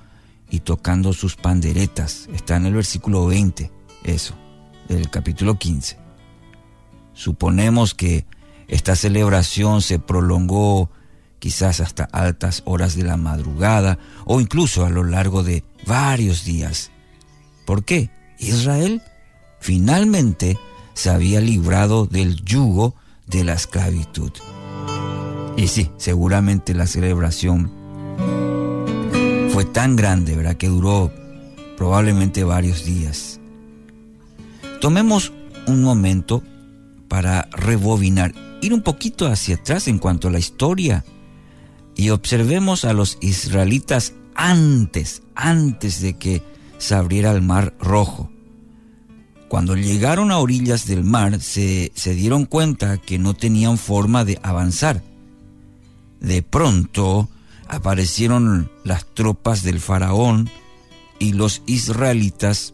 y 0.49 0.61
tocando 0.61 1.13
sus 1.13 1.35
panderetas. 1.35 2.27
Está 2.33 2.55
en 2.55 2.65
el 2.65 2.73
versículo 2.73 3.27
20, 3.27 3.71
eso, 4.03 4.33
del 4.87 5.11
capítulo 5.11 5.59
15. 5.59 5.99
Suponemos 7.13 7.93
que 7.93 8.25
esta 8.67 8.95
celebración 8.95 9.83
se 9.83 9.99
prolongó 9.99 10.89
quizás 11.41 11.79
hasta 11.79 12.03
altas 12.03 12.61
horas 12.65 12.95
de 12.95 13.03
la 13.03 13.17
madrugada 13.17 13.97
o 14.25 14.39
incluso 14.39 14.85
a 14.85 14.91
lo 14.91 15.03
largo 15.03 15.41
de 15.41 15.63
varios 15.87 16.45
días. 16.45 16.91
¿Por 17.65 17.83
qué? 17.83 18.11
Israel 18.37 19.01
finalmente 19.59 20.59
se 20.93 21.09
había 21.09 21.41
librado 21.41 22.05
del 22.05 22.35
yugo 22.45 22.93
de 23.25 23.43
la 23.43 23.53
esclavitud. 23.53 24.31
Y 25.57 25.67
sí, 25.67 25.89
seguramente 25.97 26.75
la 26.75 26.85
celebración 26.85 27.71
fue 29.51 29.65
tan 29.65 29.95
grande, 29.95 30.35
¿verdad? 30.35 30.57
Que 30.57 30.67
duró 30.67 31.11
probablemente 31.75 32.43
varios 32.43 32.85
días. 32.85 33.39
Tomemos 34.79 35.33
un 35.65 35.81
momento 35.81 36.43
para 37.07 37.49
rebobinar, 37.51 38.31
ir 38.61 38.75
un 38.75 38.83
poquito 38.83 39.25
hacia 39.25 39.55
atrás 39.55 39.87
en 39.87 39.97
cuanto 39.97 40.27
a 40.27 40.31
la 40.31 40.39
historia 40.39 41.03
y 42.01 42.09
observemos 42.09 42.83
a 42.83 42.93
los 42.93 43.19
israelitas 43.21 44.13
antes, 44.33 45.21
antes 45.35 46.01
de 46.01 46.17
que 46.17 46.41
se 46.79 46.95
abriera 46.95 47.29
el 47.29 47.43
mar 47.43 47.75
rojo. 47.79 48.31
Cuando 49.47 49.75
llegaron 49.75 50.31
a 50.31 50.39
orillas 50.39 50.87
del 50.87 51.03
mar 51.03 51.39
se, 51.41 51.91
se 51.93 52.15
dieron 52.15 52.45
cuenta 52.45 52.97
que 52.97 53.19
no 53.19 53.35
tenían 53.35 53.77
forma 53.77 54.25
de 54.25 54.39
avanzar. 54.41 55.03
De 56.19 56.41
pronto 56.41 57.29
aparecieron 57.67 58.71
las 58.83 59.05
tropas 59.05 59.61
del 59.61 59.79
faraón 59.79 60.49
y 61.19 61.33
los 61.33 61.61
israelitas, 61.67 62.73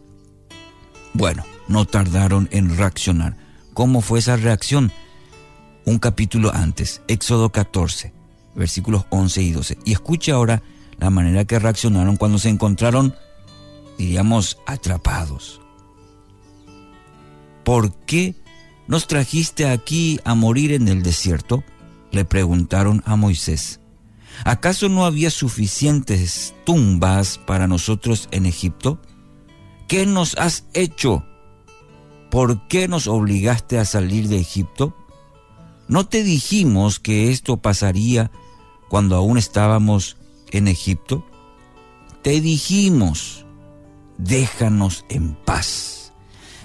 bueno, 1.12 1.44
no 1.68 1.84
tardaron 1.84 2.48
en 2.50 2.78
reaccionar. 2.78 3.36
¿Cómo 3.74 4.00
fue 4.00 4.20
esa 4.20 4.36
reacción? 4.36 4.90
Un 5.84 5.98
capítulo 5.98 6.50
antes, 6.54 7.02
Éxodo 7.08 7.52
14, 7.52 8.14
versículos 8.58 9.06
11 9.08 9.42
y 9.42 9.52
12. 9.52 9.78
Y 9.84 9.92
escuche 9.92 10.32
ahora 10.32 10.62
la 10.98 11.10
manera 11.10 11.44
que 11.44 11.58
reaccionaron 11.58 12.16
cuando 12.16 12.38
se 12.38 12.48
encontraron, 12.48 13.14
diríamos, 13.96 14.58
atrapados. 14.66 15.60
¿Por 17.64 17.94
qué 18.04 18.34
nos 18.88 19.06
trajiste 19.06 19.68
aquí 19.68 20.18
a 20.24 20.34
morir 20.34 20.72
en 20.72 20.88
el 20.88 21.02
desierto? 21.02 21.62
Le 22.10 22.24
preguntaron 22.24 23.02
a 23.06 23.16
Moisés. 23.16 23.80
¿Acaso 24.44 24.88
no 24.88 25.04
había 25.04 25.30
suficientes 25.30 26.54
tumbas 26.64 27.38
para 27.38 27.68
nosotros 27.68 28.28
en 28.30 28.46
Egipto? 28.46 29.00
¿Qué 29.86 30.04
nos 30.04 30.36
has 30.36 30.64
hecho? 30.74 31.24
¿Por 32.30 32.66
qué 32.68 32.88
nos 32.88 33.06
obligaste 33.06 33.78
a 33.78 33.84
salir 33.84 34.28
de 34.28 34.38
Egipto? 34.38 34.96
¿No 35.86 36.06
te 36.06 36.22
dijimos 36.24 36.98
que 36.98 37.30
esto 37.30 37.56
pasaría 37.58 38.30
cuando 38.88 39.16
aún 39.16 39.38
estábamos 39.38 40.16
en 40.50 40.68
Egipto? 40.68 41.24
Te 42.22 42.40
dijimos, 42.40 43.46
déjanos 44.18 45.04
en 45.08 45.34
paz, 45.34 46.12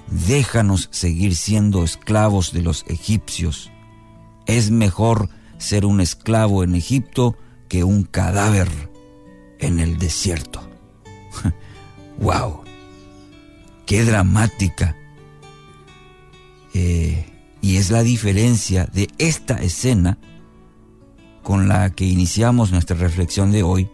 déjanos 0.08 0.90
seguir 0.92 1.36
siendo 1.36 1.84
esclavos 1.84 2.52
de 2.54 2.62
los 2.62 2.86
egipcios. 2.88 3.72
Es 4.46 4.72
mejor 4.72 5.30
ser 5.58 5.86
un 5.86 6.02
esclavo 6.02 6.64
en 6.64 6.76
Egipto 6.76 7.38
que 7.70 7.84
un 7.84 8.04
cadáver 8.04 8.70
en 9.60 9.80
el 9.80 9.98
desierto. 9.98 10.62
¡Wow! 12.20 12.62
¡Qué 13.86 14.04
dramática! 14.04 14.96
Eh, 16.74 17.26
y 17.62 17.78
es 17.78 17.92
la 17.92 18.04
diferencia 18.04 18.86
de 18.88 19.08
esta 19.20 19.62
escena 19.62 20.18
con 21.44 21.68
la 21.68 21.92
que 21.92 22.06
iniciamos 22.06 22.72
nuestra 22.72 22.96
reflexión 22.96 23.52
de 23.52 23.64
hoy, 23.64 23.90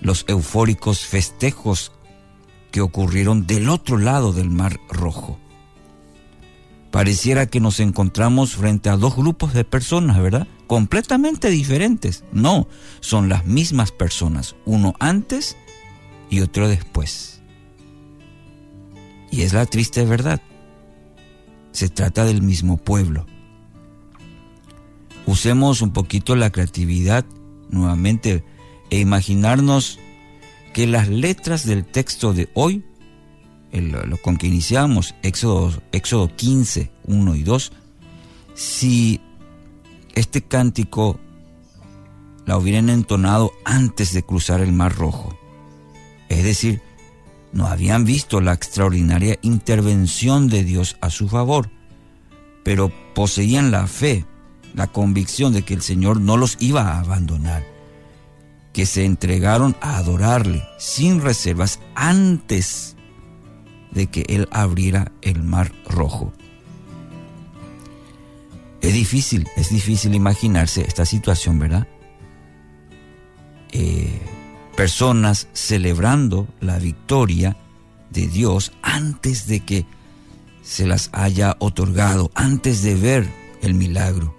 los 0.00 0.24
eufóricos 0.26 1.00
festejos 1.00 1.92
que 2.72 2.80
ocurrieron 2.80 3.46
del 3.46 3.68
otro 3.68 3.98
lado 3.98 4.32
del 4.32 4.50
Mar 4.50 4.80
Rojo. 4.88 5.38
Pareciera 6.90 7.46
que 7.46 7.60
nos 7.60 7.80
encontramos 7.80 8.54
frente 8.54 8.90
a 8.90 8.96
dos 8.96 9.16
grupos 9.16 9.54
de 9.54 9.64
personas, 9.64 10.20
¿verdad? 10.20 10.46
Completamente 10.66 11.48
diferentes. 11.48 12.24
No, 12.32 12.66
son 13.00 13.28
las 13.28 13.46
mismas 13.46 13.92
personas, 13.92 14.56
uno 14.66 14.94
antes 14.98 15.56
y 16.28 16.40
otro 16.40 16.68
después. 16.68 17.40
Y 19.30 19.42
es 19.42 19.52
la 19.52 19.64
triste 19.66 20.04
verdad. 20.04 20.40
Se 21.72 21.88
trata 21.88 22.24
del 22.24 22.42
mismo 22.42 22.76
pueblo. 22.76 23.26
Usemos 25.26 25.82
un 25.82 25.92
poquito 25.92 26.36
la 26.36 26.50
creatividad 26.50 27.24
nuevamente 27.70 28.44
e 28.90 29.00
imaginarnos 29.00 29.98
que 30.72 30.86
las 30.86 31.08
letras 31.08 31.66
del 31.66 31.84
texto 31.84 32.32
de 32.32 32.48
hoy 32.54 32.84
lo 33.80 34.16
con 34.18 34.36
que 34.36 34.46
iniciamos, 34.46 35.14
Éxodo, 35.22 35.72
Éxodo 35.92 36.34
15, 36.34 36.90
1 37.06 37.34
y 37.34 37.42
2, 37.42 37.72
si 38.54 39.20
este 40.14 40.42
cántico 40.42 41.18
la 42.44 42.58
hubieran 42.58 42.90
entonado 42.90 43.52
antes 43.64 44.12
de 44.12 44.22
cruzar 44.22 44.60
el 44.60 44.72
Mar 44.72 44.94
Rojo, 44.94 45.38
es 46.28 46.44
decir, 46.44 46.82
no 47.52 47.66
habían 47.66 48.04
visto 48.04 48.40
la 48.40 48.52
extraordinaria 48.52 49.38
intervención 49.42 50.48
de 50.48 50.64
Dios 50.64 50.96
a 51.00 51.10
su 51.10 51.28
favor, 51.28 51.70
pero 52.64 52.92
poseían 53.14 53.70
la 53.70 53.86
fe, 53.86 54.26
la 54.74 54.86
convicción 54.86 55.52
de 55.52 55.62
que 55.62 55.74
el 55.74 55.82
Señor 55.82 56.20
no 56.20 56.36
los 56.36 56.56
iba 56.60 56.82
a 56.82 57.00
abandonar, 57.00 57.64
que 58.72 58.86
se 58.86 59.04
entregaron 59.04 59.76
a 59.80 59.98
adorarle 59.98 60.62
sin 60.78 61.20
reservas 61.20 61.80
antes 61.94 62.96
de 63.90 64.06
que 64.06 64.24
Él 64.28 64.48
abriera 64.50 65.12
el 65.20 65.42
mar 65.42 65.72
rojo. 65.88 66.32
Es 68.80 68.94
difícil, 68.94 69.46
es 69.56 69.70
difícil 69.70 70.14
imaginarse 70.14 70.82
esta 70.82 71.06
situación, 71.06 71.58
¿verdad? 71.58 71.86
Eh, 73.70 74.20
personas 74.76 75.48
celebrando 75.52 76.48
la 76.60 76.78
victoria 76.78 77.56
de 78.10 78.26
Dios 78.26 78.72
antes 78.82 79.46
de 79.46 79.60
que 79.60 79.86
se 80.62 80.86
las 80.86 81.10
haya 81.12 81.56
otorgado, 81.58 82.30
antes 82.34 82.82
de 82.82 82.94
ver 82.94 83.32
el 83.62 83.74
milagro. 83.74 84.34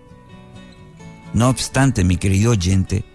No 1.34 1.50
obstante, 1.50 2.04
mi 2.04 2.18
querido 2.18 2.52
oyente, 2.52 3.06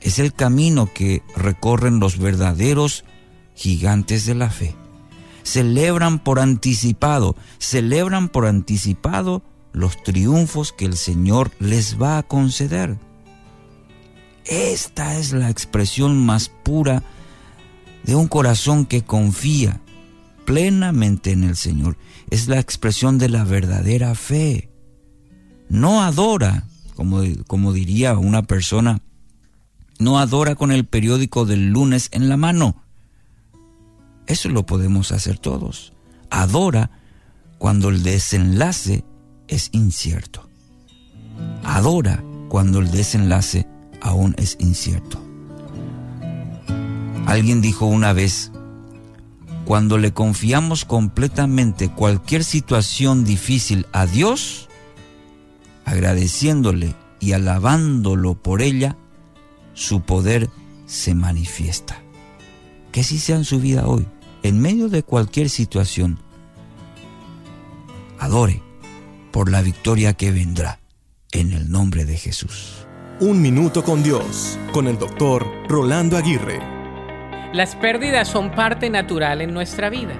es 0.00 0.18
el 0.18 0.32
camino 0.32 0.88
que 0.92 1.22
recorren 1.36 2.00
los 2.00 2.18
verdaderos 2.18 3.04
gigantes 3.54 4.26
de 4.26 4.34
la 4.34 4.50
fe 4.50 4.74
celebran 5.42 6.18
por 6.18 6.38
anticipado, 6.40 7.36
celebran 7.58 8.28
por 8.28 8.46
anticipado 8.46 9.42
los 9.72 10.02
triunfos 10.02 10.72
que 10.72 10.84
el 10.84 10.96
Señor 10.96 11.50
les 11.58 12.00
va 12.00 12.18
a 12.18 12.22
conceder. 12.22 12.98
Esta 14.44 15.18
es 15.18 15.32
la 15.32 15.50
expresión 15.50 16.24
más 16.24 16.48
pura 16.48 17.02
de 18.02 18.14
un 18.16 18.28
corazón 18.28 18.86
que 18.86 19.02
confía 19.02 19.80
plenamente 20.44 21.30
en 21.30 21.44
el 21.44 21.56
Señor. 21.56 21.96
Es 22.30 22.48
la 22.48 22.58
expresión 22.58 23.18
de 23.18 23.28
la 23.28 23.44
verdadera 23.44 24.14
fe. 24.14 24.68
No 25.68 26.02
adora, 26.02 26.66
como, 26.94 27.22
como 27.46 27.72
diría 27.72 28.16
una 28.16 28.42
persona, 28.42 29.00
no 29.98 30.18
adora 30.18 30.54
con 30.54 30.72
el 30.72 30.84
periódico 30.84 31.44
del 31.44 31.68
lunes 31.68 32.08
en 32.12 32.28
la 32.28 32.36
mano 32.36 32.82
eso 34.26 34.48
lo 34.48 34.64
podemos 34.64 35.12
hacer 35.12 35.38
todos. 35.38 35.92
Adora 36.30 36.90
cuando 37.58 37.88
el 37.88 38.02
desenlace 38.02 39.04
es 39.48 39.68
incierto. 39.72 40.48
Adora 41.64 42.22
cuando 42.48 42.80
el 42.80 42.90
desenlace 42.90 43.66
aún 44.00 44.34
es 44.38 44.56
incierto. 44.60 45.22
Alguien 47.26 47.60
dijo 47.60 47.86
una 47.86 48.12
vez, 48.12 48.50
cuando 49.64 49.96
le 49.98 50.12
confiamos 50.12 50.84
completamente 50.84 51.88
cualquier 51.88 52.44
situación 52.44 53.24
difícil 53.24 53.86
a 53.92 54.06
Dios, 54.06 54.68
agradeciéndole 55.84 56.94
y 57.20 57.32
alabándolo 57.32 58.34
por 58.34 58.62
ella, 58.62 58.96
su 59.74 60.02
poder 60.02 60.50
se 60.86 61.14
manifiesta 61.14 62.02
que 62.92 63.00
así 63.00 63.18
sea 63.18 63.36
en 63.36 63.44
su 63.44 63.58
vida 63.58 63.86
hoy, 63.86 64.06
en 64.42 64.60
medio 64.60 64.88
de 64.88 65.02
cualquier 65.02 65.48
situación. 65.48 66.18
Adore 68.18 68.62
por 69.32 69.50
la 69.50 69.62
victoria 69.62 70.12
que 70.12 70.30
vendrá 70.30 70.78
en 71.32 71.52
el 71.52 71.70
nombre 71.70 72.04
de 72.04 72.18
Jesús. 72.18 72.86
Un 73.18 73.40
minuto 73.40 73.82
con 73.82 74.02
Dios, 74.02 74.58
con 74.72 74.86
el 74.86 74.98
doctor 74.98 75.46
Rolando 75.68 76.16
Aguirre. 76.16 76.60
Las 77.54 77.74
pérdidas 77.76 78.28
son 78.28 78.50
parte 78.54 78.90
natural 78.90 79.40
en 79.40 79.54
nuestra 79.54 79.90
vida. 79.90 80.14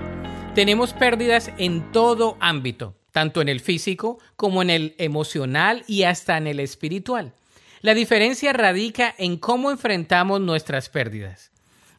Tenemos 0.55 0.95
pérdidas 0.95 1.51
en 1.59 1.93
todo 1.93 2.37
ámbito, 2.41 2.97
tanto 3.13 3.41
en 3.41 3.49
el 3.49 3.61
físico 3.61 4.19
como 4.37 4.63
en 4.63 4.71
el 4.71 4.95
emocional 4.99 5.85
y 5.87 6.03
hasta 6.03 6.37
en 6.37 6.49
el 6.49 6.61
espiritual. 6.61 7.33
La 7.81 7.95
diferencia 7.95 8.53
radica 8.53 9.15
en 9.17 9.37
cómo 9.37 9.71
enfrentamos 9.71 10.41
nuestras 10.41 10.89
pérdidas 10.89 11.53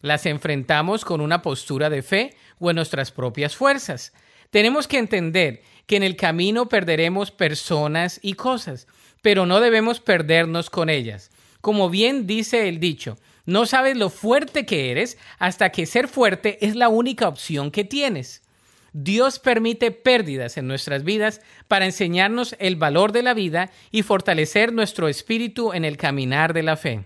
las 0.04 0.26
enfrentamos 0.26 1.06
con 1.06 1.22
una 1.22 1.42
postura 1.42 1.90
de 1.90 2.04
fe 2.04 2.36
o 2.60 2.70
en 2.70 2.76
nuestras 2.76 3.12
propias 3.12 3.56
fuerzas. 3.56 4.12
Tenemos 4.52 4.88
que 4.88 5.00
entender 5.00 5.64
que 5.88 5.96
en 5.96 6.04
el 6.04 6.18
camino 6.18 6.68
perderemos 6.68 7.32
personas 7.32 8.20
y 8.22 8.34
cosas, 8.34 8.86
pero 9.22 9.46
no 9.46 9.62
debemos 9.62 10.02
perdernos 10.02 10.70
con 10.70 10.90
ellas. 10.90 11.32
Como 11.62 11.90
bien 11.90 12.28
dice 12.28 12.68
el 12.68 12.82
dicho, 12.82 13.18
no 13.46 13.66
sabes 13.66 13.96
lo 13.96 14.10
fuerte 14.10 14.66
que 14.66 14.92
eres 14.92 15.18
hasta 15.40 15.72
que 15.72 15.86
ser 15.86 16.10
fuerte 16.10 16.58
es 16.66 16.76
la 16.76 16.90
única 16.90 17.30
opción 17.30 17.72
que 17.72 17.86
tienes. 17.86 18.43
Dios 18.94 19.40
permite 19.40 19.90
pérdidas 19.90 20.58
en 20.58 20.68
nuestras 20.68 21.04
vidas 21.04 21.42
para 21.68 21.86
enseñarnos 21.86 22.56
el 22.60 22.76
valor 22.76 23.12
de 23.12 23.24
la 23.24 23.34
vida 23.34 23.72
y 23.92 24.04
fortalecer 24.04 24.72
nuestro 24.72 25.08
espíritu 25.08 25.74
en 25.74 25.84
el 25.84 25.98
caminar 25.98 26.54
de 26.54 26.64
la 26.64 26.78
fe. 26.78 27.04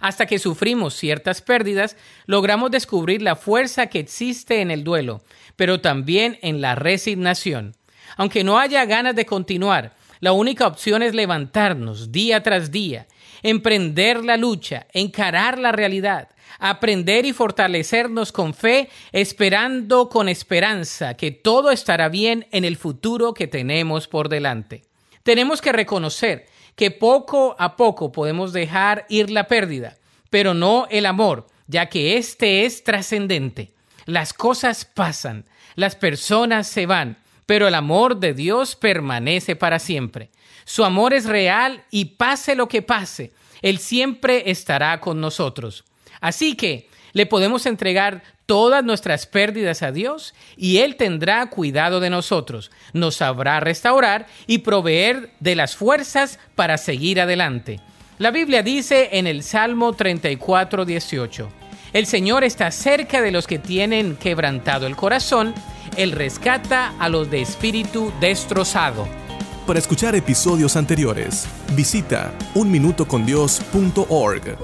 Hasta 0.00 0.26
que 0.26 0.38
sufrimos 0.38 0.94
ciertas 0.94 1.42
pérdidas, 1.42 1.96
logramos 2.26 2.70
descubrir 2.70 3.22
la 3.22 3.36
fuerza 3.36 3.86
que 3.86 3.98
existe 3.98 4.60
en 4.60 4.70
el 4.70 4.82
duelo, 4.82 5.22
pero 5.56 5.80
también 5.80 6.38
en 6.42 6.60
la 6.60 6.74
resignación. 6.74 7.74
Aunque 8.16 8.42
no 8.44 8.58
haya 8.58 8.84
ganas 8.86 9.14
de 9.14 9.26
continuar, 9.26 9.94
la 10.20 10.32
única 10.32 10.66
opción 10.66 11.02
es 11.02 11.14
levantarnos 11.14 12.12
día 12.12 12.42
tras 12.42 12.70
día, 12.70 13.06
emprender 13.46 14.24
la 14.24 14.36
lucha, 14.36 14.86
encarar 14.92 15.58
la 15.58 15.72
realidad, 15.72 16.28
aprender 16.58 17.24
y 17.26 17.32
fortalecernos 17.32 18.32
con 18.32 18.54
fe, 18.54 18.88
esperando 19.12 20.08
con 20.08 20.28
esperanza 20.28 21.14
que 21.14 21.30
todo 21.30 21.70
estará 21.70 22.08
bien 22.08 22.46
en 22.50 22.64
el 22.64 22.76
futuro 22.76 23.34
que 23.34 23.46
tenemos 23.46 24.08
por 24.08 24.28
delante. 24.28 24.82
Tenemos 25.22 25.60
que 25.60 25.72
reconocer 25.72 26.46
que 26.74 26.90
poco 26.90 27.54
a 27.58 27.76
poco 27.76 28.10
podemos 28.10 28.52
dejar 28.52 29.06
ir 29.08 29.30
la 29.30 29.46
pérdida, 29.46 29.96
pero 30.28 30.52
no 30.52 30.86
el 30.90 31.06
amor, 31.06 31.46
ya 31.68 31.86
que 31.86 32.16
este 32.16 32.64
es 32.64 32.82
trascendente. 32.84 33.70
Las 34.04 34.32
cosas 34.32 34.84
pasan, 34.84 35.44
las 35.76 35.94
personas 35.94 36.66
se 36.66 36.86
van, 36.86 37.16
pero 37.46 37.68
el 37.68 37.74
amor 37.74 38.18
de 38.18 38.34
Dios 38.34 38.74
permanece 38.74 39.54
para 39.54 39.78
siempre. 39.78 40.30
Su 40.68 40.84
amor 40.84 41.14
es 41.14 41.26
real 41.26 41.84
y 41.92 42.06
pase 42.16 42.56
lo 42.56 42.68
que 42.68 42.82
pase, 42.82 43.32
Él 43.62 43.78
siempre 43.78 44.50
estará 44.50 45.00
con 45.00 45.20
nosotros. 45.20 45.84
Así 46.20 46.56
que 46.56 46.88
le 47.12 47.24
podemos 47.24 47.66
entregar 47.66 48.24
todas 48.46 48.84
nuestras 48.84 49.26
pérdidas 49.26 49.82
a 49.82 49.92
Dios 49.92 50.34
y 50.56 50.78
Él 50.78 50.96
tendrá 50.96 51.46
cuidado 51.46 52.00
de 52.00 52.10
nosotros, 52.10 52.72
nos 52.92 53.14
sabrá 53.14 53.60
restaurar 53.60 54.26
y 54.48 54.58
proveer 54.58 55.30
de 55.38 55.54
las 55.54 55.76
fuerzas 55.76 56.40
para 56.56 56.78
seguir 56.78 57.20
adelante. 57.20 57.78
La 58.18 58.32
Biblia 58.32 58.64
dice 58.64 59.10
en 59.12 59.28
el 59.28 59.44
Salmo 59.44 59.92
34, 59.92 60.84
18, 60.84 61.48
El 61.92 62.06
Señor 62.06 62.42
está 62.42 62.72
cerca 62.72 63.22
de 63.22 63.30
los 63.30 63.46
que 63.46 63.60
tienen 63.60 64.16
quebrantado 64.16 64.88
el 64.88 64.96
corazón, 64.96 65.54
Él 65.96 66.10
rescata 66.10 66.92
a 66.98 67.08
los 67.08 67.30
de 67.30 67.40
espíritu 67.40 68.12
destrozado. 68.20 69.25
Para 69.66 69.80
escuchar 69.80 70.14
episodios 70.14 70.76
anteriores, 70.76 71.48
visita 71.74 72.32
unminutocondios.org. 72.54 74.56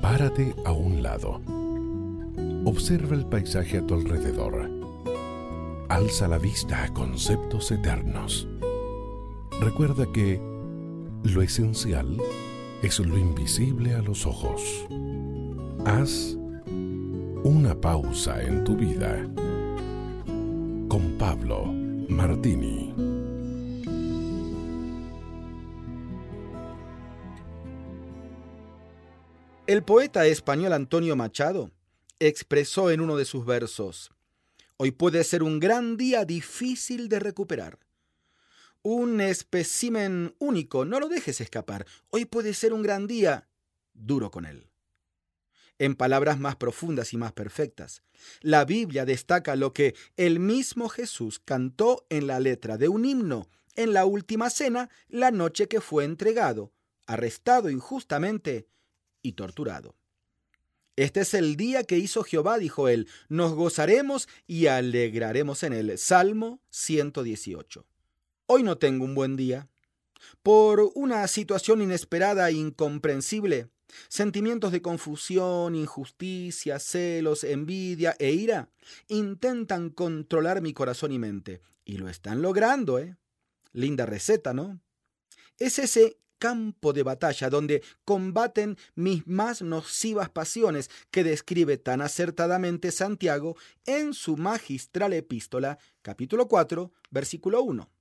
Párate 0.00 0.54
a 0.64 0.70
un 0.70 1.02
lado. 1.02 1.40
Observa 2.64 3.16
el 3.16 3.26
paisaje 3.26 3.78
a 3.78 3.84
tu 3.84 3.94
alrededor. 3.94 4.70
Alza 5.88 6.28
la 6.28 6.38
vista 6.38 6.84
a 6.84 6.94
conceptos 6.94 7.72
eternos. 7.72 8.46
Recuerda 9.60 10.06
que 10.12 10.40
lo 11.24 11.42
esencial 11.42 12.16
es 12.80 13.00
lo 13.00 13.18
invisible 13.18 13.96
a 13.96 14.02
los 14.02 14.24
ojos. 14.24 14.62
Haz 15.84 16.36
una 17.42 17.74
pausa 17.74 18.40
en 18.40 18.62
tu 18.62 18.76
vida. 18.76 19.28
Con 20.88 21.16
Pablo 21.18 21.83
Martini. 22.08 22.94
El 29.66 29.82
poeta 29.82 30.26
español 30.26 30.72
Antonio 30.72 31.16
Machado 31.16 31.70
expresó 32.18 32.90
en 32.90 33.00
uno 33.00 33.16
de 33.16 33.24
sus 33.24 33.46
versos, 33.46 34.10
Hoy 34.76 34.90
puede 34.90 35.22
ser 35.22 35.42
un 35.44 35.60
gran 35.60 35.96
día 35.96 36.24
difícil 36.24 37.08
de 37.08 37.20
recuperar. 37.20 37.78
Un 38.82 39.20
espécimen 39.20 40.34
único, 40.38 40.84
no 40.84 40.98
lo 40.98 41.08
dejes 41.08 41.40
escapar. 41.40 41.86
Hoy 42.10 42.24
puede 42.24 42.54
ser 42.54 42.72
un 42.72 42.82
gran 42.82 43.06
día 43.06 43.48
duro 43.94 44.32
con 44.32 44.46
él. 44.46 44.68
En 45.78 45.96
palabras 45.96 46.38
más 46.38 46.56
profundas 46.56 47.12
y 47.12 47.16
más 47.16 47.32
perfectas, 47.32 48.02
la 48.40 48.64
Biblia 48.64 49.04
destaca 49.04 49.56
lo 49.56 49.72
que 49.72 49.94
el 50.16 50.38
mismo 50.38 50.88
Jesús 50.88 51.40
cantó 51.44 52.06
en 52.10 52.26
la 52.26 52.38
letra 52.38 52.78
de 52.78 52.88
un 52.88 53.04
himno 53.04 53.48
en 53.76 53.92
la 53.92 54.04
última 54.04 54.50
cena 54.50 54.88
la 55.08 55.30
noche 55.30 55.66
que 55.66 55.80
fue 55.80 56.04
entregado, 56.04 56.72
arrestado 57.06 57.70
injustamente 57.70 58.68
y 59.22 59.32
torturado. 59.32 59.96
Este 60.96 61.20
es 61.22 61.34
el 61.34 61.56
día 61.56 61.82
que 61.82 61.98
hizo 61.98 62.22
Jehová, 62.22 62.58
dijo 62.58 62.88
él, 62.88 63.08
nos 63.28 63.54
gozaremos 63.54 64.28
y 64.46 64.68
alegraremos 64.68 65.64
en 65.64 65.72
él. 65.72 65.98
Salmo 65.98 66.60
118. 66.70 67.84
Hoy 68.46 68.62
no 68.62 68.78
tengo 68.78 69.04
un 69.04 69.14
buen 69.14 69.34
día. 69.34 69.68
Por 70.42 70.92
una 70.94 71.26
situación 71.26 71.82
inesperada 71.82 72.48
e 72.48 72.52
incomprensible, 72.52 73.68
sentimientos 74.08 74.72
de 74.72 74.82
confusión, 74.82 75.74
injusticia, 75.74 76.78
celos, 76.78 77.44
envidia 77.44 78.16
e 78.18 78.32
ira 78.32 78.68
intentan 79.08 79.90
controlar 79.90 80.60
mi 80.60 80.72
corazón 80.72 81.12
y 81.12 81.18
mente. 81.18 81.60
Y 81.84 81.98
lo 81.98 82.08
están 82.08 82.42
logrando, 82.42 82.98
¿eh? 82.98 83.16
Linda 83.72 84.06
receta, 84.06 84.54
¿no? 84.54 84.80
Es 85.58 85.78
ese 85.78 86.18
campo 86.38 86.92
de 86.92 87.02
batalla 87.02 87.48
donde 87.48 87.82
combaten 88.04 88.76
mis 88.94 89.26
más 89.26 89.62
nocivas 89.62 90.28
pasiones 90.28 90.90
que 91.10 91.24
describe 91.24 91.78
tan 91.78 92.00
acertadamente 92.02 92.90
Santiago 92.90 93.56
en 93.86 94.12
su 94.12 94.36
magistral 94.36 95.12
epístola, 95.12 95.78
capítulo 96.02 96.46
4, 96.48 96.92
versículo 97.10 97.62
1. 97.62 97.93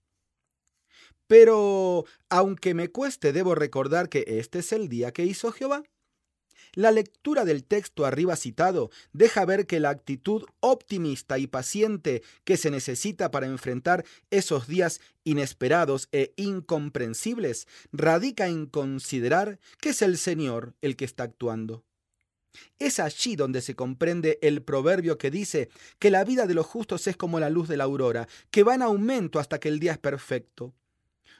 Pero, 1.27 2.05
aunque 2.29 2.73
me 2.73 2.89
cueste, 2.89 3.33
debo 3.33 3.55
recordar 3.55 4.09
que 4.09 4.25
este 4.27 4.59
es 4.59 4.71
el 4.73 4.89
día 4.89 5.11
que 5.11 5.25
hizo 5.25 5.51
Jehová. 5.51 5.83
La 6.75 6.91
lectura 6.91 7.45
del 7.45 7.65
texto 7.65 8.03
arriba 8.03 8.35
citado 8.35 8.89
deja 9.11 9.45
ver 9.45 9.67
que 9.67 9.79
la 9.79 9.89
actitud 9.89 10.43
optimista 10.59 11.37
y 11.37 11.45
paciente 11.45 12.23
que 12.45 12.57
se 12.57 12.71
necesita 12.71 13.29
para 13.29 13.45
enfrentar 13.45 14.05
esos 14.31 14.67
días 14.67 14.99
inesperados 15.23 16.09
e 16.11 16.33
incomprensibles 16.35 17.67
radica 17.91 18.47
en 18.47 18.65
considerar 18.65 19.59
que 19.79 19.89
es 19.89 20.01
el 20.01 20.17
Señor 20.17 20.73
el 20.81 20.95
que 20.95 21.05
está 21.05 21.23
actuando. 21.23 21.83
Es 22.79 22.99
allí 22.99 23.35
donde 23.35 23.61
se 23.61 23.75
comprende 23.75 24.39
el 24.41 24.63
proverbio 24.63 25.19
que 25.19 25.29
dice 25.29 25.69
que 25.99 26.09
la 26.09 26.23
vida 26.23 26.47
de 26.47 26.55
los 26.55 26.65
justos 26.65 27.05
es 27.07 27.15
como 27.15 27.39
la 27.39 27.51
luz 27.51 27.67
de 27.67 27.77
la 27.77 27.83
aurora, 27.83 28.27
que 28.49 28.63
va 28.63 28.73
en 28.73 28.81
aumento 28.81 29.39
hasta 29.39 29.59
que 29.59 29.69
el 29.69 29.79
día 29.79 29.93
es 29.93 29.97
perfecto. 29.99 30.73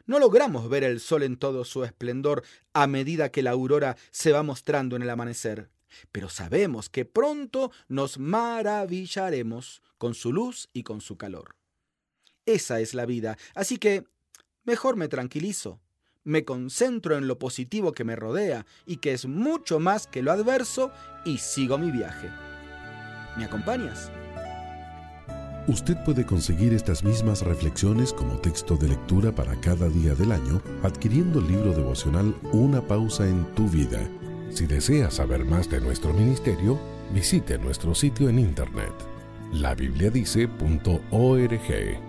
No 0.06 0.20
logramos 0.20 0.70
ver 0.70 0.84
el 0.84 1.00
sol 1.00 1.24
en 1.24 1.38
todo 1.38 1.64
su 1.64 1.84
esplendor 1.84 2.44
a 2.74 2.88
medida 2.88 3.32
que 3.32 3.44
la 3.44 3.52
aurora 3.52 3.96
se 4.12 4.32
va 4.32 4.44
mostrando 4.44 4.96
en 4.96 5.02
el 5.04 5.10
amanecer, 5.10 5.70
pero 6.12 6.30
sabemos 6.30 6.90
que 6.90 7.06
pronto 7.06 7.72
nos 7.88 8.18
maravillaremos 8.18 9.82
con 9.98 10.14
su 10.14 10.34
luz 10.34 10.70
y 10.74 10.84
con 10.84 11.00
su 11.00 11.18
calor. 11.18 11.56
Esa 12.46 12.82
es 12.82 12.94
la 12.94 13.06
vida, 13.06 13.38
así 13.56 13.78
que 13.78 14.04
mejor 14.66 14.98
me 14.98 15.08
tranquilizo, 15.08 15.80
me 16.26 16.44
concentro 16.44 17.18
en 17.18 17.28
lo 17.28 17.40
positivo 17.40 17.94
que 17.94 18.04
me 18.04 18.16
rodea 18.16 18.66
y 18.86 18.98
que 18.98 19.14
es 19.14 19.26
mucho 19.26 19.80
más 19.80 20.08
que 20.08 20.22
lo 20.22 20.32
adverso 20.32 20.92
y 21.24 21.38
sigo 21.38 21.78
mi 21.78 21.92
viaje. 21.92 22.30
¿Me 23.38 23.46
acompañas? 23.46 24.12
Usted 25.68 25.96
puede 26.04 26.26
conseguir 26.26 26.74
estas 26.74 27.06
mismas 27.06 27.42
reflexiones 27.42 28.12
como 28.12 28.38
texto 28.38 28.76
de 28.76 28.90
lectura 28.90 29.32
para 29.32 29.56
cada 29.62 29.88
día 29.88 30.14
del 30.14 30.34
año 30.34 30.62
adquiriendo 30.84 31.40
el 31.40 31.48
libro 31.48 31.74
devocional 31.74 32.36
Una 32.52 32.82
pausa 32.82 33.26
en 33.26 33.46
tu 33.56 33.70
vida. 33.70 34.00
Si 34.50 34.66
desea 34.66 35.10
saber 35.10 35.46
más 35.46 35.70
de 35.70 35.80
nuestro 35.80 36.14
ministerio, 36.14 36.78
visite 37.14 37.58
nuestro 37.58 37.96
sitio 37.96 38.28
en 38.28 38.40
internet 38.40 38.92
labibliadice.org. 39.54 42.00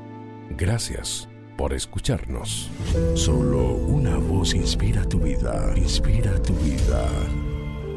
Gracias 0.56 1.28
por 1.56 1.74
escucharnos. 1.74 2.70
Solo 3.14 3.74
una 3.74 4.16
voz 4.16 4.54
inspira 4.54 5.04
tu 5.04 5.20
vida, 5.20 5.72
inspira 5.76 6.42
tu 6.42 6.54
vida 6.54 7.08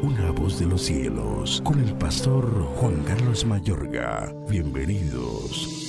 una 0.02 0.30
voz 0.30 0.58
de 0.60 0.66
los 0.66 0.82
cielos, 0.82 1.60
con 1.64 1.80
el 1.80 1.92
pastor 1.94 2.44
Juan 2.76 3.02
Carlos 3.04 3.44
Mayorga. 3.44 4.32
Bienvenidos. 4.48 5.84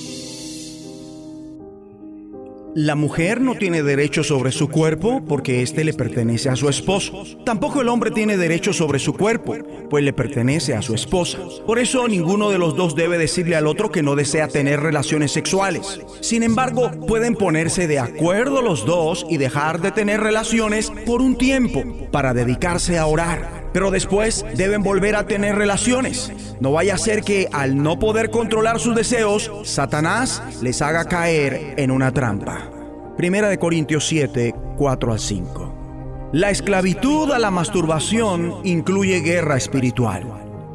La 2.74 2.94
mujer 2.94 3.40
no 3.40 3.56
tiene 3.56 3.82
derecho 3.82 4.22
sobre 4.22 4.52
su 4.52 4.68
cuerpo 4.68 5.24
porque 5.26 5.60
éste 5.60 5.82
le 5.82 5.92
pertenece 5.92 6.48
a 6.48 6.56
su 6.56 6.68
esposo. 6.68 7.24
Tampoco 7.44 7.80
el 7.80 7.88
hombre 7.88 8.12
tiene 8.12 8.36
derecho 8.36 8.72
sobre 8.72 9.00
su 9.00 9.12
cuerpo, 9.12 9.56
pues 9.88 10.04
le 10.04 10.12
pertenece 10.12 10.74
a 10.74 10.82
su 10.82 10.94
esposa. 10.94 11.38
Por 11.66 11.80
eso 11.80 12.06
ninguno 12.06 12.50
de 12.50 12.58
los 12.58 12.76
dos 12.76 12.94
debe 12.94 13.18
decirle 13.18 13.56
al 13.56 13.66
otro 13.66 13.90
que 13.90 14.04
no 14.04 14.14
desea 14.14 14.46
tener 14.46 14.80
relaciones 14.80 15.32
sexuales. 15.32 16.00
Sin 16.20 16.44
embargo, 16.44 16.92
pueden 17.08 17.34
ponerse 17.34 17.88
de 17.88 17.98
acuerdo 17.98 18.62
los 18.62 18.86
dos 18.86 19.26
y 19.28 19.36
dejar 19.36 19.80
de 19.80 19.90
tener 19.90 20.20
relaciones 20.20 20.92
por 21.06 21.22
un 21.22 21.36
tiempo 21.36 21.82
para 22.12 22.34
dedicarse 22.34 22.98
a 22.98 23.06
orar 23.06 23.59
pero 23.72 23.90
después 23.90 24.44
deben 24.56 24.82
volver 24.82 25.16
a 25.16 25.26
tener 25.26 25.56
relaciones. 25.56 26.32
No 26.60 26.72
vaya 26.72 26.94
a 26.94 26.98
ser 26.98 27.22
que 27.22 27.48
al 27.52 27.82
no 27.82 27.98
poder 27.98 28.30
controlar 28.30 28.80
sus 28.80 28.94
deseos, 28.94 29.50
Satanás 29.64 30.42
les 30.62 30.82
haga 30.82 31.04
caer 31.04 31.74
en 31.76 31.90
una 31.90 32.12
trampa. 32.12 32.70
Primera 33.16 33.48
de 33.48 33.58
Corintios 33.58 34.06
7, 34.06 34.54
4 34.76 35.12
al 35.12 35.18
5. 35.18 36.30
La 36.32 36.50
esclavitud 36.50 37.32
a 37.32 37.38
la 37.38 37.50
masturbación 37.50 38.60
incluye 38.64 39.20
guerra 39.20 39.56
espiritual. 39.56 40.24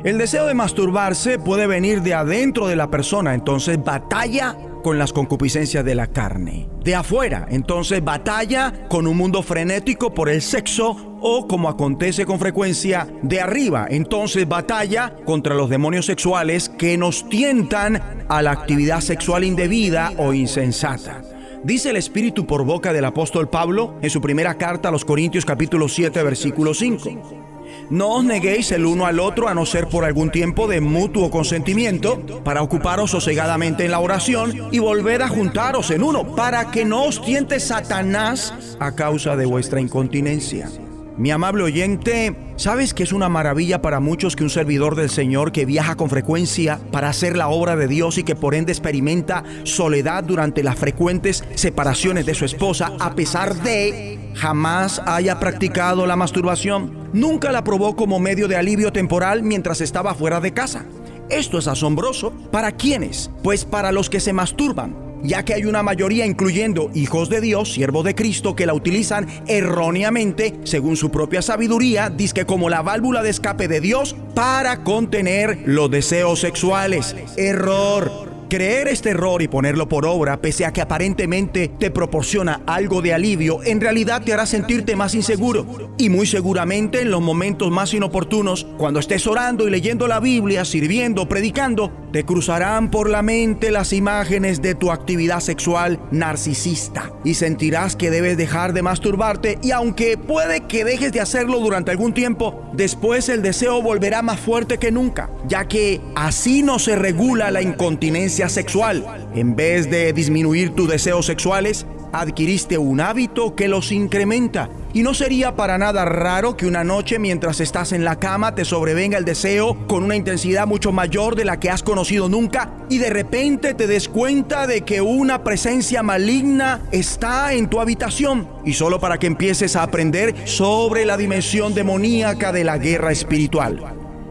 El 0.04 0.18
deseo 0.18 0.46
de 0.46 0.54
masturbarse 0.54 1.40
puede 1.40 1.66
venir 1.66 2.02
de 2.02 2.14
adentro 2.14 2.68
de 2.68 2.76
la 2.76 2.92
persona, 2.92 3.34
entonces 3.34 3.84
batalla 3.84 4.56
con 4.86 5.00
las 5.00 5.14
concupiscencias 5.14 5.84
de 5.84 5.96
la 5.96 6.06
carne. 6.06 6.70
De 6.84 6.94
afuera, 6.94 7.48
entonces 7.50 8.04
batalla 8.04 8.72
con 8.88 9.08
un 9.08 9.18
mundo 9.18 9.42
frenético 9.42 10.14
por 10.14 10.30
el 10.30 10.44
sexo 10.44 11.18
o 11.22 11.48
como 11.48 11.70
acontece 11.70 12.24
con 12.24 12.38
frecuencia 12.38 13.08
de 13.24 13.42
arriba, 13.42 13.88
entonces 13.90 14.48
batalla 14.48 15.16
contra 15.26 15.56
los 15.56 15.72
demonios 15.72 16.06
sexuales 16.06 16.70
que 16.70 17.00
nos 17.00 17.28
tientan 17.30 18.28
a 18.30 18.44
la 18.44 18.52
actividad 18.52 19.02
sexual 19.02 19.44
indebida 19.44 20.14
o 20.18 20.34
insensata. 20.34 21.24
Dice 21.64 21.90
el 21.90 21.96
Espíritu 21.96 22.46
por 22.46 22.64
boca 22.64 22.94
del 22.94 23.06
apóstol 23.06 23.50
Pablo 23.50 23.96
en 24.04 24.12
su 24.12 24.22
primera 24.22 24.56
carta 24.56 24.90
a 24.90 24.92
los 24.92 25.04
Corintios 25.04 25.46
capítulo 25.46 25.88
7 25.88 26.22
versículo 26.22 26.76
5. 26.76 27.55
No 27.90 28.16
os 28.16 28.24
neguéis 28.24 28.72
el 28.72 28.86
uno 28.86 29.06
al 29.06 29.20
otro 29.20 29.48
a 29.48 29.54
no 29.54 29.66
ser 29.66 29.88
por 29.88 30.06
algún 30.06 30.32
tiempo 30.32 30.68
de 30.68 30.82
mutuo 30.82 31.30
consentimiento, 31.30 32.44
para 32.44 32.64
ocuparos 32.64 33.12
sosegadamente 33.12 33.86
en 33.86 33.92
la 33.92 34.00
oración 34.00 34.70
y 34.72 34.80
volver 34.80 35.22
a 35.22 35.28
juntaros 35.28 35.92
en 35.92 36.04
uno, 36.04 36.36
para 36.36 36.72
que 36.72 36.86
no 36.86 37.04
os 37.04 37.22
tiente 37.22 37.60
Satanás 37.60 38.78
a 38.80 38.96
causa 38.96 39.36
de 39.36 39.46
vuestra 39.46 39.80
incontinencia. 39.80 40.70
Mi 41.18 41.32
amable 41.32 41.64
oyente, 41.64 42.36
¿sabes 42.58 42.94
que 42.94 43.04
es 43.04 43.14
una 43.14 43.30
maravilla 43.30 43.82
para 43.82 44.02
muchos 44.02 44.36
que 44.36 44.44
un 44.44 44.50
servidor 44.50 44.96
del 44.96 45.10
Señor 45.10 45.54
que 45.54 45.66
viaja 45.66 45.96
con 45.96 46.10
frecuencia 46.10 46.78
para 46.92 47.08
hacer 47.08 47.38
la 47.38 47.48
obra 47.48 47.78
de 47.78 47.88
Dios 47.88 48.18
y 48.18 48.24
que 48.24 48.36
por 48.36 48.54
ende 48.54 48.74
experimenta 48.74 49.46
soledad 49.64 50.26
durante 50.26 50.62
las 50.62 50.78
frecuentes 50.78 51.46
separaciones 51.56 52.26
de 52.26 52.34
su 52.34 52.44
esposa, 52.44 52.92
a 53.00 53.16
pesar 53.16 53.56
de 53.56 54.20
jamás 54.36 55.02
haya 55.06 55.40
practicado 55.40 56.06
la 56.06 56.18
masturbación? 56.18 57.10
Nunca 57.14 57.54
la 57.54 57.64
probó 57.64 57.96
como 57.96 58.20
medio 58.20 58.50
de 58.50 58.58
alivio 58.58 58.92
temporal 58.92 59.42
mientras 59.42 59.80
estaba 59.80 60.16
fuera 60.16 60.42
de 60.42 60.54
casa. 60.54 60.84
Esto 61.30 61.60
es 61.60 61.68
asombroso. 61.70 62.34
¿Para 62.52 62.74
quiénes? 62.74 63.32
Pues 63.42 63.64
para 63.64 63.94
los 63.94 64.10
que 64.10 64.20
se 64.20 64.34
masturban 64.34 65.05
ya 65.24 65.44
que 65.44 65.54
hay 65.54 65.66
una 65.66 65.84
mayoría, 65.84 66.26
incluyendo 66.26 66.92
hijos 66.94 67.30
de 67.30 67.42
Dios, 67.42 67.74
siervos 67.74 68.06
de 68.06 68.16
Cristo, 68.16 68.56
que 68.56 68.66
la 68.66 68.74
utilizan 68.74 69.28
erróneamente, 69.48 70.56
según 70.64 70.98
su 70.98 71.12
propia 71.12 71.42
sabiduría, 71.42 72.10
que 72.34 72.46
como 72.46 72.70
la 72.70 72.82
válvula 72.82 73.24
de 73.24 73.30
escape 73.30 73.68
de 73.68 73.82
Dios 73.82 74.16
para 74.34 74.84
contener 74.84 75.60
los 75.66 75.90
deseos 75.92 76.40
sexuales. 76.40 77.16
Error. 77.38 78.25
Creer 78.56 78.88
este 78.88 79.10
error 79.10 79.42
y 79.42 79.50
ponerlo 79.50 79.90
por 79.90 80.06
obra, 80.06 80.38
pese 80.38 80.64
a 80.64 80.72
que 80.72 80.80
aparentemente 80.80 81.68
te 81.68 81.92
proporciona 81.92 82.62
algo 82.66 83.02
de 83.02 83.14
alivio, 83.14 83.62
en 83.66 83.82
realidad 83.82 84.22
te 84.24 84.32
hará 84.32 84.46
sentirte 84.46 84.96
más 84.96 85.14
inseguro. 85.14 85.94
Y 85.98 86.08
muy 86.08 86.26
seguramente 86.26 87.02
en 87.02 87.12
los 87.12 87.22
momentos 87.22 87.70
más 87.70 87.94
inoportunos, 87.94 88.66
cuando 88.78 89.02
estés 89.02 89.28
orando 89.28 89.68
y 89.68 89.72
leyendo 89.72 90.08
la 90.08 90.22
Biblia, 90.22 90.64
sirviendo, 90.64 91.28
predicando, 91.28 91.92
te 92.14 92.24
cruzarán 92.24 92.92
por 92.92 93.10
la 93.10 93.22
mente 93.22 93.72
las 93.72 93.92
imágenes 93.92 94.62
de 94.62 94.74
tu 94.74 94.90
actividad 94.90 95.42
sexual 95.42 96.00
narcisista 96.12 97.12
y 97.26 97.34
sentirás 97.34 97.98
que 97.98 98.10
debes 98.10 98.38
dejar 98.38 98.72
de 98.72 98.82
masturbarte 98.82 99.60
y 99.62 99.72
aunque 99.72 100.18
puede 100.18 100.62
que 100.62 100.86
dejes 100.86 101.12
de 101.12 101.20
hacerlo 101.20 101.60
durante 101.60 101.92
algún 101.92 102.14
tiempo, 102.14 102.70
después 102.72 103.28
el 103.28 103.42
deseo 103.42 103.82
volverá 103.82 104.22
más 104.22 104.40
fuerte 104.40 104.78
que 104.78 104.94
nunca, 104.94 105.30
ya 105.46 105.68
que 105.68 106.00
así 106.16 106.64
no 106.64 106.80
se 106.80 106.96
regula 106.96 107.52
la 107.52 107.62
incontinencia 107.62 108.45
sexual. 108.50 109.30
En 109.36 109.56
vez 109.56 109.90
de 109.90 110.14
disminuir 110.14 110.76
tus 110.76 110.90
deseos 110.90 111.26
sexuales, 111.26 111.86
adquiriste 112.20 112.78
un 112.78 113.02
hábito 113.02 113.56
que 113.56 113.68
los 113.68 113.92
incrementa. 113.92 114.70
Y 114.94 115.04
no 115.04 115.14
sería 115.14 115.56
para 115.56 115.78
nada 115.78 116.06
raro 116.06 116.56
que 116.56 116.66
una 116.66 116.84
noche 116.84 117.20
mientras 117.20 117.60
estás 117.60 117.92
en 117.92 118.06
la 118.06 118.18
cama 118.18 118.56
te 118.56 118.64
sobrevenga 118.64 119.18
el 119.18 119.26
deseo 119.26 119.86
con 119.88 120.04
una 120.04 120.16
intensidad 120.16 120.68
mucho 120.68 120.94
mayor 120.94 121.36
de 121.36 121.44
la 121.44 121.60
que 121.60 121.70
has 121.70 121.84
conocido 121.84 122.30
nunca 122.30 122.72
y 122.90 123.00
de 123.00 123.10
repente 123.10 123.74
te 123.74 123.88
des 123.88 124.08
cuenta 124.08 124.68
de 124.68 124.82
que 124.82 125.02
una 125.02 125.44
presencia 125.44 126.02
maligna 126.02 126.82
está 126.92 127.54
en 127.54 127.70
tu 127.70 127.82
habitación. 127.82 128.48
Y 128.64 128.74
solo 128.74 129.00
para 129.00 129.18
que 129.18 129.28
empieces 129.28 129.76
a 129.76 129.84
aprender 129.84 130.34
sobre 130.48 131.06
la 131.06 131.18
dimensión 131.18 131.74
demoníaca 131.74 132.54
de 132.54 132.64
la 132.64 132.78
guerra 132.78 133.12
espiritual. 133.12 133.82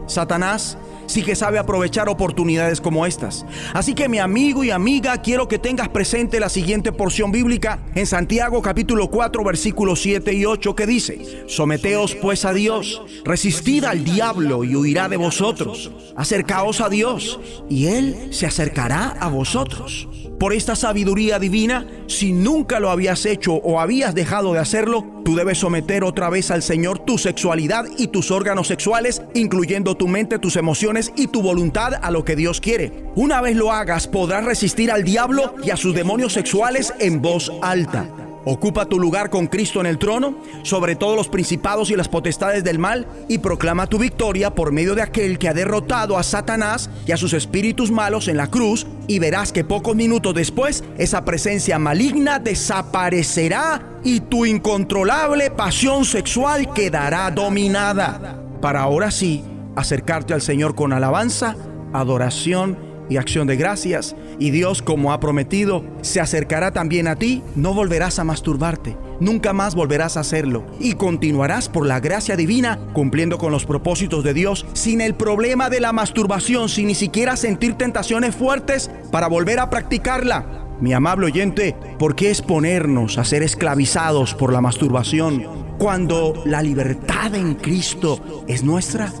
Satanás 0.07 0.77
sí 1.07 1.23
que 1.23 1.35
sabe 1.35 1.59
aprovechar 1.59 2.09
oportunidades 2.09 2.81
como 2.81 3.05
estas. 3.05 3.45
Así 3.73 3.93
que 3.93 4.09
mi 4.09 4.19
amigo 4.19 4.63
y 4.63 4.71
amiga, 4.71 5.21
quiero 5.21 5.47
que 5.47 5.59
tengas 5.59 5.89
presente 5.89 6.39
la 6.39 6.49
siguiente 6.49 6.91
porción 6.91 7.31
bíblica 7.31 7.79
en 7.95 8.05
Santiago 8.05 8.61
capítulo 8.61 9.09
4 9.09 9.43
versículos 9.43 10.01
7 10.01 10.33
y 10.33 10.45
8 10.45 10.75
que 10.75 10.87
dice, 10.87 11.45
Someteos 11.47 12.15
pues 12.15 12.45
a 12.45 12.53
Dios, 12.53 13.01
resistid 13.23 13.85
al 13.85 14.03
diablo 14.03 14.63
y 14.63 14.75
huirá 14.75 15.09
de 15.09 15.17
vosotros, 15.17 15.91
acercaos 16.15 16.81
a 16.81 16.89
Dios 16.89 17.39
y 17.69 17.87
Él 17.87 18.29
se 18.31 18.45
acercará 18.45 19.09
a 19.19 19.27
vosotros. 19.29 20.07
Por 20.39 20.53
esta 20.53 20.75
sabiduría 20.75 21.39
divina, 21.39 21.87
si 22.07 22.33
nunca 22.33 22.79
lo 22.79 22.89
habías 22.89 23.25
hecho 23.25 23.53
o 23.53 23.79
habías 23.79 24.13
dejado 24.13 24.53
de 24.53 24.59
hacerlo, 24.59 25.05
tú 25.23 25.35
debes 25.35 25.59
someter 25.59 26.03
otra 26.03 26.29
vez 26.29 26.51
al 26.51 26.61
Señor 26.61 26.99
tu 26.99 27.17
sexualidad 27.17 27.85
y 27.97 28.07
tus 28.07 28.31
órganos 28.31 28.67
sexuales, 28.67 29.21
incluyendo 29.33 29.95
tu 29.95 30.09
mente, 30.09 30.37
tus 30.37 30.57
emociones 30.57 31.13
y 31.15 31.27
tu 31.27 31.41
voluntad 31.41 31.93
a 32.01 32.11
lo 32.11 32.25
que 32.25 32.35
Dios 32.35 32.59
quiere. 32.59 32.91
Una 33.15 33.39
vez 33.39 33.55
lo 33.55 33.71
hagas, 33.71 34.07
podrás 34.07 34.43
resistir 34.43 34.91
al 34.91 35.05
diablo 35.05 35.55
y 35.63 35.69
a 35.69 35.77
sus 35.77 35.95
demonios 35.95 36.33
sexuales 36.33 36.93
en 36.99 37.21
voz 37.21 37.51
alta. 37.61 38.24
Ocupa 38.45 38.85
tu 38.85 38.99
lugar 38.99 39.31
con 39.31 39.47
Cristo 39.47 39.79
en 39.79 39.87
el 39.87 39.97
trono, 39.97 40.37
sobre 40.63 40.95
todos 40.95 41.15
los 41.15 41.29
principados 41.29 41.89
y 41.89 41.95
las 41.95 42.07
potestades 42.07 42.63
del 42.63 42.77
mal, 42.77 43.07
y 43.27 43.39
proclama 43.39 43.87
tu 43.87 43.97
victoria 43.97 44.53
por 44.53 44.71
medio 44.71 44.93
de 44.93 45.01
aquel 45.01 45.39
que 45.39 45.49
ha 45.49 45.53
derrotado 45.53 46.17
a 46.17 46.23
Satanás 46.23 46.89
y 47.07 47.11
a 47.11 47.17
sus 47.17 47.33
espíritus 47.33 47.89
malos 47.89 48.27
en 48.27 48.37
la 48.37 48.47
cruz, 48.47 48.85
y 49.07 49.17
verás 49.17 49.51
que 49.51 49.63
pocos 49.63 49.95
minutos 49.95 50.35
después 50.35 50.83
esa 50.97 51.25
presencia 51.25 51.79
maligna 51.79 52.37
desaparecerá 52.37 53.81
y 54.03 54.19
tu 54.19 54.45
incontrolable 54.45 55.49
pasión 55.49 56.05
sexual 56.05 56.71
quedará 56.73 57.31
dominada. 57.31 58.39
Para 58.61 58.81
ahora 58.81 59.09
sí, 59.09 59.43
acercarte 59.75 60.33
al 60.33 60.41
Señor 60.41 60.75
con 60.75 60.93
alabanza, 60.93 61.55
adoración 61.93 62.84
y 63.09 63.17
acción 63.17 63.47
de 63.47 63.55
gracias, 63.55 64.15
y 64.39 64.51
Dios, 64.51 64.81
como 64.81 65.13
ha 65.13 65.19
prometido, 65.19 65.83
se 66.01 66.19
acercará 66.19 66.71
también 66.71 67.07
a 67.07 67.15
ti, 67.15 67.41
no 67.55 67.73
volverás 67.73 68.19
a 68.19 68.23
masturbarte, 68.23 68.97
nunca 69.19 69.53
más 69.53 69.75
volverás 69.75 70.17
a 70.17 70.21
hacerlo, 70.21 70.65
y 70.79 70.93
continuarás 70.93 71.69
por 71.69 71.85
la 71.85 71.99
gracia 71.99 72.35
divina 72.35 72.79
cumpliendo 72.93 73.37
con 73.37 73.51
los 73.51 73.65
propósitos 73.65 74.23
de 74.23 74.33
Dios 74.33 74.65
sin 74.73 75.01
el 75.01 75.15
problema 75.15 75.69
de 75.69 75.79
la 75.79 75.93
masturbación, 75.93 76.69
sin 76.69 76.87
ni 76.87 76.95
siquiera 76.95 77.35
sentir 77.35 77.75
tentaciones 77.75 78.35
fuertes 78.35 78.89
para 79.11 79.27
volver 79.27 79.59
a 79.59 79.69
practicarla. 79.69 80.65
Mi 80.81 80.93
amable 80.93 81.27
oyente, 81.27 81.75
¿por 81.97 82.15
qué 82.15 82.29
exponernos 82.29 83.17
a 83.17 83.23
ser 83.23 83.43
esclavizados 83.43 84.33
por 84.33 84.51
la 84.51 84.59
masturbación 84.59 85.45
cuando 85.77 86.43
la 86.45 86.61
libertad 86.61 87.33
en 87.33 87.55
Cristo 87.55 88.43
es 88.47 88.63
nuestra? 88.63 89.11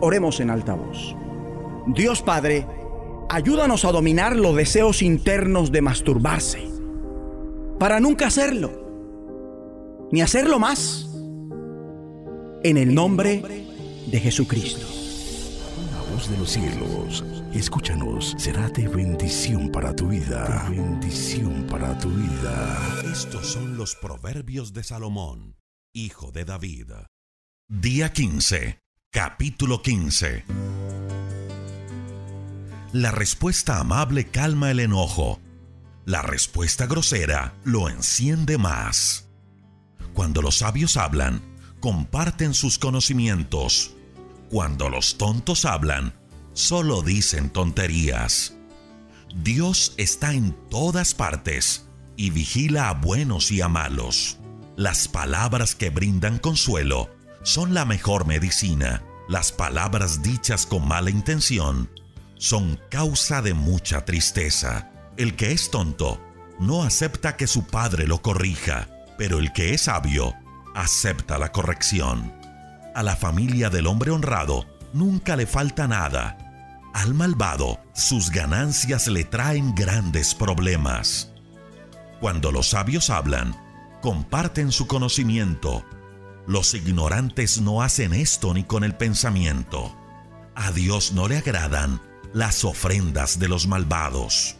Oremos 0.00 0.40
en 0.40 0.50
alta 0.50 0.74
voz. 0.74 1.14
Dios 1.86 2.22
Padre, 2.22 2.66
ayúdanos 3.28 3.84
a 3.84 3.92
dominar 3.92 4.36
los 4.36 4.56
deseos 4.56 5.02
internos 5.02 5.72
de 5.72 5.82
masturbarse, 5.82 6.68
para 7.78 8.00
nunca 8.00 8.28
hacerlo, 8.28 10.08
ni 10.12 10.22
hacerlo 10.22 10.58
más, 10.58 11.10
en 12.62 12.76
el 12.76 12.94
nombre 12.94 13.42
de 14.06 14.20
Jesucristo. 14.20 14.86
La 15.92 16.12
voz 16.12 16.30
de 16.30 16.38
los 16.38 16.50
cielos, 16.50 17.24
escúchanos, 17.52 18.34
será 18.38 18.68
de 18.70 18.88
bendición 18.88 19.70
para 19.70 19.94
tu 19.94 20.08
vida. 20.08 20.66
De 20.68 20.76
bendición 20.76 21.66
para 21.68 21.98
tu 21.98 22.08
vida. 22.10 23.02
Estos 23.12 23.46
son 23.46 23.76
los 23.76 23.94
proverbios 23.96 24.72
de 24.72 24.84
Salomón, 24.84 25.56
hijo 25.92 26.30
de 26.32 26.44
David. 26.44 26.92
Día 27.68 28.12
15, 28.12 28.80
capítulo 29.10 29.82
15. 29.82 30.44
La 32.96 33.10
respuesta 33.10 33.78
amable 33.78 34.28
calma 34.28 34.70
el 34.70 34.80
enojo. 34.80 35.38
La 36.06 36.22
respuesta 36.22 36.86
grosera 36.86 37.52
lo 37.62 37.90
enciende 37.90 38.56
más. 38.56 39.28
Cuando 40.14 40.40
los 40.40 40.56
sabios 40.56 40.96
hablan, 40.96 41.42
comparten 41.80 42.54
sus 42.54 42.78
conocimientos. 42.78 43.94
Cuando 44.48 44.88
los 44.88 45.18
tontos 45.18 45.66
hablan, 45.66 46.14
solo 46.54 47.02
dicen 47.02 47.50
tonterías. 47.50 48.54
Dios 49.42 49.92
está 49.98 50.32
en 50.32 50.56
todas 50.70 51.12
partes 51.12 51.90
y 52.16 52.30
vigila 52.30 52.88
a 52.88 52.94
buenos 52.94 53.50
y 53.50 53.60
a 53.60 53.68
malos. 53.68 54.38
Las 54.74 55.06
palabras 55.06 55.74
que 55.74 55.90
brindan 55.90 56.38
consuelo 56.38 57.10
son 57.42 57.74
la 57.74 57.84
mejor 57.84 58.26
medicina. 58.26 59.02
Las 59.28 59.52
palabras 59.52 60.22
dichas 60.22 60.64
con 60.64 60.88
mala 60.88 61.10
intención 61.10 61.90
son 62.38 62.78
causa 62.90 63.42
de 63.42 63.54
mucha 63.54 64.04
tristeza. 64.04 64.90
El 65.16 65.36
que 65.36 65.52
es 65.52 65.70
tonto 65.70 66.20
no 66.58 66.82
acepta 66.82 67.36
que 67.36 67.46
su 67.46 67.66
padre 67.66 68.06
lo 68.06 68.22
corrija, 68.22 68.88
pero 69.18 69.38
el 69.38 69.52
que 69.52 69.74
es 69.74 69.82
sabio 69.82 70.34
acepta 70.74 71.38
la 71.38 71.52
corrección. 71.52 72.34
A 72.94 73.02
la 73.02 73.16
familia 73.16 73.70
del 73.70 73.86
hombre 73.86 74.10
honrado 74.10 74.66
nunca 74.92 75.36
le 75.36 75.46
falta 75.46 75.86
nada. 75.88 76.38
Al 76.94 77.14
malvado 77.14 77.80
sus 77.94 78.30
ganancias 78.30 79.06
le 79.06 79.24
traen 79.24 79.74
grandes 79.74 80.34
problemas. 80.34 81.30
Cuando 82.20 82.52
los 82.52 82.70
sabios 82.70 83.10
hablan, 83.10 83.54
comparten 84.00 84.72
su 84.72 84.86
conocimiento. 84.86 85.84
Los 86.46 86.74
ignorantes 86.74 87.60
no 87.60 87.82
hacen 87.82 88.14
esto 88.14 88.54
ni 88.54 88.64
con 88.64 88.84
el 88.84 88.94
pensamiento. 88.94 89.94
A 90.54 90.72
Dios 90.72 91.12
no 91.12 91.28
le 91.28 91.36
agradan 91.36 92.00
las 92.32 92.64
ofrendas 92.64 93.38
de 93.38 93.48
los 93.48 93.66
malvados, 93.66 94.56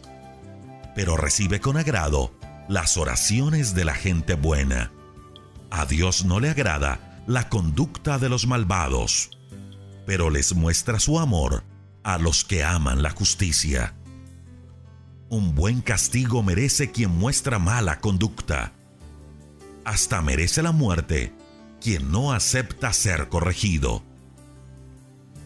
pero 0.95 1.17
recibe 1.17 1.59
con 1.59 1.77
agrado 1.77 2.33
las 2.67 2.97
oraciones 2.97 3.75
de 3.75 3.85
la 3.85 3.93
gente 3.93 4.33
buena. 4.35 4.91
A 5.69 5.85
Dios 5.85 6.25
no 6.25 6.39
le 6.39 6.49
agrada 6.49 7.23
la 7.27 7.49
conducta 7.49 8.19
de 8.19 8.29
los 8.29 8.47
malvados, 8.47 9.31
pero 10.05 10.29
les 10.29 10.55
muestra 10.55 10.99
su 10.99 11.19
amor 11.19 11.63
a 12.03 12.17
los 12.17 12.45
que 12.45 12.63
aman 12.63 13.03
la 13.03 13.11
justicia. 13.11 13.93
Un 15.29 15.55
buen 15.55 15.81
castigo 15.81 16.41
merece 16.41 16.91
quien 16.91 17.11
muestra 17.11 17.59
mala 17.59 17.99
conducta. 17.99 18.71
Hasta 19.83 20.21
merece 20.21 20.61
la 20.61 20.71
muerte 20.71 21.33
quien 21.81 22.11
no 22.11 22.31
acepta 22.31 22.93
ser 22.93 23.27
corregido. 23.29 24.03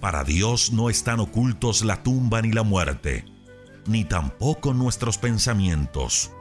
Para 0.01 0.23
Dios 0.23 0.71
no 0.71 0.89
están 0.89 1.19
ocultos 1.19 1.83
la 1.83 2.01
tumba 2.01 2.41
ni 2.41 2.51
la 2.51 2.63
muerte, 2.63 3.23
ni 3.85 4.03
tampoco 4.03 4.73
nuestros 4.73 5.19
pensamientos. 5.19 6.31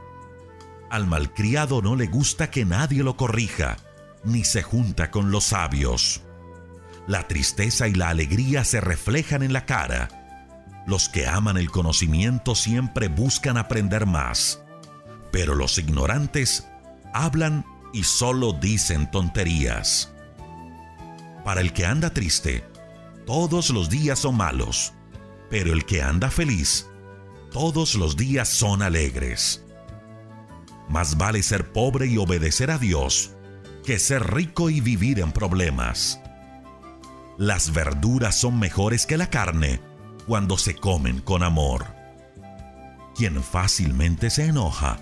Al 0.90 1.06
malcriado 1.06 1.82
no 1.82 1.94
le 1.94 2.06
gusta 2.06 2.50
que 2.50 2.64
nadie 2.64 3.02
lo 3.02 3.18
corrija, 3.18 3.76
ni 4.24 4.44
se 4.44 4.62
junta 4.62 5.10
con 5.10 5.30
los 5.30 5.44
sabios. 5.44 6.22
La 7.06 7.28
tristeza 7.28 7.86
y 7.86 7.92
la 7.92 8.08
alegría 8.08 8.64
se 8.64 8.80
reflejan 8.80 9.42
en 9.42 9.52
la 9.52 9.66
cara. 9.66 10.08
Los 10.86 11.10
que 11.10 11.26
aman 11.26 11.58
el 11.58 11.70
conocimiento 11.70 12.54
siempre 12.54 13.08
buscan 13.08 13.58
aprender 13.58 14.06
más, 14.06 14.62
pero 15.32 15.54
los 15.54 15.76
ignorantes 15.76 16.66
hablan 17.12 17.66
y 17.92 18.04
solo 18.04 18.54
dicen 18.54 19.10
tonterías. 19.10 20.10
Para 21.44 21.60
el 21.60 21.74
que 21.74 21.84
anda 21.84 22.10
triste, 22.10 22.69
todos 23.31 23.70
los 23.70 23.89
días 23.89 24.19
son 24.19 24.36
malos, 24.36 24.93
pero 25.51 25.73
el 25.73 25.85
que 25.85 26.02
anda 26.02 26.32
feliz, 26.32 26.89
todos 27.52 27.94
los 27.94 28.16
días 28.16 28.48
son 28.48 28.82
alegres. 28.82 29.65
Más 30.89 31.16
vale 31.16 31.44
ser 31.44 31.70
pobre 31.70 32.09
y 32.09 32.19
obedecer 32.19 32.73
a 32.73 32.78
Dios 32.78 33.36
que 33.85 34.01
ser 34.01 34.35
rico 34.35 34.69
y 34.69 34.81
vivir 34.81 35.20
en 35.20 35.31
problemas. 35.31 36.20
Las 37.39 37.73
verduras 37.73 38.35
son 38.35 38.59
mejores 38.59 39.07
que 39.07 39.16
la 39.16 39.31
carne 39.31 39.81
cuando 40.27 40.59
se 40.59 40.74
comen 40.74 41.20
con 41.20 41.44
amor. 41.44 41.86
Quien 43.15 43.44
fácilmente 43.44 44.31
se 44.31 44.47
enoja, 44.47 44.98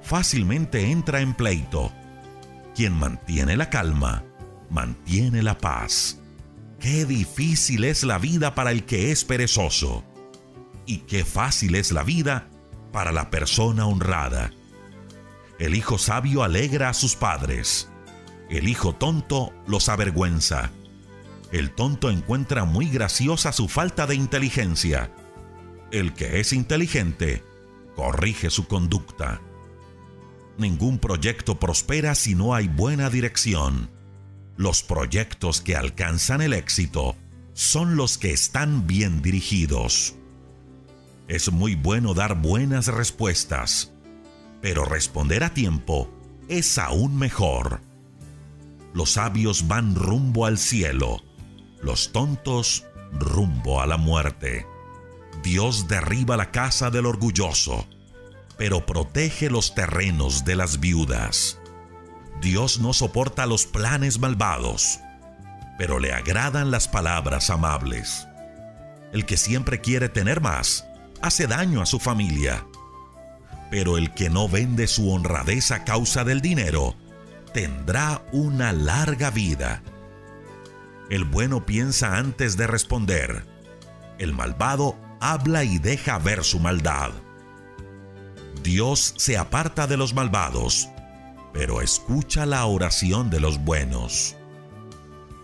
fácilmente 0.00 0.90
entra 0.90 1.20
en 1.20 1.34
pleito. 1.34 1.92
Quien 2.74 2.94
mantiene 2.94 3.54
la 3.54 3.68
calma, 3.68 4.24
mantiene 4.70 5.42
la 5.42 5.58
paz. 5.58 6.19
Qué 6.80 7.04
difícil 7.04 7.84
es 7.84 8.04
la 8.04 8.18
vida 8.18 8.54
para 8.54 8.70
el 8.70 8.86
que 8.86 9.12
es 9.12 9.26
perezoso. 9.26 10.02
Y 10.86 11.00
qué 11.00 11.26
fácil 11.26 11.74
es 11.74 11.92
la 11.92 12.02
vida 12.02 12.48
para 12.90 13.12
la 13.12 13.28
persona 13.28 13.86
honrada. 13.86 14.50
El 15.58 15.74
hijo 15.74 15.98
sabio 15.98 16.42
alegra 16.42 16.88
a 16.88 16.94
sus 16.94 17.16
padres. 17.16 17.90
El 18.48 18.66
hijo 18.66 18.94
tonto 18.94 19.52
los 19.66 19.90
avergüenza. 19.90 20.70
El 21.52 21.70
tonto 21.72 22.08
encuentra 22.08 22.64
muy 22.64 22.88
graciosa 22.88 23.52
su 23.52 23.68
falta 23.68 24.06
de 24.06 24.14
inteligencia. 24.14 25.12
El 25.92 26.14
que 26.14 26.40
es 26.40 26.54
inteligente 26.54 27.44
corrige 27.94 28.48
su 28.48 28.66
conducta. 28.66 29.42
Ningún 30.56 30.98
proyecto 30.98 31.60
prospera 31.60 32.14
si 32.14 32.34
no 32.34 32.54
hay 32.54 32.68
buena 32.68 33.10
dirección 33.10 33.99
los 34.60 34.82
proyectos 34.82 35.62
que 35.62 35.74
alcanzan 35.74 36.42
el 36.42 36.52
éxito 36.52 37.16
son 37.54 37.96
los 37.96 38.18
que 38.18 38.30
están 38.30 38.86
bien 38.86 39.22
dirigidos. 39.22 40.16
Es 41.28 41.50
muy 41.50 41.76
bueno 41.76 42.12
dar 42.12 42.34
buenas 42.34 42.88
respuestas, 42.88 43.90
pero 44.60 44.84
responder 44.84 45.44
a 45.44 45.54
tiempo 45.54 46.10
es 46.46 46.76
aún 46.76 47.18
mejor. 47.18 47.80
Los 48.92 49.12
sabios 49.12 49.66
van 49.66 49.94
rumbo 49.94 50.44
al 50.44 50.58
cielo, 50.58 51.22
los 51.80 52.12
tontos 52.12 52.84
rumbo 53.12 53.80
a 53.80 53.86
la 53.86 53.96
muerte. 53.96 54.66
Dios 55.42 55.88
derriba 55.88 56.36
la 56.36 56.50
casa 56.50 56.90
del 56.90 57.06
orgulloso, 57.06 57.86
pero 58.58 58.84
protege 58.84 59.48
los 59.48 59.74
terrenos 59.74 60.44
de 60.44 60.56
las 60.56 60.80
viudas. 60.80 61.59
Dios 62.40 62.80
no 62.80 62.94
soporta 62.94 63.44
los 63.44 63.66
planes 63.66 64.18
malvados, 64.18 65.00
pero 65.76 65.98
le 65.98 66.14
agradan 66.14 66.70
las 66.70 66.88
palabras 66.88 67.50
amables. 67.50 68.26
El 69.12 69.26
que 69.26 69.36
siempre 69.36 69.82
quiere 69.82 70.08
tener 70.08 70.40
más, 70.40 70.86
hace 71.20 71.46
daño 71.46 71.82
a 71.82 71.86
su 71.86 71.98
familia. 71.98 72.64
Pero 73.70 73.98
el 73.98 74.14
que 74.14 74.30
no 74.30 74.48
vende 74.48 74.86
su 74.86 75.12
honradez 75.12 75.70
a 75.70 75.84
causa 75.84 76.24
del 76.24 76.40
dinero, 76.40 76.96
tendrá 77.52 78.22
una 78.32 78.72
larga 78.72 79.30
vida. 79.30 79.82
El 81.10 81.24
bueno 81.24 81.66
piensa 81.66 82.16
antes 82.16 82.56
de 82.56 82.66
responder. 82.66 83.44
El 84.18 84.32
malvado 84.32 84.96
habla 85.20 85.62
y 85.64 85.78
deja 85.78 86.18
ver 86.18 86.42
su 86.42 86.58
maldad. 86.58 87.10
Dios 88.62 89.14
se 89.18 89.36
aparta 89.36 89.86
de 89.86 89.98
los 89.98 90.14
malvados 90.14 90.88
pero 91.52 91.80
escucha 91.80 92.46
la 92.46 92.64
oración 92.66 93.30
de 93.30 93.40
los 93.40 93.58
buenos. 93.64 94.36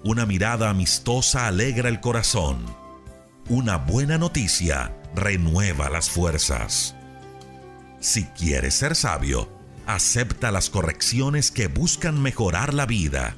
Una 0.05 0.26
mirada 0.26 0.70
amistosa 0.70 1.49
alegra 1.49 1.89
el 1.89 2.01
corazón. 2.01 2.65
Una 3.49 3.76
buena 3.76 4.18
noticia 4.18 4.97
renueva 5.15 5.91
las 5.91 6.10
fuerzas. 6.10 6.94
Si 8.01 8.25
quieres 8.25 8.75
ser 8.75 8.94
sabio, 8.94 9.49
acepta 9.86 10.51
las 10.51 10.70
correcciones 10.70 11.51
que 11.51 11.68
buscan 11.68 12.20
mejorar 12.20 12.75
la 12.75 12.86
vida. 12.86 13.36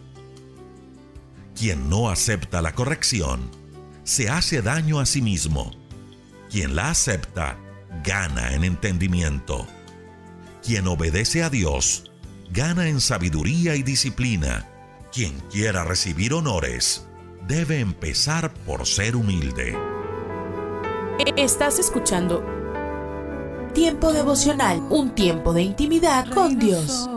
Quien 1.54 1.88
no 1.88 2.10
acepta 2.10 2.62
la 2.62 2.72
corrección, 2.74 3.50
se 4.04 4.28
hace 4.28 4.62
daño 4.62 5.00
a 5.00 5.06
sí 5.06 5.22
mismo. 5.22 5.72
Quien 6.50 6.76
la 6.76 6.90
acepta, 6.90 7.58
gana 8.04 8.54
en 8.54 8.64
entendimiento. 8.64 9.66
Quien 10.62 10.86
obedece 10.86 11.42
a 11.42 11.50
Dios, 11.50 12.07
gana 12.52 12.88
en 12.88 13.00
sabiduría 13.00 13.74
y 13.74 13.82
disciplina. 13.82 14.68
Quien 15.12 15.38
quiera 15.50 15.84
recibir 15.84 16.32
honores 16.34 17.06
debe 17.46 17.80
empezar 17.80 18.52
por 18.66 18.86
ser 18.86 19.16
humilde. 19.16 19.76
Estás 21.36 21.78
escuchando 21.78 22.44
Tiempo 23.74 24.12
devocional, 24.12 24.82
un 24.90 25.14
tiempo 25.14 25.52
de 25.52 25.62
intimidad 25.62 26.28
con 26.30 26.58
Dios. 26.58 27.08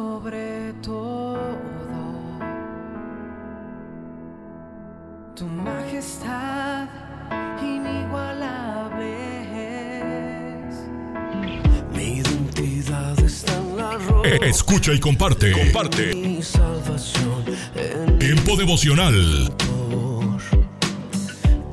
Escucha 14.24 14.94
y 14.94 15.00
comparte. 15.00 15.52
Comparte. 15.52 16.14
Mi 16.16 16.44
salvación 16.44 17.44
en 17.76 18.20
Tiempo 18.20 18.56
devocional. 18.56 19.52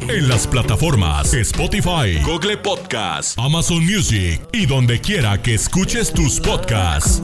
En 0.01 0.29
las 0.29 0.47
plataformas 0.47 1.35
Spotify, 1.35 2.23
Google 2.25 2.57
Podcast, 2.57 3.39
Amazon 3.39 3.85
Music 3.85 4.41
y 4.53 4.65
donde 4.65 4.99
quiera 5.01 5.43
que 5.43 5.55
escuches 5.55 6.11
tus 6.11 6.41
podcasts. 6.41 7.23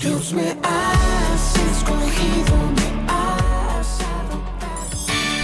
Dios 0.00 0.32
me 0.32 0.56
has 0.62 1.56
escogido, 1.76 2.61